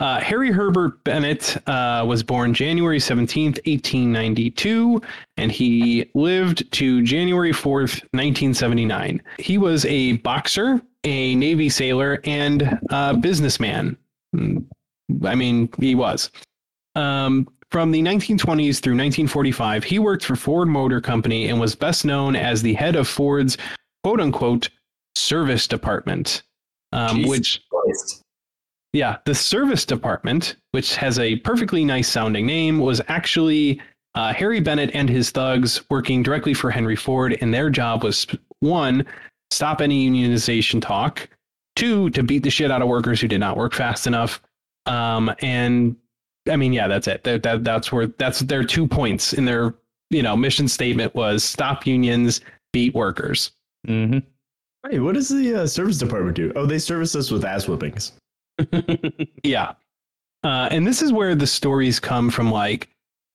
uh, 0.00 0.20
Harry 0.20 0.50
Herbert 0.50 1.02
Bennett 1.04 1.56
uh, 1.68 2.04
was 2.06 2.22
born 2.22 2.54
January 2.54 2.98
17th, 2.98 3.58
1892, 3.66 5.02
and 5.36 5.52
he 5.52 6.10
lived 6.14 6.70
to 6.72 7.02
January 7.02 7.52
4th, 7.52 8.02
1979. 8.12 9.22
He 9.38 9.58
was 9.58 9.84
a 9.84 10.14
boxer, 10.18 10.80
a 11.04 11.34
Navy 11.34 11.68
sailor, 11.68 12.20
and 12.24 12.78
a 12.90 13.14
businessman. 13.14 13.96
Mm, 14.34 14.64
I 15.24 15.34
mean, 15.34 15.68
he 15.78 15.94
was. 15.94 16.30
Um, 16.94 17.48
from 17.70 17.90
the 17.90 18.02
1920s 18.02 18.80
through 18.80 18.92
1945, 18.92 19.84
he 19.84 19.98
worked 19.98 20.24
for 20.24 20.36
Ford 20.36 20.68
Motor 20.68 21.00
Company 21.00 21.48
and 21.48 21.58
was 21.58 21.74
best 21.74 22.04
known 22.04 22.36
as 22.36 22.62
the 22.62 22.74
head 22.74 22.96
of 22.96 23.08
Ford's 23.08 23.56
quote 24.04 24.20
unquote 24.20 24.68
service 25.14 25.66
department, 25.66 26.42
um, 26.92 27.22
which 27.22 27.62
Christ. 27.70 28.21
Yeah, 28.92 29.18
the 29.24 29.34
service 29.34 29.84
department, 29.86 30.56
which 30.72 30.96
has 30.96 31.18
a 31.18 31.36
perfectly 31.36 31.84
nice 31.84 32.08
sounding 32.08 32.46
name, 32.46 32.78
was 32.78 33.00
actually 33.08 33.80
uh, 34.14 34.32
Harry 34.34 34.60
Bennett 34.60 34.90
and 34.94 35.08
his 35.08 35.30
thugs 35.30 35.82
working 35.90 36.22
directly 36.22 36.54
for 36.54 36.70
Henry 36.70 36.96
Ford, 36.96 37.38
and 37.40 37.52
their 37.52 37.70
job 37.70 38.04
was 38.04 38.26
one, 38.60 39.06
stop 39.50 39.80
any 39.80 40.08
unionization 40.08 40.82
talk, 40.82 41.28
two, 41.76 42.10
to 42.10 42.22
beat 42.22 42.42
the 42.42 42.50
shit 42.50 42.70
out 42.70 42.82
of 42.82 42.88
workers 42.88 43.20
who 43.20 43.28
did 43.28 43.40
not 43.40 43.56
work 43.56 43.72
fast 43.72 44.06
enough, 44.06 44.42
um, 44.86 45.34
and 45.40 45.96
I 46.48 46.56
mean, 46.56 46.72
yeah, 46.72 46.88
that's 46.88 47.06
it. 47.06 47.24
That, 47.24 47.42
that 47.44 47.64
that's 47.64 47.92
where 47.92 48.08
that's 48.08 48.40
their 48.40 48.64
two 48.64 48.86
points 48.86 49.32
in 49.32 49.44
their 49.44 49.74
you 50.10 50.22
know 50.22 50.36
mission 50.36 50.68
statement 50.68 51.14
was 51.14 51.44
stop 51.44 51.86
unions, 51.86 52.40
beat 52.72 52.94
workers. 52.94 53.52
Mm-hmm. 53.86 54.18
Hey, 54.90 54.98
what 54.98 55.14
does 55.14 55.28
the 55.28 55.62
uh, 55.62 55.66
service 55.66 55.98
department 55.98 56.36
do? 56.36 56.52
Oh, 56.56 56.66
they 56.66 56.78
service 56.78 57.14
us 57.14 57.30
with 57.30 57.44
ass 57.44 57.66
whippings. 57.66 58.12
Yeah. 59.44 59.72
Uh, 60.44 60.68
and 60.70 60.86
this 60.86 61.02
is 61.02 61.12
where 61.12 61.34
the 61.34 61.46
stories 61.46 62.00
come 62.00 62.30
from 62.30 62.50
like 62.50 62.88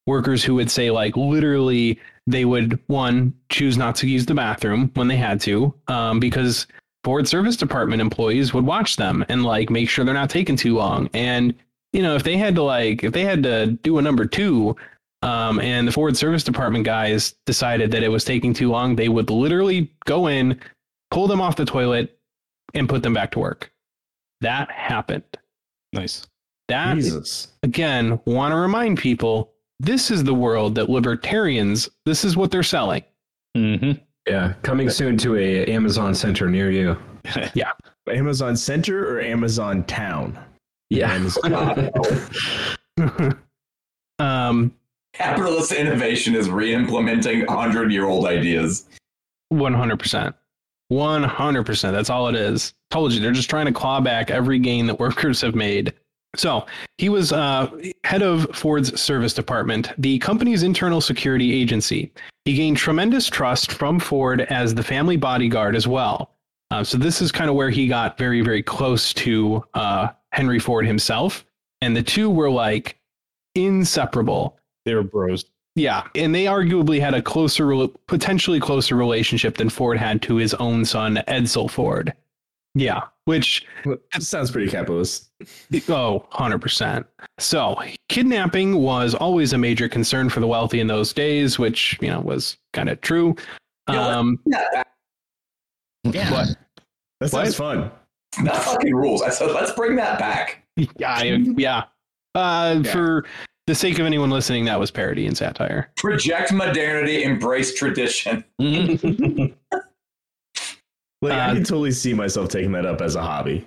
workers 0.05 0.43
who 0.43 0.55
would 0.55 0.71
say 0.71 0.91
like 0.91 1.15
literally 1.15 1.99
they 2.25 2.45
would 2.45 2.79
one 2.87 3.33
choose 3.49 3.77
not 3.77 3.95
to 3.95 4.07
use 4.07 4.25
the 4.25 4.33
bathroom 4.33 4.91
when 4.95 5.07
they 5.07 5.15
had 5.15 5.39
to 5.41 5.73
um, 5.87 6.19
because 6.19 6.67
Ford 7.03 7.27
service 7.27 7.55
department 7.55 8.01
employees 8.01 8.53
would 8.53 8.65
watch 8.65 8.97
them 8.97 9.25
and 9.29 9.43
like 9.43 9.69
make 9.69 9.89
sure 9.89 10.03
they're 10.03 10.13
not 10.13 10.29
taking 10.29 10.57
too 10.57 10.75
long. 10.75 11.09
And 11.13 11.53
you 11.93 12.01
know 12.01 12.15
if 12.15 12.23
they 12.23 12.37
had 12.37 12.55
to 12.55 12.63
like 12.63 13.03
if 13.03 13.13
they 13.13 13.23
had 13.23 13.43
to 13.43 13.67
do 13.67 13.97
a 13.97 14.01
number 14.01 14.25
two 14.25 14.75
um, 15.21 15.59
and 15.61 15.87
the 15.87 15.91
Ford 15.91 16.17
service 16.17 16.43
department 16.43 16.85
guys 16.85 17.35
decided 17.45 17.91
that 17.91 18.03
it 18.03 18.09
was 18.09 18.25
taking 18.25 18.53
too 18.53 18.69
long, 18.69 18.95
they 18.95 19.09
would 19.09 19.29
literally 19.29 19.91
go 20.05 20.27
in, 20.27 20.59
pull 21.09 21.27
them 21.27 21.41
off 21.41 21.55
the 21.55 21.65
toilet, 21.65 22.19
and 22.73 22.87
put 22.87 23.01
them 23.01 23.13
back 23.13 23.31
to 23.31 23.39
work. 23.39 23.71
That 24.41 24.69
happened. 24.71 25.23
Nice. 25.93 26.27
That 26.67 26.95
Jesus. 26.95 27.47
again, 27.63 28.19
want 28.25 28.51
to 28.51 28.57
remind 28.57 28.97
people 28.97 29.53
this 29.79 30.11
is 30.11 30.23
the 30.23 30.33
world 30.33 30.75
that 30.75 30.89
libertarians, 30.89 31.89
this 32.05 32.25
is 32.25 32.35
what 32.35 32.51
they're 32.51 32.63
selling. 32.63 33.03
Mm-hmm. 33.55 33.91
Yeah, 34.27 34.53
coming 34.63 34.89
soon 34.89 35.17
to 35.19 35.37
a 35.37 35.65
Amazon 35.65 36.13
center 36.13 36.49
near 36.49 36.71
you. 36.71 36.97
Yeah, 37.53 37.71
Amazon 38.09 38.55
Center 38.55 39.15
or 39.15 39.19
Amazon 39.21 39.83
Town? 39.83 40.39
Yeah. 40.89 41.11
Amazon- 41.11 41.91
um, 44.19 44.73
Capitalist 45.13 45.71
innovation 45.73 46.33
is 46.35 46.49
re-implementing 46.49 47.45
hundred-year-old 47.47 48.25
ideas. 48.27 48.85
100%. 49.51 50.33
100%. 50.91 51.91
That's 51.91 52.09
all 52.09 52.27
it 52.27 52.35
is. 52.35 52.73
Told 52.89 53.13
you, 53.13 53.19
they're 53.19 53.31
just 53.31 53.49
trying 53.49 53.65
to 53.65 53.71
claw 53.71 53.99
back 53.99 54.31
every 54.31 54.59
gain 54.59 54.87
that 54.87 54.99
workers 54.99 55.41
have 55.41 55.55
made. 55.55 55.93
So 56.35 56.65
he 56.97 57.09
was 57.09 57.31
uh, 57.31 57.69
head 58.03 58.21
of 58.21 58.47
Ford's 58.53 58.99
service 58.99 59.33
department, 59.33 59.91
the 59.97 60.19
company's 60.19 60.63
internal 60.63 61.01
security 61.01 61.53
agency. 61.53 62.11
He 62.45 62.53
gained 62.53 62.77
tremendous 62.77 63.27
trust 63.27 63.71
from 63.71 63.99
Ford 63.99 64.41
as 64.41 64.75
the 64.75 64.83
family 64.83 65.17
bodyguard 65.17 65.75
as 65.75 65.87
well. 65.87 66.31
Uh, 66.69 66.83
so 66.83 66.97
this 66.97 67.21
is 67.21 67.31
kind 67.31 67.49
of 67.49 67.55
where 67.55 67.69
he 67.69 67.87
got 67.87 68.17
very, 68.17 68.41
very 68.41 68.61
close 68.61 69.13
to 69.13 69.63
uh, 69.73 70.09
Henry 70.31 70.59
Ford 70.59 70.85
himself. 70.85 71.45
And 71.81 71.95
the 71.95 72.03
two 72.03 72.29
were 72.29 72.51
like 72.51 72.99
inseparable. 73.55 74.57
They 74.85 74.95
were 74.95 75.03
bros. 75.03 75.45
Yeah, 75.77 76.07
and 76.15 76.33
they 76.33 76.45
arguably 76.45 76.99
had 76.99 77.13
a 77.13 77.21
closer, 77.21 77.87
potentially 78.07 78.59
closer 78.59 78.95
relationship 78.95 79.57
than 79.57 79.69
Ford 79.69 79.97
had 79.99 80.23
to 80.23 80.35
his 80.37 80.55
own 80.55 80.83
son, 80.85 81.21
Edsel 81.27 81.69
Ford. 81.69 82.13
Yeah, 82.73 83.01
which, 83.25 83.63
Well, 83.85 83.97
sounds 84.19 84.49
pretty 84.49 84.69
capitalist. 84.71 85.29
oh, 85.87 86.25
100%. 86.31 87.05
So, 87.37 87.79
kidnapping 88.09 88.75
was 88.77 89.13
always 89.13 89.53
a 89.53 89.57
major 89.59 89.87
concern 89.87 90.29
for 90.29 90.39
the 90.39 90.47
wealthy 90.47 90.79
in 90.79 90.87
those 90.87 91.13
days, 91.13 91.59
which, 91.59 91.95
you 92.01 92.07
know, 92.09 92.21
was 92.21 92.57
kind 92.73 92.89
of 92.89 92.99
true. 93.01 93.35
Yeah, 93.87 94.17
Um, 94.17 94.39
Yeah, 94.47 94.83
Yeah. 96.03 96.31
What? 96.31 96.47
That 97.19 97.29
sounds 97.29 97.55
fun. 97.55 97.91
that 98.43 98.55
fucking 98.63 98.95
rules. 98.95 99.21
I 99.21 99.29
said, 99.29 99.51
let's 99.51 99.73
bring 99.73 99.95
that 99.97 100.17
back. 100.17 100.63
yeah, 100.75 100.87
I- 101.13 101.23
yeah. 101.55 101.83
Uh, 102.35 102.81
Yeah. 102.83 102.91
For 102.91 103.25
the 103.67 103.75
sake 103.75 103.99
of 103.99 104.05
anyone 104.05 104.29
listening, 104.29 104.65
that 104.65 104.79
was 104.79 104.89
parody 104.91 105.27
and 105.27 105.37
satire. 105.37 105.91
Reject 106.03 106.51
modernity, 106.53 107.23
embrace 107.23 107.73
tradition. 107.75 108.43
Like 111.19 111.33
I 111.33 111.49
Uh, 111.49 111.53
can 111.55 111.63
totally 111.63 111.91
see 111.93 112.13
myself 112.13 112.49
taking 112.49 112.71
that 112.73 112.85
up 112.85 113.01
as 113.01 113.15
a 113.15 113.21
hobby. 113.23 113.65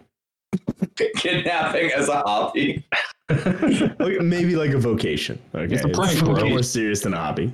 Kidnapping 1.16 1.90
as 1.90 2.08
a 2.08 2.18
hobby. 2.20 2.84
Maybe 3.28 4.54
like 4.54 4.70
a 4.70 4.78
vocation. 4.78 5.36
Okay, 5.52 5.74
It's 5.74 5.84
a 5.84 5.88
prank, 5.88 6.22
a 6.22 6.26
little 6.26 6.48
more 6.48 6.62
serious 6.62 7.00
than 7.00 7.12
a 7.12 7.16
hobby. 7.16 7.52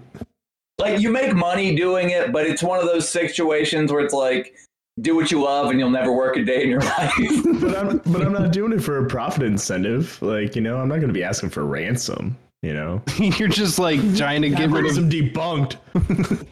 Like 0.78 1.00
you 1.00 1.10
make 1.10 1.34
money 1.34 1.74
doing 1.74 2.10
it, 2.10 2.30
but 2.30 2.46
it's 2.46 2.62
one 2.62 2.78
of 2.78 2.84
those 2.84 3.08
situations 3.08 3.90
where 3.90 4.02
it's 4.04 4.12
like, 4.12 4.54
do 5.00 5.14
what 5.14 5.30
you 5.30 5.42
love 5.42 5.70
and 5.70 5.78
you'll 5.78 5.90
never 5.90 6.12
work 6.12 6.36
a 6.36 6.44
day 6.44 6.62
in 6.62 6.70
your 6.70 6.80
life. 6.98 7.12
But 7.60 7.76
I'm 7.76 7.98
but 7.98 8.22
I'm 8.22 8.32
not 8.32 8.52
doing 8.52 8.72
it 8.72 8.80
for 8.82 9.04
a 9.04 9.08
profit 9.08 9.42
incentive. 9.42 10.20
Like 10.22 10.56
you 10.56 10.62
know, 10.62 10.78
I'm 10.78 10.88
not 10.88 10.96
going 10.96 11.08
to 11.08 11.14
be 11.14 11.24
asking 11.24 11.50
for 11.50 11.64
ransom. 11.64 12.36
You 12.62 12.72
know, 12.74 13.02
You're 13.18 13.48
just 13.48 13.78
like 13.78 14.00
trying 14.16 14.42
to 14.42 14.48
get 14.50 14.70
rid 14.70 14.86
of 14.86 14.96
ransom 14.96 15.10
debunked. 15.10 15.76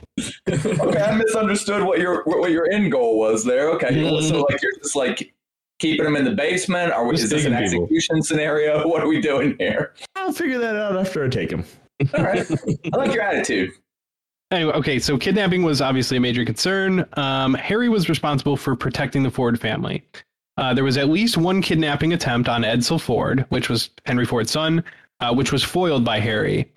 okay, 0.49 1.03
I 1.03 1.17
misunderstood 1.17 1.83
what 1.83 1.99
your 1.99 2.23
what 2.25 2.51
your 2.51 2.71
end 2.71 2.93
goal 2.93 3.19
was 3.19 3.45
there. 3.45 3.71
Okay, 3.71 3.89
so 4.21 4.43
like 4.43 4.63
you're 4.63 4.73
just 4.83 4.95
like 4.95 5.35
keeping 5.81 6.05
them 6.05 6.15
in 6.17 6.25
the 6.25 6.31
basement, 6.33 6.93
or 6.97 7.11
Just 7.13 7.25
is 7.25 7.31
this 7.31 7.45
an 7.47 7.53
taking 7.53 7.71
people. 7.71 7.85
execution 7.85 8.23
scenario? 8.23 8.87
What 8.87 9.03
are 9.03 9.09
we 9.09 9.21
doing 9.21 9.57
here? 9.59 9.95
I'll 10.15 10.33
figure 10.33 10.59
that 10.59 10.77
out 10.77 10.97
after 10.97 11.25
I 11.25 11.29
take 11.29 11.51
him. 11.51 11.65
All 12.17 12.23
right, 12.23 12.47
I 12.93 12.97
like 12.97 13.13
your 13.13 13.23
attitude. 13.23 13.71
Anyway, 14.55 14.73
okay, 14.73 14.99
so 15.01 15.19
kidnapping 15.19 15.65
was 15.65 15.81
obviously 15.81 16.17
a 16.17 16.21
major 16.21 16.45
concern. 16.45 17.05
Um, 17.15 17.55
Harry 17.55 17.89
was 17.89 18.09
responsible 18.09 18.57
for 18.57 18.77
protecting 18.77 19.25
the 19.25 19.31
Ford 19.31 19.61
family. 19.61 20.05
Uh, 20.57 20.73
there 20.73 20.85
was 20.85 20.97
at 20.97 21.09
least 21.09 21.37
one 21.37 21.61
kidnapping 21.61 22.13
attempt 22.13 22.49
on 22.49 22.63
Edsel 22.63 23.01
Ford, 23.01 23.45
which 23.49 23.69
was 23.69 23.91
Henry 24.07 24.25
Ford's 24.25 24.53
son, 24.53 24.85
uh, 25.21 25.35
which 25.35 25.51
was 25.51 25.65
foiled 25.65 26.05
by 26.05 26.21
Harry. 26.21 26.71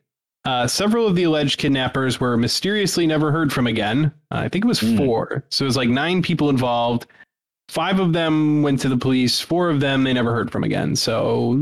Uh, 0.44 0.66
several 0.66 1.06
of 1.06 1.16
the 1.16 1.24
alleged 1.24 1.60
kidnappers 1.60 2.20
were 2.20 2.36
mysteriously 2.36 3.06
never 3.06 3.32
heard 3.32 3.54
from 3.54 3.68
again. 3.68 4.12
Uh, 4.32 4.38
I 4.38 4.50
think 4.50 4.66
it 4.66 4.68
was 4.68 4.80
Hmm. 4.80 4.98
four. 4.98 5.44
So 5.50 5.64
it 5.66 5.68
was 5.68 5.78
like 5.78 5.90
nine 5.90 6.24
people 6.24 6.50
involved. 6.50 7.06
Five 7.70 8.00
of 8.00 8.14
them 8.14 8.64
went 8.64 8.80
to 8.80 8.90
the 8.90 8.98
police. 8.98 9.40
Four 9.40 9.70
of 9.70 9.82
them 9.82 10.04
they 10.04 10.14
never 10.14 10.34
heard 10.34 10.50
from 10.52 10.64
again. 10.64 10.96
So 10.96 11.60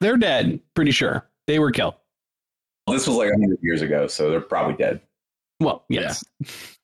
they're 0.00 0.16
dead, 0.16 0.60
pretty 0.74 0.92
sure. 0.92 1.28
They 1.46 1.58
were 1.58 1.72
killed. 1.72 1.94
This 2.86 3.06
was 3.06 3.16
like 3.16 3.30
hundred 3.30 3.58
years 3.60 3.82
ago, 3.82 4.06
so 4.06 4.30
they're 4.30 4.40
probably 4.40 4.76
dead. 4.76 5.00
Well, 5.62 5.84
yes. 5.88 6.24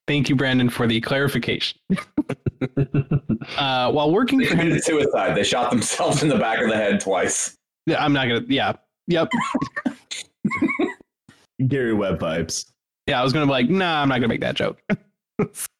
Thank 0.06 0.28
you, 0.28 0.36
Brandon, 0.36 0.70
for 0.70 0.86
the 0.86 1.00
clarification. 1.00 1.78
uh, 3.58 3.90
while 3.92 4.10
working 4.10 4.38
They 4.38 4.46
for 4.46 4.56
committed 4.56 4.82
suicide. 4.82 5.36
They 5.36 5.44
shot 5.44 5.70
themselves 5.70 6.22
in 6.22 6.28
the 6.28 6.38
back 6.38 6.62
of 6.62 6.70
the 6.70 6.76
head 6.76 7.00
twice. 7.00 7.56
Yeah, 7.86 8.02
I'm 8.02 8.12
not 8.12 8.28
gonna. 8.28 8.44
Yeah, 8.48 8.74
yep. 9.06 9.30
Gary 11.68 11.92
Webb 11.92 12.20
vibes. 12.20 12.66
Yeah, 13.06 13.20
I 13.20 13.24
was 13.24 13.32
gonna 13.32 13.46
be 13.46 13.52
like, 13.52 13.68
nah, 13.68 14.00
I'm 14.02 14.08
not 14.08 14.16
gonna 14.16 14.28
make 14.28 14.40
that 14.40 14.54
joke. 14.54 14.80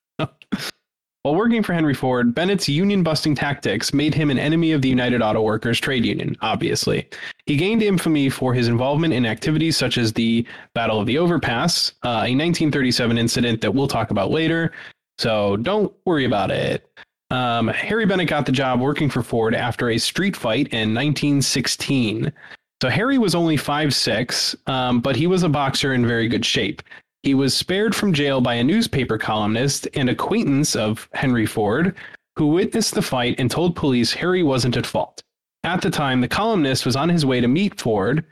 While 1.29 1.37
working 1.37 1.63
for 1.63 1.75
Henry 1.75 1.93
Ford, 1.93 2.35
Bennett's 2.35 2.71
union 2.71 3.03
busting 3.03 3.35
tactics 3.35 3.93
made 3.93 4.15
him 4.15 4.31
an 4.31 4.39
enemy 4.39 4.73
of 4.73 4.81
the 4.81 4.89
United 4.89 5.21
Auto 5.21 5.43
Workers 5.43 5.79
trade 5.79 6.07
union, 6.07 6.35
obviously. 6.41 7.07
He 7.45 7.55
gained 7.55 7.83
infamy 7.83 8.31
for 8.31 8.55
his 8.55 8.67
involvement 8.67 9.13
in 9.13 9.27
activities 9.27 9.77
such 9.77 9.99
as 9.99 10.15
the 10.15 10.47
Battle 10.73 10.99
of 10.99 11.05
the 11.05 11.19
Overpass, 11.19 11.93
uh, 12.03 12.09
a 12.25 12.33
1937 12.33 13.19
incident 13.19 13.61
that 13.61 13.75
we'll 13.75 13.89
talk 13.89 14.11
about 14.11 14.31
later, 14.31 14.73
so 15.19 15.59
don't 15.59 15.93
worry 16.07 16.25
about 16.25 16.51
it. 16.51 16.89
Um, 17.31 17.69
Harry 17.69 18.07
Bennett 18.07 18.29
got 18.29 18.47
the 18.47 18.53
job 18.53 18.81
working 18.81 19.11
for 19.11 19.23
Ford 19.23 19.55
after 19.55 19.91
a 19.91 19.99
street 19.99 20.35
fight 20.35 20.69
in 20.69 20.95
1916. 20.95 22.33
So 22.81 22.89
Harry 22.89 23.19
was 23.19 23.35
only 23.35 23.59
5'6, 23.59 24.57
um, 24.67 25.01
but 25.01 25.15
he 25.15 25.27
was 25.27 25.43
a 25.43 25.49
boxer 25.51 25.93
in 25.93 26.07
very 26.07 26.27
good 26.27 26.47
shape. 26.47 26.81
He 27.23 27.35
was 27.35 27.55
spared 27.57 27.95
from 27.95 28.13
jail 28.13 28.41
by 28.41 28.55
a 28.55 28.65
newspaper 28.65 29.19
columnist 29.19 29.89
and 29.95 30.09
acquaintance 30.09 30.77
of 30.77 31.09
Henry 31.13 31.47
Ford, 31.47 31.97
who 32.37 32.47
witnessed 32.49 32.95
the 32.95 33.03
fight 33.03 33.35
and 33.39 33.51
told 33.51 33.75
police 33.77 34.13
Harry 34.13 34.43
wasn't 34.43 34.77
at 34.77 34.87
fault. 34.87 35.23
At 35.65 35.83
the 35.83 35.91
time, 35.91 36.21
the 36.21 36.29
columnist 36.29 36.87
was 36.87 36.95
on 36.97 37.09
his 37.09 37.27
way 37.27 37.41
to 37.41 37.49
meet 37.49 37.81
Ford 37.81 38.25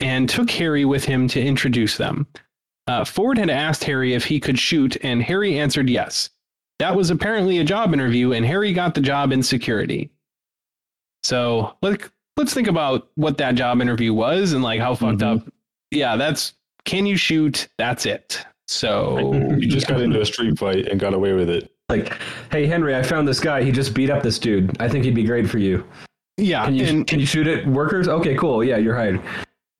and 0.00 0.28
took 0.28 0.50
Harry 0.50 0.84
with 0.84 1.04
him 1.04 1.26
to 1.28 1.40
introduce 1.42 1.96
them. 1.96 2.26
Uh, 2.86 3.04
Ford 3.04 3.38
had 3.38 3.48
asked 3.48 3.84
Harry 3.84 4.12
if 4.12 4.26
he 4.26 4.38
could 4.38 4.58
shoot, 4.58 4.96
and 5.02 5.22
Harry 5.22 5.58
answered 5.58 5.88
yes. 5.88 6.28
That 6.80 6.94
was 6.94 7.08
apparently 7.10 7.58
a 7.58 7.64
job 7.64 7.94
interview, 7.94 8.32
and 8.32 8.44
Harry 8.44 8.74
got 8.74 8.94
the 8.94 9.00
job 9.00 9.32
in 9.32 9.42
security. 9.42 10.10
So 11.22 11.76
let, 11.80 12.02
let's 12.36 12.52
think 12.52 12.68
about 12.68 13.08
what 13.14 13.38
that 13.38 13.54
job 13.54 13.80
interview 13.80 14.12
was 14.12 14.52
and 14.52 14.62
like 14.62 14.80
how 14.80 14.94
fucked 14.94 15.18
Mhm. 15.20 15.40
up. 15.46 15.52
Yeah, 15.90 16.16
that's 16.16 16.52
can 16.84 17.06
you 17.06 17.16
shoot? 17.16 17.68
That's 17.78 18.06
it. 18.06 18.44
So 18.66 19.32
You 19.58 19.68
just 19.68 19.86
got 19.86 20.00
into 20.00 20.20
a 20.20 20.26
street 20.26 20.58
fight 20.58 20.88
and 20.88 20.98
got 20.98 21.14
away 21.14 21.32
with 21.32 21.50
it. 21.50 21.70
Like, 21.90 22.16
hey 22.50 22.66
Henry, 22.66 22.96
I 22.96 23.02
found 23.02 23.28
this 23.28 23.40
guy. 23.40 23.62
He 23.62 23.70
just 23.70 23.92
beat 23.94 24.08
up 24.10 24.22
this 24.22 24.38
dude. 24.38 24.80
I 24.80 24.88
think 24.88 25.04
he'd 25.04 25.14
be 25.14 25.24
great 25.24 25.48
for 25.48 25.58
you. 25.58 25.84
yeah, 26.38 26.64
Can 26.64 26.74
you 26.74 26.86
and, 26.86 27.06
can 27.06 27.20
you 27.20 27.26
shoot 27.26 27.46
at 27.46 27.66
workers? 27.66 28.08
Okay, 28.08 28.34
cool. 28.36 28.64
Yeah, 28.64 28.78
you're 28.78 28.96
hired. 28.96 29.20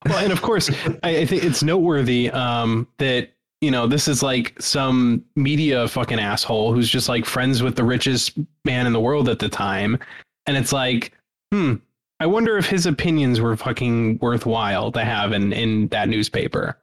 well, 0.07 0.19
and 0.19 0.31
of 0.33 0.43
course, 0.43 0.71
I, 1.03 1.19
I 1.19 1.27
think 1.27 1.45
it's 1.45 1.63
noteworthy 1.63 2.31
um, 2.31 2.87
that 2.99 3.31
you 3.63 3.71
know 3.71 3.87
this 3.87 4.07
is 4.07 4.23
like 4.23 4.55
some 4.61 5.25
media 5.35 5.89
fucking 5.89 6.19
asshole 6.21 6.75
who's 6.75 6.91
just 6.91 7.09
like 7.09 7.25
friends 7.25 7.63
with 7.63 7.75
the 7.75 7.85
richest 7.85 8.37
man 8.67 8.87
in 8.87 8.93
the 8.93 9.01
world 9.01 9.31
at 9.31 9.39
the 9.39 9.49
time, 9.49 9.99
and 10.47 10.59
it's 10.59 10.73
like, 10.75 11.13
hmm, 11.53 11.77
I 12.21 12.27
wonder 12.27 12.59
if 12.59 12.67
his 12.67 12.85
opinions 12.85 13.41
were 13.41 13.57
fucking 13.57 14.19
worthwhile 14.19 14.93
to 14.93 15.03
have 15.03 15.33
in 15.33 15.55
in 15.55 15.89
that 15.89 16.11
newspaper. 16.11 16.77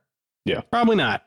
Yeah. 0.46 0.62
probably 0.72 0.96
not. 0.96 1.26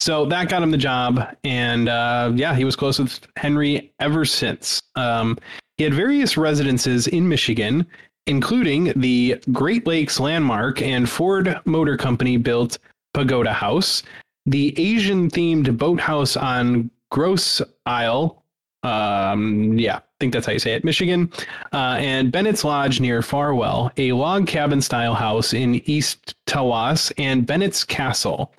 So 0.00 0.26
that 0.26 0.50
got 0.50 0.62
him 0.62 0.70
the 0.70 0.76
job, 0.76 1.34
and 1.44 1.88
uh, 1.88 2.30
yeah, 2.34 2.54
he 2.54 2.66
was 2.66 2.76
close 2.76 2.98
with 2.98 3.26
Henry 3.36 3.90
ever 4.00 4.26
since. 4.26 4.82
Um, 4.96 5.38
he 5.78 5.84
had 5.84 5.94
various 5.94 6.36
residences 6.36 7.06
in 7.06 7.26
Michigan, 7.26 7.86
including 8.26 8.92
the 8.96 9.40
Great 9.50 9.86
Lakes 9.86 10.20
Landmark 10.20 10.82
and 10.82 11.08
Ford 11.08 11.58
Motor 11.64 11.96
Company 11.96 12.36
built 12.36 12.78
Pagoda 13.14 13.52
House, 13.54 14.02
the 14.44 14.78
Asian 14.78 15.30
themed 15.30 15.78
boathouse 15.78 16.36
on 16.36 16.90
Grosse 17.10 17.62
Ile. 17.86 18.43
Um, 18.84 19.78
yeah, 19.78 19.96
I 19.96 20.02
think 20.20 20.32
that's 20.32 20.46
how 20.46 20.52
you 20.52 20.58
say 20.58 20.74
it, 20.74 20.84
Michigan, 20.84 21.32
uh, 21.72 21.96
and 21.98 22.30
Bennett's 22.30 22.64
Lodge 22.64 23.00
near 23.00 23.22
Farwell, 23.22 23.90
a 23.96 24.12
log 24.12 24.46
cabin 24.46 24.82
style 24.82 25.14
house 25.14 25.54
in 25.54 25.76
East 25.88 26.34
Tawas, 26.46 27.10
and 27.16 27.46
Bennett's 27.46 27.82
Castle. 27.82 28.52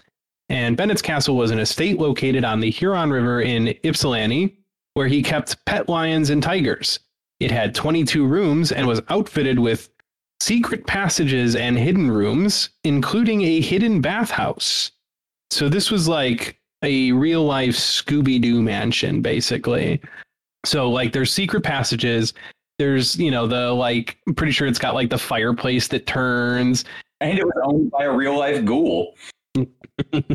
And 0.50 0.76
Bennett's 0.76 1.02
Castle 1.02 1.38
was 1.38 1.52
an 1.52 1.60
estate 1.60 2.00
located 2.00 2.44
on 2.44 2.60
the 2.60 2.72
Huron 2.72 3.12
River 3.12 3.42
in 3.42 3.76
Ypsilanti, 3.84 4.58
where 4.96 5.08
he 5.08 5.22
kept 5.22 5.64
pet 5.66 5.88
lions 5.90 6.32
and 6.32 6.42
tigers. 6.42 7.00
It 7.40 7.52
had 7.52 7.76
22 7.76 8.26
rooms 8.26 8.72
and 8.72 8.88
was 8.88 9.02
outfitted 9.10 9.60
with 9.60 9.90
secret 10.40 10.88
passages 10.88 11.56
and 11.56 11.78
hidden 11.78 12.10
rooms, 12.10 12.70
including 12.84 13.42
a 13.42 13.62
hidden 13.62 14.02
bathhouse. 14.02 14.92
So 15.52 15.70
this 15.70 15.92
was 15.92 16.08
like 16.08 16.60
a 16.86 17.12
real 17.12 17.44
life 17.44 17.76
Scooby 17.76 18.40
Doo 18.40 18.62
mansion, 18.62 19.22
basically. 19.22 20.02
So, 20.66 20.90
like, 20.90 21.12
there's 21.12 21.34
secret 21.34 21.64
passages. 21.64 22.34
There's, 22.80 23.18
you 23.18 23.32
know, 23.32 23.48
the 23.48 23.72
like, 23.72 24.18
I'm 24.28 24.36
pretty 24.36 24.52
sure 24.52 24.68
it's 24.68 24.80
got 24.80 24.96
like 24.96 25.10
the 25.10 25.18
fireplace 25.18 25.88
that 25.90 26.06
turns. 26.06 26.86
And 27.22 27.38
it 27.38 27.46
was 27.46 27.56
owned 27.64 27.92
by 27.92 28.06
a 28.06 28.12
real 28.12 28.38
life 28.38 28.64
ghoul. 28.66 29.16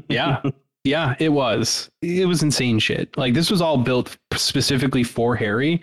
Yeah. 0.08 0.40
Yeah, 0.84 1.14
it 1.18 1.28
was. 1.28 1.90
It 2.00 2.26
was 2.26 2.42
insane 2.42 2.78
shit. 2.78 3.16
Like 3.18 3.34
this 3.34 3.50
was 3.50 3.60
all 3.60 3.76
built 3.76 4.16
specifically 4.34 5.02
for 5.02 5.36
Harry. 5.36 5.82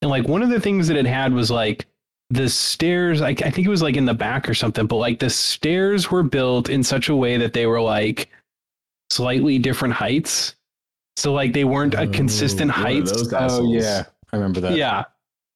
And 0.00 0.10
like 0.10 0.26
one 0.26 0.42
of 0.42 0.48
the 0.48 0.60
things 0.60 0.88
that 0.88 0.96
it 0.96 1.06
had 1.06 1.32
was 1.32 1.50
like 1.50 1.86
the 2.30 2.48
stairs, 2.48 3.20
I, 3.20 3.28
I 3.28 3.50
think 3.50 3.66
it 3.66 3.68
was 3.68 3.82
like 3.82 3.96
in 3.96 4.06
the 4.06 4.14
back 4.14 4.48
or 4.48 4.54
something, 4.54 4.86
but 4.86 4.96
like 4.96 5.18
the 5.18 5.30
stairs 5.30 6.10
were 6.10 6.22
built 6.22 6.70
in 6.70 6.82
such 6.82 7.08
a 7.08 7.16
way 7.16 7.36
that 7.36 7.52
they 7.52 7.66
were 7.66 7.80
like 7.80 8.30
slightly 9.10 9.58
different 9.58 9.94
heights. 9.94 10.54
So 11.16 11.32
like 11.32 11.52
they 11.52 11.64
weren't 11.64 11.94
a 11.94 12.06
consistent 12.06 12.70
Oh, 12.70 12.82
one 12.82 13.06
height. 13.06 13.32
Oh 13.32 13.72
yeah, 13.72 14.04
I 14.32 14.36
remember 14.36 14.60
that. 14.60 14.76
Yeah. 14.76 15.04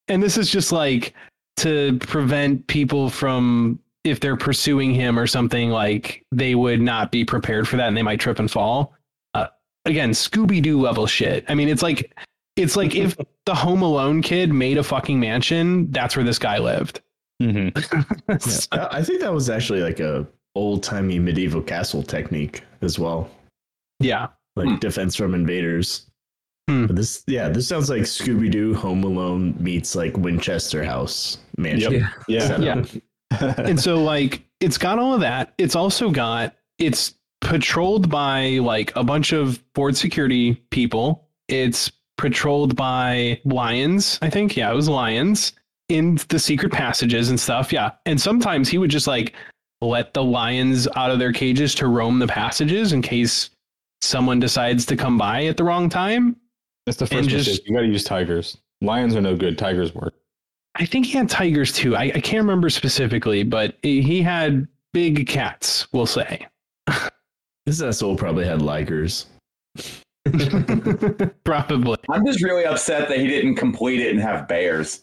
And 0.08 0.22
this 0.22 0.36
is 0.36 0.50
just 0.50 0.72
like 0.72 1.14
to 1.58 1.98
prevent 2.00 2.66
people 2.66 3.08
from 3.08 3.78
if 4.04 4.18
they're 4.18 4.36
pursuing 4.36 4.92
him 4.92 5.16
or 5.18 5.28
something 5.28 5.70
like 5.70 6.24
they 6.32 6.56
would 6.56 6.80
not 6.80 7.12
be 7.12 7.24
prepared 7.24 7.68
for 7.68 7.76
that 7.76 7.86
and 7.86 7.96
they 7.96 8.02
might 8.02 8.18
trip 8.18 8.40
and 8.40 8.50
fall. 8.50 8.94
Uh, 9.34 9.46
again, 9.84 10.10
Scooby 10.10 10.60
Doo 10.60 10.80
level 10.80 11.06
shit. 11.06 11.44
I 11.48 11.54
mean, 11.54 11.68
it's 11.68 11.82
like 11.82 12.12
it's 12.56 12.74
like 12.74 12.96
if 12.96 13.16
the 13.46 13.54
Home 13.54 13.82
Alone 13.82 14.20
kid 14.22 14.52
made 14.52 14.78
a 14.78 14.82
fucking 14.82 15.20
mansion, 15.20 15.90
that's 15.92 16.16
where 16.16 16.24
this 16.24 16.38
guy 16.38 16.58
lived. 16.58 17.00
hmm 17.42 17.68
Yeah, 18.28 18.38
I 18.72 18.88
I 18.98 19.02
think 19.04 19.20
that 19.20 19.32
was 19.32 19.48
actually 19.48 19.80
like 19.80 20.00
a 20.00 20.26
old 20.56 20.82
timey 20.82 21.18
medieval 21.20 21.62
castle 21.62 22.02
technique 22.02 22.62
as 22.82 22.98
well, 22.98 23.30
yeah. 24.04 24.28
like 24.56 24.68
Hmm. 24.68 24.76
defense 24.76 25.14
from 25.16 25.34
invaders. 25.34 26.06
Hmm. 26.68 26.86
But 26.86 26.96
this, 26.96 27.24
yeah, 27.26 27.48
this 27.48 27.66
sounds 27.66 27.90
like 27.90 28.02
Scooby 28.02 28.50
Doo 28.50 28.74
Home 28.74 29.02
Alone 29.04 29.54
meets 29.58 29.94
like 29.96 30.16
Winchester 30.16 30.84
House 30.84 31.38
mansion. 31.56 31.92
Yep. 31.94 32.02
Yeah. 32.28 32.46
setup. 32.46 32.86
Yeah. 33.40 33.54
and 33.58 33.80
so 33.80 34.02
like 34.02 34.42
it's 34.60 34.78
got 34.78 34.98
all 34.98 35.14
of 35.14 35.20
that 35.22 35.54
it's 35.58 35.74
also 35.74 36.10
got 36.10 36.54
it's 36.78 37.14
patrolled 37.40 38.08
by 38.10 38.58
like 38.58 38.94
a 38.94 39.02
bunch 39.02 39.32
of 39.32 39.58
ford 39.74 39.96
security 39.96 40.54
people 40.70 41.26
it's 41.48 41.90
patrolled 42.18 42.76
by 42.76 43.40
lions 43.46 44.18
i 44.22 44.28
think 44.30 44.54
yeah 44.54 44.70
it 44.70 44.74
was 44.74 44.86
lions 44.88 45.54
in 45.88 46.18
the 46.28 46.38
secret 46.38 46.70
passages 46.70 47.30
and 47.30 47.40
stuff 47.40 47.72
yeah 47.72 47.90
and 48.06 48.20
sometimes 48.20 48.68
he 48.68 48.76
would 48.78 48.90
just 48.90 49.06
like 49.06 49.32
let 49.80 50.12
the 50.14 50.22
lions 50.22 50.86
out 50.94 51.10
of 51.10 51.18
their 51.18 51.32
cages 51.32 51.74
to 51.74 51.86
roam 51.88 52.18
the 52.20 52.28
passages 52.28 52.92
in 52.92 53.00
case 53.02 53.48
someone 54.02 54.38
decides 54.40 54.84
to 54.86 54.96
come 54.96 55.16
by 55.16 55.44
at 55.46 55.56
the 55.56 55.64
wrong 55.64 55.88
time 55.88 56.36
That's 56.86 56.98
the 56.98 57.04
And 57.04 57.10
first 57.24 57.28
just- 57.30 57.48
mistake. 57.48 57.68
You 57.68 57.74
got 57.76 57.82
to 57.82 57.86
use 57.88 58.04
tigers. 58.04 58.58
Lions 58.80 59.14
are 59.16 59.20
no 59.20 59.36
good. 59.36 59.56
Tigers 59.56 59.94
work. 59.94 60.14
i 60.76 60.84
think 60.84 61.06
he 61.06 61.12
had 61.12 61.28
tigers 61.28 61.72
too 61.72 61.94
i, 61.96 62.04
I 62.14 62.20
can't 62.20 62.38
remember 62.42 62.68
specifically 62.70 63.42
but 63.44 63.76
he 63.82 64.22
had 64.22 64.66
big 64.92 65.26
cats 65.28 65.86
we'll 65.92 66.06
say 66.06 66.46
This 67.66 67.80
asshole 67.80 68.16
probably 68.16 68.44
had 68.44 68.58
ligers. 68.58 69.26
Probably. 71.44 71.96
I'm 72.10 72.26
just 72.26 72.42
really 72.42 72.64
upset 72.64 73.08
that 73.08 73.18
he 73.18 73.28
didn't 73.28 73.54
complete 73.54 74.00
it 74.00 74.10
and 74.10 74.20
have 74.20 74.48
bears. 74.48 75.02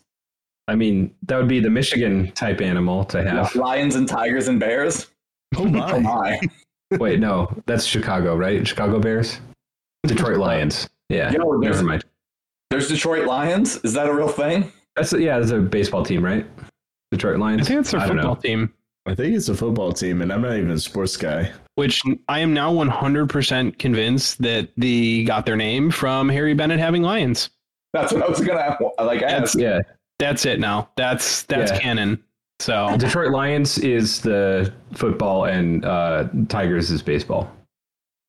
I 0.67 0.75
mean, 0.75 1.15
that 1.23 1.37
would 1.37 1.47
be 1.47 1.61
the 1.61 1.69
Michigan 1.69 2.31
type 2.33 2.59
animal 2.59 3.05
to 3.05 3.23
have. 3.23 3.55
Lions 3.55 3.95
and 3.95 4.07
tigers 4.09 4.49
and 4.49 4.59
bears. 4.59 5.07
Oh 5.55 5.65
Oh 5.65 5.99
my! 6.01 6.39
My. 6.91 6.97
Wait, 6.97 7.19
no, 7.19 7.51
that's 7.65 7.85
Chicago, 7.85 8.35
right? 8.35 8.67
Chicago 8.67 8.99
Bears, 8.99 9.39
Detroit 10.05 10.37
Lions. 10.37 10.87
Yeah, 11.09 11.31
Yo, 11.31 11.59
there's- 11.59 11.75
never 11.77 11.87
mind. 11.87 12.05
There's 12.69 12.87
Detroit 12.87 13.25
Lions. 13.25 13.77
Is 13.83 13.93
that 13.93 14.07
a 14.07 14.13
real 14.13 14.27
thing? 14.27 14.71
That's 14.95 15.11
yeah, 15.13 15.39
that's 15.39 15.51
a 15.51 15.59
baseball 15.59 16.03
team, 16.03 16.23
right? 16.23 16.45
Detroit 17.11 17.39
Lions. 17.39 17.61
I 17.61 17.65
think 17.65 17.79
it's 17.81 17.91
their 17.91 18.01
football 18.01 18.35
know. 18.35 18.41
team, 18.41 18.73
I 19.07 19.15
think 19.15 19.35
it's 19.35 19.49
a 19.49 19.55
football 19.55 19.91
team, 19.91 20.21
and 20.21 20.31
I'm 20.31 20.41
not 20.43 20.55
even 20.55 20.71
a 20.71 20.77
sports 20.79 21.17
guy. 21.17 21.51
which 21.75 22.01
I 22.27 22.39
am 22.39 22.53
now 22.53 22.73
100% 22.73 23.79
convinced 23.79 24.41
that 24.41 24.67
they 24.75 25.23
got 25.23 25.45
their 25.45 25.55
name 25.55 25.89
from 25.91 26.27
Harry 26.27 26.53
Bennett 26.53 26.77
having 26.79 27.01
lions. 27.01 27.49
That's 27.93 28.11
what 28.13 28.21
I 28.21 28.27
was 28.27 28.41
gonna 28.41 28.77
like 28.99 29.21
ask. 29.23 29.57
Yeah, 29.57 29.79
That's 30.19 30.45
it 30.45 30.59
now. 30.59 30.89
That's 30.97 31.43
that's 31.43 31.71
Yeah. 31.71 31.79
canon. 31.79 32.21
So 32.59 32.95
Detroit 32.97 33.31
Lions 33.31 33.77
is 33.77 34.19
the 34.21 34.73
football, 34.93 35.45
and 35.45 35.85
uh, 35.85 36.27
Tigers 36.49 36.91
is 36.91 37.01
baseball. 37.01 37.49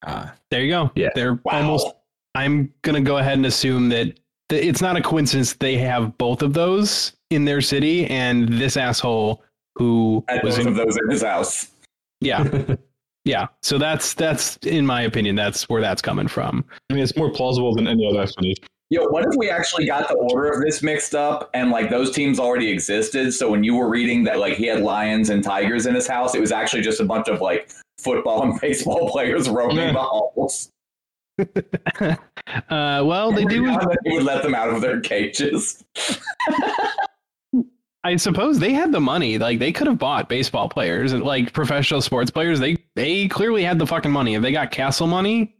Ah, 0.07 0.33
there 0.51 0.63
you 0.63 0.71
go. 0.71 0.91
Yeah. 0.95 1.09
They're 1.15 1.35
Wow. 1.45 1.53
almost 1.61 1.89
I'm 2.35 2.73
going 2.83 2.95
to 3.03 3.07
go 3.07 3.19
ahead 3.19 3.35
and 3.35 3.47
assume 3.47 3.89
that 3.91 4.19
that 4.51 4.67
it's 4.67 4.81
not 4.81 4.97
a 4.97 5.01
coincidence 5.03 5.55
they 5.55 5.77
have 5.79 6.17
both 6.17 6.43
of 6.43 6.55
those 6.55 7.13
in 7.31 7.45
their 7.45 7.61
city 7.61 8.07
and 8.07 8.49
this 8.49 8.77
asshole 8.77 9.43
who 9.77 10.25
Had 10.29 10.43
was 10.45 10.57
both 10.57 10.67
in 10.67 10.69
of 10.73 10.77
those 10.77 10.97
in 10.97 11.11
his 11.11 11.23
house. 11.23 11.69
yeah 12.21 12.49
Yeah. 13.27 13.49
So 13.63 13.77
that's 13.79 14.15
that's 14.15 14.57
in 14.59 14.87
my 14.87 15.03
opinion, 15.03 15.37
that's 15.37 15.69
where 15.69 15.83
that's 15.83 16.01
coming 16.01 16.27
from. 16.29 16.65
I 16.89 16.95
mean, 16.95 17.03
it's 17.03 17.17
more 17.17 17.31
plausible 17.31 17.75
than 17.75 17.87
any 17.87 18.09
other 18.09 18.23
explanation. 18.23 18.65
Yo, 18.93 19.07
what 19.07 19.25
if 19.25 19.35
we 19.37 19.49
actually 19.49 19.87
got 19.87 20.09
the 20.09 20.15
order 20.15 20.51
of 20.51 20.63
this 20.63 20.83
mixed 20.83 21.15
up 21.15 21.49
and 21.55 21.71
like 21.71 21.91
those 21.91 22.11
teams 22.11 22.41
already 22.41 22.69
existed? 22.69 23.33
So 23.33 23.49
when 23.49 23.63
you 23.63 23.77
were 23.77 23.89
reading 23.89 24.25
that 24.25 24.41
like 24.41 24.55
he 24.55 24.67
had 24.67 24.81
lions 24.81 25.31
and 25.31 25.45
tigers 25.45 25.87
in 25.87 25.95
his 25.95 26.09
house, 26.09 26.35
it 26.35 26.41
was 26.41 26.51
actually 26.51 26.83
just 26.83 26.99
a 26.99 27.05
bunch 27.05 27.29
of 27.29 27.41
like 27.41 27.71
football 27.99 28.43
and 28.43 28.61
baseball 28.61 29.09
players 29.09 29.49
roaming 29.49 29.95
the 29.95 30.01
halls. 30.01 30.71
Uh, 32.69 33.01
well, 33.05 33.31
they 33.31 33.45
do. 33.45 33.63
now 33.63 33.79
and 33.79 33.91
then 33.91 33.97
he 34.05 34.15
would 34.15 34.25
let 34.25 34.43
them 34.43 34.57
out 34.57 34.71
of 34.71 34.81
their 34.81 35.01
cages. 35.01 35.85
I 38.03 38.17
suppose 38.17 38.59
they 38.59 38.73
had 38.73 38.91
the 38.91 39.01
money. 39.01 39.39
Like 39.39 39.61
they 39.61 39.71
could 39.71 39.87
have 39.87 39.99
bought 39.99 40.29
baseball 40.29 40.69
players 40.69 41.13
and 41.13 41.23
like 41.23 41.53
professional 41.53 42.01
sports 42.01 42.29
players. 42.29 42.59
They 42.59 42.77
they 42.97 43.29
clearly 43.29 43.63
had 43.63 43.79
the 43.79 43.87
fucking 43.87 44.11
money. 44.11 44.35
If 44.35 44.43
they 44.43 44.51
got 44.51 44.73
Castle 44.73 45.07
money, 45.07 45.55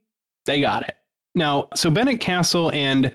they 0.47 0.61
got 0.61 0.89
it. 0.89 0.97
Now, 1.35 1.69
so 1.75 1.91
Bennett 1.91 2.21
Castle 2.21 2.71
and 2.73 3.13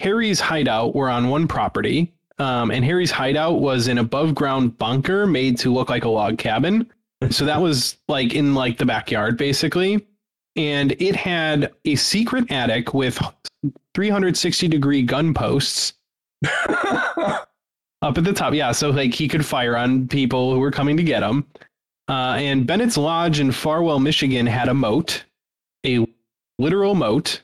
Harry's 0.00 0.40
hideout 0.40 0.94
were 0.94 1.08
on 1.08 1.28
one 1.28 1.46
property. 1.46 2.12
Um, 2.38 2.70
and 2.70 2.84
Harry's 2.84 3.10
hideout 3.10 3.60
was 3.60 3.88
an 3.88 3.98
above 3.98 4.34
ground 4.34 4.76
bunker 4.78 5.26
made 5.26 5.58
to 5.58 5.72
look 5.72 5.88
like 5.88 6.04
a 6.04 6.08
log 6.08 6.38
cabin. 6.38 6.90
So 7.30 7.44
that 7.44 7.62
was 7.62 7.98
like 8.08 8.34
in 8.34 8.52
like 8.56 8.78
the 8.78 8.84
backyard 8.84 9.36
basically. 9.36 10.04
And 10.56 10.90
it 11.00 11.14
had 11.14 11.70
a 11.84 11.94
secret 11.94 12.50
attic 12.50 12.94
with 12.94 13.16
360 13.94 14.66
degree 14.66 15.02
gun 15.02 15.32
posts 15.32 15.92
up 16.68 17.48
at 18.02 18.24
the 18.24 18.32
top. 18.32 18.54
Yeah, 18.54 18.72
so 18.72 18.90
like 18.90 19.14
he 19.14 19.28
could 19.28 19.46
fire 19.46 19.76
on 19.76 20.08
people 20.08 20.52
who 20.52 20.58
were 20.58 20.72
coming 20.72 20.96
to 20.96 21.04
get 21.04 21.22
him. 21.22 21.46
Uh, 22.08 22.34
and 22.38 22.66
Bennett's 22.66 22.96
Lodge 22.96 23.38
in 23.38 23.52
Farwell, 23.52 24.00
Michigan 24.00 24.46
had 24.46 24.68
a 24.68 24.74
moat, 24.74 25.24
a 25.86 26.04
literal 26.58 26.96
moat. 26.96 27.40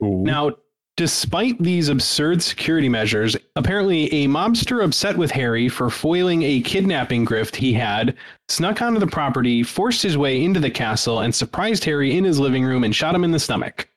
Now, 0.00 0.52
despite 0.96 1.60
these 1.60 1.88
absurd 1.88 2.42
security 2.42 2.88
measures, 2.88 3.36
apparently 3.56 4.12
a 4.12 4.28
mobster 4.28 4.84
upset 4.84 5.16
with 5.16 5.30
Harry 5.32 5.68
for 5.68 5.90
foiling 5.90 6.42
a 6.42 6.60
kidnapping 6.60 7.26
grift 7.26 7.56
he 7.56 7.72
had 7.72 8.16
snuck 8.48 8.80
onto 8.82 9.00
the 9.00 9.06
property, 9.06 9.62
forced 9.62 10.02
his 10.02 10.16
way 10.16 10.44
into 10.44 10.60
the 10.60 10.70
castle, 10.70 11.20
and 11.20 11.34
surprised 11.34 11.84
Harry 11.84 12.16
in 12.16 12.24
his 12.24 12.38
living 12.38 12.64
room 12.64 12.84
and 12.84 12.94
shot 12.94 13.14
him 13.14 13.24
in 13.24 13.32
the 13.32 13.40
stomach. 13.40 13.88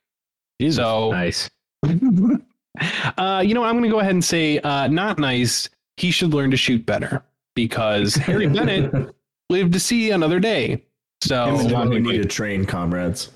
So, 0.72 1.12
Nice. 1.12 1.50
uh, 3.18 3.44
you 3.46 3.54
know, 3.54 3.64
I'm 3.64 3.74
going 3.74 3.84
to 3.84 3.90
go 3.90 4.00
ahead 4.00 4.12
and 4.12 4.24
say, 4.24 4.60
uh, 4.60 4.88
not 4.88 5.20
nice. 5.20 5.70
He 5.98 6.12
should 6.12 6.34
learn 6.34 6.52
to 6.52 6.58
shoot 6.58 6.86
better 6.86 7.24
because 7.56 8.16
Harry 8.16 8.48
Bennett 8.50 9.14
lived 9.50 9.74
to 9.74 9.80
see 9.80 10.12
another 10.12 10.40
day. 10.40 10.84
So, 11.22 11.46
Him 11.46 11.50
and 11.50 11.60
That's 11.60 11.72
John 11.72 11.90
why 11.90 11.96
we 11.96 12.00
need 12.00 12.22
to 12.24 12.28
train 12.28 12.66
comrades. 12.66 13.30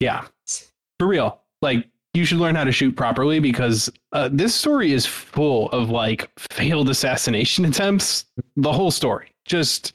yeah, 0.00 0.24
for 0.98 1.06
real. 1.06 1.41
Like, 1.62 1.88
you 2.14 2.26
should 2.26 2.38
learn 2.38 2.54
how 2.54 2.64
to 2.64 2.72
shoot 2.72 2.94
properly 2.94 3.38
because 3.38 3.90
uh, 4.12 4.28
this 4.30 4.54
story 4.54 4.92
is 4.92 5.06
full 5.06 5.70
of 5.70 5.88
like 5.88 6.30
failed 6.38 6.90
assassination 6.90 7.64
attempts. 7.64 8.26
The 8.56 8.72
whole 8.72 8.90
story, 8.90 9.32
just 9.46 9.94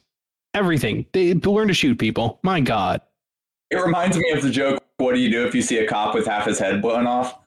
everything. 0.54 1.06
They 1.12 1.34
learn 1.34 1.68
to 1.68 1.74
shoot 1.74 1.98
people. 1.98 2.40
My 2.42 2.60
God. 2.60 3.00
It 3.70 3.76
reminds 3.76 4.16
me 4.16 4.30
of 4.32 4.42
the 4.42 4.50
joke 4.50 4.82
what 4.98 5.14
do 5.14 5.20
you 5.20 5.30
do 5.30 5.46
if 5.46 5.54
you 5.54 5.62
see 5.62 5.78
a 5.78 5.86
cop 5.86 6.14
with 6.14 6.26
half 6.26 6.44
his 6.46 6.58
head 6.58 6.82
blown 6.82 7.06
off? 7.06 7.38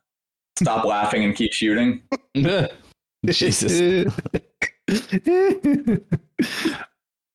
Stop 0.57 0.85
laughing 0.85 1.25
and 1.25 1.35
keep 1.35 1.51
shooting. 1.51 2.01
Jesus. 3.25 4.07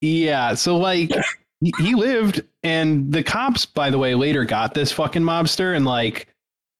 yeah, 0.01 0.53
so 0.55 0.77
like 0.77 1.11
he, 1.61 1.71
he 1.79 1.95
lived, 1.95 2.41
and 2.63 3.11
the 3.11 3.23
cops, 3.23 3.65
by 3.65 3.89
the 3.89 3.97
way, 3.97 4.15
later 4.15 4.43
got 4.43 4.73
this 4.73 4.91
fucking 4.91 5.21
mobster, 5.21 5.75
and 5.75 5.85
like 5.85 6.27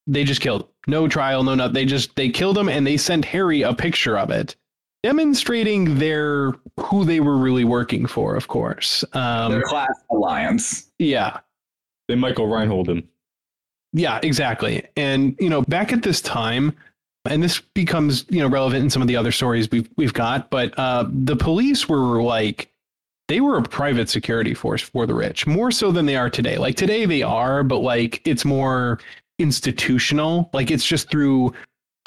they 0.08 0.24
just 0.24 0.40
killed. 0.40 0.66
No 0.88 1.06
trial, 1.06 1.44
no 1.44 1.54
nothing. 1.54 1.74
They 1.74 1.84
just 1.84 2.16
they 2.16 2.30
killed 2.30 2.58
him, 2.58 2.68
and 2.68 2.84
they 2.86 2.96
sent 2.96 3.24
Harry 3.26 3.62
a 3.62 3.74
picture 3.74 4.18
of 4.18 4.30
it, 4.30 4.56
demonstrating 5.02 5.98
their 5.98 6.52
who 6.80 7.04
they 7.04 7.20
were 7.20 7.36
really 7.36 7.64
working 7.64 8.06
for. 8.06 8.34
Of 8.34 8.48
course, 8.48 9.04
um, 9.12 9.52
Their 9.52 9.62
class 9.62 9.94
alliance. 10.10 10.88
yeah. 10.98 11.40
They 12.08 12.14
Michael 12.14 12.46
Reinhold 12.48 12.88
him. 12.88 13.06
Yeah, 13.92 14.18
exactly. 14.22 14.82
And 14.96 15.36
you 15.38 15.50
know, 15.50 15.60
back 15.62 15.92
at 15.92 16.02
this 16.02 16.20
time, 16.22 16.74
and 17.26 17.42
this 17.42 17.60
becomes 17.60 18.24
you 18.30 18.40
know 18.40 18.48
relevant 18.48 18.82
in 18.84 18.90
some 18.90 19.02
of 19.02 19.08
the 19.08 19.16
other 19.16 19.30
stories 19.32 19.70
we've 19.70 19.88
we've 19.96 20.14
got, 20.14 20.48
but 20.48 20.72
uh, 20.78 21.04
the 21.06 21.36
police 21.36 21.86
were 21.88 22.22
like 22.22 22.70
they 23.28 23.40
were 23.42 23.58
a 23.58 23.62
private 23.62 24.08
security 24.08 24.54
force 24.54 24.80
for 24.80 25.06
the 25.06 25.14
rich, 25.14 25.46
more 25.46 25.70
so 25.70 25.92
than 25.92 26.06
they 26.06 26.16
are 26.16 26.30
today. 26.30 26.56
Like 26.56 26.76
today 26.76 27.04
they 27.04 27.22
are, 27.22 27.62
but 27.62 27.80
like 27.80 28.22
it's 28.26 28.46
more 28.46 29.00
institutional. 29.38 30.50
Like 30.52 30.70
it's 30.70 30.86
just 30.86 31.10
through 31.10 31.52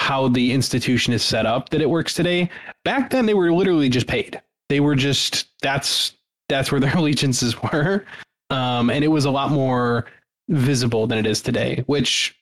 how 0.00 0.28
the 0.28 0.52
institution 0.52 1.12
is 1.12 1.22
set 1.22 1.46
up 1.46 1.68
that 1.70 1.80
it 1.80 1.88
works 1.88 2.14
today. 2.14 2.50
Back 2.84 3.10
then 3.10 3.26
they 3.26 3.34
were 3.34 3.52
literally 3.52 3.88
just 3.88 4.06
paid. 4.06 4.40
They 4.68 4.80
were 4.80 4.94
just 4.94 5.46
that's 5.60 6.14
that's 6.48 6.72
where 6.72 6.80
their 6.80 6.96
allegiances 6.96 7.60
were. 7.62 8.04
Um, 8.50 8.90
and 8.90 9.04
it 9.04 9.08
was 9.08 9.24
a 9.24 9.30
lot 9.30 9.50
more 9.50 10.06
visible 10.48 11.06
than 11.06 11.18
it 11.18 11.26
is 11.26 11.40
today, 11.40 11.82
which 11.86 12.36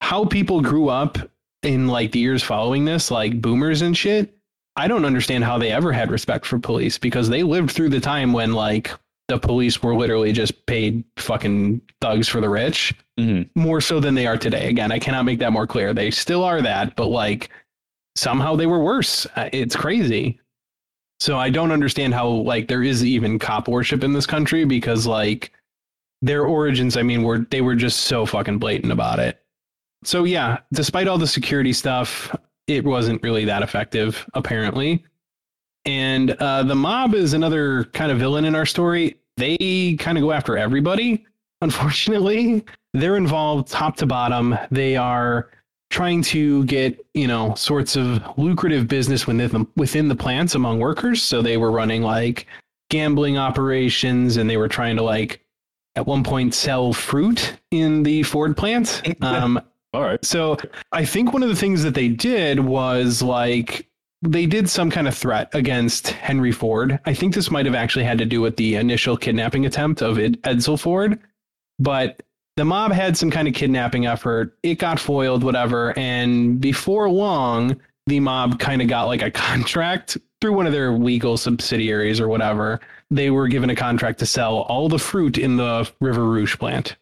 how 0.00 0.24
people 0.24 0.60
grew 0.60 0.88
up 0.88 1.18
in 1.62 1.88
like 1.88 2.12
the 2.12 2.18
years 2.18 2.42
following 2.42 2.84
this, 2.84 3.10
like 3.10 3.40
boomers 3.40 3.82
and 3.82 3.96
shit, 3.96 4.34
I 4.76 4.88
don't 4.88 5.04
understand 5.04 5.44
how 5.44 5.58
they 5.58 5.72
ever 5.72 5.92
had 5.92 6.10
respect 6.10 6.46
for 6.46 6.58
police 6.58 6.96
because 6.98 7.28
they 7.28 7.42
lived 7.42 7.70
through 7.70 7.90
the 7.90 8.00
time 8.00 8.32
when 8.32 8.52
like 8.52 8.90
the 9.30 9.38
police 9.38 9.82
were 9.82 9.94
literally 9.94 10.32
just 10.32 10.66
paid 10.66 11.04
fucking 11.16 11.80
thugs 12.00 12.28
for 12.28 12.40
the 12.40 12.48
rich 12.48 12.92
Mhm. 13.18 13.48
more 13.54 13.80
so 13.80 14.00
than 14.00 14.14
they 14.14 14.26
are 14.26 14.36
today. 14.36 14.68
Again, 14.68 14.90
I 14.90 14.98
cannot 14.98 15.24
make 15.24 15.38
that 15.38 15.52
more 15.52 15.66
clear. 15.66 15.94
They 15.94 16.10
still 16.10 16.42
are 16.44 16.60
that, 16.62 16.96
but 16.96 17.06
like 17.06 17.48
somehow 18.16 18.56
they 18.56 18.66
were 18.66 18.82
worse. 18.82 19.26
Uh, 19.36 19.48
It's 19.52 19.76
crazy. 19.76 20.40
So 21.20 21.38
I 21.38 21.50
don't 21.50 21.70
understand 21.70 22.14
how 22.14 22.28
like 22.28 22.66
there 22.66 22.82
is 22.82 23.04
even 23.04 23.38
cop 23.38 23.68
worship 23.68 24.02
in 24.02 24.12
this 24.12 24.26
country 24.26 24.64
because 24.64 25.06
like 25.06 25.52
their 26.22 26.44
origins, 26.44 26.96
I 26.96 27.02
mean, 27.02 27.22
were 27.22 27.46
they 27.50 27.60
were 27.60 27.76
just 27.76 28.00
so 28.00 28.26
fucking 28.26 28.58
blatant 28.58 28.92
about 28.92 29.18
it. 29.18 29.40
So 30.02 30.24
yeah, 30.24 30.58
despite 30.72 31.06
all 31.08 31.18
the 31.18 31.26
security 31.26 31.72
stuff, 31.74 32.34
it 32.66 32.84
wasn't 32.84 33.22
really 33.22 33.44
that 33.44 33.62
effective, 33.62 34.26
apparently. 34.34 35.04
And 35.84 36.32
uh, 36.32 36.62
the 36.62 36.74
mob 36.74 37.14
is 37.14 37.32
another 37.32 37.84
kind 37.92 38.10
of 38.10 38.18
villain 38.18 38.44
in 38.44 38.54
our 38.54 38.66
story. 38.66 39.16
They 39.40 39.96
kind 39.98 40.16
of 40.18 40.22
go 40.22 40.32
after 40.32 40.56
everybody. 40.56 41.24
Unfortunately, 41.62 42.64
they're 42.94 43.16
involved 43.16 43.68
top 43.68 43.96
to 43.96 44.06
bottom. 44.06 44.56
They 44.70 44.96
are 44.96 45.50
trying 45.90 46.22
to 46.22 46.64
get 46.66 47.04
you 47.14 47.26
know 47.26 47.54
sorts 47.54 47.96
of 47.96 48.22
lucrative 48.38 48.86
business 48.86 49.26
within 49.26 49.50
the, 49.50 49.66
within 49.76 50.08
the 50.08 50.14
plants 50.14 50.54
among 50.54 50.78
workers. 50.78 51.22
So 51.22 51.42
they 51.42 51.56
were 51.56 51.72
running 51.72 52.02
like 52.02 52.46
gambling 52.90 53.38
operations, 53.38 54.36
and 54.36 54.48
they 54.48 54.56
were 54.56 54.68
trying 54.68 54.96
to 54.96 55.02
like 55.02 55.44
at 55.96 56.06
one 56.06 56.22
point 56.22 56.54
sell 56.54 56.92
fruit 56.92 57.54
in 57.70 58.02
the 58.02 58.22
Ford 58.22 58.56
plant. 58.56 59.02
Um, 59.22 59.60
All 59.92 60.02
right. 60.02 60.24
so 60.24 60.56
I 60.92 61.04
think 61.04 61.32
one 61.32 61.42
of 61.42 61.48
the 61.48 61.56
things 61.56 61.82
that 61.82 61.94
they 61.94 62.08
did 62.08 62.60
was 62.60 63.22
like 63.22 63.88
they 64.22 64.46
did 64.46 64.68
some 64.68 64.90
kind 64.90 65.08
of 65.08 65.16
threat 65.16 65.48
against 65.54 66.08
Henry 66.08 66.52
Ford. 66.52 66.98
I 67.06 67.14
think 67.14 67.34
this 67.34 67.50
might 67.50 67.66
have 67.66 67.74
actually 67.74 68.04
had 68.04 68.18
to 68.18 68.26
do 68.26 68.40
with 68.40 68.56
the 68.56 68.76
initial 68.76 69.16
kidnapping 69.16 69.66
attempt 69.66 70.02
of 70.02 70.18
Ed- 70.18 70.40
Edsel 70.42 70.78
Ford, 70.78 71.18
but 71.78 72.22
the 72.56 72.64
mob 72.64 72.92
had 72.92 73.16
some 73.16 73.30
kind 73.30 73.48
of 73.48 73.54
kidnapping 73.54 74.06
effort. 74.06 74.56
It 74.62 74.78
got 74.78 75.00
foiled, 75.00 75.42
whatever, 75.42 75.96
and 75.98 76.60
before 76.60 77.08
long, 77.08 77.80
the 78.06 78.20
mob 78.20 78.58
kind 78.58 78.82
of 78.82 78.88
got 78.88 79.04
like 79.04 79.22
a 79.22 79.30
contract 79.30 80.18
through 80.40 80.54
one 80.54 80.66
of 80.66 80.72
their 80.72 80.92
legal 80.92 81.36
subsidiaries 81.36 82.20
or 82.20 82.28
whatever. 82.28 82.80
They 83.10 83.30
were 83.30 83.48
given 83.48 83.70
a 83.70 83.76
contract 83.76 84.18
to 84.20 84.26
sell 84.26 84.60
all 84.62 84.88
the 84.88 84.98
fruit 84.98 85.38
in 85.38 85.56
the 85.56 85.90
River 86.00 86.24
Rouge 86.24 86.56
plant. 86.56 86.96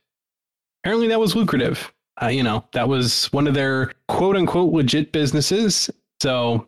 Apparently, 0.82 1.08
that 1.08 1.20
was 1.20 1.34
lucrative 1.34 1.92
uh, 2.22 2.26
you 2.26 2.42
know, 2.42 2.64
that 2.72 2.88
was 2.88 3.26
one 3.32 3.46
of 3.46 3.54
their 3.54 3.92
quote 4.08 4.36
unquote 4.36 4.72
legit 4.72 5.12
businesses. 5.12 5.90
So, 6.20 6.66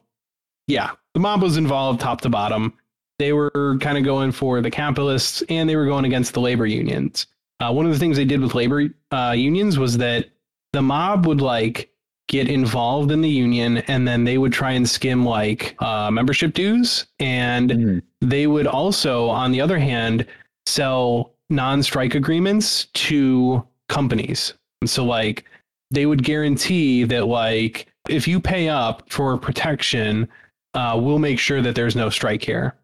yeah, 0.66 0.90
the 1.14 1.20
mob 1.20 1.42
was 1.42 1.56
involved 1.56 2.00
top 2.00 2.20
to 2.22 2.28
bottom. 2.28 2.72
They 3.18 3.32
were 3.32 3.76
kind 3.80 3.98
of 3.98 4.04
going 4.04 4.32
for 4.32 4.60
the 4.60 4.70
capitalists 4.70 5.42
and 5.48 5.68
they 5.68 5.76
were 5.76 5.84
going 5.86 6.04
against 6.04 6.32
the 6.32 6.40
labor 6.40 6.66
unions. 6.66 7.26
Uh, 7.60 7.72
one 7.72 7.84
of 7.84 7.92
the 7.92 7.98
things 7.98 8.16
they 8.16 8.24
did 8.24 8.40
with 8.40 8.54
labor 8.54 8.88
uh, 9.10 9.34
unions 9.36 9.78
was 9.78 9.98
that 9.98 10.30
the 10.72 10.80
mob 10.80 11.26
would 11.26 11.40
like 11.42 11.90
get 12.28 12.48
involved 12.48 13.10
in 13.10 13.20
the 13.20 13.28
union 13.28 13.78
and 13.88 14.06
then 14.06 14.24
they 14.24 14.38
would 14.38 14.52
try 14.52 14.70
and 14.70 14.88
skim 14.88 15.24
like 15.26 15.74
uh, 15.82 16.10
membership 16.10 16.54
dues. 16.54 17.06
And 17.18 17.70
Mhm. 17.70 18.02
they 18.20 18.46
would 18.46 18.66
also, 18.66 19.28
on 19.28 19.52
the 19.52 19.60
other 19.60 19.78
hand, 19.78 20.24
sell 20.64 21.34
non 21.50 21.82
strike 21.82 22.14
agreements 22.14 22.86
to 22.94 23.66
companies. 23.88 24.54
And 24.80 24.88
so, 24.88 25.04
like, 25.04 25.44
they 25.90 26.06
would 26.06 26.22
guarantee 26.22 27.02
that, 27.04 27.26
like, 27.26 27.88
if 28.08 28.28
you 28.28 28.40
pay 28.40 28.68
up 28.68 29.02
for 29.10 29.36
protection, 29.36 30.28
uh, 30.74 30.98
we'll 31.00 31.18
make 31.18 31.38
sure 31.38 31.60
that 31.62 31.74
there's 31.74 31.96
no 31.96 32.10
strike 32.10 32.42
here. 32.42 32.74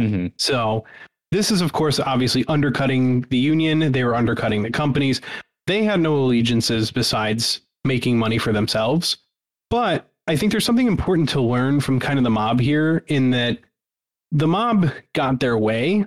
Mhm. 0.00 0.32
So 0.36 0.84
This 1.32 1.50
is, 1.50 1.60
of 1.60 1.72
course, 1.72 1.98
obviously 1.98 2.44
undercutting 2.46 3.22
the 3.22 3.36
union. 3.38 3.90
They 3.90 4.04
were 4.04 4.14
undercutting 4.14 4.62
the 4.62 4.70
companies. 4.70 5.20
They 5.66 5.82
had 5.82 5.98
no 5.98 6.14
allegiances 6.16 6.92
besides 6.92 7.60
making 7.84 8.18
money 8.18 8.38
for 8.38 8.52
themselves. 8.52 9.16
But 9.68 10.08
I 10.28 10.36
think 10.36 10.52
there's 10.52 10.64
something 10.64 10.86
important 10.86 11.28
to 11.30 11.40
learn 11.40 11.80
from 11.80 11.98
kind 11.98 12.18
of 12.20 12.24
the 12.24 12.30
mob 12.30 12.60
here 12.60 13.02
in 13.08 13.30
that 13.30 13.58
the 14.30 14.46
mob 14.46 14.90
got 15.12 15.40
their 15.40 15.58
way, 15.58 16.04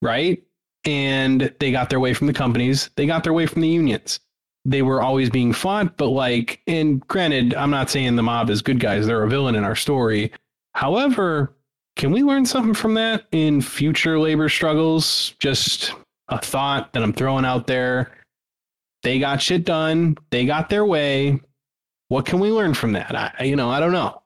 right? 0.00 0.42
And 0.86 1.54
they 1.60 1.70
got 1.70 1.90
their 1.90 2.00
way 2.00 2.14
from 2.14 2.26
the 2.26 2.32
companies, 2.32 2.88
they 2.96 3.06
got 3.06 3.24
their 3.24 3.34
way 3.34 3.44
from 3.44 3.60
the 3.60 3.68
unions. 3.68 4.20
They 4.64 4.82
were 4.82 5.02
always 5.02 5.30
being 5.30 5.52
fought, 5.52 5.96
but 5.96 6.08
like, 6.08 6.60
and 6.66 7.06
granted, 7.08 7.54
I'm 7.54 7.70
not 7.70 7.88
saying 7.90 8.16
the 8.16 8.22
mob 8.22 8.50
is 8.50 8.60
good 8.60 8.78
guys, 8.78 9.06
they're 9.06 9.22
a 9.22 9.28
villain 9.28 9.54
in 9.54 9.64
our 9.64 9.76
story. 9.76 10.32
However, 10.74 11.56
can 11.96 12.12
we 12.12 12.22
learn 12.22 12.44
something 12.46 12.74
from 12.74 12.94
that 12.94 13.24
in 13.32 13.60
future 13.62 14.18
labor 14.18 14.48
struggles? 14.48 15.34
Just 15.38 15.94
a 16.28 16.38
thought 16.38 16.92
that 16.92 17.02
I'm 17.02 17.12
throwing 17.12 17.44
out 17.44 17.66
there. 17.66 18.12
They 19.02 19.18
got 19.18 19.40
shit 19.40 19.64
done, 19.64 20.16
they 20.30 20.44
got 20.44 20.68
their 20.68 20.84
way. 20.84 21.40
What 22.08 22.26
can 22.26 22.38
we 22.38 22.50
learn 22.50 22.74
from 22.74 22.92
that? 22.92 23.34
I, 23.38 23.44
you 23.44 23.56
know, 23.56 23.70
I 23.70 23.80
don't 23.80 23.92
know. 23.92 24.22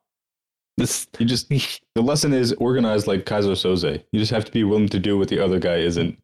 This 0.77 1.07
You 1.19 1.27
just 1.27 1.49
the 1.49 2.03
lesson 2.03 2.33
is 2.33 2.53
organized 2.55 3.07
like 3.07 3.25
Keyser 3.25 3.53
Söze. 3.53 4.03
You 4.11 4.19
just 4.19 4.33
have 4.33 4.45
to 4.45 4.53
be 4.53 4.65
willing 4.65 4.89
to 4.89 4.99
do 4.99 5.17
what 5.17 5.29
the 5.29 5.39
other 5.39 5.61
guy 5.61 5.77
isn't. 5.77 6.19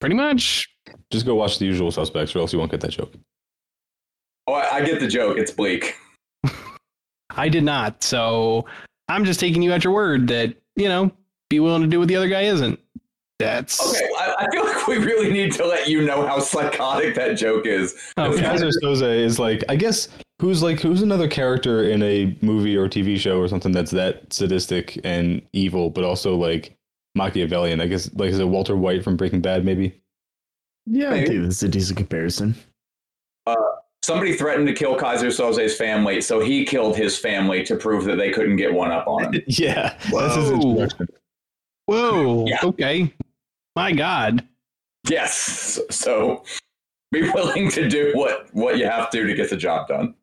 pretty 0.00 0.14
much 0.14 0.68
Just 1.10 1.26
go 1.26 1.34
watch 1.34 1.58
the 1.58 1.64
usual 1.64 1.90
suspects, 1.90 2.34
or 2.34 2.40
else 2.40 2.52
you 2.52 2.58
won't 2.58 2.70
get 2.70 2.80
that 2.80 2.90
joke. 2.90 3.12
Oh, 4.46 4.54
I, 4.54 4.76
I 4.76 4.84
get 4.84 5.00
the 5.00 5.08
joke. 5.08 5.38
It's 5.38 5.50
bleak. 5.50 5.94
I 7.30 7.48
did 7.48 7.64
not. 7.64 8.02
So 8.02 8.66
I'm 9.08 9.24
just 9.24 9.40
taking 9.40 9.62
you 9.62 9.72
at 9.72 9.84
your 9.84 9.92
word 9.92 10.28
that, 10.28 10.54
you 10.76 10.88
know, 10.88 11.12
be 11.50 11.60
willing 11.60 11.82
to 11.82 11.88
do 11.88 11.98
what 11.98 12.08
the 12.08 12.16
other 12.16 12.28
guy 12.28 12.42
isn't. 12.42 12.80
That's 13.38 13.80
Okay, 13.94 14.08
I, 14.18 14.34
I 14.40 14.50
feel 14.50 14.64
like 14.64 14.86
we 14.88 14.98
really 14.98 15.30
need 15.30 15.52
to 15.52 15.64
let 15.64 15.86
you 15.86 16.04
know 16.04 16.26
how 16.26 16.40
psychotic 16.40 17.14
that 17.14 17.34
joke 17.34 17.66
is. 17.66 17.94
Oh, 18.16 18.32
okay. 18.32 18.42
Keyser 18.42 18.72
Söze 18.82 19.16
is 19.16 19.38
like, 19.38 19.62
I 19.68 19.76
guess, 19.76 20.08
who's 20.40 20.60
like, 20.60 20.80
who's 20.80 21.02
another 21.02 21.28
character 21.28 21.84
in 21.84 22.02
a 22.02 22.36
movie 22.42 22.76
or 22.76 22.88
TV 22.88 23.16
show 23.16 23.38
or 23.38 23.46
something 23.46 23.70
that's 23.70 23.92
that 23.92 24.32
sadistic 24.32 24.98
and 25.04 25.40
evil, 25.52 25.88
but 25.90 26.02
also 26.02 26.34
like 26.34 26.76
Machiavellian? 27.14 27.80
I 27.80 27.86
guess, 27.86 28.12
like, 28.14 28.30
is 28.30 28.40
it 28.40 28.48
Walter 28.48 28.76
White 28.76 29.04
from 29.04 29.16
Breaking 29.16 29.40
Bad? 29.40 29.64
Maybe. 29.64 30.00
Yeah, 30.90 31.08
I 31.08 31.10
Maybe. 31.10 31.26
think 31.28 31.42
that's 31.44 31.62
a 31.62 31.68
decent 31.68 31.96
comparison. 31.98 32.54
Uh, 33.46 33.54
somebody 34.02 34.34
threatened 34.34 34.66
to 34.68 34.72
kill 34.74 34.96
Keyser 34.96 35.26
Söze's 35.28 35.76
family, 35.76 36.20
so 36.20 36.40
he 36.40 36.64
killed 36.64 36.96
his 36.96 37.18
family 37.18 37.62
to 37.64 37.76
prove 37.76 38.04
that 38.04 38.16
they 38.16 38.30
couldn't 38.30 38.56
get 38.56 38.72
one 38.72 38.90
up 38.90 39.06
on 39.06 39.34
him. 39.34 39.42
Yeah, 39.48 39.98
that's 40.10 40.34
his 40.36 40.50
Whoa. 40.50 40.88
Whoa. 41.86 42.44
Yeah. 42.46 42.58
Okay. 42.62 43.12
My 43.76 43.92
God. 43.92 44.46
yes, 45.08 45.78
so 45.90 46.42
be 47.12 47.22
willing 47.30 47.70
to 47.70 47.88
do 47.88 48.12
what 48.14 48.52
what 48.52 48.76
you 48.78 48.84
have 48.86 49.08
to 49.10 49.18
do 49.18 49.26
to 49.26 49.34
get 49.34 49.50
the 49.50 49.56
job 49.56 49.88
done. 49.88 50.14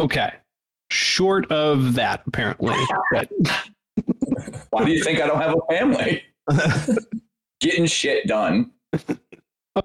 Okay. 0.00 0.32
Short 0.90 1.50
of 1.52 1.94
that, 1.94 2.22
apparently. 2.26 2.74
But 3.12 3.28
Why 4.70 4.84
do 4.84 4.90
you 4.90 5.02
think 5.04 5.20
I 5.20 5.26
don't 5.26 5.40
have 5.40 5.54
a 5.56 5.72
family? 5.72 6.22
Getting 7.60 7.86
shit 7.86 8.26
done. 8.26 8.70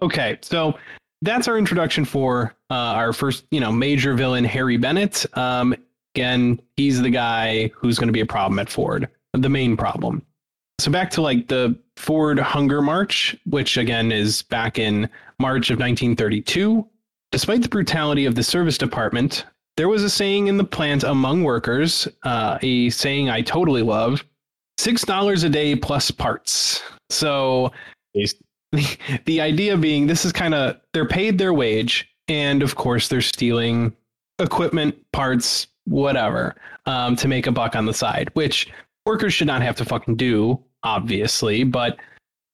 Okay. 0.02 0.38
So 0.42 0.78
that's 1.22 1.48
our 1.48 1.58
introduction 1.58 2.06
for 2.06 2.56
uh, 2.70 2.74
our 2.74 3.14
first, 3.14 3.46
you 3.52 3.60
know, 3.60 3.72
major 3.72 4.14
villain, 4.14 4.46
Harry 4.46 4.78
Bennett. 4.78 5.26
Um, 5.38 5.76
again, 6.16 6.62
he's 6.76 7.02
the 7.02 7.10
guy 7.10 7.72
who's 7.76 7.98
going 7.98 8.08
to 8.08 8.14
be 8.14 8.22
a 8.22 8.26
problem 8.26 8.60
at 8.60 8.70
Ford, 8.70 9.10
the 9.34 9.50
main 9.50 9.76
problem. 9.76 10.22
So 10.80 10.92
back 10.92 11.10
to 11.12 11.22
like 11.22 11.48
the 11.48 11.78
Ford 11.98 12.40
Hunger 12.40 12.82
March, 12.82 13.36
which 13.46 13.76
again 13.76 14.12
is 14.12 14.44
back 14.44 14.80
in 14.80 15.10
March 15.40 15.70
of 15.70 15.80
1932. 15.80 16.88
Despite 17.32 17.62
the 17.62 17.70
brutality 17.70 18.26
of 18.26 18.36
the 18.36 18.44
service 18.44 18.78
department, 18.78 19.46
there 19.76 19.90
was 19.90 20.04
a 20.04 20.10
saying 20.10 20.48
in 20.48 20.58
the 20.58 20.64
plant 20.64 21.04
among 21.04 21.44
workers, 21.44 22.08
uh, 22.24 22.58
a 22.62 22.90
saying 22.90 23.30
I 23.30 23.42
totally 23.42 23.82
love 23.82 24.24
six 24.78 25.04
dollars 25.04 25.44
a 25.44 25.50
day 25.50 25.76
plus 25.76 26.12
parts. 26.12 26.82
So. 27.10 27.72
The, 28.72 28.98
the 29.26 29.42
idea 29.42 29.78
being 29.78 30.08
this 30.08 30.26
is 30.26 30.32
kind 30.32 30.54
of 30.54 30.80
they're 30.94 31.08
paid 31.08 31.38
their 31.38 31.54
wage 31.54 32.10
and 32.28 32.64
of 32.64 32.76
course 32.76 33.08
they're 33.08 33.22
stealing 33.22 33.94
equipment 34.40 34.96
parts 35.12 35.68
whatever 35.86 36.56
um, 36.86 37.16
to 37.16 37.28
make 37.28 37.48
a 37.48 37.52
buck 37.52 37.76
on 37.76 37.86
the 37.86 37.94
side 37.94 38.30
which 38.34 38.70
workers 39.06 39.34
should 39.34 39.48
not 39.48 39.62
have 39.62 39.76
to 39.76 39.86
fucking 39.86 40.16
do 40.16 40.60
obviously 40.84 41.64
but 41.64 41.98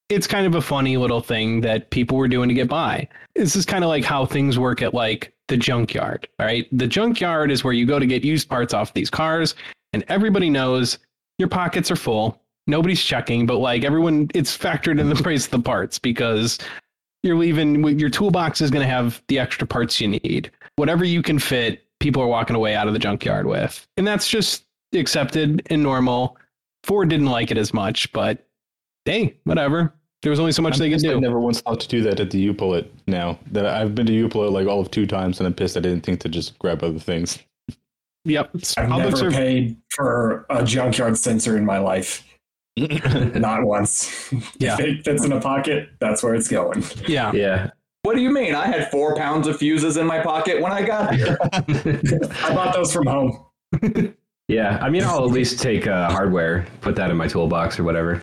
it's 0.08 0.26
kind 0.26 0.46
of 0.46 0.54
a 0.54 0.62
funny 0.62 0.96
little 0.96 1.20
thing 1.20 1.60
that 1.62 1.90
people 1.90 2.16
were 2.16 2.28
doing 2.28 2.48
to 2.48 2.54
get 2.54 2.68
by. 2.68 3.08
This 3.34 3.56
is 3.56 3.66
kind 3.66 3.82
of 3.82 3.88
like 3.88 4.04
how 4.04 4.24
things 4.24 4.58
work 4.58 4.80
at 4.82 4.94
like 4.94 5.32
the 5.48 5.56
junkyard 5.56 6.28
right? 6.38 6.66
The 6.76 6.86
junkyard 6.86 7.50
is 7.50 7.64
where 7.64 7.72
you 7.72 7.86
go 7.86 7.98
to 7.98 8.06
get 8.06 8.24
used 8.24 8.48
parts 8.48 8.74
off 8.74 8.94
these 8.94 9.10
cars 9.10 9.54
and 9.92 10.04
everybody 10.08 10.50
knows 10.50 10.98
your 11.38 11.48
pockets 11.48 11.90
are 11.90 11.96
full 11.96 12.40
nobody's 12.66 13.02
checking, 13.02 13.46
but 13.46 13.58
like 13.58 13.84
everyone, 13.84 14.30
it's 14.34 14.56
factored 14.56 15.00
in 15.00 15.08
the 15.08 15.16
price 15.22 15.44
of 15.44 15.50
the 15.50 15.60
parts 15.60 15.98
because 15.98 16.58
you're 17.22 17.36
leaving 17.36 17.98
your 17.98 18.10
toolbox 18.10 18.60
is 18.60 18.70
going 18.70 18.84
to 18.84 18.90
have 18.90 19.22
the 19.28 19.38
extra 19.38 19.66
parts 19.66 20.00
you 20.00 20.08
need. 20.08 20.50
Whatever 20.76 21.04
you 21.04 21.22
can 21.22 21.38
fit, 21.38 21.84
people 22.00 22.22
are 22.22 22.28
walking 22.28 22.56
away 22.56 22.74
out 22.74 22.86
of 22.86 22.92
the 22.92 22.98
junkyard 22.98 23.46
with. 23.46 23.86
And 23.96 24.06
that's 24.06 24.28
just 24.28 24.64
accepted 24.94 25.66
and 25.70 25.82
normal. 25.82 26.36
Ford 26.84 27.08
didn't 27.08 27.26
like 27.26 27.50
it 27.50 27.58
as 27.58 27.74
much, 27.74 28.12
but 28.12 28.46
hey, 29.04 29.36
whatever. 29.44 29.92
There 30.22 30.30
was 30.30 30.40
only 30.40 30.52
so 30.52 30.62
much 30.62 30.74
I'm 30.74 30.80
they 30.80 30.88
could 30.88 30.96
pissed 30.96 31.06
I 31.06 31.14
do. 31.14 31.20
never 31.20 31.38
once 31.40 31.60
thought 31.60 31.78
to 31.80 31.88
do 31.88 32.02
that 32.02 32.20
at 32.20 32.30
the 32.30 32.38
U-Pull-It 32.38 32.92
now. 33.06 33.38
That 33.52 33.66
I've 33.66 33.94
been 33.94 34.06
to 34.06 34.12
U-Pull-It 34.12 34.50
like 34.50 34.66
all 34.66 34.80
of 34.80 34.90
two 34.90 35.06
times, 35.06 35.38
and 35.38 35.46
I'm 35.46 35.54
pissed 35.54 35.76
I 35.76 35.80
didn't 35.80 36.02
think 36.02 36.20
to 36.20 36.28
just 36.28 36.58
grab 36.58 36.82
other 36.82 36.98
things. 36.98 37.38
Yep. 38.24 38.50
I've 38.76 38.88
public 38.88 39.04
never 39.04 39.16
serv- 39.16 39.32
paid 39.34 39.76
for 39.90 40.46
a 40.50 40.64
junkyard 40.64 41.16
sensor 41.16 41.56
in 41.56 41.64
my 41.64 41.78
life. 41.78 42.25
Not 43.38 43.64
once. 43.64 44.32
Yeah. 44.58 44.74
If 44.74 44.80
it 44.80 45.04
fits 45.04 45.24
in 45.24 45.32
a 45.32 45.40
pocket, 45.40 45.90
that's 46.00 46.22
where 46.22 46.34
it's 46.34 46.48
going. 46.48 46.84
yeah. 47.06 47.32
Yeah. 47.32 47.70
What 48.02 48.14
do 48.16 48.22
you 48.22 48.30
mean? 48.30 48.54
I 48.54 48.66
had 48.66 48.90
four 48.90 49.16
pounds 49.16 49.46
of 49.46 49.58
fuses 49.58 49.96
in 49.96 50.06
my 50.06 50.20
pocket 50.20 50.60
when 50.62 50.72
I 50.72 50.82
got 50.82 51.14
here. 51.16 51.36
I 51.42 52.54
bought 52.54 52.72
those 52.74 52.92
from 52.92 53.06
home. 53.06 53.46
Yeah. 54.48 54.78
I 54.80 54.90
mean, 54.90 55.02
I'll 55.02 55.24
at 55.24 55.30
least 55.30 55.60
take 55.60 55.86
uh, 55.86 56.10
hardware, 56.10 56.66
put 56.80 56.94
that 56.96 57.10
in 57.10 57.16
my 57.16 57.26
toolbox 57.26 57.78
or 57.78 57.84
whatever. 57.84 58.22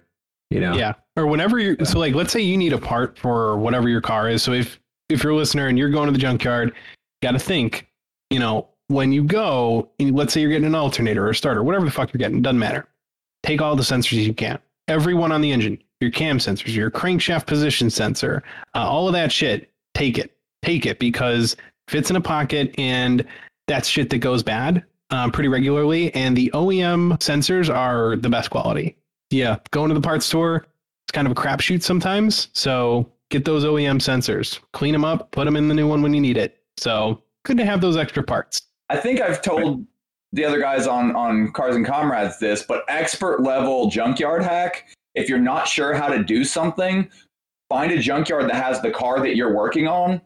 You 0.49 0.59
know. 0.61 0.73
Yeah. 0.75 0.93
Or 1.17 1.27
whenever 1.27 1.59
you're 1.59 1.83
so 1.83 1.99
like 1.99 2.13
let's 2.15 2.31
say 2.31 2.41
you 2.41 2.57
need 2.57 2.73
a 2.73 2.77
part 2.77 3.17
for 3.17 3.57
whatever 3.57 3.89
your 3.89 4.01
car 4.01 4.29
is. 4.29 4.41
So 4.43 4.53
if 4.53 4.79
if 5.09 5.23
you're 5.23 5.33
a 5.33 5.35
listener 5.35 5.67
and 5.67 5.77
you're 5.77 5.89
going 5.89 6.07
to 6.07 6.13
the 6.13 6.17
junkyard, 6.19 6.73
gotta 7.21 7.39
think, 7.39 7.87
you 8.29 8.39
know, 8.39 8.69
when 8.87 9.11
you 9.11 9.23
go, 9.23 9.89
and 9.99 10.15
let's 10.15 10.33
say 10.33 10.41
you're 10.41 10.49
getting 10.49 10.67
an 10.67 10.75
alternator 10.75 11.25
or 11.25 11.31
a 11.31 11.35
starter, 11.35 11.63
whatever 11.63 11.85
the 11.85 11.91
fuck 11.91 12.13
you're 12.13 12.19
getting, 12.19 12.41
doesn't 12.41 12.59
matter. 12.59 12.87
Take 13.43 13.61
all 13.61 13.75
the 13.75 13.83
sensors 13.83 14.23
you 14.25 14.33
can. 14.33 14.59
Everyone 14.87 15.31
on 15.31 15.41
the 15.41 15.51
engine, 15.51 15.81
your 15.99 16.11
cam 16.11 16.37
sensors, 16.37 16.73
your 16.73 16.91
crankshaft 16.91 17.45
position 17.45 17.89
sensor, 17.89 18.43
uh, 18.73 18.79
all 18.79 19.07
of 19.07 19.13
that 19.13 19.31
shit, 19.31 19.71
take 19.93 20.17
it. 20.17 20.35
Take 20.61 20.85
it 20.85 20.99
because 20.99 21.57
fits 21.87 22.09
in 22.09 22.15
a 22.15 22.21
pocket 22.21 22.73
and 22.77 23.25
that's 23.67 23.87
shit 23.87 24.09
that 24.09 24.19
goes 24.19 24.43
bad 24.43 24.83
um, 25.09 25.31
pretty 25.31 25.49
regularly. 25.49 26.13
And 26.15 26.35
the 26.35 26.49
OEM 26.53 27.17
sensors 27.19 27.73
are 27.73 28.15
the 28.15 28.29
best 28.29 28.49
quality. 28.49 28.97
Yeah, 29.29 29.57
going 29.71 29.89
to 29.89 29.95
the 29.95 30.01
parts 30.01 30.25
store, 30.25 30.65
it's 31.05 31.11
kind 31.11 31.27
of 31.27 31.31
a 31.31 31.35
crapshoot 31.35 31.81
sometimes. 31.81 32.49
So 32.53 33.11
get 33.29 33.45
those 33.45 33.65
OEM 33.65 33.97
sensors, 33.97 34.59
clean 34.73 34.93
them 34.93 35.03
up, 35.03 35.31
put 35.31 35.45
them 35.45 35.55
in 35.55 35.67
the 35.67 35.73
new 35.73 35.87
one 35.87 36.01
when 36.01 36.13
you 36.13 36.21
need 36.21 36.37
it. 36.37 36.61
So 36.77 37.23
good 37.43 37.57
to 37.57 37.65
have 37.65 37.81
those 37.81 37.97
extra 37.97 38.23
parts. 38.23 38.61
I 38.89 38.97
think 38.97 39.21
I've 39.21 39.41
told 39.41 39.85
the 40.33 40.43
other 40.43 40.59
guys 40.59 40.87
on 40.87 41.15
on 41.15 41.51
Cars 41.51 41.75
and 41.75 41.85
Comrades 41.85 42.39
this, 42.39 42.63
but 42.63 42.83
expert 42.89 43.41
level 43.41 43.89
junkyard 43.89 44.43
hack. 44.43 44.87
If 45.15 45.29
you're 45.29 45.39
not 45.39 45.67
sure 45.67 45.93
how 45.93 46.07
to 46.07 46.23
do 46.23 46.43
something, 46.43 47.09
find 47.69 47.91
a 47.91 47.99
junkyard 47.99 48.49
that 48.49 48.55
has 48.55 48.81
the 48.81 48.91
car 48.91 49.19
that 49.19 49.35
you're 49.35 49.53
working 49.53 49.87
on. 49.87 50.19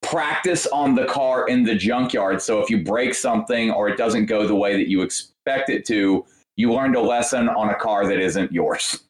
Practice 0.00 0.66
on 0.66 0.94
the 0.94 1.04
car 1.04 1.46
in 1.48 1.62
the 1.62 1.74
junkyard. 1.74 2.40
So 2.42 2.60
if 2.60 2.70
you 2.70 2.82
break 2.82 3.14
something 3.14 3.70
or 3.70 3.88
it 3.88 3.96
doesn't 3.96 4.26
go 4.26 4.46
the 4.46 4.54
way 4.54 4.76
that 4.76 4.88
you 4.88 5.02
expect 5.02 5.68
it 5.68 5.84
to, 5.86 6.24
you 6.56 6.72
learned 6.72 6.96
a 6.96 7.00
lesson 7.00 7.48
on 7.48 7.68
a 7.68 7.74
car 7.74 8.06
that 8.06 8.18
isn't 8.18 8.50
yours. 8.50 9.04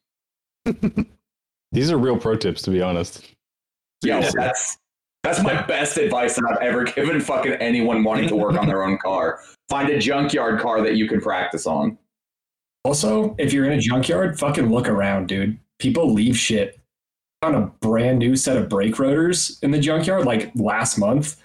These 1.72 1.90
are 1.90 1.96
real 1.96 2.18
pro 2.18 2.36
tips, 2.36 2.62
to 2.62 2.70
be 2.70 2.82
honest. 2.82 3.32
Yo, 4.02 4.20
that's 4.20 4.76
that's 5.22 5.42
my 5.42 5.62
best 5.62 5.96
advice 5.96 6.34
that 6.36 6.44
I've 6.50 6.62
ever 6.62 6.84
given 6.96 7.20
fucking 7.20 7.52
anyone 7.54 8.02
wanting 8.04 8.28
to 8.28 8.36
work 8.36 8.54
on 8.56 8.66
their 8.66 8.82
own 8.82 8.98
car. 8.98 9.40
Find 9.68 9.88
a 9.88 9.98
junkyard 9.98 10.60
car 10.60 10.82
that 10.82 10.96
you 10.96 11.08
can 11.08 11.20
practice 11.20 11.66
on. 11.66 11.96
Also, 12.84 13.34
if 13.38 13.52
you're 13.52 13.64
in 13.64 13.78
a 13.78 13.80
junkyard, 13.80 14.38
fucking 14.38 14.70
look 14.70 14.88
around, 14.88 15.28
dude. 15.28 15.58
People 15.78 16.12
leave 16.12 16.36
shit 16.36 16.80
on 17.42 17.54
a 17.54 17.66
brand 17.80 18.18
new 18.18 18.36
set 18.36 18.56
of 18.56 18.68
brake 18.68 18.98
rotors 18.98 19.58
in 19.62 19.70
the 19.70 19.78
junkyard 19.78 20.24
like 20.26 20.50
last 20.56 20.98
month, 20.98 21.36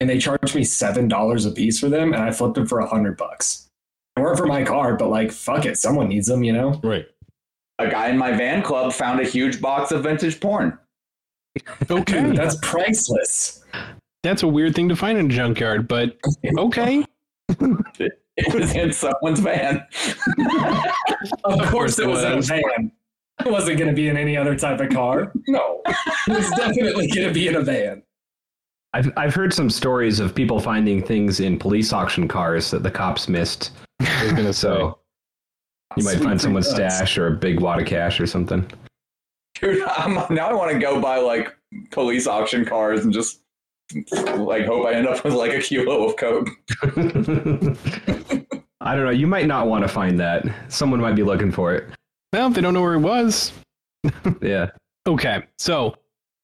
and 0.00 0.08
they 0.08 0.18
charged 0.18 0.54
me 0.54 0.62
seven 0.64 1.08
dollars 1.08 1.44
a 1.46 1.50
piece 1.50 1.78
for 1.80 1.88
them, 1.88 2.12
and 2.12 2.22
I 2.22 2.30
flipped 2.30 2.54
them 2.54 2.66
for 2.66 2.78
a 2.80 2.86
hundred 2.86 3.16
bucks. 3.16 3.68
They 4.14 4.22
weren't 4.22 4.38
for 4.38 4.46
my 4.46 4.62
car, 4.62 4.94
but 4.96 5.08
like, 5.10 5.32
fuck 5.32 5.66
it, 5.66 5.76
someone 5.76 6.08
needs 6.08 6.28
them, 6.28 6.44
you 6.44 6.52
know. 6.52 6.80
Right. 6.84 7.06
a 7.80 7.88
guy 7.88 8.08
in 8.08 8.16
my 8.18 8.30
van 8.30 8.62
club 8.62 8.92
found 8.92 9.18
a 9.18 9.24
huge 9.24 9.60
box 9.60 9.90
of 9.90 10.04
vintage 10.04 10.38
porn. 10.40 10.78
Okay, 11.90 12.30
that's 12.32 12.56
priceless. 12.62 13.64
that's 14.22 14.42
a 14.42 14.48
weird 14.48 14.74
thing 14.74 14.88
to 14.88 14.96
find 14.96 15.18
in 15.18 15.26
a 15.26 15.28
junkyard, 15.28 15.86
but 15.88 16.16
okay. 16.58 17.04
It 18.36 18.52
was 18.52 18.74
in 18.74 18.92
someone's 18.92 19.40
van. 19.40 19.86
Of 21.44 21.58
course, 21.58 21.70
course 21.70 21.98
it 21.98 22.04
it 22.04 22.08
was 22.08 22.22
in 22.22 22.32
a 22.32 22.42
van. 22.42 22.92
It 23.44 23.50
wasn't 23.50 23.78
going 23.78 23.88
to 23.88 23.94
be 23.94 24.08
in 24.08 24.16
any 24.16 24.36
other 24.36 24.54
type 24.56 24.78
of 24.80 24.90
car. 24.90 25.32
No, 25.48 25.80
it 25.86 25.96
was 26.28 26.50
definitely 26.50 27.08
going 27.08 27.28
to 27.28 27.32
be 27.32 27.48
in 27.48 27.56
a 27.56 27.62
van. 27.62 28.02
I've 28.92 29.10
I've 29.16 29.34
heard 29.34 29.52
some 29.52 29.70
stories 29.70 30.20
of 30.20 30.34
people 30.34 30.60
finding 30.60 31.02
things 31.02 31.40
in 31.40 31.58
police 31.58 31.92
auction 31.92 32.28
cars 32.28 32.70
that 32.72 32.82
the 32.82 32.90
cops 32.90 33.28
missed. 33.28 33.72
I 34.00 34.22
was 34.24 34.32
gonna 34.32 34.52
say. 34.52 34.68
So 34.68 34.98
you 35.96 36.04
might 36.04 36.16
Sweet 36.16 36.24
find 36.24 36.40
someone's 36.40 36.72
nuts. 36.76 36.96
stash 36.96 37.18
or 37.18 37.28
a 37.28 37.32
big 37.32 37.60
wad 37.60 37.80
of 37.80 37.86
cash 37.86 38.20
or 38.20 38.26
something. 38.26 38.66
Dude, 39.64 39.82
I'm, 39.82 40.14
now 40.34 40.48
I 40.48 40.52
want 40.52 40.72
to 40.72 40.78
go 40.78 41.00
buy 41.00 41.16
like 41.16 41.56
police 41.90 42.26
auction 42.26 42.64
cars 42.64 43.04
and 43.04 43.12
just 43.12 43.40
like 44.36 44.66
hope 44.66 44.86
I 44.86 44.92
end 44.92 45.08
up 45.08 45.24
with 45.24 45.34
like 45.34 45.52
a 45.52 45.60
kilo 45.60 46.04
of 46.04 46.16
coke. 46.16 46.48
I 48.80 48.94
don't 48.94 49.04
know. 49.04 49.10
You 49.10 49.26
might 49.26 49.46
not 49.46 49.66
want 49.66 49.82
to 49.82 49.88
find 49.88 50.20
that. 50.20 50.44
Someone 50.68 51.00
might 51.00 51.16
be 51.16 51.22
looking 51.22 51.50
for 51.50 51.74
it. 51.74 51.88
Well, 52.32 52.48
if 52.48 52.54
they 52.54 52.60
don't 52.60 52.74
know 52.74 52.82
where 52.82 52.94
it 52.94 53.00
was, 53.00 53.52
Yeah. 54.42 54.70
Okay, 55.06 55.44
so 55.58 55.94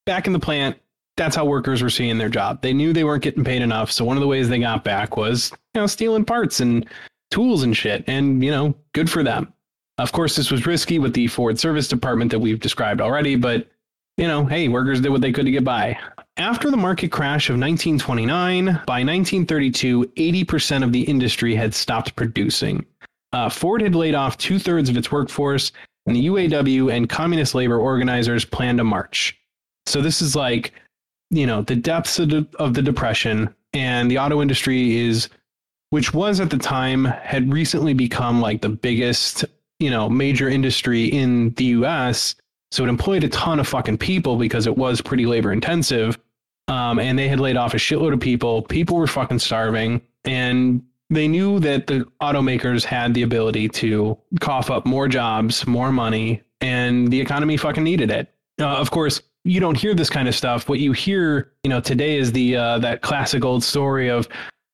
back 0.06 0.26
in 0.26 0.32
the 0.32 0.38
plant, 0.38 0.76
that's 1.16 1.36
how 1.36 1.44
workers 1.44 1.82
were 1.82 1.90
seeing 1.90 2.18
their 2.18 2.28
job. 2.28 2.62
They 2.62 2.72
knew 2.72 2.92
they 2.92 3.04
weren't 3.04 3.22
getting 3.22 3.44
paid 3.44 3.62
enough, 3.62 3.90
so 3.90 4.04
one 4.04 4.16
of 4.16 4.20
the 4.20 4.26
ways 4.26 4.48
they 4.48 4.58
got 4.58 4.84
back 4.84 5.16
was, 5.16 5.50
you 5.74 5.80
know, 5.80 5.86
stealing 5.86 6.24
parts 6.24 6.60
and 6.60 6.86
tools 7.30 7.62
and 7.62 7.76
shit. 7.76 8.04
And, 8.06 8.42
you 8.44 8.50
know, 8.50 8.74
good 8.92 9.10
for 9.10 9.22
them. 9.22 9.52
Of 10.00 10.12
course, 10.12 10.34
this 10.34 10.50
was 10.50 10.64
risky 10.64 10.98
with 10.98 11.12
the 11.12 11.26
Ford 11.26 11.58
service 11.58 11.86
department 11.86 12.30
that 12.30 12.38
we've 12.38 12.58
described 12.58 13.02
already, 13.02 13.36
but, 13.36 13.68
you 14.16 14.26
know, 14.26 14.46
hey, 14.46 14.66
workers 14.66 15.02
did 15.02 15.10
what 15.10 15.20
they 15.20 15.30
could 15.30 15.44
to 15.44 15.50
get 15.50 15.62
by. 15.62 15.98
After 16.38 16.70
the 16.70 16.76
market 16.78 17.12
crash 17.12 17.50
of 17.50 17.58
1929, 17.58 18.64
by 18.64 19.04
1932, 19.04 20.06
80% 20.16 20.82
of 20.82 20.92
the 20.92 21.02
industry 21.02 21.54
had 21.54 21.74
stopped 21.74 22.16
producing. 22.16 22.86
Uh, 23.34 23.50
Ford 23.50 23.82
had 23.82 23.94
laid 23.94 24.14
off 24.14 24.38
two 24.38 24.58
thirds 24.58 24.88
of 24.88 24.96
its 24.96 25.12
workforce, 25.12 25.70
and 26.06 26.16
the 26.16 26.26
UAW 26.28 26.90
and 26.90 27.06
communist 27.06 27.54
labor 27.54 27.78
organizers 27.78 28.46
planned 28.46 28.80
a 28.80 28.84
march. 28.84 29.38
So 29.84 30.00
this 30.00 30.22
is 30.22 30.34
like, 30.34 30.72
you 31.28 31.46
know, 31.46 31.60
the 31.60 31.76
depths 31.76 32.18
of 32.18 32.30
the, 32.30 32.46
of 32.58 32.72
the 32.72 32.80
depression, 32.80 33.54
and 33.74 34.10
the 34.10 34.16
auto 34.16 34.40
industry 34.40 34.96
is, 34.96 35.28
which 35.90 36.14
was 36.14 36.40
at 36.40 36.48
the 36.48 36.56
time, 36.56 37.04
had 37.04 37.52
recently 37.52 37.92
become 37.92 38.40
like 38.40 38.62
the 38.62 38.70
biggest, 38.70 39.44
you 39.80 39.90
know, 39.90 40.08
major 40.08 40.48
industry 40.48 41.06
in 41.06 41.50
the 41.54 41.64
U.S. 41.64 42.36
So 42.70 42.84
it 42.84 42.88
employed 42.88 43.24
a 43.24 43.28
ton 43.28 43.58
of 43.58 43.66
fucking 43.66 43.98
people 43.98 44.36
because 44.36 44.66
it 44.66 44.76
was 44.76 45.00
pretty 45.00 45.26
labor 45.26 45.52
intensive, 45.52 46.18
um, 46.68 47.00
and 47.00 47.18
they 47.18 47.26
had 47.26 47.40
laid 47.40 47.56
off 47.56 47.74
a 47.74 47.78
shitload 47.78 48.12
of 48.12 48.20
people. 48.20 48.62
People 48.62 48.96
were 48.96 49.08
fucking 49.08 49.40
starving, 49.40 50.00
and 50.24 50.82
they 51.08 51.26
knew 51.26 51.58
that 51.58 51.88
the 51.88 52.06
automakers 52.22 52.84
had 52.84 53.14
the 53.14 53.22
ability 53.22 53.68
to 53.68 54.16
cough 54.40 54.70
up 54.70 54.86
more 54.86 55.08
jobs, 55.08 55.66
more 55.66 55.90
money, 55.90 56.42
and 56.60 57.10
the 57.10 57.20
economy 57.20 57.56
fucking 57.56 57.82
needed 57.82 58.10
it. 58.10 58.32
Uh, 58.60 58.66
of 58.66 58.90
course, 58.90 59.20
you 59.44 59.58
don't 59.58 59.76
hear 59.76 59.94
this 59.94 60.10
kind 60.10 60.28
of 60.28 60.34
stuff. 60.34 60.68
What 60.68 60.78
you 60.78 60.92
hear, 60.92 61.52
you 61.64 61.70
know, 61.70 61.80
today 61.80 62.18
is 62.18 62.30
the 62.30 62.56
uh, 62.56 62.78
that 62.80 63.00
classic 63.02 63.44
old 63.44 63.64
story 63.64 64.08
of, 64.08 64.28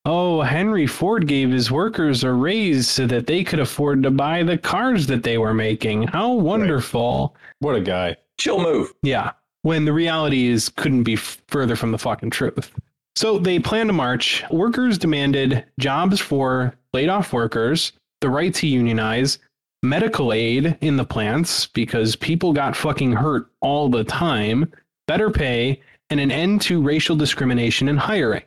oh, 0.06 0.40
Henry 0.40 0.86
Ford 0.86 1.26
gave 1.26 1.50
his 1.50 1.70
workers 1.70 2.24
a 2.24 2.32
raise 2.32 2.88
so 2.88 3.06
that 3.08 3.26
they 3.26 3.44
could 3.44 3.60
afford 3.60 4.02
to 4.04 4.10
buy 4.10 4.42
the 4.42 4.56
cars 4.56 5.06
that 5.08 5.22
they 5.22 5.36
were 5.36 5.52
making. 5.52 6.04
How 6.04 6.32
wonderful! 6.32 7.36
What 7.58 7.76
a 7.76 7.80
guy. 7.80 8.16
Chill 8.38 8.62
move. 8.62 8.94
Yeah. 9.02 9.32
When 9.62 9.84
the 9.84 9.92
reality 9.92 10.46
is 10.46 10.68
couldn't 10.68 11.02
be 11.02 11.16
further 11.16 11.76
from 11.76 11.90
the 11.90 11.98
fucking 11.98 12.30
truth. 12.30 12.72
So 13.16 13.38
they 13.38 13.58
planned 13.58 13.90
a 13.90 13.94
march. 13.94 14.44
Workers 14.50 14.98
demanded 14.98 15.64
jobs 15.80 16.20
for 16.20 16.74
laid 16.92 17.08
off 17.08 17.32
workers, 17.32 17.92
the 18.20 18.30
right 18.30 18.54
to 18.54 18.66
unionize, 18.66 19.38
medical 19.82 20.32
aid 20.32 20.76
in 20.80 20.96
the 20.96 21.04
plants 21.04 21.66
because 21.66 22.14
people 22.14 22.52
got 22.52 22.76
fucking 22.76 23.12
hurt 23.12 23.50
all 23.60 23.88
the 23.88 24.04
time, 24.04 24.70
better 25.06 25.30
pay, 25.30 25.80
and 26.10 26.20
an 26.20 26.30
end 26.30 26.60
to 26.62 26.82
racial 26.82 27.16
discrimination 27.16 27.88
in 27.88 27.96
hiring. 27.96 28.42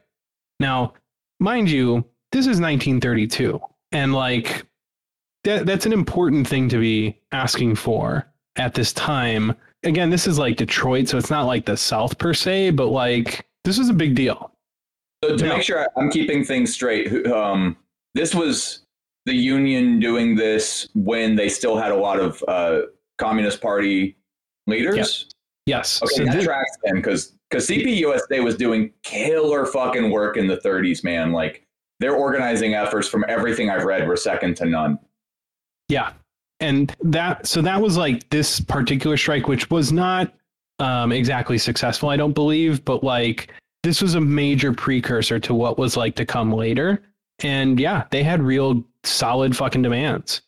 Now, 0.59 0.93
mind 1.39 1.69
you, 1.69 2.05
this 2.31 2.45
is 2.45 2.59
1932. 2.59 3.59
And 3.91 4.13
like 4.13 4.65
that 5.43 5.65
that's 5.65 5.85
an 5.85 5.93
important 5.93 6.47
thing 6.47 6.69
to 6.69 6.79
be 6.79 7.19
asking 7.31 7.75
for 7.75 8.27
at 8.55 8.73
this 8.73 8.93
time. 8.93 9.55
Again, 9.83 10.09
this 10.09 10.27
is 10.27 10.37
like 10.37 10.57
Detroit, 10.57 11.07
so 11.07 11.17
it's 11.17 11.29
not 11.29 11.45
like 11.45 11.65
the 11.65 11.77
South 11.77 12.17
per 12.17 12.33
se, 12.33 12.71
but 12.71 12.87
like 12.87 13.47
this 13.63 13.79
is 13.79 13.89
a 13.89 13.93
big 13.93 14.15
deal. 14.15 14.51
So 15.23 15.35
to 15.35 15.45
make 15.45 15.63
sure 15.63 15.87
I'm 15.97 16.09
keeping 16.09 16.43
things 16.43 16.73
straight, 16.73 17.27
um, 17.27 17.77
this 18.13 18.33
was 18.33 18.85
the 19.25 19.33
union 19.33 19.99
doing 19.99 20.35
this 20.35 20.89
when 20.95 21.35
they 21.35 21.49
still 21.49 21.77
had 21.77 21.91
a 21.91 21.95
lot 21.95 22.19
of 22.19 22.43
uh, 22.47 22.81
Communist 23.17 23.61
Party 23.61 24.15
leaders. 24.67 25.27
Yes. 25.65 26.01
Okay, 26.01 26.15
so 26.15 26.25
that 26.25 26.37
thi- 26.37 26.45
tracks 26.45 26.71
then 26.83 26.95
because 26.95 27.35
because 27.49 27.67
CPUSA 27.67 28.43
was 28.43 28.55
doing 28.55 28.91
killer 29.03 29.65
fucking 29.65 30.11
work 30.11 30.37
in 30.37 30.47
the 30.47 30.57
30s, 30.57 31.03
man. 31.03 31.31
Like 31.31 31.65
their 31.99 32.15
organizing 32.15 32.75
efforts, 32.75 33.07
from 33.07 33.25
everything 33.27 33.69
I've 33.69 33.83
read, 33.83 34.07
were 34.07 34.15
second 34.15 34.55
to 34.57 34.65
none. 34.65 34.99
Yeah. 35.87 36.13
And 36.59 36.95
that, 37.01 37.47
so 37.47 37.61
that 37.61 37.81
was 37.81 37.97
like 37.97 38.29
this 38.29 38.59
particular 38.59 39.17
strike, 39.17 39.47
which 39.47 39.69
was 39.71 39.91
not 39.91 40.33
um, 40.79 41.11
exactly 41.11 41.57
successful, 41.57 42.09
I 42.09 42.17
don't 42.17 42.33
believe, 42.33 42.83
but 42.85 43.03
like 43.03 43.51
this 43.83 44.01
was 44.01 44.15
a 44.15 44.21
major 44.21 44.73
precursor 44.73 45.39
to 45.39 45.53
what 45.53 45.77
was 45.77 45.97
like 45.97 46.15
to 46.15 46.25
come 46.25 46.51
later. 46.51 47.03
And 47.39 47.79
yeah, 47.79 48.05
they 48.11 48.23
had 48.23 48.41
real 48.41 48.83
solid 49.03 49.55
fucking 49.55 49.81
demands. 49.81 50.41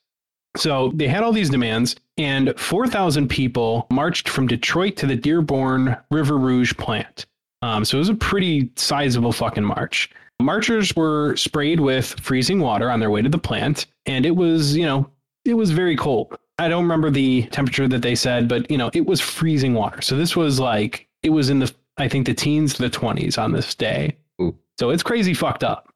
So 0.57 0.91
they 0.95 1.07
had 1.07 1.23
all 1.23 1.31
these 1.31 1.49
demands, 1.49 1.95
and 2.21 2.53
4,000 2.59 3.27
people 3.27 3.87
marched 3.89 4.29
from 4.29 4.45
Detroit 4.47 4.95
to 4.97 5.07
the 5.07 5.15
Dearborn 5.15 5.97
River 6.11 6.37
Rouge 6.37 6.73
plant. 6.77 7.25
Um, 7.63 7.83
so 7.83 7.97
it 7.97 7.99
was 7.99 8.09
a 8.09 8.15
pretty 8.15 8.71
sizable 8.75 9.31
fucking 9.31 9.63
march. 9.63 10.09
Marchers 10.39 10.95
were 10.95 11.35
sprayed 11.35 11.79
with 11.79 12.19
freezing 12.19 12.59
water 12.59 12.89
on 12.89 12.99
their 12.99 13.09
way 13.09 13.21
to 13.21 13.29
the 13.29 13.37
plant, 13.37 13.87
and 14.05 14.25
it 14.25 14.35
was, 14.35 14.75
you 14.75 14.85
know, 14.85 15.09
it 15.45 15.55
was 15.55 15.71
very 15.71 15.95
cold. 15.95 16.37
I 16.59 16.67
don't 16.67 16.83
remember 16.83 17.09
the 17.09 17.43
temperature 17.47 17.87
that 17.87 18.03
they 18.03 18.13
said, 18.13 18.47
but 18.47 18.69
you 18.69 18.77
know, 18.77 18.91
it 18.93 19.05
was 19.05 19.19
freezing 19.19 19.73
water. 19.73 20.01
So 20.01 20.15
this 20.15 20.35
was 20.35 20.59
like 20.59 21.07
it 21.23 21.31
was 21.31 21.49
in 21.49 21.59
the 21.59 21.73
I 21.97 22.07
think 22.07 22.25
the 22.27 22.33
teens 22.33 22.75
to 22.75 22.83
the 22.83 22.89
20s 22.89 23.41
on 23.41 23.51
this 23.51 23.73
day. 23.73 24.15
Ooh. 24.41 24.55
So 24.79 24.91
it's 24.91 25.03
crazy 25.03 25.33
fucked 25.33 25.63
up. 25.63 25.91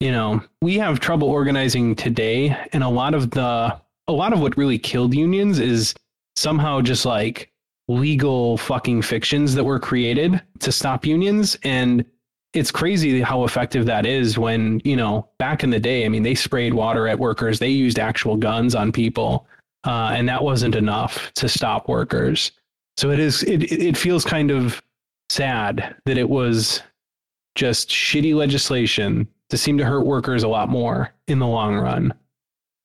You 0.00 0.12
know, 0.12 0.42
we 0.62 0.78
have 0.78 1.00
trouble 1.00 1.28
organizing 1.28 1.96
today 1.96 2.56
and 2.72 2.84
a 2.84 2.88
lot 2.88 3.14
of 3.14 3.30
the 3.30 3.80
a 4.08 4.12
lot 4.12 4.32
of 4.32 4.40
what 4.40 4.56
really 4.56 4.78
killed 4.78 5.14
unions 5.14 5.60
is 5.60 5.94
somehow 6.34 6.80
just 6.80 7.04
like 7.04 7.52
legal 7.88 8.56
fucking 8.56 9.02
fictions 9.02 9.54
that 9.54 9.64
were 9.64 9.78
created 9.78 10.42
to 10.60 10.72
stop 10.72 11.06
unions. 11.06 11.56
And 11.62 12.04
it's 12.54 12.70
crazy 12.70 13.20
how 13.20 13.44
effective 13.44 13.84
that 13.86 14.06
is 14.06 14.38
when 14.38 14.80
you 14.84 14.96
know 14.96 15.28
back 15.38 15.62
in 15.62 15.68
the 15.68 15.78
day 15.78 16.06
i 16.06 16.08
mean 16.08 16.22
they 16.22 16.34
sprayed 16.34 16.74
water 16.74 17.06
at 17.06 17.18
workers. 17.18 17.58
They 17.58 17.68
used 17.68 17.98
actual 17.98 18.36
guns 18.36 18.74
on 18.74 18.90
people. 18.90 19.46
Uh, 19.84 20.10
and 20.12 20.28
that 20.28 20.42
wasn't 20.42 20.74
enough 20.74 21.32
to 21.34 21.48
stop 21.48 21.88
workers. 21.88 22.50
So 22.96 23.10
it 23.10 23.20
is 23.20 23.42
it, 23.44 23.70
it 23.70 23.96
feels 23.96 24.24
kind 24.24 24.50
of 24.50 24.82
sad 25.28 25.94
that 26.04 26.18
it 26.18 26.28
was 26.28 26.82
just 27.54 27.88
shitty 27.88 28.34
legislation 28.34 29.28
to 29.50 29.56
seem 29.56 29.78
to 29.78 29.84
hurt 29.84 30.04
workers 30.04 30.42
a 30.42 30.48
lot 30.48 30.68
more 30.68 31.12
in 31.26 31.38
the 31.38 31.46
long 31.46 31.76
run 31.76 32.12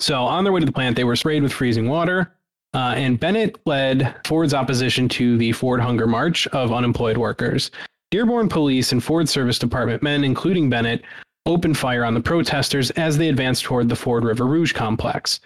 so 0.03 0.23
on 0.23 0.43
their 0.43 0.53
way 0.53 0.59
to 0.59 0.65
the 0.65 0.71
plant 0.71 0.95
they 0.95 1.03
were 1.03 1.15
sprayed 1.15 1.43
with 1.43 1.53
freezing 1.53 1.87
water 1.87 2.33
uh, 2.73 2.93
and 2.95 3.19
bennett 3.19 3.59
led 3.65 4.15
ford's 4.25 4.53
opposition 4.53 5.07
to 5.07 5.37
the 5.37 5.51
ford 5.51 5.79
hunger 5.79 6.07
march 6.07 6.47
of 6.47 6.71
unemployed 6.71 7.17
workers 7.17 7.71
Dearborn 8.13 8.47
police 8.47 8.91
and 8.91 9.03
Ford 9.03 9.27
Service 9.27 9.57
Department 9.57 10.03
men, 10.03 10.23
including 10.23 10.69
Bennett, 10.69 11.01
opened 11.47 11.79
fire 11.79 12.05
on 12.05 12.13
the 12.13 12.21
protesters 12.21 12.91
as 12.91 13.17
they 13.17 13.27
advanced 13.27 13.63
toward 13.63 13.89
the 13.89 13.95
Ford 13.95 14.23
River 14.23 14.45
Rouge 14.45 14.71
complex. 14.71 15.39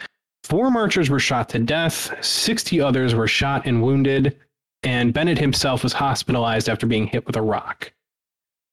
Four 0.44 0.70
marchers 0.70 1.10
were 1.10 1.18
shot 1.18 1.48
to 1.48 1.60
death, 1.60 2.14
60 2.22 2.82
others 2.82 3.16
were 3.16 3.26
shot 3.26 3.66
and 3.66 3.82
wounded, 3.82 4.38
and 4.84 5.14
Bennett 5.14 5.38
himself 5.38 5.82
was 5.82 5.94
hospitalized 5.94 6.68
after 6.68 6.86
being 6.86 7.08
hit 7.08 7.26
with 7.26 7.38
a 7.38 7.42
rock. 7.42 7.94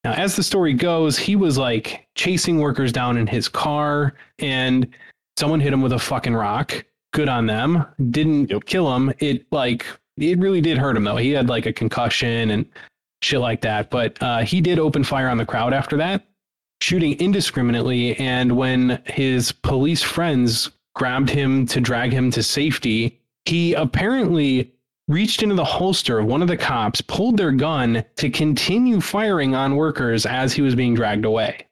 Now, 0.02 0.14
as 0.14 0.34
the 0.34 0.42
story 0.42 0.74
goes, 0.74 1.16
he 1.16 1.36
was 1.36 1.56
like 1.56 2.08
chasing 2.16 2.58
workers 2.58 2.90
down 2.90 3.16
in 3.16 3.28
his 3.28 3.48
car, 3.48 4.14
and 4.40 4.92
someone 5.36 5.60
hit 5.60 5.72
him 5.72 5.82
with 5.82 5.92
a 5.92 5.98
fucking 5.98 6.34
rock. 6.34 6.84
Good 7.12 7.28
on 7.28 7.46
them. 7.46 7.84
Didn't 8.10 8.50
Yep. 8.50 8.64
kill 8.64 8.94
him. 8.94 9.12
It 9.18 9.46
like 9.52 9.86
it 10.16 10.38
really 10.38 10.60
did 10.60 10.78
hurt 10.78 10.96
him 10.96 11.04
though. 11.04 11.16
He 11.16 11.30
had 11.30 11.48
like 11.48 11.66
a 11.66 11.72
concussion 11.72 12.50
and 12.50 12.66
shit 13.22 13.40
like 13.40 13.60
that. 13.62 13.90
But 13.90 14.20
uh, 14.22 14.40
he 14.40 14.60
did 14.60 14.78
open 14.78 15.04
fire 15.04 15.28
on 15.28 15.38
the 15.38 15.46
crowd 15.46 15.72
after 15.72 15.96
that, 15.96 16.24
shooting 16.80 17.18
indiscriminately. 17.20 18.16
And 18.18 18.56
when 18.56 19.00
his 19.06 19.52
police 19.52 20.02
friends 20.02 20.70
grabbed 20.94 21.30
him 21.30 21.66
to 21.66 21.80
drag 21.80 22.12
him 22.12 22.30
to 22.32 22.42
safety, 22.42 23.20
he 23.44 23.74
apparently 23.74 24.72
reached 25.08 25.42
into 25.42 25.54
the 25.54 25.64
holster 25.64 26.18
of 26.18 26.26
one 26.26 26.40
of 26.42 26.48
the 26.48 26.56
cops, 26.56 27.00
pulled 27.00 27.36
their 27.36 27.52
gun 27.52 28.04
to 28.16 28.30
continue 28.30 29.00
firing 29.00 29.54
on 29.54 29.76
workers 29.76 30.24
as 30.26 30.52
he 30.52 30.62
was 30.62 30.74
being 30.74 30.94
dragged 30.94 31.24
away. 31.24 31.66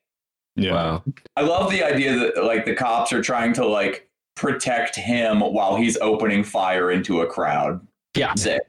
Yeah. 0.57 0.73
Wow. 0.73 1.05
I 1.37 1.43
love 1.43 1.71
the 1.71 1.83
idea 1.83 2.19
that 2.19 2.45
like 2.45 2.65
the 2.65 2.75
cops 2.75 3.13
are 3.13 3.23
trying 3.23 3.53
to 3.55 3.67
like 3.67 4.09
protect 4.37 4.97
him 4.97 5.41
while 5.41 5.77
he's 5.77 5.97
opening 5.99 6.45
fire 6.45 6.91
into 6.91 7.21
a 7.23 7.27
crowd. 7.27 7.87
Yeah. 8.15 8.35
Sick. 8.35 8.63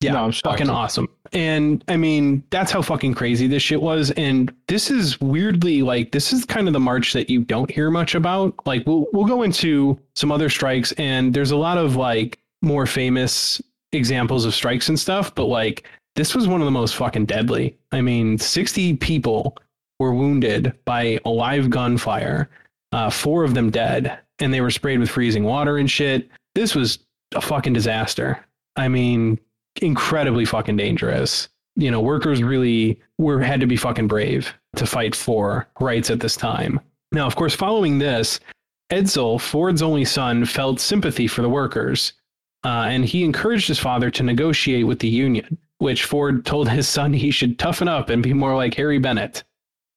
Yeah, 0.00 0.12
No, 0.12 0.24
I'm 0.24 0.32
fucking 0.32 0.68
awesome. 0.68 1.08
And 1.32 1.82
I 1.88 1.96
mean, 1.96 2.42
that's 2.50 2.70
how 2.70 2.82
fucking 2.82 3.14
crazy 3.14 3.46
this 3.46 3.62
shit 3.62 3.80
was. 3.80 4.10
And 4.12 4.54
this 4.68 4.90
is 4.90 5.18
weirdly 5.22 5.80
like 5.82 6.12
this 6.12 6.34
is 6.34 6.44
kind 6.44 6.66
of 6.66 6.74
the 6.74 6.80
march 6.80 7.14
that 7.14 7.30
you 7.30 7.44
don't 7.44 7.70
hear 7.70 7.90
much 7.90 8.14
about. 8.14 8.54
Like 8.66 8.86
we'll 8.86 9.06
we'll 9.12 9.24
go 9.24 9.42
into 9.42 9.98
some 10.14 10.30
other 10.30 10.50
strikes, 10.50 10.92
and 10.92 11.32
there's 11.32 11.50
a 11.50 11.56
lot 11.56 11.78
of 11.78 11.96
like 11.96 12.38
more 12.60 12.84
famous 12.84 13.62
examples 13.92 14.44
of 14.44 14.54
strikes 14.54 14.90
and 14.90 15.00
stuff, 15.00 15.34
but 15.34 15.46
like 15.46 15.88
this 16.14 16.34
was 16.34 16.46
one 16.46 16.60
of 16.60 16.66
the 16.66 16.70
most 16.70 16.94
fucking 16.96 17.26
deadly. 17.26 17.76
I 17.92 18.00
mean, 18.00 18.38
60 18.38 18.96
people 18.96 19.56
were 19.98 20.14
wounded 20.14 20.72
by 20.84 21.18
a 21.24 21.30
live 21.30 21.70
gunfire, 21.70 22.48
uh, 22.92 23.10
four 23.10 23.44
of 23.44 23.54
them 23.54 23.70
dead, 23.70 24.18
and 24.38 24.52
they 24.52 24.60
were 24.60 24.70
sprayed 24.70 25.00
with 25.00 25.10
freezing 25.10 25.44
water 25.44 25.78
and 25.78 25.90
shit. 25.90 26.28
This 26.54 26.74
was 26.74 26.98
a 27.34 27.40
fucking 27.40 27.72
disaster. 27.72 28.44
I 28.76 28.88
mean, 28.88 29.38
incredibly 29.82 30.44
fucking 30.44 30.76
dangerous. 30.76 31.48
You 31.76 31.90
know, 31.90 32.00
workers 32.00 32.42
really 32.42 33.00
were 33.18 33.40
had 33.40 33.60
to 33.60 33.66
be 33.66 33.76
fucking 33.76 34.08
brave 34.08 34.52
to 34.76 34.86
fight 34.86 35.14
for 35.14 35.66
rights 35.80 36.10
at 36.10 36.20
this 36.20 36.36
time. 36.36 36.80
Now, 37.12 37.26
of 37.26 37.36
course, 37.36 37.54
following 37.54 37.98
this, 37.98 38.40
Edsel, 38.90 39.40
Ford's 39.40 39.82
only 39.82 40.04
son, 40.04 40.44
felt 40.44 40.80
sympathy 40.80 41.26
for 41.26 41.42
the 41.42 41.48
workers, 41.48 42.12
uh, 42.64 42.86
and 42.88 43.04
he 43.04 43.24
encouraged 43.24 43.68
his 43.68 43.78
father 43.78 44.10
to 44.10 44.22
negotiate 44.22 44.86
with 44.86 44.98
the 45.00 45.08
union, 45.08 45.58
which 45.78 46.04
Ford 46.04 46.46
told 46.46 46.68
his 46.68 46.88
son 46.88 47.12
he 47.12 47.30
should 47.30 47.58
toughen 47.58 47.88
up 47.88 48.10
and 48.10 48.22
be 48.22 48.32
more 48.32 48.56
like 48.56 48.74
Harry 48.74 48.98
Bennett. 48.98 49.44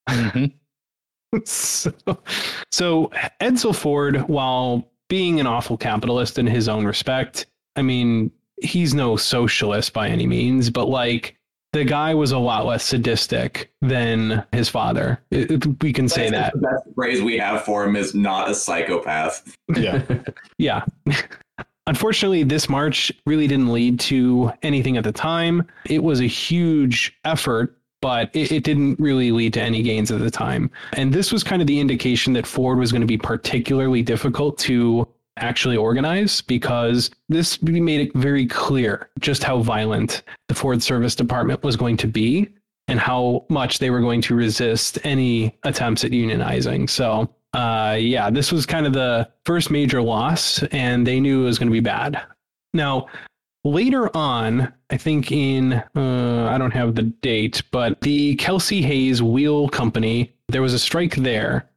Mhm. 0.09 0.51
so, 1.45 1.91
so 2.71 3.11
Edsel 3.41 3.75
Ford, 3.75 4.27
while 4.27 4.89
being 5.09 5.39
an 5.39 5.47
awful 5.47 5.77
capitalist 5.77 6.37
in 6.39 6.47
his 6.47 6.67
own 6.67 6.85
respect, 6.85 7.45
I 7.75 7.81
mean, 7.81 8.31
he's 8.61 8.93
no 8.93 9.15
socialist 9.15 9.93
by 9.93 10.07
any 10.09 10.25
means, 10.27 10.69
but 10.69 10.87
like 10.89 11.35
the 11.71 11.83
guy 11.83 12.15
was 12.15 12.31
a 12.31 12.37
lot 12.39 12.65
less 12.65 12.83
sadistic 12.83 13.71
than 13.81 14.43
his 14.51 14.69
father. 14.69 15.21
It- 15.29 15.51
it- 15.51 15.83
we 15.83 15.93
can 15.93 16.09
say 16.09 16.29
that. 16.31 16.53
The 16.53 16.59
best 16.61 16.83
phrase 16.95 17.21
we 17.21 17.37
have 17.37 17.63
for 17.63 17.83
him 17.85 17.95
is 17.95 18.15
not 18.15 18.49
a 18.49 18.55
psychopath. 18.55 19.55
Yeah. 19.75 20.01
Yeah. 20.57 20.83
Unfortunately, 21.87 22.43
this 22.43 22.69
march 22.69 23.11
really 23.25 23.47
didn't 23.47 23.71
lead 23.73 23.99
to 24.01 24.51
anything 24.61 24.97
at 24.97 25.03
the 25.03 25.11
time. 25.11 25.65
It 25.85 26.03
was 26.03 26.19
a 26.21 26.27
huge 26.27 27.17
effort, 27.23 27.78
but 28.01 28.29
it, 28.33 28.51
it 28.51 28.63
didn't 28.63 28.99
really 28.99 29.31
lead 29.31 29.53
to 29.53 29.61
any 29.61 29.81
gains 29.81 30.11
at 30.11 30.19
the 30.19 30.31
time. 30.31 30.69
And 30.93 31.13
this 31.13 31.31
was 31.31 31.43
kind 31.43 31.61
of 31.61 31.67
the 31.67 31.79
indication 31.79 32.33
that 32.33 32.47
Ford 32.47 32.77
was 32.77 32.91
going 32.91 33.01
to 33.01 33.07
be 33.07 33.17
particularly 33.17 34.01
difficult 34.01 34.57
to 34.59 35.07
actually 35.37 35.77
organize 35.77 36.41
because 36.41 37.11
this 37.29 37.61
made 37.61 38.01
it 38.01 38.13
very 38.15 38.45
clear 38.45 39.09
just 39.19 39.43
how 39.43 39.59
violent 39.59 40.23
the 40.47 40.55
Ford 40.55 40.83
Service 40.83 41.15
Department 41.15 41.63
was 41.63 41.75
going 41.75 41.97
to 41.97 42.07
be 42.07 42.49
and 42.87 42.99
how 42.99 43.45
much 43.49 43.79
they 43.79 43.89
were 43.89 44.01
going 44.01 44.21
to 44.21 44.35
resist 44.35 44.97
any 45.03 45.57
attempts 45.63 46.03
at 46.03 46.11
unionizing. 46.11 46.89
So, 46.89 47.29
uh, 47.53 47.97
yeah, 47.99 48.29
this 48.29 48.51
was 48.51 48.65
kind 48.65 48.85
of 48.85 48.93
the 48.93 49.29
first 49.45 49.69
major 49.69 50.01
loss, 50.01 50.63
and 50.71 51.05
they 51.05 51.19
knew 51.19 51.43
it 51.43 51.45
was 51.45 51.59
going 51.59 51.69
to 51.69 51.73
be 51.73 51.79
bad. 51.79 52.21
Now, 52.73 53.07
later 53.63 54.15
on, 54.15 54.73
I 54.89 54.97
think 54.97 55.31
in, 55.31 55.73
uh, 55.73 56.49
I 56.51 56.57
don't 56.57 56.71
have 56.71 56.95
the 56.95 57.03
date, 57.03 57.61
but 57.71 58.01
the 58.01 58.35
Kelsey 58.35 58.81
Hayes 58.81 59.21
Wheel 59.21 59.69
Company, 59.69 60.33
there 60.47 60.61
was 60.61 60.73
a 60.73 60.79
strike 60.79 61.15
there. 61.15 61.69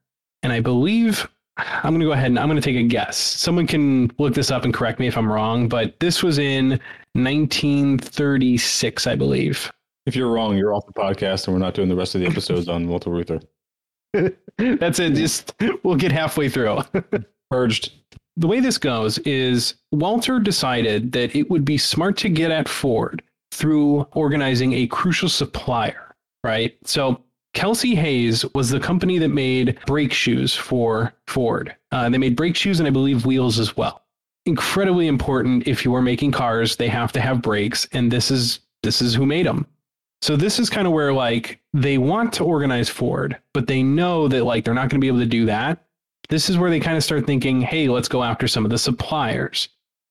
And 0.43 0.53
I 0.53 0.61
believe, 0.61 1.29
I'm 1.57 1.93
going 1.93 2.01
to 2.01 2.07
go 2.07 2.13
ahead 2.13 2.27
and 2.27 2.39
I'm 2.39 2.49
going 2.49 2.61
to 2.61 2.63
take 2.63 2.77
a 2.77 2.83
guess. 2.87 3.17
Someone 3.17 3.67
can 3.67 4.11
look 4.19 4.35
this 4.35 4.51
up 4.51 4.65
and 4.65 4.75
correct 4.75 4.99
me 4.99 5.07
if 5.07 5.17
I'm 5.17 5.31
wrong, 5.31 5.69
but 5.69 5.99
this 6.01 6.23
was 6.23 6.39
in 6.39 6.81
1936, 7.15 9.07
I 9.07 9.15
believe. 9.15 9.71
If 10.07 10.17
you're 10.17 10.31
wrong, 10.31 10.57
you're 10.57 10.75
off 10.75 10.87
the 10.87 10.93
podcast, 10.93 11.47
and 11.47 11.55
we're 11.55 11.61
not 11.61 11.75
doing 11.75 11.89
the 11.89 11.95
rest 11.95 12.15
of 12.15 12.21
the 12.21 12.27
episodes 12.27 12.69
on 12.69 12.89
Walter 12.89 13.11
Reuther. 13.11 13.41
That's 14.59 14.99
it. 14.99 15.15
Just 15.15 15.55
we'll 15.85 15.97
get 15.97 16.11
halfway 16.11 16.49
through. 16.49 16.81
Purged. 17.51 17.93
The 18.37 18.47
way 18.47 18.61
this 18.61 18.79
goes 18.79 19.19
is 19.19 19.75
Walter 19.91 20.39
decided 20.39 21.13
that 21.13 21.37
it 21.37 21.51
would 21.51 21.65
be 21.65 21.79
smart 21.79 22.17
to 22.19 22.29
get 22.29 22.51
at 22.51 22.69
Ford 22.69 23.23
through 23.53 24.07
organizing 24.13 24.73
a 24.73 24.87
crucial 24.87 25.29
supplier, 25.29 26.15
right? 26.43 26.77
So 26.85 27.23
Kelsey 27.55 27.95
Hayes 27.95 28.45
was 28.55 28.71
the 28.71 28.81
company 28.81 29.19
that 29.19 29.29
made 29.29 29.79
brake 29.87 30.13
shoes 30.13 30.55
for 30.55 31.13
Ford. 31.27 31.77
Uh, 31.91 32.09
they 32.09 32.19
made 32.19 32.37
brake 32.37 32.57
shoes 32.57 32.81
and 32.81 32.87
I 32.87 32.91
believe 32.91 33.27
wheels 33.27 33.59
as 33.59 33.77
well. 33.77 34.03
Incredibly 34.47 35.07
important 35.07 35.69
if 35.69 35.85
you 35.85 35.95
are 35.95 36.03
making 36.03 36.33
cars, 36.33 36.77
they 36.77 36.89
have 36.89 37.13
to 37.13 37.21
have 37.21 37.43
brakes, 37.43 37.87
and 37.93 38.11
this 38.11 38.31
is 38.31 38.61
this 38.83 39.01
is 39.01 39.15
who 39.15 39.25
made 39.25 39.47
them. 39.47 39.67
So 40.21 40.37
this 40.37 40.59
is 40.59 40.71
kind 40.71 40.87
of 40.87 40.93
where 40.93 41.13
like 41.13 41.61
they 41.73 41.99
want 41.99 42.33
to 42.35 42.45
organize 42.45 42.89
Ford, 42.89 43.39
but 43.55 43.67
they 43.67 43.83
know 43.83 44.27
that 44.29 44.45
like 44.45 44.65
they're 44.65 44.75
not 44.75 44.89
going 44.89 45.01
to 45.01 45.05
be 45.05 45.09
able 45.09 45.21
to 45.21 45.27
do 45.27 45.47
that. 45.47 45.85
This 46.33 46.49
is 46.49 46.57
where 46.57 46.71
they 46.71 46.81
kind 46.81 46.97
of 46.97 47.05
start 47.05 47.27
thinking, 47.27 47.61
"Hey, 47.61 47.89
let's 47.89 48.09
go 48.09 48.23
after 48.23 48.49
some 48.49 48.65
of 48.65 48.71
the 48.71 48.79
suppliers." 48.79 49.69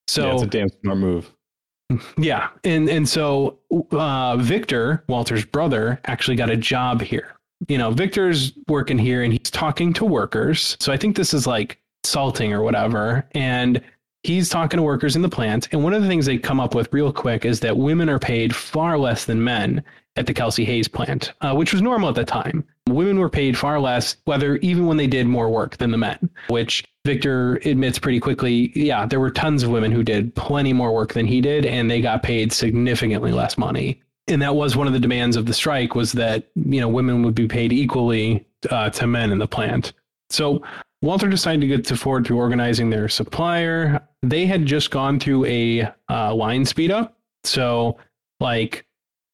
So 0.07 0.28
yeah, 0.28 0.34
it's 0.36 0.43
a 0.43 0.45
damn 0.45 0.69
smart 0.69 0.99
move. 0.99 1.34
yeah, 2.19 2.49
and 2.63 2.88
and 2.89 3.09
so 3.09 3.57
uh, 3.89 4.38
Victor, 4.38 5.03
Walter's 5.09 5.43
brother, 5.43 5.99
actually 6.05 6.38
got 6.38 6.51
a 6.51 6.55
job 6.55 7.01
here. 7.01 7.34
You 7.67 7.80
know, 7.80 7.89
Victor's 7.89 8.53
working 8.67 8.99
here 8.99 9.24
and 9.24 9.34
he's 9.34 9.49
talking 9.49 9.93
to 9.93 10.05
workers. 10.05 10.78
So 10.80 10.93
I 10.93 10.97
think 10.97 11.15
this 11.15 11.34
is 11.34 11.47
like 11.47 11.80
salting 12.03 12.53
or 12.53 12.61
whatever, 12.61 13.28
and 13.32 13.82
he's 14.22 14.47
talking 14.47 14.78
to 14.78 14.84
workers 14.84 15.15
in 15.15 15.24
the 15.24 15.30
plant. 15.30 15.69
And 15.72 15.84
one 15.84 15.95
of 15.95 16.03
the 16.03 16.07
things 16.07 16.28
they 16.28 16.38
come 16.38 16.59
up 16.59 16.76
with 16.76 16.93
real 16.93 17.11
quick 17.11 17.45
is 17.45 17.59
that 17.61 17.76
women 17.76 18.09
are 18.09 18.19
paid 18.19 18.55
far 18.55 18.95
less 18.95 19.26
than 19.26 19.43
men 19.43 19.84
at 20.17 20.28
the 20.28 20.36
Kelsey 20.36 20.65
Hayes 20.65 20.88
plant, 20.88 21.34
uh, 21.41 21.55
which 21.55 21.74
was 21.74 21.82
normal 21.82 22.09
at 22.09 22.15
the 22.15 22.26
time. 22.26 22.63
Women 22.90 23.20
were 23.20 23.30
paid 23.30 23.58
far 23.58 23.80
less, 23.80 24.18
whether 24.26 24.58
even 24.58 24.88
when 24.88 24.98
they 24.98 25.08
did 25.08 25.28
more 25.28 25.50
work 25.50 25.78
than 25.78 25.92
the 25.92 25.98
men, 25.98 26.30
which 26.50 26.84
Victor 27.06 27.56
admits 27.66 28.00
pretty 28.00 28.20
quickly. 28.20 28.72
Yeah, 28.76 29.06
there 29.06 29.20
were 29.20 29.32
tons 29.32 29.64
of 29.64 29.70
women 29.70 29.92
who 29.92 30.04
did 30.04 30.36
plenty 30.36 30.74
more 30.74 30.94
work 30.94 31.14
than 31.14 31.26
he 31.26 31.42
did, 31.42 31.66
and 31.66 31.90
they 31.90 32.02
got 32.02 32.24
paid 32.24 32.52
significantly 32.52 33.32
less 33.32 33.58
money. 33.58 34.02
And 34.28 34.42
that 34.42 34.56
was 34.56 34.76
one 34.76 34.88
of 34.88 34.94
the 34.94 35.00
demands 35.00 35.36
of 35.36 35.46
the 35.46 35.54
strike 35.54 35.96
was 35.96 36.12
that 36.14 36.50
you 36.56 36.80
know 36.80 36.88
women 36.88 37.24
would 37.24 37.36
be 37.36 37.48
paid 37.48 37.72
equally 37.72 38.46
uh, 38.70 38.90
to 38.92 39.08
men 39.08 39.32
in 39.32 39.40
the 39.40 39.48
plant. 39.48 39.94
So 40.30 40.64
Walter 41.02 41.28
decided 41.28 41.62
to 41.62 41.68
get 41.68 41.86
to 41.86 41.98
Ford 41.98 42.26
through 42.26 42.38
organizing 42.38 42.90
their 42.90 43.10
supplier. 43.10 44.08
They 44.22 44.46
had 44.46 44.66
just 44.66 44.92
gone 44.92 45.20
through 45.20 45.46
a 45.46 45.92
uh, 46.10 46.36
line 46.36 46.66
speed 46.66 46.92
up, 46.92 47.18
so 47.44 47.98
like 48.40 48.86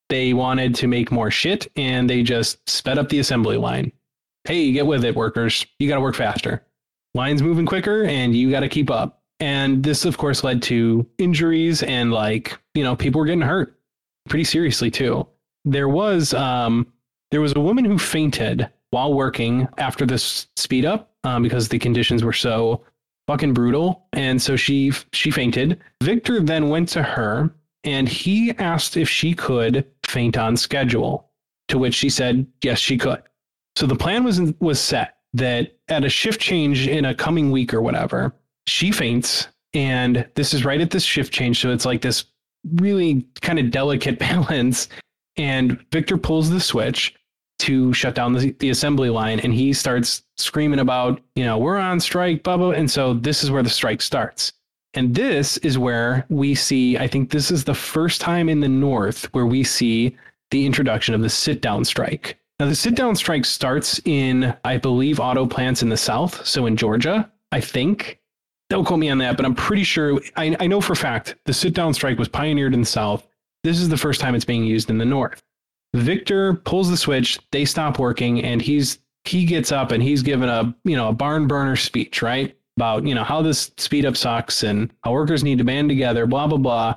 they 0.09 0.33
wanted 0.33 0.75
to 0.75 0.87
make 0.87 1.11
more 1.11 1.31
shit, 1.31 1.71
and 1.75 2.09
they 2.09 2.23
just 2.23 2.67
sped 2.69 2.97
up 2.97 3.09
the 3.09 3.19
assembly 3.19 3.57
line. 3.57 3.91
Hey, 4.45 4.71
get 4.71 4.87
with 4.87 5.03
it, 5.03 5.15
workers! 5.15 5.65
You 5.79 5.87
got 5.87 5.95
to 5.95 6.01
work 6.01 6.15
faster 6.15 6.63
lines 7.17 7.41
moving 7.41 7.65
quicker 7.65 8.03
and 8.03 8.33
you 8.35 8.49
got 8.49 8.61
to 8.61 8.69
keep 8.69 8.89
up. 8.89 9.21
And 9.39 9.83
this, 9.83 10.05
of 10.05 10.17
course, 10.17 10.43
led 10.43 10.61
to 10.63 11.05
injuries 11.17 11.83
and 11.83 12.11
like, 12.11 12.57
you 12.73 12.83
know, 12.83 12.95
people 12.95 13.19
were 13.19 13.25
getting 13.25 13.41
hurt 13.41 13.77
pretty 14.29 14.45
seriously 14.45 14.89
too. 14.89 15.27
There 15.65 15.89
was, 15.89 16.33
um, 16.33 16.87
there 17.31 17.41
was 17.41 17.53
a 17.55 17.59
woman 17.59 17.83
who 17.83 17.97
fainted 17.97 18.69
while 18.91 19.13
working 19.13 19.67
after 19.77 20.05
this 20.05 20.47
speed 20.55 20.85
up 20.85 21.11
um, 21.23 21.43
because 21.43 21.67
the 21.67 21.77
conditions 21.77 22.23
were 22.23 22.33
so 22.33 22.83
fucking 23.27 23.53
brutal. 23.53 24.07
And 24.13 24.41
so 24.41 24.55
she, 24.55 24.93
she 25.11 25.29
fainted. 25.29 25.79
Victor 26.01 26.39
then 26.39 26.69
went 26.69 26.87
to 26.89 27.03
her 27.03 27.51
and 27.83 28.07
he 28.09 28.51
asked 28.57 28.97
if 28.97 29.09
she 29.09 29.33
could 29.33 29.85
faint 30.05 30.37
on 30.37 30.57
schedule, 30.57 31.29
to 31.67 31.77
which 31.77 31.95
she 31.95 32.09
said, 32.09 32.45
yes, 32.63 32.79
she 32.79 32.97
could. 32.97 33.21
So 33.75 33.85
the 33.85 33.95
plan 33.95 34.23
was, 34.23 34.41
was 34.59 34.79
set 34.79 35.17
that 35.33 35.77
at 35.87 36.03
a 36.03 36.09
shift 36.09 36.41
change 36.41 36.87
in 36.87 37.05
a 37.05 37.15
coming 37.15 37.51
week 37.51 37.73
or 37.73 37.81
whatever, 37.81 38.33
she 38.65 38.91
faints. 38.91 39.47
And 39.73 40.27
this 40.35 40.53
is 40.53 40.65
right 40.65 40.81
at 40.81 40.91
this 40.91 41.03
shift 41.03 41.31
change. 41.31 41.61
So 41.61 41.71
it's 41.71 41.85
like 41.85 42.01
this 42.01 42.25
really 42.75 43.25
kind 43.41 43.59
of 43.59 43.71
delicate 43.71 44.19
balance. 44.19 44.89
And 45.35 45.83
Victor 45.91 46.17
pulls 46.17 46.49
the 46.49 46.59
switch 46.59 47.15
to 47.59 47.93
shut 47.93 48.15
down 48.15 48.33
the, 48.33 48.51
the 48.59 48.69
assembly 48.69 49.09
line 49.09 49.39
and 49.39 49.53
he 49.53 49.73
starts 49.73 50.23
screaming 50.37 50.79
about, 50.79 51.21
you 51.35 51.43
know, 51.43 51.57
we're 51.57 51.77
on 51.77 51.99
strike, 51.99 52.43
blah. 52.43 52.71
And 52.71 52.89
so 52.89 53.13
this 53.13 53.43
is 53.43 53.51
where 53.51 53.63
the 53.63 53.69
strike 53.69 54.01
starts. 54.01 54.53
And 54.93 55.13
this 55.13 55.57
is 55.57 55.77
where 55.77 56.25
we 56.29 56.55
see, 56.55 56.97
I 56.97 57.07
think 57.07 57.29
this 57.29 57.51
is 57.51 57.63
the 57.63 57.75
first 57.75 58.21
time 58.21 58.49
in 58.49 58.61
the 58.61 58.67
North 58.67 59.25
where 59.33 59.45
we 59.45 59.63
see 59.63 60.15
the 60.51 60.65
introduction 60.65 61.13
of 61.13 61.21
the 61.21 61.29
sit 61.29 61.61
down 61.61 61.85
strike. 61.85 62.39
Now, 62.59 62.65
the 62.65 62.75
sit 62.75 62.95
down 62.95 63.15
strike 63.15 63.45
starts 63.45 64.01
in, 64.05 64.55
I 64.63 64.77
believe, 64.77 65.19
auto 65.19 65.45
plants 65.45 65.83
in 65.83 65.89
the 65.89 65.97
South. 65.97 66.45
So 66.45 66.65
in 66.65 66.75
Georgia, 66.75 67.31
I 67.51 67.61
think. 67.61 68.19
Don't 68.69 68.85
quote 68.85 68.99
me 68.99 69.09
on 69.09 69.19
that, 69.19 69.37
but 69.37 69.45
I'm 69.45 69.55
pretty 69.55 69.83
sure. 69.83 70.19
I, 70.35 70.55
I 70.59 70.67
know 70.67 70.81
for 70.81 70.95
fact 70.95 71.35
the 71.45 71.53
sit 71.53 71.73
down 71.73 71.93
strike 71.93 72.17
was 72.17 72.27
pioneered 72.27 72.73
in 72.73 72.81
the 72.81 72.85
South. 72.87 73.27
This 73.63 73.79
is 73.79 73.89
the 73.89 73.97
first 73.97 74.19
time 74.19 74.35
it's 74.35 74.45
being 74.45 74.65
used 74.65 74.89
in 74.89 74.97
the 74.97 75.05
North. 75.05 75.41
Victor 75.93 76.55
pulls 76.55 76.89
the 76.89 76.97
switch, 76.97 77.39
they 77.51 77.63
stop 77.63 77.99
working, 77.99 78.43
and 78.43 78.61
he's 78.61 78.99
he 79.23 79.45
gets 79.45 79.71
up 79.71 79.91
and 79.91 80.01
he's 80.01 80.21
given 80.21 80.49
a 80.49 80.75
you 80.83 80.95
know 80.95 81.09
a 81.09 81.13
barn 81.13 81.47
burner 81.47 81.75
speech, 81.75 82.21
right? 82.21 82.57
About 82.77 83.05
you 83.07 83.15
know 83.15 83.23
how 83.23 83.41
this 83.41 83.71
speed 83.77 84.05
up 84.05 84.15
sucks 84.15 84.61
and 84.61 84.93
how 85.03 85.11
workers 85.11 85.43
need 85.43 85.57
to 85.57 85.63
band 85.63 85.89
together, 85.89 86.27
blah 86.27 86.45
blah 86.47 86.59
blah. 86.59 86.95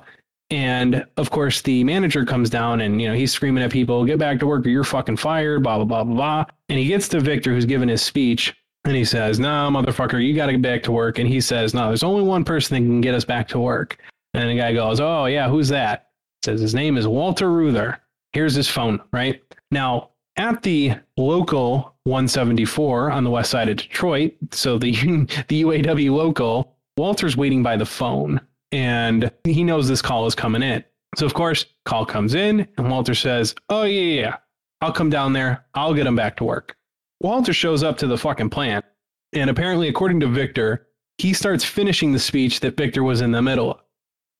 And 0.51 1.05
of 1.17 1.31
course, 1.31 1.61
the 1.61 1.83
manager 1.83 2.23
comes 2.23 2.51
down 2.51 2.81
and 2.81 3.01
you 3.01 3.07
know 3.07 3.15
he's 3.15 3.33
screaming 3.33 3.63
at 3.63 3.71
people, 3.71 4.05
"Get 4.05 4.19
back 4.19 4.39
to 4.39 4.47
work, 4.47 4.63
or 4.65 4.69
you're 4.69 4.83
fucking 4.83 5.17
fired!" 5.17 5.63
Blah 5.63 5.77
blah 5.77 5.85
blah 5.85 6.03
blah 6.03 6.15
blah. 6.15 6.45
And 6.69 6.77
he 6.77 6.85
gets 6.85 7.07
to 7.09 7.19
Victor, 7.19 7.51
who's 7.51 7.65
giving 7.65 7.89
his 7.89 8.03
speech, 8.03 8.55
and 8.85 8.95
he 8.95 9.03
says, 9.03 9.39
"No, 9.39 9.69
motherfucker, 9.71 10.23
you 10.23 10.35
got 10.35 10.45
to 10.45 10.51
get 10.51 10.61
back 10.61 10.83
to 10.83 10.91
work." 10.91 11.17
And 11.17 11.27
he 11.27 11.41
says, 11.41 11.73
"No, 11.73 11.87
there's 11.87 12.03
only 12.03 12.21
one 12.23 12.43
person 12.43 12.75
that 12.75 12.87
can 12.87 13.01
get 13.01 13.15
us 13.15 13.25
back 13.25 13.47
to 13.47 13.59
work." 13.59 13.97
And 14.35 14.47
the 14.47 14.57
guy 14.57 14.73
goes, 14.73 14.99
"Oh 14.99 15.25
yeah, 15.25 15.49
who's 15.49 15.69
that?" 15.69 16.09
Says 16.45 16.61
his 16.61 16.75
name 16.75 16.95
is 16.95 17.07
Walter 17.07 17.51
Reuther. 17.51 17.97
Here's 18.33 18.53
his 18.53 18.67
phone. 18.67 19.01
Right 19.11 19.41
now, 19.71 20.10
at 20.37 20.63
the 20.63 20.93
local 21.17 21.95
174 22.03 23.11
on 23.11 23.23
the 23.23 23.29
west 23.29 23.51
side 23.51 23.69
of 23.69 23.77
Detroit, 23.77 24.33
so 24.51 24.77
the 24.77 24.91
the 25.47 25.63
UAW 25.63 26.11
local, 26.11 26.75
Walter's 26.97 27.37
waiting 27.37 27.63
by 27.63 27.77
the 27.77 27.85
phone, 27.85 28.41
and 28.71 29.31
he 29.43 29.63
knows 29.63 29.87
this 29.87 30.01
call 30.01 30.25
is 30.25 30.35
coming 30.35 30.63
in. 30.63 30.83
So 31.15 31.25
of 31.25 31.33
course, 31.33 31.65
call 31.85 32.05
comes 32.05 32.33
in, 32.33 32.67
and 32.77 32.89
Walter 32.89 33.15
says, 33.15 33.53
"Oh 33.69 33.83
yeah, 33.83 34.21
yeah. 34.21 34.35
I'll 34.81 34.93
come 34.93 35.09
down 35.09 35.33
there. 35.33 35.65
I'll 35.73 35.93
get 35.93 36.07
him 36.07 36.15
back 36.15 36.37
to 36.37 36.43
work." 36.43 36.77
Walter 37.19 37.53
shows 37.53 37.83
up 37.83 37.97
to 37.99 38.07
the 38.07 38.17
fucking 38.17 38.49
plant, 38.49 38.85
and 39.33 39.49
apparently, 39.49 39.87
according 39.89 40.21
to 40.21 40.27
Victor, 40.27 40.87
he 41.17 41.33
starts 41.33 41.63
finishing 41.63 42.11
the 42.11 42.19
speech 42.19 42.61
that 42.61 42.77
Victor 42.77 43.03
was 43.03 43.21
in 43.21 43.31
the 43.31 43.41
middle 43.41 43.71
of. 43.71 43.77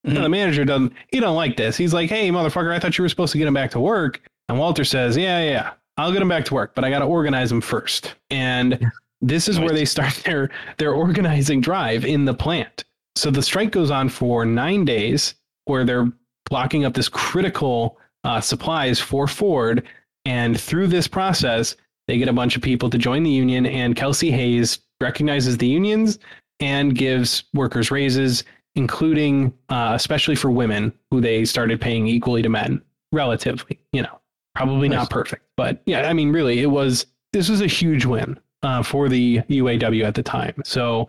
Mm-hmm. 0.06 0.16
Now, 0.16 0.22
the 0.24 0.30
manager 0.30 0.66
doesn't. 0.66 0.94
He 1.12 1.20
don't 1.20 1.36
like 1.36 1.58
this. 1.58 1.78
He's 1.78 1.94
like, 1.94 2.10
"Hey, 2.10 2.30
motherfucker! 2.30 2.74
I 2.74 2.80
thought 2.80 2.98
you 2.98 3.04
were 3.04 3.10
supposed 3.10 3.34
to 3.34 3.38
get 3.38 3.48
him 3.48 3.54
back 3.54 3.72
to 3.72 3.80
work." 3.80 4.22
And 4.50 4.58
Walter 4.58 4.84
says, 4.84 5.16
"Yeah, 5.16 5.44
yeah, 5.44 5.52
yeah. 5.52 5.72
I'll 6.02 6.12
get 6.12 6.20
them 6.20 6.30
back 6.30 6.46
to 6.46 6.56
work, 6.56 6.74
but 6.74 6.84
I 6.84 6.90
got 6.90 7.00
to 7.00 7.06
organize 7.06 7.50
them 7.50 7.62
first. 7.62 8.16
And 8.32 8.92
this 9.22 9.48
is 9.48 9.60
where 9.60 9.72
they 9.72 9.86
start 9.86 10.14
their 10.26 10.50
their 10.78 10.94
organizing 10.94 11.62
drive 11.62 12.06
in 12.06 12.26
the 12.26 12.34
plant. 12.34 12.86
So 13.16 13.30
the 13.30 13.44
strike 13.44 13.72
goes 13.72 13.92
on 13.92 14.10
for 14.10 14.44
nine 14.46 14.84
days, 14.84 15.36
where 15.66 15.84
they're 15.84 16.12
blocking 16.50 16.86
up 16.86 16.94
this 16.94 17.08
critical 17.08 18.00
uh, 18.24 18.42
supplies 18.42 19.00
for 19.00 19.28
Ford. 19.28 19.84
And 20.26 20.60
through 20.60 20.88
this 20.88 21.08
process, 21.08 21.76
they 22.08 22.18
get 22.18 22.28
a 22.30 22.34
bunch 22.34 22.56
of 22.56 22.62
people 22.62 22.90
to 22.90 22.98
join 22.98 23.22
the 23.24 23.30
union. 23.30 23.66
And 23.66 23.96
Kelsey 23.96 24.32
Hayes 24.32 24.80
recognizes 25.02 25.58
the 25.58 25.68
unions 25.68 26.18
and 26.60 26.96
gives 26.96 27.44
workers 27.54 27.92
raises, 27.92 28.44
including 28.76 29.54
uh, 29.70 29.92
especially 29.94 30.36
for 30.36 30.50
women, 30.50 30.94
who 31.12 31.22
they 31.22 31.46
started 31.46 31.80
paying 31.80 32.08
equally 32.08 32.42
to 32.42 32.50
men, 32.50 32.82
relatively. 33.12 33.80
You 33.94 34.04
know, 34.04 34.21
probably 34.56 34.90
Nice. 34.90 34.98
not 35.00 35.10
perfect, 35.10 35.44
but 35.58 35.82
yeah, 35.86 36.10
I 36.10 36.14
mean, 36.14 36.32
really, 36.32 36.60
it 36.60 36.68
was 36.72 37.06
this 37.34 37.50
was 37.50 37.62
a 37.62 37.68
huge 37.68 38.06
win 38.06 38.40
uh, 38.64 38.84
for 38.84 39.08
the 39.10 39.40
UAW 39.50 40.04
at 40.06 40.16
the 40.16 40.24
time. 40.24 40.56
So 40.66 41.08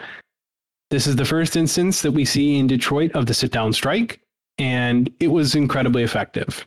this 0.90 1.06
is 1.06 1.16
the 1.16 1.24
first 1.24 1.56
instance 1.56 2.02
that 2.02 2.12
we 2.12 2.24
see 2.24 2.58
in 2.58 2.66
Detroit 2.66 3.10
of 3.12 3.26
the 3.26 3.34
sit 3.34 3.50
down 3.50 3.72
strike, 3.72 4.20
and 4.58 5.10
it 5.20 5.28
was 5.28 5.54
incredibly 5.54 6.02
effective. 6.02 6.66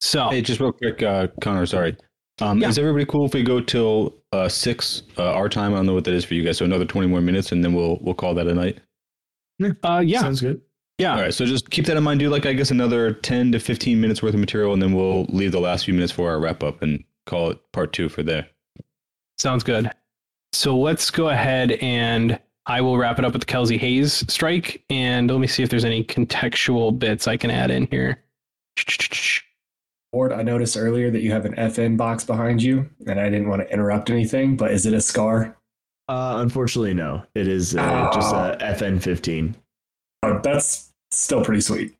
So 0.00 0.28
Hey, 0.28 0.42
just 0.42 0.60
real 0.60 0.72
quick, 0.72 1.02
uh, 1.02 1.28
Connor, 1.40 1.64
sorry. 1.66 1.96
Um, 2.40 2.60
Yeah. 2.60 2.68
Is 2.68 2.78
everybody 2.78 3.06
cool 3.06 3.24
if 3.26 3.32
we 3.32 3.42
go 3.44 3.60
till 3.60 4.16
uh, 4.32 4.48
six 4.48 5.04
uh, 5.18 5.32
our 5.32 5.48
time? 5.48 5.72
I 5.72 5.76
don't 5.76 5.86
know 5.86 5.94
what 5.94 6.04
that 6.04 6.14
is 6.14 6.24
for 6.24 6.34
you 6.34 6.42
guys. 6.42 6.58
So 6.58 6.64
another 6.64 6.84
twenty 6.84 7.06
more 7.06 7.20
minutes, 7.20 7.52
and 7.52 7.64
then 7.64 7.72
we'll 7.72 7.98
we'll 8.02 8.14
call 8.14 8.34
that 8.34 8.46
a 8.48 8.54
night. 8.54 8.80
uh, 9.84 10.02
yeah, 10.04 10.20
Sounds 10.20 10.40
good. 10.40 10.60
Yeah, 10.98 11.14
All 11.14 11.20
right. 11.20 11.34
So 11.34 11.44
just 11.44 11.70
keep 11.70 11.86
that 11.86 11.96
in 11.96 12.02
mind. 12.02 12.20
Do 12.20 12.28
like 12.28 12.46
I 12.46 12.52
guess 12.52 12.70
another 12.70 13.12
ten 13.12 13.52
to 13.52 13.58
fifteen 13.58 14.00
minutes 14.00 14.22
worth 14.22 14.34
of 14.34 14.40
material, 14.40 14.72
and 14.72 14.82
then 14.82 14.92
we'll 14.92 15.24
leave 15.24 15.52
the 15.52 15.60
last 15.60 15.84
few 15.84 15.94
minutes 15.94 16.12
for 16.12 16.30
our 16.30 16.38
wrap 16.38 16.62
up 16.62 16.82
and 16.82 17.02
call 17.26 17.50
it 17.50 17.58
part 17.72 17.92
two 17.92 18.08
for 18.08 18.22
there. 18.22 18.46
sounds 19.38 19.64
good. 19.64 19.90
So 20.52 20.76
let's 20.78 21.10
go 21.10 21.30
ahead 21.30 21.72
and 21.72 22.38
I 22.66 22.80
will 22.80 22.96
wrap 22.96 23.18
it 23.18 23.24
up 23.24 23.32
with 23.32 23.42
the 23.42 23.46
Kelsey 23.46 23.76
Hayes 23.76 24.24
strike, 24.32 24.82
and 24.88 25.30
let 25.30 25.40
me 25.40 25.46
see 25.46 25.62
if 25.62 25.68
there's 25.68 25.84
any 25.84 26.02
contextual 26.04 26.98
bits 26.98 27.28
I 27.28 27.36
can 27.36 27.50
add 27.50 27.70
in 27.70 27.86
here. 27.90 28.22
Ward, 30.12 30.32
I 30.32 30.42
noticed 30.42 30.76
earlier 30.76 31.10
that 31.10 31.20
you 31.22 31.32
have 31.32 31.44
an 31.44 31.54
FN 31.56 31.96
box 31.96 32.24
behind 32.24 32.62
you, 32.62 32.88
and 33.06 33.20
I 33.20 33.28
didn't 33.28 33.48
want 33.48 33.62
to 33.62 33.72
interrupt 33.72 34.10
anything, 34.10 34.56
but 34.56 34.70
is 34.70 34.86
it 34.86 34.94
a 34.94 35.00
scar? 35.00 35.56
Uh, 36.08 36.36
unfortunately, 36.38 36.94
no. 36.94 37.24
It 37.34 37.48
is 37.48 37.76
uh, 37.76 38.10
just 38.14 38.32
a 38.32 38.56
FN15. 38.60 39.54
Oh, 40.24 40.40
that's 40.42 40.92
still 41.10 41.44
pretty 41.44 41.60
sweet. 41.60 41.94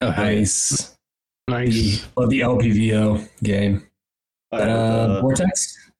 Oh, 0.00 0.10
Nice. 0.10 0.96
Nice. 1.48 1.72
The, 1.74 2.02
love 2.20 2.30
the 2.30 2.40
LPVO 2.40 3.28
game. 3.42 3.86
Uh, 4.52 4.56
uh, 4.56 5.20
Vortex? 5.20 5.90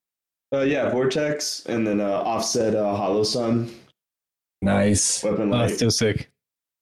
uh, 0.55 0.61
yeah, 0.61 0.89
Vortex, 0.91 1.67
and 1.67 1.87
then 1.87 2.01
uh, 2.01 2.09
offset 2.11 2.75
uh, 2.75 2.83
Holosun 2.85 3.73
Nice. 4.63 5.23
weapon 5.23 5.53
Oh, 5.53 5.57
light. 5.57 5.69
that's 5.69 5.81
so 5.81 5.89
sick. 5.91 6.31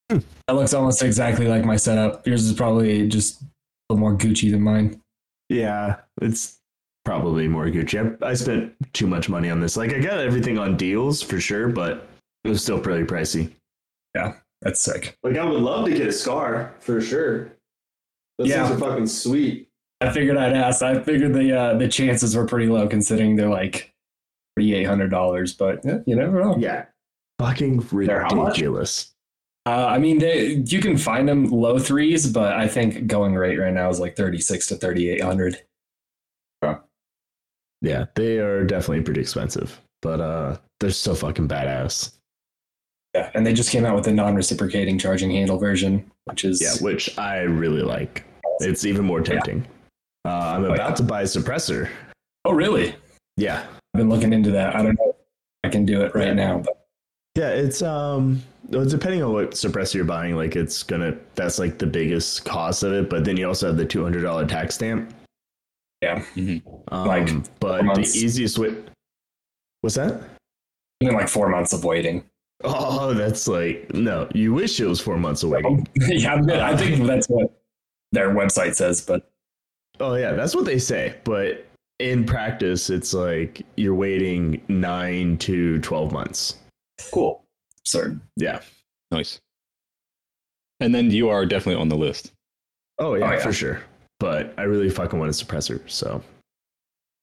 That 0.09 0.55
looks 0.55 0.75
almost 0.75 1.03
exactly 1.03 1.49
like 1.49 1.65
my 1.65 1.77
setup. 1.77 2.27
Yours 2.27 2.45
is 2.45 2.53
probably 2.53 3.09
just 3.09 3.41
a 3.43 3.45
little 3.91 4.01
more 4.01 4.15
Gucci 4.17 4.51
than 4.51 4.61
mine. 4.61 5.01
Yeah, 5.49 5.97
it's 6.21 6.59
probably 7.05 7.49
more 7.49 7.67
Gucci. 7.67 8.23
I, 8.23 8.29
I 8.31 8.35
spent 8.35 8.75
too 8.93 9.07
much 9.07 9.29
money 9.29 9.51
on 9.51 9.59
this. 9.61 9.77
Like, 9.77 9.93
I 9.95 9.99
got 9.99 10.19
everything 10.19 10.59
on 10.59 10.77
deals 10.77 11.23
for 11.23 11.41
sure, 11.41 11.69
but 11.69 12.09
it 12.45 12.49
was 12.51 12.63
still 12.63 12.79
pretty 12.79 13.05
pricey. 13.05 13.53
That's 14.63 14.81
sick. 14.81 15.19
Like, 15.23 15.37
I 15.37 15.45
would 15.45 15.61
love 15.61 15.85
to 15.87 15.93
get 15.93 16.07
a 16.07 16.13
scar 16.13 16.75
for 16.81 17.01
sure. 17.01 17.53
Those 18.39 18.49
Yeah. 18.49 18.67
things 18.69 18.81
are 18.83 18.89
fucking 18.89 19.07
sweet. 19.09 19.69
I 20.01 20.11
figured 20.11 20.37
I'd 20.37 20.53
ask. 20.55 20.83
I 20.83 21.01
figured 21.03 21.35
the 21.35 21.53
uh, 21.57 21.75
the 21.79 21.87
chances 21.89 22.35
were 22.35 22.47
pretty 22.47 22.67
low 22.67 22.89
considering 22.89 23.37
they're 23.37 23.49
like 23.49 23.93
thirty 24.57 24.75
eight 24.75 24.85
hundred 24.85 25.11
dollars, 25.11 25.53
but 25.55 25.85
yeah, 25.85 25.99
you 26.07 26.17
never 26.17 26.43
know. 26.43 26.57
Yeah, 26.59 26.87
fucking 27.39 27.79
They're 27.93 28.23
how 28.23 28.35
much? 28.35 28.49
ridiculous. 28.49 29.15
Uh, 29.65 29.87
I 29.87 29.99
mean, 29.99 30.19
they, 30.19 30.55
you 30.67 30.81
can 30.81 30.97
find 30.99 31.29
them 31.29 31.45
low 31.47 31.79
threes, 31.79 32.27
but 32.33 32.53
I 32.55 32.67
think 32.67 33.07
going 33.07 33.37
rate 33.37 33.59
right 33.59 33.73
now 33.73 33.91
is 33.91 34.01
like 34.01 34.17
thirty 34.17 34.41
six 34.41 34.67
to 34.69 34.75
thirty 34.77 35.09
eight 35.09 35.21
hundred. 35.23 35.63
Yeah, 37.81 38.07
they 38.15 38.39
are 38.39 38.65
definitely 38.65 39.03
pretty 39.03 39.21
expensive, 39.21 39.81
but 40.03 40.21
uh, 40.21 40.57
they're 40.79 40.91
so 40.91 41.15
fucking 41.17 41.49
badass. 41.49 42.13
Yeah, 43.15 43.31
and 43.35 43.47
they 43.47 43.53
just 43.53 43.71
came 43.71 43.85
out 43.85 43.95
with 43.95 44.05
the 44.05 44.13
non 44.13 44.35
reciprocating 44.35 44.99
charging 44.99 45.31
handle 45.31 45.59
version, 45.59 46.11
which 46.25 46.45
is 46.45 46.61
Yeah, 46.63 46.75
which 46.85 47.19
I 47.19 47.41
really 47.41 47.83
like. 47.83 48.25
It's 48.61 48.85
even 48.87 49.05
more 49.05 49.21
tempting. 49.21 49.67
Uh, 50.25 50.29
I'm 50.57 50.65
yeah. 50.65 50.73
about 50.75 50.97
to 50.97 51.03
buy 51.03 51.23
a 51.23 51.25
suppressor. 51.25 51.91
oh 52.45 52.53
really? 52.53 52.95
Yeah, 53.37 53.65
I've 53.95 53.99
been 53.99 54.09
looking 54.09 54.33
into 54.33 54.51
that. 54.53 54.75
I 54.77 54.83
don't 54.83 54.99
know 54.99 55.11
if 55.11 55.17
I 55.65 55.69
can 55.69 55.85
do 55.85 56.03
it 56.03 56.15
right 56.15 56.29
Yeah. 56.29 56.33
now, 56.35 56.59
but 56.59 56.87
yeah. 57.37 57.49
It's 57.51 57.83
um, 57.83 58.43
depending 58.71 59.23
on 59.23 59.33
what 59.33 59.51
suppressor 59.53 59.95
you're 59.97 60.05
buying, 60.05 60.37
like 60.37 60.57
it's 60.57 60.83
gonna 60.83 61.17
that's 61.35 61.59
like 61.59 61.79
the 61.79 61.87
biggest 61.87 62.45
cost 62.45 62.83
of 62.83 62.93
it. 62.93 63.11
But 63.11 63.25
then 63.25 63.37
you 63.37 63.47
also 63.49 63.67
have 63.69 63.77
the 63.77 63.85
two 63.85 64.03
hundred 64.03 64.23
dollar 64.23 64.47
tax 64.47 64.75
stamp. 64.77 65.13
yeah, 66.03 66.23
Um, 66.37 67.07
Like, 67.07 67.29
but 67.61 67.83
the 67.95 68.01
easiest 68.03 68.59
way. 68.59 68.75
What's 69.83 69.97
that? 69.97 70.23
even 71.01 71.15
like 71.17 71.29
four 71.29 71.49
months 71.49 71.73
of 71.73 71.85
waiting. 71.85 72.23
Oh, 72.65 73.13
that's 73.15 73.49
like 73.49 73.93
no. 73.95 74.29
You 74.35 74.53
wish 74.55 74.79
it 74.81 74.87
was 74.87 75.01
four 75.01 75.17
months 75.19 75.43
away. 75.43 75.63
yeah, 75.97 76.41
I 76.69 76.77
think 76.77 77.07
that's 77.07 77.27
what 77.29 77.53
their 78.13 78.31
website 78.31 78.75
says, 78.75 79.01
but 79.01 79.29
Oh 80.01 80.15
yeah, 80.15 80.33
that's 80.33 80.55
what 80.55 80.65
they 80.65 80.79
say. 80.79 81.15
But 81.25 81.67
in 81.99 82.25
practice, 82.25 82.91
it's 82.91 83.13
like 83.15 83.63
you're 83.77 83.95
waiting 83.95 84.61
nine 84.69 85.39
to 85.39 85.81
twelve 85.81 86.13
months. 86.13 86.57
cool. 87.13 87.45
Absurd. 87.81 88.21
Yeah. 88.37 88.61
Nice. 89.11 89.41
And 90.81 90.95
then 90.95 91.11
you 91.11 91.29
are 91.29 91.45
definitely 91.47 91.81
on 91.81 91.89
the 91.89 91.97
list. 91.97 92.33
Oh 92.99 93.15
yeah, 93.15 93.29
Oh, 93.29 93.33
yeah. 93.33 93.39
for 93.41 93.53
sure. 93.53 93.83
But 94.21 94.55
I 94.57 94.63
really 94.63 94.89
fucking 94.91 95.19
want 95.19 95.31
a 95.31 95.45
suppressor. 95.45 95.81
So 95.91 96.23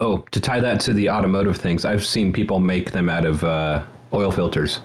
Oh, 0.02 0.20
to 0.32 0.40
tie 0.40 0.60
that 0.62 0.80
to 0.82 0.94
the 0.94 1.10
automotive 1.10 1.58
things, 1.58 1.84
I've 1.86 2.06
seen 2.06 2.32
people 2.32 2.60
make 2.60 2.92
them 2.92 3.10
out 3.10 3.26
of 3.26 3.44
uh, 3.44 3.84
oil 4.14 4.32
filters. 4.32 4.80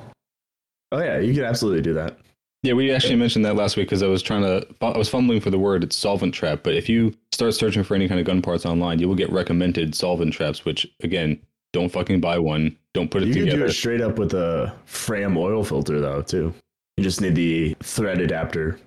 Oh 0.94 1.02
yeah, 1.02 1.18
you 1.18 1.34
could 1.34 1.44
absolutely 1.44 1.82
do 1.82 1.94
that. 1.94 2.18
Yeah, 2.62 2.72
we 2.72 2.90
actually 2.92 3.16
mentioned 3.16 3.44
that 3.44 3.56
last 3.56 3.76
week 3.76 3.88
because 3.88 4.02
I 4.02 4.06
was 4.06 4.22
trying 4.22 4.40
to, 4.40 4.66
I 4.80 4.96
was 4.96 5.08
fumbling 5.10 5.38
for 5.40 5.50
the 5.50 5.58
word. 5.58 5.84
It's 5.84 5.96
solvent 5.96 6.32
trap. 6.32 6.60
But 6.62 6.74
if 6.74 6.88
you 6.88 7.14
start 7.30 7.52
searching 7.54 7.84
for 7.84 7.94
any 7.94 8.08
kind 8.08 8.18
of 8.18 8.24
gun 8.24 8.40
parts 8.40 8.64
online, 8.64 8.98
you 9.00 9.06
will 9.06 9.14
get 9.14 9.30
recommended 9.30 9.94
solvent 9.94 10.32
traps. 10.32 10.64
Which 10.64 10.86
again, 11.02 11.38
don't 11.74 11.90
fucking 11.90 12.20
buy 12.22 12.38
one. 12.38 12.74
Don't 12.94 13.10
put 13.10 13.22
it 13.22 13.26
together. 13.26 13.44
You 13.44 13.50
could 13.50 13.58
do 13.58 13.64
it 13.66 13.72
straight 13.72 14.00
up 14.00 14.18
with 14.18 14.32
a 14.32 14.74
Fram 14.86 15.36
oil 15.36 15.62
filter 15.62 16.00
though 16.00 16.22
too. 16.22 16.54
You 16.96 17.04
just 17.04 17.20
need 17.20 17.34
the 17.34 17.76
thread 17.82 18.20
adapter. 18.20 18.78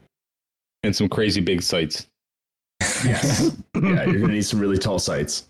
and 0.84 0.96
some 0.96 1.10
crazy 1.10 1.42
big 1.42 1.62
sights. 1.62 2.08
Yes. 3.06 3.56
yeah, 3.76 4.06
you're 4.06 4.20
gonna 4.22 4.34
need 4.34 4.46
some 4.46 4.60
really 4.60 4.78
tall 4.78 4.98
sights. 4.98 5.50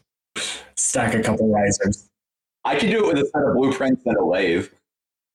Stack 0.75 1.13
a 1.13 1.23
couple 1.23 1.49
risers. 1.49 2.09
I 2.65 2.77
could 2.77 2.89
do 2.89 3.05
it 3.05 3.13
with 3.13 3.23
a 3.23 3.29
set 3.29 3.43
of 3.43 3.55
blueprints 3.55 4.05
and 4.05 4.17
a 4.17 4.23
lathe. 4.23 4.67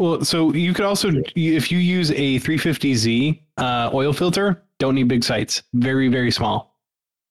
Well, 0.03 0.25
so 0.25 0.53
you 0.53 0.75
could 0.75 0.85
also, 0.85 1.13
if 1.37 1.71
you 1.71 1.79
use 1.79 2.11
a 2.11 2.41
350Z 2.41 3.41
uh, 3.59 3.89
oil 3.95 4.13
filter, 4.13 4.61
don't 4.81 4.97
need 4.97 5.07
big 5.07 5.23
sights. 5.23 5.63
Very, 5.75 6.09
very 6.09 6.33
small. 6.33 6.77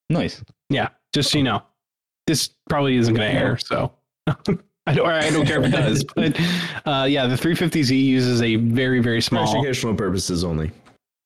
Nice. 0.09 0.41
Yeah, 0.69 0.87
just 1.11 1.31
so 1.31 1.39
you 1.39 1.43
know. 1.43 1.63
This 2.27 2.51
probably 2.69 2.95
isn't 2.95 3.13
going 3.13 3.29
to 3.29 3.37
air, 3.37 3.57
so 3.57 3.91
I 4.27 4.93
don't. 4.93 5.05
I 5.05 5.29
don't 5.31 5.45
care 5.45 5.61
if 5.61 5.73
it 5.73 5.75
does. 5.75 6.05
But 6.15 6.39
uh, 6.85 7.07
yeah, 7.09 7.27
the 7.27 7.35
350Z 7.35 8.01
uses 8.01 8.41
a 8.41 8.55
very, 8.55 9.01
very 9.01 9.19
For 9.19 9.25
small. 9.25 9.53
educational 9.53 9.93
purposes 9.93 10.45
only. 10.45 10.71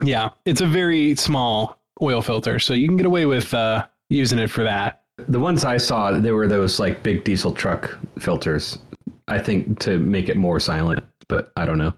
Yeah, 0.04 0.30
it's 0.46 0.62
a 0.62 0.68
very 0.68 1.16
small 1.16 1.78
oil 2.02 2.24
filter, 2.24 2.58
so 2.58 2.74
you 2.74 2.88
can 2.88 2.98
get 2.98 3.06
away 3.06 3.28
with 3.28 3.54
uh, 3.54 3.86
using 4.10 4.40
it 4.40 4.50
for 4.50 4.64
that. 4.64 5.04
The 5.28 5.40
ones 5.40 5.64
I 5.64 5.78
saw, 5.78 6.12
they 6.12 6.32
were 6.32 6.48
those 6.48 6.80
like 6.80 7.04
big 7.04 7.24
diesel 7.24 7.54
truck 7.54 8.00
filters. 8.18 8.80
I 9.28 9.38
think 9.38 9.78
to 9.80 10.00
make 10.00 10.30
it 10.30 10.38
more 10.38 10.60
silent, 10.60 11.04
but 11.28 11.52
I 11.56 11.66
don't 11.66 11.78
know. 11.78 11.94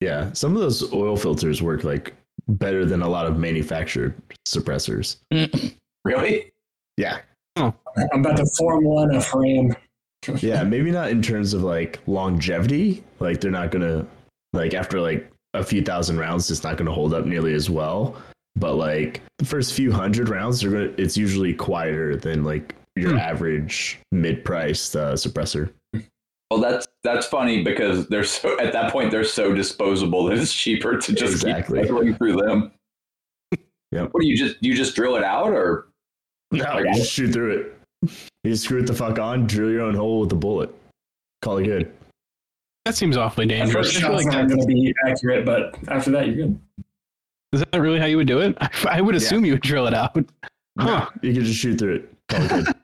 Yeah, 0.00 0.32
some 0.32 0.54
of 0.54 0.60
those 0.62 0.92
oil 0.92 1.16
filters 1.16 1.62
work 1.62 1.84
like 1.84 2.14
better 2.48 2.84
than 2.84 3.02
a 3.02 3.08
lot 3.08 3.26
of 3.26 3.38
manufactured 3.38 4.14
suppressors. 4.46 5.16
Really? 6.04 6.52
Yeah, 6.96 7.18
I'm 7.56 7.72
about 8.12 8.36
to 8.36 8.46
form 8.56 8.84
one 8.84 9.12
a 9.12 9.20
frame. 9.20 9.74
yeah, 10.38 10.62
maybe 10.62 10.92
not 10.92 11.10
in 11.10 11.20
terms 11.20 11.52
of 11.52 11.62
like 11.64 11.98
longevity. 12.06 13.02
Like 13.18 13.40
they're 13.40 13.50
not 13.50 13.72
gonna 13.72 14.06
like 14.52 14.72
after 14.72 15.00
like 15.00 15.28
a 15.54 15.64
few 15.64 15.82
thousand 15.82 16.18
rounds, 16.18 16.48
it's 16.48 16.62
not 16.62 16.76
gonna 16.76 16.92
hold 16.92 17.12
up 17.12 17.26
nearly 17.26 17.54
as 17.54 17.68
well. 17.68 18.14
But 18.54 18.74
like 18.76 19.20
the 19.38 19.44
first 19.44 19.72
few 19.74 19.90
hundred 19.90 20.28
rounds, 20.28 20.60
they're 20.60 20.70
gonna. 20.70 20.92
It's 20.96 21.16
usually 21.16 21.52
quieter 21.54 22.14
than 22.14 22.44
like 22.44 22.76
your 22.94 23.10
Hmm. 23.10 23.18
average 23.18 23.98
mid-priced 24.12 24.94
uh, 24.94 25.14
suppressor. 25.14 25.70
Well, 26.50 26.60
that's 26.60 26.86
that's 27.02 27.26
funny 27.26 27.62
because 27.64 28.06
they're 28.08 28.24
so 28.24 28.58
at 28.60 28.72
that 28.72 28.92
point 28.92 29.10
they're 29.10 29.24
so 29.24 29.52
disposable 29.52 30.24
that 30.24 30.38
it's 30.38 30.52
cheaper 30.52 30.96
to 30.96 31.12
just 31.12 31.34
Exactly. 31.34 31.80
keep 31.80 31.88
cycling 31.88 32.14
through 32.14 32.36
them. 32.36 32.72
Yep. 33.92 34.08
What 34.12 34.20
do 34.20 34.26
you 34.26 34.36
just 34.36 34.56
you 34.60 34.74
just 34.74 34.96
drill 34.96 35.14
it 35.16 35.22
out 35.22 35.52
or 35.52 35.86
No, 36.50 36.78
you 36.78 36.92
just 36.94 37.12
shoot 37.12 37.32
through 37.32 37.56
it. 38.02 38.10
You 38.42 38.50
just 38.50 38.64
screw 38.64 38.80
it 38.80 38.86
the 38.86 38.92
fuck 38.94 39.18
on, 39.20 39.46
drill 39.46 39.70
your 39.70 39.82
own 39.82 39.94
hole 39.94 40.20
with 40.20 40.32
a 40.32 40.36
bullet. 40.36 40.74
Call 41.40 41.58
it 41.58 41.64
good. 41.64 41.92
That 42.84 42.96
seems 42.96 43.16
awfully 43.16 43.46
dangerous. 43.46 43.92
first 43.92 44.00
shot's 44.00 44.24
like 44.24 44.26
not 44.26 44.48
going 44.48 44.60
to 44.60 44.66
be 44.66 44.92
accurate, 45.06 45.46
but 45.46 45.76
after 45.88 46.10
that, 46.10 46.26
you're 46.26 46.46
good. 46.48 46.60
is 47.52 47.64
that 47.72 47.80
really 47.80 48.00
how 48.00 48.06
you 48.06 48.16
would 48.16 48.26
do 48.26 48.40
it? 48.40 48.56
I, 48.60 48.70
I 48.90 49.00
would 49.00 49.14
assume 49.14 49.44
you 49.44 49.52
would 49.52 49.62
drill 49.62 49.86
it 49.86 49.94
out. 49.94 50.16
Huh. 50.78 51.08
You 51.22 51.32
could 51.32 51.44
just 51.44 51.58
shoot 51.58 51.78
through 51.78 51.94
it. 51.94 52.12
Call 52.28 52.42
it 52.42 52.48
good. 52.48 52.74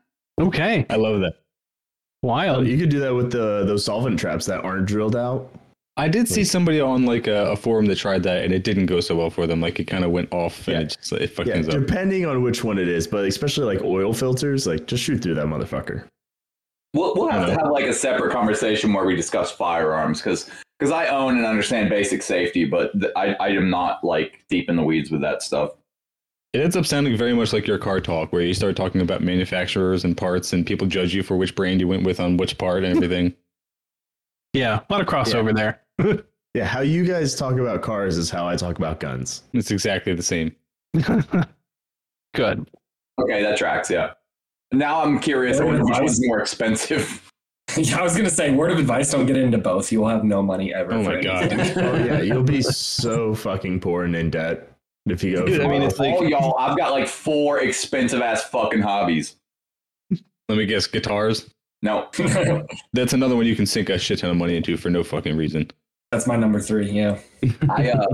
Okay. 0.40 0.86
I 0.88 0.96
love 0.96 1.20
that. 1.20 1.34
Wild. 2.22 2.66
you 2.66 2.78
could 2.78 2.88
do 2.88 3.00
that 3.00 3.14
with 3.14 3.32
the 3.32 3.64
those 3.64 3.84
solvent 3.84 4.18
traps 4.18 4.46
that 4.46 4.62
aren't 4.64 4.86
drilled 4.86 5.16
out. 5.16 5.52
I 5.96 6.08
did 6.08 6.26
see 6.28 6.42
somebody 6.44 6.80
on 6.80 7.04
like 7.04 7.26
a, 7.26 7.50
a 7.50 7.56
forum 7.56 7.84
that 7.86 7.98
tried 7.98 8.22
that, 8.22 8.44
and 8.44 8.54
it 8.54 8.64
didn't 8.64 8.86
go 8.86 9.00
so 9.00 9.14
well 9.16 9.28
for 9.28 9.46
them. 9.46 9.60
Like 9.60 9.78
it 9.80 9.84
kind 9.84 10.04
of 10.04 10.10
went 10.10 10.32
off, 10.32 10.66
and 10.68 10.74
Yeah. 10.76 10.80
it 10.82 10.96
just 10.98 11.12
it 11.12 11.26
fucked 11.30 11.48
Yeah, 11.48 11.54
things 11.54 11.68
up. 11.68 11.74
depending 11.74 12.24
on 12.24 12.42
which 12.42 12.64
one 12.64 12.78
it 12.78 12.88
is, 12.88 13.06
but 13.06 13.24
especially 13.26 13.64
like 13.74 13.84
oil 13.84 14.14
filters, 14.14 14.66
like 14.66 14.86
just 14.86 15.02
shoot 15.02 15.22
through 15.22 15.34
that 15.34 15.46
motherfucker. 15.46 16.04
we'll, 16.94 17.14
we'll 17.14 17.28
have 17.28 17.46
to 17.46 17.52
uh, 17.54 17.58
have 17.64 17.70
like 17.72 17.86
a 17.86 17.92
separate 17.92 18.32
conversation 18.32 18.92
where 18.92 19.04
we 19.04 19.16
discuss 19.16 19.50
firearms 19.50 20.18
because 20.20 20.48
because 20.78 20.92
I 20.92 21.08
own 21.08 21.36
and 21.36 21.44
understand 21.46 21.90
basic 21.90 22.22
safety, 22.22 22.64
but 22.64 22.92
th- 22.98 23.12
I 23.16 23.34
I 23.40 23.48
am 23.48 23.68
not 23.68 24.02
like 24.04 24.44
deep 24.48 24.70
in 24.70 24.76
the 24.76 24.82
weeds 24.84 25.10
with 25.10 25.20
that 25.22 25.42
stuff. 25.42 25.72
It 26.52 26.60
ends 26.60 26.76
up 26.76 26.84
sounding 26.84 27.16
very 27.16 27.32
much 27.32 27.52
like 27.54 27.66
your 27.66 27.78
car 27.78 27.98
talk, 28.00 28.30
where 28.32 28.42
you 28.42 28.52
start 28.52 28.76
talking 28.76 29.00
about 29.00 29.22
manufacturers 29.22 30.04
and 30.04 30.14
parts, 30.16 30.52
and 30.52 30.66
people 30.66 30.86
judge 30.86 31.14
you 31.14 31.22
for 31.22 31.36
which 31.36 31.54
brand 31.54 31.80
you 31.80 31.88
went 31.88 32.02
with 32.04 32.20
on 32.20 32.36
which 32.36 32.58
part 32.58 32.84
and 32.84 32.96
everything. 32.96 33.34
Yeah, 34.54 34.80
a 34.80 34.92
lot 34.92 35.00
of 35.00 35.06
crossover 35.06 35.54
there. 35.54 35.80
Yeah, 36.54 36.66
how 36.66 36.80
you 36.82 37.06
guys 37.06 37.34
talk 37.34 37.54
about 37.54 37.80
cars 37.80 38.18
is 38.18 38.28
how 38.28 38.46
I 38.46 38.56
talk 38.56 38.76
about 38.76 39.00
guns. 39.00 39.44
it's 39.54 39.70
exactly 39.70 40.12
the 40.12 40.22
same. 40.22 40.54
Good. 42.34 42.68
Okay, 43.18 43.42
that 43.42 43.56
tracks. 43.56 43.88
Yeah. 43.88 44.12
Now 44.70 45.02
I'm 45.02 45.18
curious. 45.18 45.58
I 45.60 45.64
Word 45.64 45.76
of 45.76 45.80
which 45.82 45.92
advice. 45.92 46.00
one's 46.02 46.26
more 46.26 46.40
expensive. 46.40 47.30
yeah, 47.78 47.98
I 47.98 48.02
was 48.02 48.12
going 48.12 48.28
to 48.28 48.34
say, 48.34 48.50
word 48.50 48.70
of 48.70 48.78
advice: 48.78 49.10
don't 49.10 49.24
get 49.24 49.38
into 49.38 49.56
both. 49.56 49.90
You 49.90 50.00
will 50.02 50.08
have 50.08 50.24
no 50.24 50.42
money 50.42 50.74
ever. 50.74 50.92
Oh 50.92 51.02
my 51.02 51.22
God. 51.22 51.50
Oh 51.78 51.96
yeah, 51.96 52.20
you'll 52.20 52.42
be 52.42 52.60
so 52.60 53.34
fucking 53.34 53.80
poor 53.80 54.04
and 54.04 54.14
in 54.14 54.28
debt 54.28 54.71
if 55.06 55.22
you 55.24 55.36
go. 55.36 55.46
Dude, 55.46 55.60
I 55.60 55.68
mean, 55.68 55.82
it's 55.82 55.98
like- 55.98 56.14
oh 56.18 56.22
y'all, 56.22 56.56
I've 56.58 56.76
got 56.76 56.92
like 56.92 57.08
four 57.08 57.60
expensive 57.60 58.20
ass 58.22 58.44
fucking 58.44 58.80
hobbies. 58.82 59.36
Let 60.48 60.58
me 60.58 60.66
guess, 60.66 60.86
guitars. 60.86 61.48
No, 61.82 62.08
That's 62.92 63.12
another 63.12 63.34
one 63.34 63.44
you 63.46 63.56
can 63.56 63.66
sink 63.66 63.88
a 63.88 63.98
shit 63.98 64.20
ton 64.20 64.30
of 64.30 64.36
money 64.36 64.56
into 64.56 64.76
for 64.76 64.88
no 64.90 65.02
fucking 65.02 65.36
reason. 65.36 65.68
That's 66.12 66.26
my 66.26 66.36
number 66.36 66.60
three. 66.60 66.90
Yeah. 66.90 67.18
I 67.70 67.90
uh, 67.90 68.06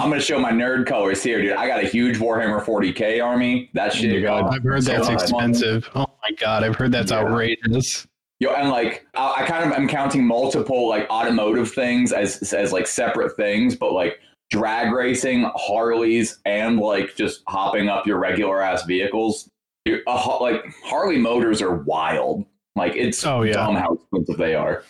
I'm 0.00 0.08
gonna 0.10 0.20
show 0.20 0.38
my 0.38 0.52
nerd 0.52 0.86
colors 0.86 1.22
here, 1.22 1.40
dude. 1.42 1.52
I 1.52 1.66
got 1.66 1.82
a 1.82 1.86
huge 1.86 2.18
Warhammer 2.18 2.62
40k 2.64 3.24
army. 3.24 3.70
That 3.74 3.92
shit. 3.92 4.14
my 4.14 4.20
God. 4.20 4.44
uh, 4.44 4.48
I've 4.56 4.62
heard 4.62 4.82
that's 4.82 5.06
so 5.06 5.12
much 5.14 5.30
money. 5.32 5.50
expensive. 5.50 5.88
Oh 5.94 6.06
my 6.22 6.30
god, 6.38 6.62
I've 6.62 6.76
heard 6.76 6.92
that's 6.92 7.10
Yeah. 7.10 7.18
outrageous. 7.24 8.06
Yo, 8.38 8.50
and 8.54 8.68
like 8.70 9.04
I, 9.14 9.42
I 9.42 9.46
kind 9.46 9.64
of 9.64 9.72
am 9.76 9.88
counting 9.88 10.24
multiple 10.24 10.88
like 10.88 11.08
automotive 11.10 11.72
things 11.72 12.12
as 12.12 12.52
as 12.52 12.72
like 12.72 12.86
separate 12.86 13.34
things, 13.36 13.74
but 13.76 13.92
like 13.92 14.20
drag 14.52 14.92
racing, 14.92 15.50
Harleys, 15.56 16.38
and 16.44 16.78
like 16.78 17.16
just 17.16 17.42
hopping 17.48 17.88
up 17.88 18.06
your 18.06 18.18
regular 18.18 18.62
ass 18.62 18.84
vehicles. 18.84 19.48
Dude, 19.86 20.02
a 20.06 20.16
Har- 20.16 20.40
like 20.40 20.62
Harley 20.84 21.16
motors 21.16 21.62
are 21.62 21.76
wild. 21.78 22.44
Like 22.76 22.94
it's 22.94 23.24
Oh, 23.24 23.42
yeah. 23.42 23.54
dumb 23.54 23.74
how 23.76 23.94
expensive 23.94 24.36
they 24.36 24.54
are. 24.54 24.84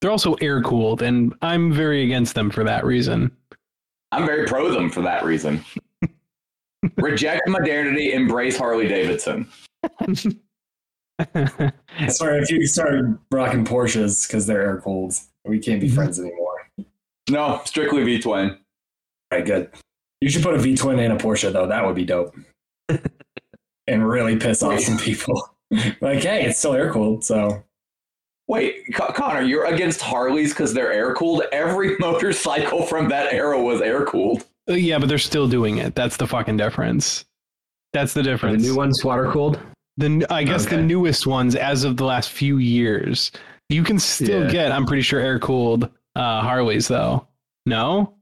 They're 0.00 0.10
also 0.10 0.34
air 0.34 0.60
cooled, 0.62 1.02
and 1.02 1.34
I'm 1.40 1.72
very 1.72 2.02
against 2.02 2.34
them 2.34 2.50
for 2.50 2.64
that 2.64 2.84
reason. 2.84 3.30
I'm 4.12 4.26
very 4.26 4.46
pro 4.46 4.72
them 4.72 4.90
for 4.90 5.02
that 5.02 5.24
reason. 5.24 5.64
Reject 6.96 7.46
modernity, 7.46 8.12
embrace 8.12 8.58
Harley 8.58 8.88
Davidson. 8.88 9.46
Sorry, 12.08 12.40
if 12.40 12.50
you 12.50 12.66
start 12.66 13.04
rocking 13.30 13.64
Porsches 13.64 14.26
because 14.26 14.46
they're 14.46 14.62
air 14.62 14.80
cooled, 14.80 15.14
we 15.44 15.58
can't 15.60 15.80
be 15.80 15.86
mm-hmm. 15.86 15.96
friends 15.96 16.18
anymore. 16.18 16.68
No, 17.28 17.60
strictly 17.64 18.02
V 18.02 18.18
twin. 18.20 18.58
All 19.32 19.38
right, 19.38 19.46
good. 19.46 19.70
You 20.20 20.28
should 20.30 20.42
put 20.42 20.54
a 20.54 20.58
V 20.58 20.76
twin 20.76 20.98
in 20.98 21.10
a 21.12 21.16
Porsche 21.16 21.52
though. 21.52 21.66
That 21.66 21.84
would 21.84 21.94
be 21.94 22.04
dope. 22.04 22.34
and 23.86 24.06
really 24.08 24.36
piss 24.36 24.62
off 24.62 24.80
some 24.80 24.98
people. 24.98 25.48
like, 26.00 26.22
hey, 26.22 26.44
it's 26.46 26.58
still 26.58 26.74
air 26.74 26.92
cooled, 26.92 27.24
so 27.24 27.62
Wait, 28.48 28.82
Con- 28.94 29.12
Connor, 29.14 29.42
you're 29.42 29.66
against 29.66 30.00
Harleys 30.00 30.50
because 30.52 30.74
they're 30.74 30.92
air 30.92 31.14
cooled? 31.14 31.44
Every 31.52 31.96
motorcycle 32.00 32.82
from 32.84 33.08
that 33.08 33.32
era 33.32 33.60
was 33.62 33.80
air 33.80 34.04
cooled. 34.04 34.44
Uh, 34.68 34.72
yeah, 34.74 34.98
but 34.98 35.08
they're 35.08 35.18
still 35.18 35.46
doing 35.46 35.78
it. 35.78 35.94
That's 35.94 36.16
the 36.16 36.26
fucking 36.26 36.56
difference. 36.56 37.24
That's 37.92 38.12
the 38.12 38.20
Are 38.20 38.24
the 38.24 38.30
difference. 38.30 38.62
new 38.64 38.74
ones 38.76 39.04
water 39.04 39.30
cooled? 39.30 39.60
The 39.98 40.06
n- 40.06 40.26
I 40.30 40.42
guess 40.42 40.66
the 40.66 40.78
newest 40.82 41.28
ones, 41.28 41.54
as 41.54 41.84
of 41.84 41.96
the 41.96 42.04
last 42.04 42.30
few 42.30 42.58
years, 42.58 43.30
you 43.68 43.84
can 43.84 44.00
still 44.00 44.46
Yeah. 44.46 44.50
get. 44.50 44.72
I'm 44.72 44.84
pretty 44.84 45.02
sure 45.02 45.20
air 45.20 45.38
cooled 45.38 45.88
uh, 46.16 46.40
Harleys 46.40 46.88
though. 46.88 47.28
No. 47.66 48.14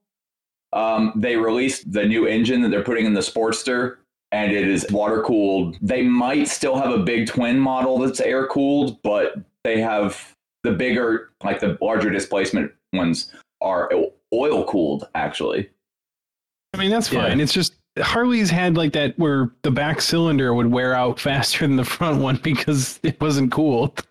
Um, 0.73 1.12
they 1.16 1.36
released 1.36 1.90
the 1.93 2.05
new 2.05 2.27
engine 2.27 2.61
that 2.62 2.70
they're 2.70 2.85
putting 2.85 3.07
in 3.07 3.15
the 3.15 3.20
Sportster, 3.20 3.97
and 4.32 4.53
it 4.53 4.69
is 4.69 4.86
water 4.90 5.23
cooled. 5.23 5.77
They 5.81 6.03
might 6.03 6.49
still 6.49 6.77
have 6.77 6.90
a 6.90 6.99
big 6.99 7.27
twin 7.28 7.59
model 7.59 7.99
that's 7.99 8.20
air 8.20 8.47
cooled, 8.49 9.01
but 9.03 9.36
they 9.65 9.81
have 9.81 10.35
the 10.65 10.73
bigger, 10.73 11.31
like 11.43 11.61
the 11.61 11.78
larger 11.81 12.11
displacement 12.11 12.73
ones, 12.93 13.32
are 13.62 13.90
oil 14.32 14.65
cooled 14.66 15.09
actually. 15.15 15.69
I 16.74 16.78
mean 16.78 16.90
that's 16.90 17.11
Yeah. 17.11 17.28
fine. 17.28 17.40
It's 17.40 17.53
just 17.53 17.74
Harleys 17.99 18.51
had 18.51 18.77
like 18.77 18.93
that 18.93 19.19
where 19.19 19.51
the 19.62 19.70
back 19.70 20.01
cylinder 20.01 20.53
would 20.55 20.66
wear 20.70 20.95
out 20.95 21.19
faster 21.28 21.66
than 21.66 21.77
the 21.77 21.85
front 21.85 22.20
one 22.20 22.36
because 22.36 23.01
it 23.03 23.20
wasn't 23.20 23.51
cooled. 23.51 24.07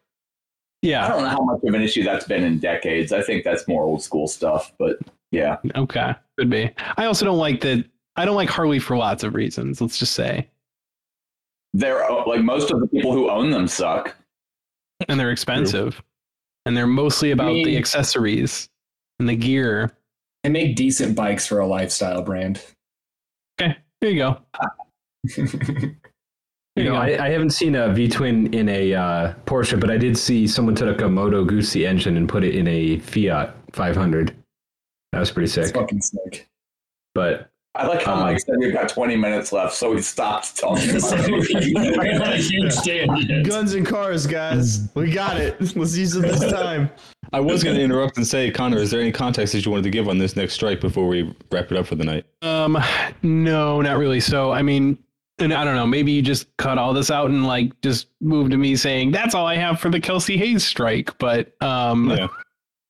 Yeah. 0.81 1.05
I 1.05 1.09
don't 1.09 1.21
know 1.23 1.29
how 1.29 1.41
much 1.43 1.61
of 1.63 1.73
an 1.73 1.81
issue 1.81 2.03
that's 2.03 2.25
been 2.25 2.43
in 2.43 2.59
decades. 2.59 3.11
I 3.13 3.21
think 3.21 3.43
that's 3.43 3.67
more 3.67 3.83
old 3.83 4.01
school 4.01 4.27
stuff, 4.27 4.73
but 4.79 4.97
yeah. 5.31 5.57
Okay. 5.75 6.13
Could 6.37 6.49
be. 6.49 6.71
I 6.97 7.05
also 7.05 7.25
don't 7.25 7.37
like 7.37 7.61
that. 7.61 7.85
I 8.15 8.25
don't 8.25 8.35
like 8.35 8.49
Harley 8.49 8.79
for 8.79 8.97
lots 8.97 9.23
of 9.23 9.35
reasons. 9.35 9.81
Let's 9.81 9.97
just 9.97 10.13
say, 10.13 10.47
They're 11.73 12.03
uh, 12.03 12.25
like 12.27 12.41
most 12.41 12.71
of 12.71 12.79
the 12.79 12.87
people 12.87 13.13
who 13.13 13.29
own 13.29 13.49
them 13.51 13.67
suck. 13.67 14.15
and 15.07 15.19
they're 15.19 15.31
expensive, 15.31 16.01
and 16.65 16.75
they're 16.75 16.87
mostly 16.87 17.31
about 17.31 17.49
the 17.53 17.63
mean- 17.65 17.77
accessories 17.77 18.69
and 19.19 19.27
the 19.29 19.35
gear. 19.35 19.91
they 20.43 20.49
make 20.49 20.75
decent 20.75 21.15
bikes 21.15 21.45
for 21.47 21.59
a 21.59 21.67
lifestyle 21.67 22.21
brand. 22.21 22.63
Okay. 23.59 23.75
Here 24.01 24.09
you 24.11 24.17
go. 24.17 24.41
You 26.77 26.83
you 26.83 26.89
know. 26.91 26.95
I, 26.97 27.25
I 27.25 27.29
haven't 27.29 27.49
seen 27.49 27.73
a 27.73 27.91
V 27.91 28.07
twin 28.07 28.53
in 28.53 28.69
a 28.69 28.93
uh, 28.93 29.33
Porsche, 29.47 29.79
but 29.79 29.89
I 29.89 29.97
did 29.97 30.15
see 30.15 30.45
someone 30.47 30.75
took 30.75 31.01
a 31.01 31.09
Moto 31.09 31.43
Guzzi 31.43 31.87
engine 31.87 32.15
and 32.17 32.29
put 32.29 32.43
it 32.43 32.53
in 32.53 32.67
a 32.67 32.99
Fiat 32.99 33.55
500. 33.73 34.35
That 35.11 35.19
was 35.19 35.31
pretty 35.31 35.45
It's 35.45 35.53
sick. 35.53 35.73
fucking 35.75 36.01
sick. 36.01 36.47
But 37.15 37.49
I 37.75 37.85
like 37.87 38.03
how 38.03 38.13
Um, 38.15 38.19
Mike 38.21 38.39
said 38.39 38.55
we've 38.59 38.73
got 38.73 38.89
20 38.89 39.15
minutes 39.15 39.51
left, 39.51 39.73
so 39.75 39.93
we 39.93 40.01
stopped 40.01 40.57
talking 40.57 40.89
about 40.89 41.13
it. 41.19 42.41
Huge 42.41 42.75
tangent. 42.77 43.47
Guns 43.47 43.73
and 43.73 43.85
cars, 43.85 44.25
guys. 44.27 44.89
We 44.95 45.11
got 45.11 45.37
it. 45.37 45.59
Let's 45.75 45.95
use 45.95 46.15
it 46.15 46.21
this 46.21 46.51
time. 46.51 46.89
I 47.33 47.39
was 47.39 47.63
going 47.63 47.75
to 47.75 47.81
interrupt 47.81 48.17
and 48.17 48.25
say, 48.25 48.49
Connor, 48.51 48.77
is 48.77 48.89
there 48.91 49.01
any 49.01 49.11
context 49.11 49.53
that 49.53 49.65
you 49.65 49.71
wanted 49.71 49.83
to 49.83 49.89
give 49.89 50.07
on 50.09 50.17
this 50.17 50.35
next 50.35 50.53
strike 50.53 50.79
before 50.81 51.07
we 51.07 51.35
wrap 51.51 51.71
it 51.71 51.77
up 51.77 51.85
for 51.87 51.95
the 51.95 52.05
night? 52.05 52.25
Um, 52.41 52.77
no, 53.21 53.81
not 53.81 53.97
really. 53.97 54.19
So, 54.21 54.51
I 54.51 54.61
mean, 54.61 54.97
and 55.39 55.53
I 55.53 55.63
don't 55.63 55.75
know, 55.75 55.85
maybe 55.85 56.11
you 56.11 56.21
just 56.23 56.47
cut 56.57 56.77
all 56.79 56.93
this 56.93 57.11
out 57.11 57.29
and 57.29 57.45
like 57.45 57.79
just 57.81 58.07
move 58.21 58.49
to 58.51 58.57
me 58.57 58.75
saying 58.75 59.11
that's 59.11 59.35
all 59.35 59.45
I 59.45 59.55
have 59.55 59.79
for 59.79 59.89
the 59.89 59.99
Kelsey 59.99 60.35
Hayes 60.37 60.65
strike. 60.65 61.15
But 61.19 61.53
um, 61.61 62.09
Yeah. 62.09 62.27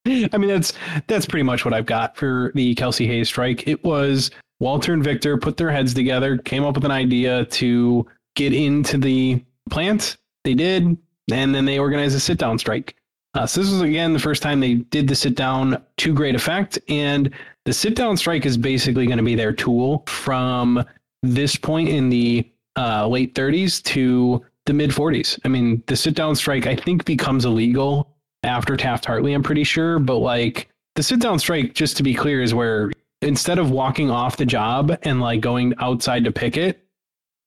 I 0.34 0.38
mean, 0.38 0.50
that's 0.50 0.74
that's 1.08 1.26
pretty 1.26 1.44
much 1.44 1.66
what 1.66 1.74
I've 1.74 1.86
got 1.86 2.16
for 2.16 2.52
the 2.56 2.76
Kelsey 2.76 3.08
Hayes 3.08 3.28
strike. 3.28 3.68
It 3.68 3.84
was 3.84 4.32
Walter 4.60 4.94
and 4.94 5.04
Victor 5.04 5.38
put 5.38 5.58
their 5.58 5.72
heads 5.72 5.94
together, 5.94 6.38
came 6.38 6.64
up 6.64 6.76
with 6.76 6.86
an 6.86 6.92
idea 6.92 7.46
to 7.46 8.06
get 8.36 8.54
into 8.54 8.98
the 8.98 9.44
plant. 9.70 10.18
They 10.44 10.54
did, 10.54 10.98
and 11.32 11.54
then 11.54 11.66
they 11.66 11.80
organized 11.80 12.16
a 12.16 12.20
sit 12.20 12.38
down 12.38 12.58
strike. 12.58 12.96
Uh, 13.34 13.46
so 13.46 13.62
this 13.62 13.70
was 13.70 13.82
again 13.82 14.14
the 14.14 14.20
first 14.20 14.42
time 14.42 14.60
they 14.60 14.76
did 14.76 15.08
the 15.08 15.16
sit 15.16 15.36
down 15.36 15.84
to 15.98 16.14
great 16.14 16.36
effect, 16.36 16.80
and 16.88 17.30
the 17.66 17.74
sit 17.74 17.96
down 17.96 18.16
strike 18.16 18.46
is 18.46 18.58
basically 18.58 19.06
going 19.06 19.18
to 19.18 19.24
be 19.24 19.36
their 19.36 19.54
tool 19.54 20.04
from 20.08 20.84
this 21.22 21.56
point 21.56 21.90
in 21.90 22.10
the 22.10 22.50
uh, 22.78 23.08
late 23.08 23.36
30s 23.36 23.84
to 23.84 24.44
the 24.66 24.74
mid 24.74 24.92
40s. 24.92 25.40
I 25.44 25.50
mean, 25.50 25.84
the 25.88 25.96
sit 25.96 26.16
down 26.16 26.36
strike 26.36 26.66
I 26.66 26.76
think 26.76 27.04
becomes 27.06 27.44
illegal 27.46 28.17
after 28.48 28.76
Taft 28.76 29.06
Hartley, 29.06 29.34
I'm 29.34 29.44
pretty 29.44 29.64
sure. 29.64 30.00
But 30.00 30.18
like 30.18 30.70
the 30.96 31.04
sit 31.04 31.20
down 31.20 31.38
strike, 31.38 31.74
just 31.74 31.98
to 31.98 32.04
be 32.04 32.14
clear, 32.14 32.42
is 32.42 32.54
where 32.54 32.92
instead 33.22 33.60
of 33.60 33.72
walking 33.72 34.10
off 34.10 34.38
the 34.38 34.46
job 34.46 34.98
and 35.04 35.22
like 35.22 35.42
going 35.42 35.74
outside 35.80 36.24
to 36.24 36.32
picket, 36.32 36.84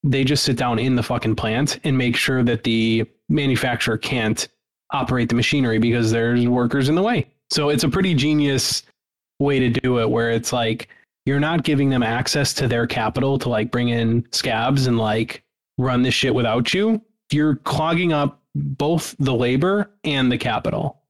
they 0.02 0.24
just 0.24 0.44
sit 0.44 0.56
down 0.56 0.78
in 0.78 0.96
the 0.96 1.02
fucking 1.02 1.36
plant 1.36 1.78
and 1.84 1.96
make 1.96 2.16
sure 2.16 2.42
that 2.42 2.64
the 2.64 3.04
manufacturer 3.28 3.98
can't 3.98 4.48
operate 4.92 5.28
the 5.28 5.34
machinery 5.34 5.78
because 5.78 6.10
there's 6.10 6.46
workers 6.46 6.88
in 6.88 6.94
the 6.94 7.02
way. 7.02 7.26
So 7.50 7.68
it's 7.68 7.84
a 7.84 7.88
pretty 7.88 8.14
genius 8.14 8.82
way 9.38 9.58
to 9.58 9.68
do 9.68 10.00
it 10.00 10.10
where 10.10 10.30
it's 10.30 10.52
like 10.52 10.88
you're 11.26 11.40
not 11.40 11.64
giving 11.64 11.90
them 11.90 12.02
access 12.02 12.54
to 12.54 12.68
their 12.68 12.86
capital 12.86 13.38
to 13.38 13.48
like 13.48 13.70
bring 13.70 13.88
in 13.88 14.26
scabs 14.32 14.86
and 14.86 14.98
like 14.98 15.42
run 15.78 16.02
this 16.02 16.14
shit 16.14 16.34
without 16.34 16.72
you. 16.74 17.00
You're 17.30 17.56
clogging 17.56 18.12
up 18.12 18.39
both 18.54 19.14
the 19.18 19.34
labor 19.34 19.90
and 20.04 20.30
the 20.30 20.38
capital 20.38 21.00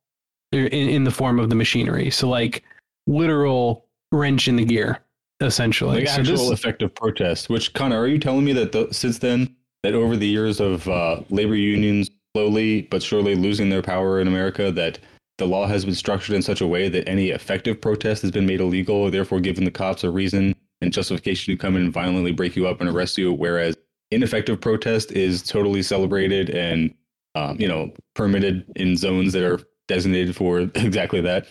in, 0.52 0.66
in 0.66 1.04
the 1.04 1.10
form 1.10 1.38
of 1.38 1.48
the 1.48 1.54
machinery. 1.54 2.10
So 2.10 2.28
like 2.28 2.64
literal 3.06 3.86
wrench 4.12 4.48
in 4.48 4.56
the 4.56 4.64
gear, 4.64 4.98
essentially. 5.40 6.00
Like 6.00 6.08
so 6.08 6.20
actual 6.20 6.50
this, 6.50 6.50
effective 6.50 6.94
protest. 6.94 7.48
Which 7.48 7.72
Connor, 7.72 8.00
are 8.00 8.06
you 8.06 8.18
telling 8.18 8.44
me 8.44 8.52
that 8.54 8.72
the, 8.72 8.88
since 8.92 9.18
then, 9.18 9.54
that 9.82 9.94
over 9.94 10.16
the 10.16 10.26
years 10.26 10.60
of 10.60 10.86
uh, 10.88 11.20
labor 11.30 11.56
unions 11.56 12.10
slowly 12.36 12.82
but 12.82 13.02
surely 13.02 13.34
losing 13.34 13.70
their 13.70 13.82
power 13.82 14.20
in 14.20 14.28
America, 14.28 14.70
that 14.72 14.98
the 15.38 15.46
law 15.46 15.66
has 15.66 15.84
been 15.84 15.94
structured 15.94 16.36
in 16.36 16.42
such 16.42 16.60
a 16.60 16.66
way 16.66 16.88
that 16.88 17.08
any 17.08 17.30
effective 17.30 17.80
protest 17.80 18.22
has 18.22 18.30
been 18.30 18.46
made 18.46 18.60
illegal, 18.60 19.10
therefore 19.10 19.40
giving 19.40 19.64
the 19.64 19.70
cops 19.70 20.04
a 20.04 20.10
reason 20.10 20.54
and 20.82 20.92
justification 20.92 21.52
to 21.52 21.58
come 21.58 21.76
in 21.76 21.82
and 21.82 21.92
violently 21.92 22.32
break 22.32 22.56
you 22.56 22.66
up 22.66 22.80
and 22.80 22.90
arrest 22.90 23.16
you, 23.16 23.32
whereas 23.32 23.76
ineffective 24.10 24.60
protest 24.60 25.12
is 25.12 25.42
totally 25.42 25.82
celebrated 25.82 26.50
and 26.50 26.94
um, 27.34 27.60
you 27.60 27.68
know 27.68 27.92
permitted 28.14 28.64
in 28.76 28.96
zones 28.96 29.32
that 29.32 29.42
are 29.42 29.60
designated 29.88 30.36
for 30.36 30.60
exactly 30.74 31.20
that. 31.20 31.48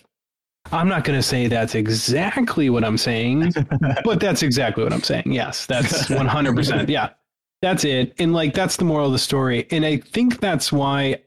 I'm 0.72 0.88
not 0.88 1.04
going 1.04 1.18
to 1.18 1.24
say 1.24 1.48
that's 1.48 1.74
exactly 1.74 2.70
what 2.70 2.84
I'm 2.84 2.98
saying, 2.98 3.54
but 4.04 4.20
that's 4.20 4.44
exactly 4.44 4.84
what 4.84 4.94
I'm 4.94 5.04
saying. 5.04 5.24
Yes, 5.26 5.66
that's 5.66 6.06
100%. 6.10 6.90
Yeah, 6.90 7.10
that's 7.62 7.86
it. 7.86 8.14
And 8.20 8.34
like, 8.34 8.54
that's 8.54 8.78
the 8.78 8.86
moral 8.86 9.08
of 9.08 9.12
the 9.14 9.20
story. 9.20 9.68
And 9.72 9.86
I 9.86 9.98
think 9.98 10.40
that's 10.40 10.72
why 10.72 11.22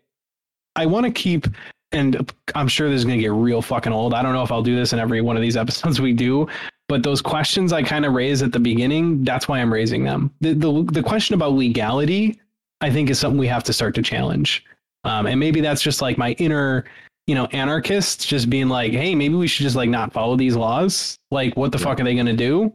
I 0.76 0.86
want 0.86 1.06
to 1.06 1.12
keep, 1.12 1.46
and 1.90 2.32
I'm 2.54 2.68
sure 2.68 2.88
this 2.88 2.98
is 2.98 3.04
going 3.04 3.18
to 3.18 3.22
get 3.22 3.32
real 3.32 3.62
fucking 3.62 3.92
old. 3.92 4.14
I 4.14 4.22
don't 4.22 4.32
know 4.32 4.42
if 4.42 4.52
I'll 4.52 4.62
do 4.62 4.76
this 4.76 4.92
in 4.92 4.98
every 4.98 5.20
one 5.20 5.36
of 5.36 5.42
these 5.42 5.56
episodes 5.56 6.00
we 6.00 6.12
do, 6.12 6.46
but 6.88 7.02
those 7.02 7.20
questions 7.20 7.72
I 7.72 7.82
kind 7.82 8.04
of 8.04 8.12
raised 8.12 8.42
at 8.42 8.52
the 8.52 8.60
beginning, 8.60 9.24
that's 9.24 9.48
why 9.48 9.60
I'm 9.60 9.72
raising 9.72 10.04
them. 10.04 10.32
The, 10.40 10.52
the, 10.52 10.84
the 10.92 11.02
question 11.02 11.34
about 11.34 11.54
legality, 11.54 12.38
I 12.82 12.90
think, 12.90 13.08
is 13.10 13.18
something 13.18 13.38
we 13.38 13.46
have 13.46 13.64
to 13.64 13.72
start 13.72 13.94
to 13.94 14.02
challenge. 14.02 14.64
Um, 15.04 15.26
and 15.26 15.40
maybe 15.40 15.60
that's 15.60 15.80
just 15.82 16.02
like 16.02 16.18
my 16.18 16.32
inner 16.32 16.84
you 17.28 17.36
know, 17.36 17.46
anarchists 17.52 18.26
just 18.26 18.50
being 18.50 18.68
like, 18.68 18.90
hey, 18.92 19.14
maybe 19.14 19.36
we 19.36 19.46
should 19.46 19.62
just 19.62 19.76
like 19.76 19.88
not 19.88 20.12
follow 20.12 20.34
these 20.36 20.56
laws. 20.56 21.16
Like, 21.30 21.56
what 21.56 21.70
the 21.70 21.78
fuck 21.78 22.00
are 22.00 22.04
they 22.04 22.14
going 22.14 22.26
to 22.26 22.32
do? 22.32 22.72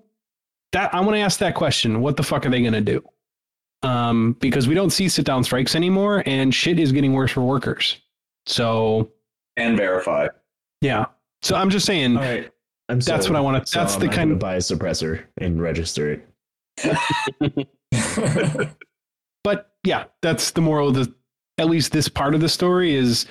That 0.72 0.94
I 0.96 1.02
want 1.02 1.16
to 1.16 1.20
ask 1.20 1.38
that 1.40 1.54
question. 1.54 2.00
What 2.00 2.16
the 2.16 2.24
fuck 2.24 2.46
are 2.46 2.50
they 2.50 2.62
going 2.62 2.72
to 2.74 2.80
do? 2.82 3.04
Um, 3.84 4.38
because 4.40 4.66
we 4.68 4.74
don't 4.74 4.90
see 4.90 5.10
sit 5.10 5.26
down 5.26 5.44
strikes 5.44 5.76
anymore, 5.76 6.24
and 6.26 6.56
shit 6.56 6.80
is 6.80 6.94
getting 6.94 7.12
worse 7.12 7.32
for 7.32 7.42
workers. 7.42 8.00
So 8.46 9.12
and 9.58 9.76
verify. 9.76 10.28
yeah. 10.80 11.08
So 11.42 11.56
I'm 11.58 11.70
just 11.70 11.86
saying. 11.86 12.16
All 12.16 12.24
right. 12.24 12.50
I'm 12.88 13.00
That's 13.02 13.26
sold. 13.26 13.32
what 13.34 13.38
I 13.38 13.42
wanna- 13.42 13.66
So 13.66 13.80
that's 13.82 13.96
I'm 13.96 14.00
the 14.00 14.08
kind- 14.08 14.30
gonna 14.30 14.36
buy 14.40 14.56
a 14.56 14.60
suppressor 14.60 15.26
and 15.40 15.62
register 15.62 16.22
it. 16.80 17.68
but 19.48 19.72
yeah, 19.86 20.04
that's 20.22 20.52
the 20.52 20.60
moral 20.60 20.90
of 20.90 20.96
the 20.96 21.14
at 21.58 21.70
least 21.70 21.94
this 21.94 22.10
part 22.10 22.36
of 22.36 22.42
the 22.42 22.50
story 22.50 22.96
is 22.96 23.26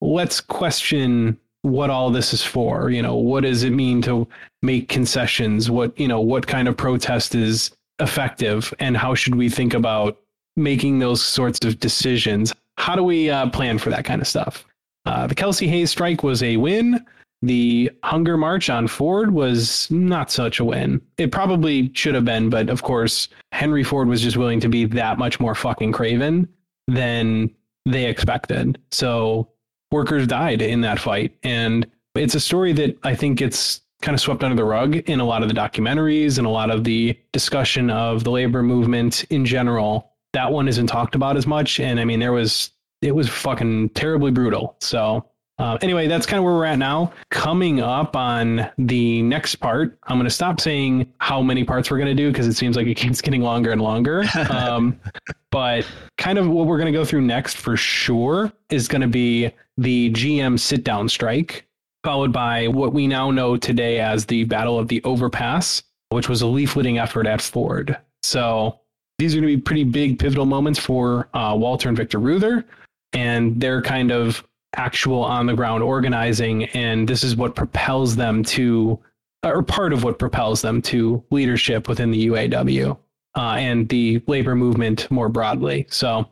let's 0.00 0.40
question 0.40 1.38
what 1.62 1.90
all 1.90 2.10
this 2.10 2.34
is 2.34 2.42
for. 2.42 2.90
You 2.90 3.02
know, 3.02 3.14
what 3.14 3.44
does 3.44 3.62
it 3.62 3.70
mean 3.70 4.02
to 4.02 4.26
make 4.62 4.88
concessions? 4.88 5.70
What, 5.70 5.96
you 5.96 6.08
know, 6.08 6.20
what 6.20 6.48
kind 6.48 6.66
of 6.66 6.76
protest 6.76 7.36
is 7.36 7.70
effective 8.00 8.74
and 8.80 8.96
how 8.96 9.14
should 9.14 9.36
we 9.36 9.48
think 9.48 9.72
about 9.72 10.18
making 10.56 10.98
those 10.98 11.24
sorts 11.24 11.64
of 11.64 11.78
decisions? 11.78 12.52
How 12.76 12.96
do 12.96 13.04
we 13.04 13.30
uh, 13.30 13.48
plan 13.50 13.78
for 13.78 13.90
that 13.90 14.04
kind 14.04 14.20
of 14.20 14.26
stuff? 14.26 14.66
Uh, 15.06 15.28
the 15.28 15.36
Kelsey 15.36 15.68
Hayes 15.68 15.92
strike 15.92 16.24
was 16.24 16.42
a 16.42 16.56
win. 16.56 17.06
The 17.42 17.90
hunger 18.04 18.36
march 18.36 18.68
on 18.68 18.86
Ford 18.86 19.30
was 19.30 19.90
not 19.90 20.30
such 20.30 20.60
a 20.60 20.64
win. 20.64 21.00
It 21.16 21.32
probably 21.32 21.90
should 21.94 22.14
have 22.14 22.24
been, 22.24 22.50
but 22.50 22.68
of 22.68 22.82
course, 22.82 23.28
Henry 23.52 23.82
Ford 23.82 24.08
was 24.08 24.20
just 24.20 24.36
willing 24.36 24.60
to 24.60 24.68
be 24.68 24.84
that 24.86 25.18
much 25.18 25.40
more 25.40 25.54
fucking 25.54 25.92
craven 25.92 26.48
than 26.86 27.50
they 27.86 28.06
expected. 28.06 28.78
So 28.90 29.48
workers 29.90 30.26
died 30.26 30.60
in 30.60 30.82
that 30.82 30.98
fight. 30.98 31.36
And 31.42 31.86
it's 32.14 32.34
a 32.34 32.40
story 32.40 32.72
that 32.74 32.98
I 33.02 33.14
think 33.14 33.38
gets 33.38 33.80
kind 34.02 34.14
of 34.14 34.20
swept 34.20 34.42
under 34.42 34.56
the 34.56 34.64
rug 34.64 34.96
in 34.96 35.20
a 35.20 35.24
lot 35.24 35.42
of 35.42 35.48
the 35.48 35.54
documentaries 35.54 36.38
and 36.38 36.46
a 36.46 36.50
lot 36.50 36.70
of 36.70 36.84
the 36.84 37.18
discussion 37.32 37.90
of 37.90 38.24
the 38.24 38.30
labor 38.30 38.62
movement 38.62 39.24
in 39.24 39.44
general. 39.44 40.12
That 40.32 40.52
one 40.52 40.68
isn't 40.68 40.86
talked 40.86 41.14
about 41.14 41.36
as 41.36 41.46
much. 41.46 41.80
And 41.80 42.00
I 42.00 42.04
mean, 42.04 42.20
there 42.20 42.32
was, 42.32 42.70
it 43.02 43.14
was 43.14 43.28
fucking 43.28 43.90
terribly 43.90 44.30
brutal. 44.30 44.76
So, 44.80 45.26
uh, 45.60 45.76
anyway, 45.82 46.08
that's 46.08 46.24
kind 46.24 46.38
of 46.38 46.44
where 46.44 46.54
we're 46.54 46.64
at 46.64 46.78
now. 46.78 47.12
Coming 47.30 47.80
up 47.80 48.16
on 48.16 48.70
the 48.78 49.20
next 49.20 49.56
part, 49.56 49.98
I'm 50.04 50.16
going 50.16 50.24
to 50.24 50.34
stop 50.34 50.58
saying 50.58 51.12
how 51.18 51.42
many 51.42 51.64
parts 51.64 51.90
we're 51.90 51.98
going 51.98 52.08
to 52.08 52.14
do 52.14 52.32
because 52.32 52.46
it 52.46 52.54
seems 52.54 52.76
like 52.76 52.86
it 52.86 52.94
keeps 52.94 53.20
getting 53.22 53.42
longer 53.42 53.70
and 53.70 53.82
longer. 53.82 54.24
Um, 54.48 54.98
but 55.50 55.86
kind 56.16 56.38
of 56.38 56.48
what 56.48 56.66
we're 56.66 56.78
going 56.78 56.90
to 56.90 56.98
go 56.98 57.04
through 57.04 57.20
next 57.20 57.58
for 57.58 57.76
sure 57.76 58.50
is 58.70 58.88
going 58.88 59.02
to 59.02 59.08
be 59.08 59.50
the 59.76 60.10
GM 60.12 60.58
sit 60.58 60.82
down 60.82 61.10
strike, 61.10 61.66
followed 62.04 62.32
by 62.32 62.66
what 62.68 62.94
we 62.94 63.06
now 63.06 63.30
know 63.30 63.58
today 63.58 64.00
as 64.00 64.24
the 64.24 64.44
Battle 64.44 64.78
of 64.78 64.88
the 64.88 65.02
Overpass, 65.04 65.82
which 66.08 66.26
was 66.26 66.40
a 66.40 66.46
leafleting 66.46 66.98
effort 66.98 67.26
at 67.26 67.42
Ford. 67.42 67.98
So 68.22 68.80
these 69.18 69.34
are 69.34 69.40
going 69.40 69.50
to 69.50 69.56
be 69.58 69.62
pretty 69.62 69.84
big 69.84 70.18
pivotal 70.18 70.46
moments 70.46 70.78
for 70.78 71.28
uh, 71.34 71.54
Walter 71.54 71.88
and 71.88 71.98
Victor 71.98 72.18
Reuther 72.18 72.64
and 73.12 73.60
their 73.60 73.82
kind 73.82 74.10
of 74.10 74.42
actual 74.76 75.22
on 75.22 75.46
the 75.46 75.54
ground 75.54 75.82
organizing. 75.82 76.64
And 76.66 77.08
this 77.08 77.24
is 77.24 77.36
what 77.36 77.54
propels 77.54 78.16
them 78.16 78.42
to, 78.44 78.98
or 79.44 79.62
part 79.62 79.92
of 79.92 80.04
what 80.04 80.18
propels 80.18 80.62
them 80.62 80.82
to 80.82 81.22
leadership 81.30 81.88
within 81.88 82.10
the 82.10 82.28
UAW 82.28 82.96
uh, 83.36 83.40
and 83.40 83.88
the 83.88 84.22
labor 84.26 84.54
movement 84.54 85.10
more 85.10 85.28
broadly. 85.28 85.86
So 85.90 86.28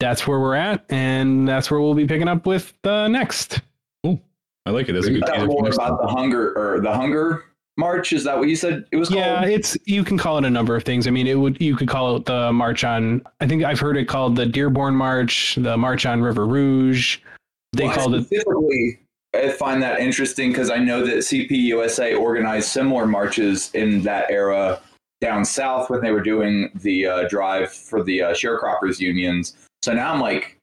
that's 0.00 0.26
where 0.26 0.40
we're 0.40 0.56
at, 0.56 0.84
and 0.90 1.46
that's 1.48 1.70
where 1.70 1.80
we'll 1.80 1.94
be 1.94 2.06
picking 2.06 2.28
up 2.28 2.46
with 2.46 2.74
uh, 2.84 3.08
next. 3.08 3.60
I 4.66 4.70
like 4.70 4.88
it. 4.88 4.92
That's 4.92 5.06
a 5.06 5.10
good 5.10 5.22
That 5.22 5.34
teaser 5.34 5.46
more 5.46 5.68
about 5.68 6.00
the 6.00 6.08
hunger 6.08 6.56
or 6.58 6.80
the 6.80 6.92
hunger 6.92 7.44
march. 7.76 8.12
Is 8.12 8.24
that 8.24 8.38
what 8.38 8.48
you 8.48 8.56
said 8.56 8.84
it 8.92 8.96
was 8.96 9.08
called? 9.08 9.20
Yeah, 9.20 9.44
it's 9.44 9.76
you 9.84 10.04
can 10.04 10.16
call 10.16 10.38
it 10.38 10.44
a 10.44 10.50
number 10.50 10.74
of 10.74 10.84
things. 10.84 11.06
I 11.06 11.10
mean, 11.10 11.26
it 11.26 11.34
would 11.34 11.60
you 11.60 11.76
could 11.76 11.88
call 11.88 12.16
it 12.16 12.24
the 12.24 12.52
march 12.52 12.82
on. 12.82 13.22
I 13.40 13.46
think 13.46 13.62
I've 13.62 13.80
heard 13.80 13.96
it 13.96 14.06
called 14.06 14.36
the 14.36 14.46
Dearborn 14.46 14.94
March, 14.94 15.56
the 15.56 15.76
March 15.76 16.06
on 16.06 16.22
River 16.22 16.46
Rouge. 16.46 17.18
They 17.74 17.86
Well, 17.86 17.94
called 17.94 18.14
I 18.14 18.24
it. 18.30 18.98
I 19.34 19.50
find 19.50 19.82
that 19.82 20.00
interesting 20.00 20.50
because 20.50 20.70
I 20.70 20.78
know 20.78 21.04
that 21.04 21.16
CPUSA 21.16 22.18
organized 22.18 22.68
similar 22.68 23.06
marches 23.06 23.70
in 23.74 24.02
that 24.02 24.30
era 24.30 24.80
down 25.20 25.44
south 25.44 25.90
when 25.90 26.00
they 26.00 26.12
were 26.12 26.20
doing 26.20 26.70
the 26.74 27.06
uh, 27.06 27.28
drive 27.28 27.72
for 27.72 28.02
the 28.02 28.22
uh, 28.22 28.32
sharecroppers 28.32 29.00
unions. 29.00 29.56
So 29.82 29.92
now 29.92 30.12
I'm 30.12 30.20
like, 30.20 30.58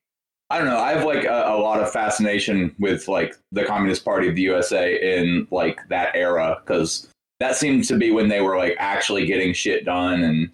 I 0.49 0.57
don't 0.57 0.67
know. 0.67 0.77
I 0.79 0.91
have 0.93 1.05
like 1.05 1.25
a, 1.25 1.45
a 1.47 1.57
lot 1.57 1.81
of 1.81 1.91
fascination 1.91 2.75
with 2.79 3.07
like 3.07 3.35
the 3.51 3.65
Communist 3.65 4.05
Party 4.05 4.27
of 4.27 4.35
the 4.35 4.41
USA 4.43 5.19
in 5.19 5.47
like 5.51 5.79
that 5.89 6.15
era 6.15 6.61
because 6.61 7.07
that 7.39 7.55
seemed 7.55 7.85
to 7.85 7.97
be 7.97 8.11
when 8.11 8.29
they 8.29 8.41
were 8.41 8.57
like 8.57 8.75
actually 8.77 9.25
getting 9.25 9.53
shit 9.53 9.83
done 9.85 10.23
and 10.23 10.49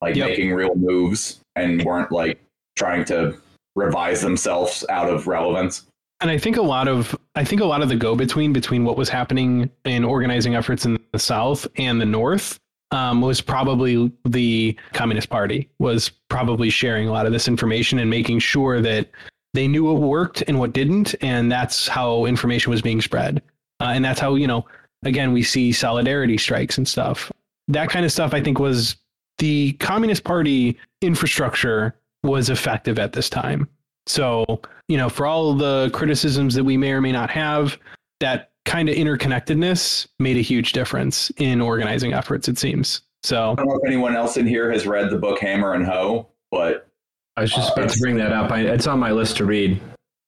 like 0.00 0.16
Yep. 0.16 0.28
making 0.28 0.52
real 0.52 0.74
moves 0.74 1.40
and 1.56 1.82
weren't 1.84 2.12
like 2.12 2.40
trying 2.76 3.04
to 3.06 3.36
revise 3.76 4.20
themselves 4.20 4.84
out 4.88 5.10
of 5.10 5.26
relevance. 5.26 5.86
And 6.20 6.30
I 6.30 6.36
think 6.36 6.56
a 6.56 6.62
lot 6.62 6.86
of 6.86 7.16
I 7.34 7.44
think 7.44 7.60
a 7.60 7.64
lot 7.64 7.82
of 7.82 7.88
the 7.88 7.96
go 7.96 8.14
between 8.14 8.52
between 8.52 8.84
what 8.84 8.96
was 8.96 9.08
happening 9.08 9.70
in 9.84 10.04
organizing 10.04 10.54
efforts 10.54 10.84
in 10.84 10.98
the 11.12 11.18
South 11.18 11.66
and 11.76 12.00
the 12.00 12.04
North 12.04 12.60
um, 12.90 13.20
was 13.20 13.40
probably 13.40 14.12
the 14.24 14.76
Communist 14.92 15.30
Party 15.30 15.68
was 15.78 16.10
probably 16.28 16.68
sharing 16.68 17.08
a 17.08 17.12
lot 17.12 17.26
of 17.26 17.32
this 17.32 17.48
information 17.48 17.98
and 17.98 18.10
making 18.10 18.40
sure 18.40 18.82
that 18.82 19.08
they 19.54 19.66
knew 19.66 19.84
what 19.84 20.00
worked 20.00 20.42
and 20.46 20.58
what 20.58 20.72
didn't, 20.72 21.14
and 21.22 21.50
that's 21.50 21.88
how 21.88 22.26
information 22.26 22.70
was 22.70 22.82
being 22.82 23.00
spread. 23.00 23.42
Uh, 23.80 23.92
and 23.94 24.04
that's 24.04 24.20
how 24.20 24.34
you 24.34 24.46
know 24.46 24.66
again 25.04 25.32
we 25.32 25.42
see 25.42 25.72
solidarity 25.72 26.36
strikes 26.36 26.76
and 26.76 26.86
stuff. 26.86 27.32
That 27.68 27.88
kind 27.88 28.04
of 28.04 28.12
stuff 28.12 28.34
I 28.34 28.42
think 28.42 28.58
was 28.58 28.96
the 29.38 29.72
Communist 29.74 30.24
Party 30.24 30.78
infrastructure 31.00 31.94
was 32.22 32.50
effective 32.50 32.98
at 32.98 33.12
this 33.12 33.30
time. 33.30 33.68
So, 34.10 34.60
you 34.88 34.96
know, 34.96 35.08
for 35.08 35.24
all 35.24 35.54
the 35.54 35.90
criticisms 35.92 36.54
that 36.54 36.64
we 36.64 36.76
may 36.76 36.92
or 36.92 37.00
may 37.00 37.12
not 37.12 37.30
have, 37.30 37.78
that 38.18 38.50
kind 38.64 38.88
of 38.88 38.96
interconnectedness 38.96 40.06
made 40.18 40.36
a 40.36 40.40
huge 40.42 40.72
difference 40.72 41.30
in 41.38 41.60
organizing 41.60 42.12
efforts, 42.12 42.48
it 42.48 42.58
seems. 42.58 43.02
So, 43.22 43.52
I 43.52 43.54
don't 43.54 43.66
know 43.68 43.76
if 43.76 43.86
anyone 43.86 44.16
else 44.16 44.36
in 44.36 44.46
here 44.46 44.70
has 44.72 44.86
read 44.86 45.10
the 45.10 45.16
book 45.18 45.38
Hammer 45.40 45.74
and 45.74 45.86
Hoe, 45.86 46.26
but 46.50 46.88
I 47.36 47.42
was 47.42 47.52
just 47.52 47.72
about 47.72 47.90
to 47.90 47.98
bring 48.00 48.16
that 48.16 48.32
up. 48.32 48.50
I, 48.50 48.62
it's 48.62 48.86
on 48.86 48.98
my 48.98 49.12
list 49.12 49.36
to 49.38 49.44
read. 49.44 49.80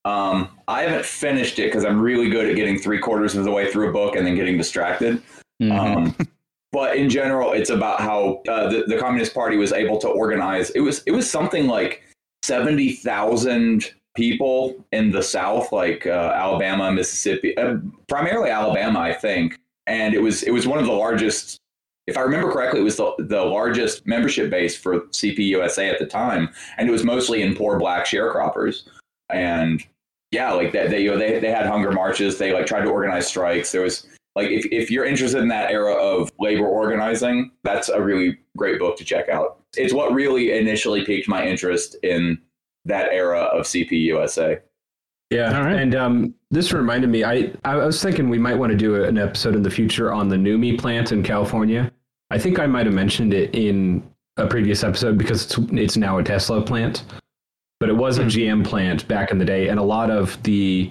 um, 0.04 0.48
I 0.68 0.82
haven't 0.82 1.04
finished 1.04 1.58
it 1.58 1.66
because 1.66 1.84
I'm 1.84 2.00
really 2.00 2.30
good 2.30 2.48
at 2.48 2.54
getting 2.56 2.78
three 2.78 2.98
quarters 2.98 3.34
of 3.34 3.44
the 3.44 3.50
way 3.50 3.70
through 3.70 3.90
a 3.90 3.92
book 3.92 4.14
and 4.16 4.26
then 4.26 4.34
getting 4.36 4.56
distracted. 4.56 5.20
Mhm. 5.60 5.72
Um, 5.78 6.16
but 6.72 6.96
in 6.96 7.10
general, 7.10 7.52
it's 7.52 7.70
about 7.70 8.00
how 8.00 8.42
uh, 8.48 8.70
the, 8.70 8.84
the 8.86 8.98
Communist 8.98 9.34
Party 9.34 9.56
was 9.56 9.72
able 9.72 9.98
to 9.98 10.08
organize. 10.08 10.70
It 10.70 10.80
was 10.80 11.02
it 11.04 11.10
was 11.12 11.28
something 11.30 11.66
like 11.66 12.02
seventy 12.42 12.92
thousand 12.92 13.92
people 14.14 14.84
in 14.92 15.10
the 15.10 15.22
South, 15.22 15.72
like 15.72 16.06
uh, 16.06 16.32
Alabama, 16.34 16.92
Mississippi, 16.92 17.56
uh, 17.56 17.76
primarily 18.08 18.50
Alabama, 18.50 19.00
I 19.00 19.14
think. 19.14 19.58
And 19.86 20.14
it 20.14 20.20
was 20.20 20.42
it 20.42 20.52
was 20.52 20.66
one 20.66 20.78
of 20.78 20.86
the 20.86 20.92
largest. 20.92 21.58
If 22.06 22.16
I 22.16 22.22
remember 22.22 22.50
correctly, 22.50 22.80
it 22.80 22.84
was 22.84 22.96
the, 22.96 23.14
the 23.18 23.44
largest 23.44 24.06
membership 24.06 24.50
base 24.50 24.76
for 24.76 25.02
CPUSA 25.02 25.92
at 25.92 25.98
the 26.00 26.06
time, 26.06 26.48
and 26.76 26.88
it 26.88 26.92
was 26.92 27.04
mostly 27.04 27.42
in 27.42 27.54
poor 27.54 27.78
black 27.78 28.06
sharecroppers. 28.06 28.84
And 29.30 29.84
yeah, 30.32 30.52
like 30.52 30.72
that, 30.72 30.90
they 30.90 31.02
you 31.02 31.10
know 31.10 31.18
they 31.18 31.38
they 31.38 31.50
had 31.50 31.66
hunger 31.66 31.92
marches. 31.92 32.38
They 32.38 32.52
like 32.52 32.66
tried 32.66 32.82
to 32.82 32.90
organize 32.90 33.28
strikes. 33.28 33.72
There 33.72 33.82
was 33.82 34.06
like 34.34 34.50
if, 34.50 34.66
if 34.66 34.90
you're 34.90 35.04
interested 35.04 35.40
in 35.40 35.48
that 35.48 35.70
era 35.70 35.92
of 35.92 36.30
labor 36.38 36.66
organizing 36.66 37.50
that's 37.64 37.88
a 37.88 38.00
really 38.00 38.38
great 38.56 38.78
book 38.78 38.96
to 38.98 39.04
check 39.04 39.28
out 39.28 39.61
it's 39.76 39.92
what 39.94 40.12
really 40.12 40.56
initially 40.56 41.04
piqued 41.04 41.28
my 41.28 41.46
interest 41.46 41.96
in 42.02 42.38
that 42.84 43.12
era 43.12 43.40
of 43.44 43.64
cpusa 43.64 44.60
Yeah, 45.30 45.56
All 45.58 45.64
right. 45.64 45.76
and 45.80 45.94
um, 45.94 46.34
this 46.50 46.72
reminded 46.72 47.08
me. 47.10 47.24
I 47.24 47.52
I 47.64 47.76
was 47.76 48.02
thinking 48.02 48.28
we 48.28 48.38
might 48.38 48.58
want 48.58 48.70
to 48.72 48.76
do 48.76 49.02
an 49.04 49.16
episode 49.18 49.54
in 49.54 49.62
the 49.62 49.70
future 49.70 50.12
on 50.12 50.28
the 50.28 50.36
NUMMI 50.36 50.78
plant 50.78 51.12
in 51.12 51.22
California. 51.22 51.90
I 52.30 52.38
think 52.38 52.58
I 52.58 52.66
might 52.66 52.84
have 52.86 52.94
mentioned 52.94 53.32
it 53.32 53.54
in 53.54 54.02
a 54.36 54.46
previous 54.46 54.82
episode 54.84 55.16
because 55.16 55.44
it's 55.44 55.56
it's 55.72 55.96
now 55.96 56.18
a 56.18 56.22
Tesla 56.22 56.60
plant, 56.60 57.04
but 57.80 57.88
it 57.88 57.96
was 57.96 58.18
a 58.18 58.24
GM 58.24 58.64
plant 58.64 59.06
back 59.08 59.30
in 59.30 59.38
the 59.38 59.44
day, 59.44 59.68
and 59.68 59.78
a 59.78 59.82
lot 59.82 60.10
of 60.10 60.42
the 60.42 60.90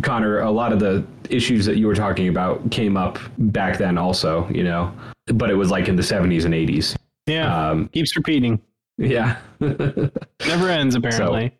Connor, 0.00 0.40
a 0.40 0.50
lot 0.50 0.72
of 0.72 0.78
the 0.80 1.04
issues 1.28 1.66
that 1.66 1.76
you 1.76 1.86
were 1.86 1.94
talking 1.94 2.28
about 2.28 2.70
came 2.70 2.96
up 2.96 3.18
back 3.38 3.76
then 3.78 3.98
also. 3.98 4.48
You 4.48 4.64
know, 4.64 4.90
but 5.34 5.50
it 5.50 5.54
was 5.54 5.70
like 5.70 5.88
in 5.88 5.96
the 5.96 6.02
seventies 6.02 6.44
and 6.46 6.54
eighties. 6.54 6.96
Yeah, 7.26 7.70
Um, 7.70 7.88
keeps 7.88 8.16
repeating. 8.16 8.60
yeah. 8.98 9.38
Never 9.60 10.68
ends, 10.68 10.94
apparently. 10.94 11.56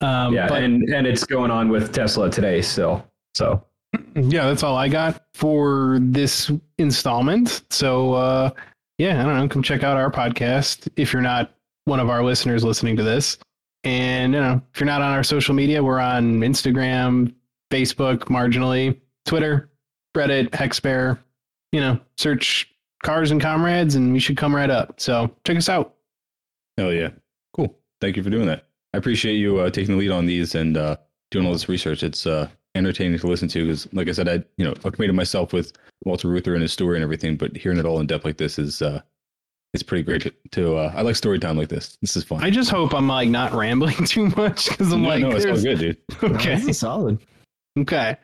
um, 0.00 0.34
yeah, 0.34 0.48
but 0.48 0.62
and 0.62 0.82
and 0.94 1.06
it's 1.06 1.24
going 1.24 1.50
on 1.50 1.68
with 1.68 1.92
Tesla 1.92 2.30
today 2.30 2.60
still. 2.62 3.06
So 3.34 3.64
yeah, 4.14 4.46
that's 4.46 4.62
all 4.62 4.76
I 4.76 4.88
got 4.88 5.22
for 5.34 5.98
this 6.00 6.50
installment. 6.78 7.62
So, 7.70 8.14
uh, 8.14 8.50
yeah, 8.98 9.20
I 9.20 9.24
don't 9.24 9.36
know. 9.38 9.48
Come 9.48 9.62
check 9.62 9.82
out 9.82 9.96
our 9.96 10.10
podcast 10.10 10.88
if 10.96 11.12
you're 11.12 11.22
not 11.22 11.54
one 11.84 12.00
of 12.00 12.08
our 12.08 12.22
listeners 12.24 12.64
listening 12.64 12.96
to 12.96 13.02
this. 13.02 13.38
And, 13.84 14.32
you 14.32 14.40
know, 14.40 14.62
if 14.72 14.80
you're 14.80 14.86
not 14.86 15.02
on 15.02 15.12
our 15.12 15.24
social 15.24 15.54
media, 15.54 15.82
we're 15.82 15.98
on 15.98 16.40
Instagram, 16.40 17.34
Facebook, 17.70 18.20
marginally, 18.26 18.98
Twitter, 19.26 19.70
Reddit, 20.16 20.50
Hexbear. 20.50 21.18
You 21.72 21.80
know, 21.80 22.00
search 22.16 22.71
Cars 23.02 23.30
and 23.30 23.40
Comrades 23.40 23.94
and 23.94 24.12
we 24.12 24.18
should 24.18 24.36
come 24.36 24.54
right 24.54 24.70
up. 24.70 25.00
So 25.00 25.34
check 25.44 25.56
us 25.56 25.68
out. 25.68 25.94
Hell 26.78 26.92
yeah. 26.92 27.10
Cool. 27.52 27.76
Thank 28.00 28.16
you 28.16 28.22
for 28.22 28.30
doing 28.30 28.46
that. 28.46 28.66
I 28.94 28.98
appreciate 28.98 29.34
you 29.34 29.58
uh, 29.58 29.70
taking 29.70 29.94
the 29.94 30.00
lead 30.00 30.10
on 30.10 30.26
these 30.26 30.54
and 30.54 30.76
uh, 30.76 30.96
doing 31.30 31.46
all 31.46 31.52
this 31.52 31.68
research. 31.68 32.02
It's 32.02 32.26
uh, 32.26 32.48
entertaining 32.74 33.18
to 33.18 33.26
listen 33.26 33.48
to 33.48 33.64
because, 33.66 33.92
like 33.92 34.08
I 34.08 34.12
said, 34.12 34.28
I 34.28 34.44
you 34.56 34.64
know 34.64 34.74
acquainted 34.84 35.14
myself 35.14 35.52
with 35.52 35.72
Walter 36.04 36.28
Reuther 36.28 36.54
and 36.54 36.62
his 36.62 36.72
story 36.72 36.96
and 36.96 37.02
everything, 37.02 37.36
but 37.36 37.56
hearing 37.56 37.78
it 37.78 37.84
all 37.84 38.00
in 38.00 38.06
depth 38.06 38.24
like 38.24 38.36
this 38.36 38.58
is 38.58 38.82
uh, 38.82 39.00
it's 39.72 39.82
pretty 39.82 40.02
great 40.02 40.22
to. 40.22 40.32
to 40.52 40.76
uh, 40.76 40.92
I 40.94 41.02
like 41.02 41.16
story 41.16 41.38
time 41.38 41.56
like 41.56 41.68
this. 41.68 41.96
This 42.00 42.16
is 42.16 42.24
fun. 42.24 42.44
I 42.44 42.50
just 42.50 42.70
hope 42.70 42.94
I'm 42.94 43.08
like 43.08 43.28
not 43.28 43.52
rambling 43.54 44.04
too 44.04 44.28
much 44.36 44.68
because 44.68 44.92
I'm 44.92 45.02
no, 45.02 45.08
like, 45.08 45.20
no, 45.22 45.30
it's 45.30 45.46
all 45.46 45.60
good, 45.60 45.78
dude. 45.78 45.98
okay. 46.22 46.54
This 46.56 46.68
is 46.68 46.78
solid. 46.78 47.18
Okay. 47.78 48.16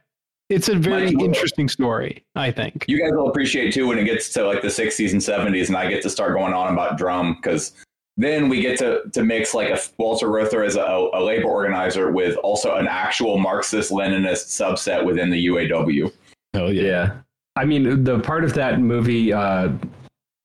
It's 0.48 0.68
a 0.68 0.74
very 0.74 1.12
Mike, 1.12 1.22
interesting 1.22 1.68
story, 1.68 2.24
I 2.34 2.50
think. 2.50 2.84
you 2.88 2.98
guys 2.98 3.12
will 3.12 3.28
appreciate 3.28 3.74
too 3.74 3.86
when 3.88 3.98
it 3.98 4.04
gets 4.04 4.30
to 4.30 4.46
like 4.46 4.62
the 4.62 4.68
60s 4.68 5.12
and 5.12 5.20
70s 5.20 5.68
and 5.68 5.76
i 5.76 5.88
get 5.88 6.02
to 6.02 6.10
start 6.10 6.34
going 6.34 6.54
on 6.54 6.72
about 6.72 6.98
DRUM 6.98 7.34
because 7.34 7.72
then 8.16 8.48
we 8.48 8.60
get 8.60 8.78
to, 8.78 9.02
to 9.12 9.22
mix 9.22 9.54
like 9.54 9.68
a 9.68 9.78
walter 9.98 10.30
reuther 10.30 10.64
as 10.64 10.76
a, 10.76 11.08
a 11.12 11.22
labor 11.22 11.48
organizer 11.48 12.10
with 12.10 12.36
also 12.38 12.76
an 12.76 12.88
actual 12.88 13.38
marxist 13.38 13.92
leninist 13.92 14.46
subset 14.46 15.04
within 15.04 15.30
the 15.30 15.46
uaw 15.48 16.12
Hell 16.54 16.72
yeah. 16.72 16.82
Yeah. 16.82 17.12
I 17.56 17.64
mean, 17.64 18.04
the 18.04 18.20
part 18.20 18.44
of 18.44 18.54
that 18.54 18.80
movie 18.80 19.32
uh, 19.32 19.70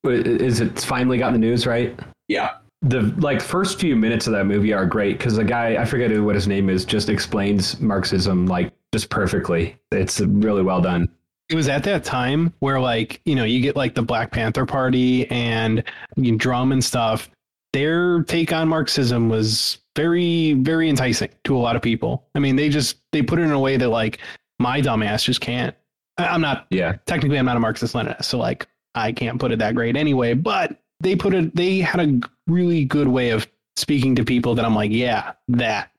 is 0.03 0.59
it's 0.59 0.83
finally 0.83 1.17
got 1.17 1.33
in 1.33 1.39
the 1.39 1.47
news, 1.47 1.65
right? 1.65 1.97
yeah 2.27 2.55
The 2.81 3.01
like 3.19 3.41
first 3.41 3.79
few 3.79 3.95
minutes 3.95 4.27
of 4.27 4.33
that 4.33 4.45
movie 4.45 4.73
are 4.73 4.85
great 4.85 5.17
because 5.17 5.35
the 5.35 5.43
guy 5.43 5.81
I 5.81 5.85
forget 5.85 6.11
what 6.21 6.35
his 6.35 6.47
name 6.47 6.69
is 6.69 6.85
just 6.85 7.09
explains 7.09 7.79
Marxism 7.79 8.47
like 8.47 8.72
just 8.93 9.09
perfectly. 9.09 9.77
It's 9.91 10.21
really 10.21 10.61
well 10.61 10.79
done. 10.79 11.09
It 11.49 11.55
was 11.55 11.67
at 11.67 11.83
that 11.83 12.05
time 12.05 12.53
where, 12.59 12.79
like, 12.79 13.19
you 13.25 13.35
know, 13.35 13.43
you 13.43 13.59
get 13.59 13.75
like 13.75 13.95
the 13.95 14.01
Black 14.01 14.31
Panther 14.31 14.65
Party 14.65 15.29
and 15.29 15.83
you 16.15 16.31
know, 16.31 16.37
DRUM 16.37 16.71
and 16.71 16.83
stuff. 16.83 17.29
Their 17.73 18.23
take 18.23 18.53
on 18.53 18.69
Marxism 18.69 19.29
was 19.29 19.79
very, 19.95 20.53
very 20.53 20.89
enticing 20.89 21.29
to 21.43 21.55
a 21.55 21.59
lot 21.59 21.75
of 21.75 21.81
people. 21.81 22.23
I 22.35 22.39
mean, 22.39 22.55
they 22.55 22.69
just 22.69 22.97
they 23.11 23.21
put 23.21 23.39
it 23.39 23.43
in 23.43 23.51
a 23.51 23.59
way 23.59 23.77
that 23.77 23.89
like 23.89 24.19
my 24.59 24.79
dumbass 24.79 25.25
just 25.25 25.41
can't. 25.41 25.75
I'm 26.19 26.41
not 26.41 26.67
Yeah. 26.69 26.97
technically 27.07 27.39
I'm 27.39 27.45
not 27.45 27.57
a 27.57 27.59
Marxist 27.59 27.95
Leninist, 27.95 28.25
so 28.25 28.37
like 28.37 28.67
I 28.93 29.11
can't 29.11 29.39
put 29.39 29.51
it 29.51 29.57
that 29.59 29.73
great 29.73 29.97
anyway. 29.97 30.35
But 30.35 30.77
they 30.99 31.15
put 31.15 31.33
it. 31.33 31.55
They 31.55 31.79
had 31.79 31.99
a 31.99 32.19
really 32.47 32.85
good 32.85 33.07
way 33.07 33.31
of 33.31 33.47
speaking 33.75 34.15
to 34.15 34.23
people 34.23 34.53
that 34.55 34.63
I'm 34.65 34.75
like, 34.75 34.91
yeah, 34.91 35.33
that 35.49 35.89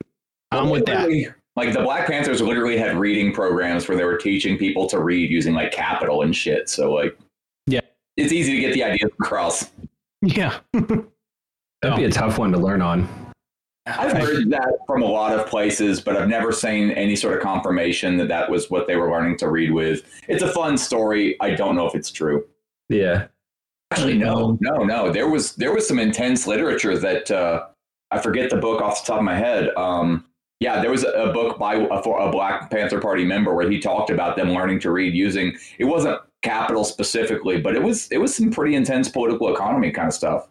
I'm 0.53 0.71
with 0.71 0.87
that. 0.87 1.09
Literally, 1.56 1.72
Like 1.72 1.78
the 1.78 1.85
Black 1.85 2.06
Panthers 2.06 2.40
literally 2.40 2.76
had 2.76 2.97
reading 2.97 3.32
programs 3.32 3.89
where 3.89 3.97
they 3.97 4.05
were 4.05 4.16
teaching 4.16 4.59
people 4.59 4.86
to 4.89 5.01
read 5.01 5.31
using 5.31 5.55
like 5.55 5.72
capital 5.72 6.22
and 6.22 6.35
shit. 6.35 6.68
So 6.68 6.93
like, 6.93 7.16
Yeah. 7.66 7.81
it's 8.16 8.32
easy 8.32 8.55
to 8.55 8.60
get 8.60 8.74
the 8.74 8.85
idea 8.85 9.06
across. 9.20 9.70
Yeah. 10.22 10.59
That'd 10.72 11.97
be 11.97 12.05
a 12.05 12.10
tough 12.10 12.39
one 12.39 12.51
to 12.52 12.59
learn 12.59 12.81
on. 12.82 13.09
I've 13.86 14.16
heard 14.16 14.48
that 14.51 14.78
from 14.86 15.02
a 15.02 15.06
lot 15.06 15.39
of 15.39 15.47
places, 15.47 16.01
but 16.01 16.16
I've 16.16 16.28
never 16.28 16.51
seen 16.52 16.90
any 16.93 17.14
sort 17.14 17.36
of 17.36 17.43
confirmation 17.43 18.16
that 18.16 18.28
that 18.28 18.51
was 18.51 18.70
what 18.70 18.86
they 18.86 18.97
were 18.97 19.10
learning 19.10 19.36
to 19.39 19.51
read 19.51 19.70
with. 19.72 20.05
It's 20.26 20.43
a 20.43 20.51
fun 20.51 20.78
story. 20.78 21.36
I 21.43 21.51
don't 21.51 21.76
know 21.76 21.86
if 21.86 21.94
it's 21.94 22.10
true. 22.10 22.47
Yeah. 22.89 23.26
Actually, 23.90 24.16
no, 24.16 24.56
no, 24.62 24.78
no. 24.78 25.12
There 25.12 25.28
was 25.28 25.55
there 25.56 25.72
was 25.74 25.86
some 25.86 25.98
intense 25.98 26.47
literature 26.47 26.97
that 26.98 27.31
uh, 27.31 27.66
I 28.10 28.18
forget 28.20 28.48
the 28.48 28.56
book 28.56 28.81
off 28.81 29.02
the 29.05 29.09
top 29.09 29.18
of 29.18 29.24
my 29.24 29.36
head. 29.36 29.68
Um, 29.76 30.24
yeah, 30.60 30.81
there 30.81 30.90
was 30.90 31.05
a, 31.05 31.10
a 31.10 31.32
book 31.32 31.59
by 31.59 31.74
a, 31.74 32.02
for 32.02 32.20
a 32.20 32.31
Black 32.31 32.70
Panther 32.70 33.01
Party 33.01 33.24
member 33.24 33.55
where 33.55 33.70
he 33.70 33.81
talked 33.81 34.10
about 34.10 34.36
them 34.36 34.51
learning 34.51 34.81
to 34.81 34.90
read 34.90 35.14
using. 35.14 35.56
It 35.78 35.85
wasn't 35.85 36.20
capital 36.43 36.85
specifically, 36.85 37.60
but 37.60 37.74
it 37.74 37.82
was 37.82 38.09
it 38.10 38.18
was 38.18 38.35
some 38.35 38.51
pretty 38.51 38.74
intense 38.74 39.09
political 39.09 39.52
economy 39.52 39.90
kind 39.90 40.09
of 40.09 40.14
stuff. 40.14 40.48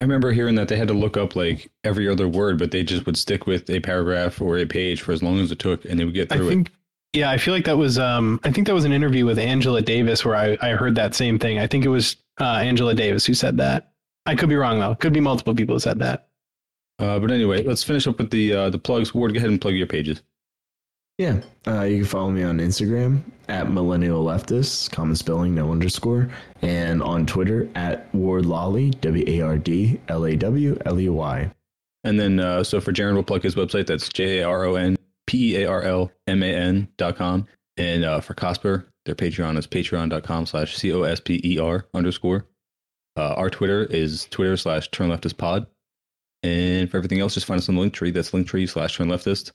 I 0.00 0.04
remember 0.04 0.32
hearing 0.32 0.56
that 0.56 0.68
they 0.68 0.76
had 0.76 0.88
to 0.88 0.94
look 0.94 1.16
up 1.16 1.36
like 1.36 1.70
every 1.82 2.08
other 2.08 2.28
word, 2.28 2.58
but 2.58 2.70
they 2.70 2.82
just 2.82 3.06
would 3.06 3.16
stick 3.16 3.46
with 3.46 3.70
a 3.70 3.80
paragraph 3.80 4.42
or 4.42 4.58
a 4.58 4.66
page 4.66 5.00
for 5.00 5.12
as 5.12 5.22
long 5.22 5.38
as 5.40 5.50
it 5.50 5.58
took, 5.58 5.84
and 5.86 5.98
they 5.98 6.04
would 6.04 6.12
get 6.12 6.30
I 6.30 6.36
through 6.36 6.48
it. 6.48 6.68
yeah, 7.14 7.30
I 7.30 7.38
feel 7.38 7.54
like 7.54 7.64
that 7.64 7.78
was, 7.78 7.98
um, 7.98 8.38
I 8.44 8.52
think 8.52 8.66
that 8.66 8.74
was 8.74 8.84
an 8.84 8.92
interview 8.92 9.24
with 9.24 9.38
Angela 9.38 9.80
Davis 9.80 10.22
where 10.22 10.36
I, 10.36 10.58
I 10.60 10.70
heard 10.72 10.96
that 10.96 11.14
same 11.14 11.38
thing. 11.38 11.58
I 11.58 11.66
think 11.66 11.86
it 11.86 11.88
was 11.88 12.16
uh, 12.38 12.56
Angela 12.56 12.94
Davis 12.94 13.24
who 13.24 13.32
said 13.32 13.56
that. 13.56 13.92
I 14.26 14.34
could 14.34 14.50
be 14.50 14.56
wrong 14.56 14.80
though. 14.80 14.94
Could 14.96 15.14
be 15.14 15.20
multiple 15.20 15.54
people 15.54 15.76
who 15.76 15.80
said 15.80 15.98
that. 16.00 16.25
Uh, 16.98 17.18
but 17.18 17.30
anyway, 17.30 17.62
let's 17.62 17.82
finish 17.82 18.06
up 18.06 18.18
with 18.18 18.30
the 18.30 18.52
uh, 18.52 18.70
the 18.70 18.78
plugs. 18.78 19.14
Ward, 19.14 19.34
go 19.34 19.38
ahead 19.38 19.50
and 19.50 19.60
plug 19.60 19.74
your 19.74 19.86
pages. 19.86 20.22
Yeah, 21.18 21.40
uh, 21.66 21.82
you 21.82 21.98
can 21.98 22.06
follow 22.06 22.30
me 22.30 22.42
on 22.42 22.58
Instagram 22.58 23.22
at 23.48 23.70
millennial 23.70 24.24
leftists, 24.24 24.90
common 24.90 25.16
spelling, 25.16 25.54
no 25.54 25.72
underscore, 25.72 26.28
and 26.60 27.02
on 27.02 27.24
Twitter 27.24 27.70
at 27.74 28.14
Ward 28.14 28.44
Lawley, 28.44 28.90
W 28.90 29.24
A 29.26 29.40
R 29.40 29.56
D 29.58 29.98
L 30.08 30.26
A 30.26 30.36
W 30.36 30.78
L 30.84 31.00
E 31.00 31.08
Y. 31.08 31.50
And 32.04 32.20
then, 32.20 32.38
uh, 32.38 32.62
so 32.62 32.80
for 32.80 32.92
Jaron, 32.92 33.14
we'll 33.14 33.22
plug 33.22 33.42
his 33.42 33.54
website. 33.54 33.86
That's 33.86 34.08
J 34.10 34.40
A 34.40 34.48
R 34.48 34.64
O 34.64 34.74
N 34.74 34.96
P 35.26 35.54
E 35.56 35.62
A 35.62 35.70
R 35.70 35.82
L 35.82 36.12
M 36.26 36.42
A 36.42 36.54
N 36.54 36.88
dot 36.98 37.16
com. 37.16 37.46
And 37.78 38.04
uh, 38.04 38.20
for 38.20 38.34
Cosper, 38.34 38.86
their 39.06 39.14
Patreon 39.14 39.58
is 39.58 39.66
patreon.com 39.66 40.46
slash 40.46 40.76
C 40.76 40.92
O 40.92 41.02
S 41.02 41.20
P 41.20 41.40
E 41.44 41.58
R 41.58 41.86
underscore. 41.94 42.46
Uh, 43.16 43.32
our 43.34 43.48
Twitter 43.48 43.84
is 43.84 44.26
Twitter 44.30 44.56
slash 44.56 44.90
turn 44.90 45.10
leftist 45.10 45.38
pod. 45.38 45.66
And 46.46 46.88
for 46.88 46.96
everything 46.96 47.20
else, 47.20 47.34
just 47.34 47.46
find 47.46 47.58
us 47.58 47.68
on 47.68 47.74
the 47.74 47.80
link 47.80 47.92
tree. 47.92 48.12
That's 48.12 48.30
linktree 48.30 48.68
slash 48.68 48.96
turn 48.96 49.08
leftist. 49.08 49.50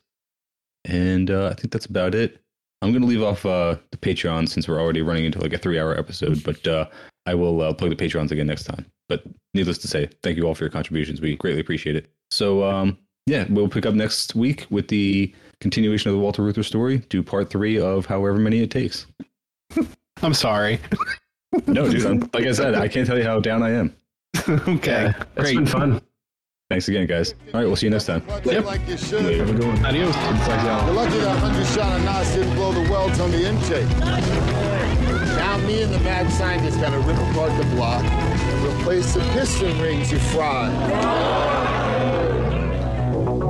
And 0.85 1.31
uh, 1.31 1.47
I 1.47 1.53
think 1.53 1.72
that's 1.72 1.85
about 1.85 2.13
it. 2.13 2.41
I'm 2.81 2.91
going 2.91 3.01
to 3.01 3.07
leave 3.07 3.23
off 3.23 3.45
uh, 3.45 3.77
the 3.91 3.97
Patreon 3.97 4.49
since 4.49 4.68
we're 4.68 4.80
already 4.80 5.01
running 5.01 5.23
into 5.23 5.39
like 5.39 5.53
a 5.53 5.57
three 5.57 5.80
hour 5.80 5.97
episode, 5.97 6.43
but 6.43 6.68
uh, 6.68 6.88
I 7.26 7.35
will 7.35 7.61
uh, 7.61 7.73
plug 7.73 7.95
the 7.95 7.95
Patreons 7.95 8.31
again 8.31 8.47
next 8.47 8.63
time. 8.63 8.85
But 9.07 9.23
needless 9.53 9.77
to 9.80 9.88
say, 9.88 10.09
thank 10.22 10.38
you 10.38 10.43
all 10.45 10.55
for 10.55 10.63
your 10.63 10.72
contributions. 10.72 11.22
We 11.22 11.35
greatly 11.38 11.61
appreciate 11.61 11.95
it. 11.95 12.09
So, 12.30 12.63
um, 12.63 12.97
yeah, 13.26 13.45
we'll 13.49 13.69
pick 13.69 13.85
up 13.85 13.93
next 13.93 14.35
week 14.35 14.65
with 14.69 14.88
the 14.88 15.34
continuation 15.61 16.09
of 16.09 16.15
the 16.15 16.22
Walter 16.22 16.41
Reuther 16.41 16.63
story, 16.63 16.97
do 17.09 17.23
part 17.23 17.49
three 17.49 17.80
of 17.80 18.05
however 18.05 18.38
many 18.38 18.61
it 18.61 18.72
takes. 18.72 19.05
I'm 20.23 20.34
sorry. 20.34 20.80
No, 21.68 21.89
dude, 21.89 22.05
I'm, 22.05 22.19
like 22.34 22.45
I 22.45 22.51
said, 22.51 22.76
I 22.76 22.88
can't 22.88 23.05
tell 23.05 23.18
you 23.18 23.23
how 23.23 23.39
down 23.39 23.61
I 23.61 23.72
am. 23.72 23.95
okay. 24.49 25.13
It's 25.18 25.26
Great. 25.35 25.55
been 25.55 25.65
fun. 25.65 26.01
Thanks 26.72 26.88
again, 26.88 27.06
guys. 27.06 27.35
All 27.53 27.60
right, 27.60 27.68
we'll 27.68 27.76
see 27.76 27.88
you 27.88 27.89
next 27.89 28.06
time. 28.06 28.23
Yep. 28.45 28.64
Like 28.64 28.88
you 28.88 28.95
should. 28.95 29.26
Later. 29.26 29.45
Have 29.45 29.49
a 29.49 29.60
good 29.60 29.68
one. 29.68 29.85
Adios. 29.85 30.15
You're 30.15 30.95
lucky 30.95 31.18
that 31.18 31.41
100 31.41 31.65
shot 31.65 31.99
of 31.99 32.06
NOS 32.06 32.34
didn't 32.34 32.56
blow 32.56 32.72
the 32.72 32.89
welds 32.89 33.19
on 33.19 33.30
the 33.30 33.45
intake. 33.45 33.89
Now 35.35 35.57
me 35.68 35.81
and 35.81 35.93
the 35.93 35.99
mad 35.99 36.31
scientist 36.31 36.80
gotta 36.80 36.98
rip 36.99 37.18
apart 37.18 37.52
the 37.57 37.65
block 37.76 38.06
and 38.06 38.80
replace 38.80 39.14
the 39.14 39.19
piston 39.34 39.77
rings 39.81 40.14
you 40.14 40.19
fried. 40.19 40.72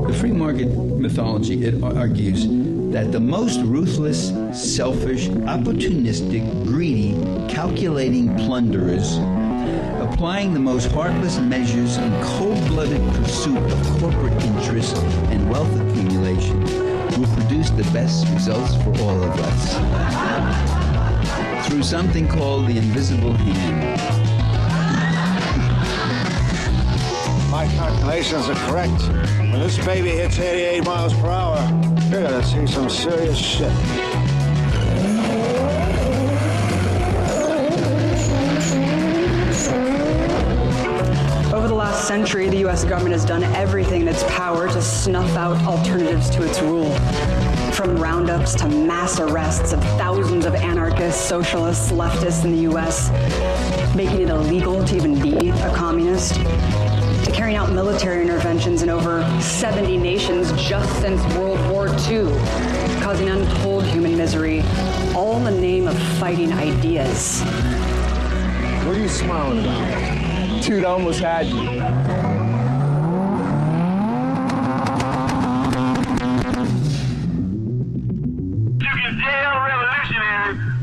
The 0.07 0.13
free 0.13 0.31
market 0.31 0.65
mythology 0.65 1.63
it 1.63 1.83
argues 1.83 2.47
that 2.91 3.11
the 3.11 3.19
most 3.19 3.61
ruthless, 3.61 4.29
selfish, 4.51 5.27
opportunistic, 5.27 6.65
greedy, 6.65 7.11
calculating 7.53 8.35
plunderers 8.35 9.19
applying 10.01 10.53
the 10.53 10.59
most 10.59 10.91
heartless 10.91 11.39
measures 11.39 11.97
in 11.97 12.11
cold-blooded 12.21 13.01
pursuit 13.13 13.57
of 13.57 13.99
corporate 13.99 14.33
interest 14.43 14.97
and 15.31 15.49
wealth 15.49 15.73
accumulation 15.81 16.59
will 17.19 17.27
produce 17.35 17.69
the 17.69 17.83
best 17.91 18.27
results 18.29 18.75
for 18.83 18.89
all 19.01 19.23
of 19.23 19.39
us. 19.39 19.75
Through 21.67 21.83
something 21.83 22.27
called 22.27 22.67
the 22.67 22.77
invisible 22.77 23.33
hand. 23.33 24.31
My 27.51 27.67
calculations 27.67 28.49
are 28.49 28.55
correct. 28.69 29.01
When 29.39 29.59
this 29.59 29.77
baby 29.85 30.09
hits 30.09 30.39
88 30.39 30.85
miles 30.85 31.13
per 31.13 31.27
hour, 31.27 31.59
you're 32.09 32.23
gonna 32.23 32.43
see 32.43 32.65
some 32.67 32.89
serious 32.89 33.37
shit. 33.37 34.20
Last 42.01 42.07
century, 42.07 42.49
the 42.49 42.57
U.S. 42.57 42.83
government 42.83 43.13
has 43.13 43.23
done 43.23 43.43
everything 43.43 44.01
in 44.01 44.07
its 44.07 44.23
power 44.23 44.67
to 44.67 44.81
snuff 44.81 45.29
out 45.37 45.55
alternatives 45.67 46.31
to 46.31 46.41
its 46.41 46.59
rule. 46.59 46.91
From 47.73 47.95
roundups 47.95 48.55
to 48.55 48.67
mass 48.67 49.19
arrests 49.19 49.71
of 49.71 49.83
thousands 49.99 50.45
of 50.45 50.55
anarchists, 50.55 51.23
socialists, 51.23 51.91
leftists 51.91 52.43
in 52.43 52.53
the 52.53 52.61
U.S., 52.63 53.11
making 53.95 54.21
it 54.21 54.29
illegal 54.29 54.83
to 54.83 54.95
even 54.95 55.21
be 55.21 55.49
a 55.49 55.75
communist, 55.75 56.33
to 56.33 57.31
carrying 57.35 57.55
out 57.55 57.71
military 57.71 58.23
interventions 58.23 58.81
in 58.81 58.89
over 58.89 59.21
70 59.39 59.95
nations 59.97 60.51
just 60.53 60.91
since 61.01 61.21
World 61.35 61.59
War 61.69 61.87
II, 62.09 62.33
causing 63.03 63.29
untold 63.29 63.85
human 63.85 64.17
misery, 64.17 64.61
all 65.13 65.37
in 65.37 65.43
the 65.43 65.51
name 65.51 65.87
of 65.87 65.95
fighting 66.17 66.51
ideas. 66.51 67.41
What 68.87 68.97
are 68.97 68.99
you 68.99 69.07
smiling 69.07 69.59
about? 69.59 70.20
Dude, 70.61 70.85
I 70.85 70.89
almost 70.89 71.19
had 71.19 71.47
you. 71.47 71.55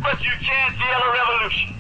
But 0.03 0.23
you 0.25 0.31
can't 0.43 0.75
a 0.75 1.13
revolution. 1.13 1.78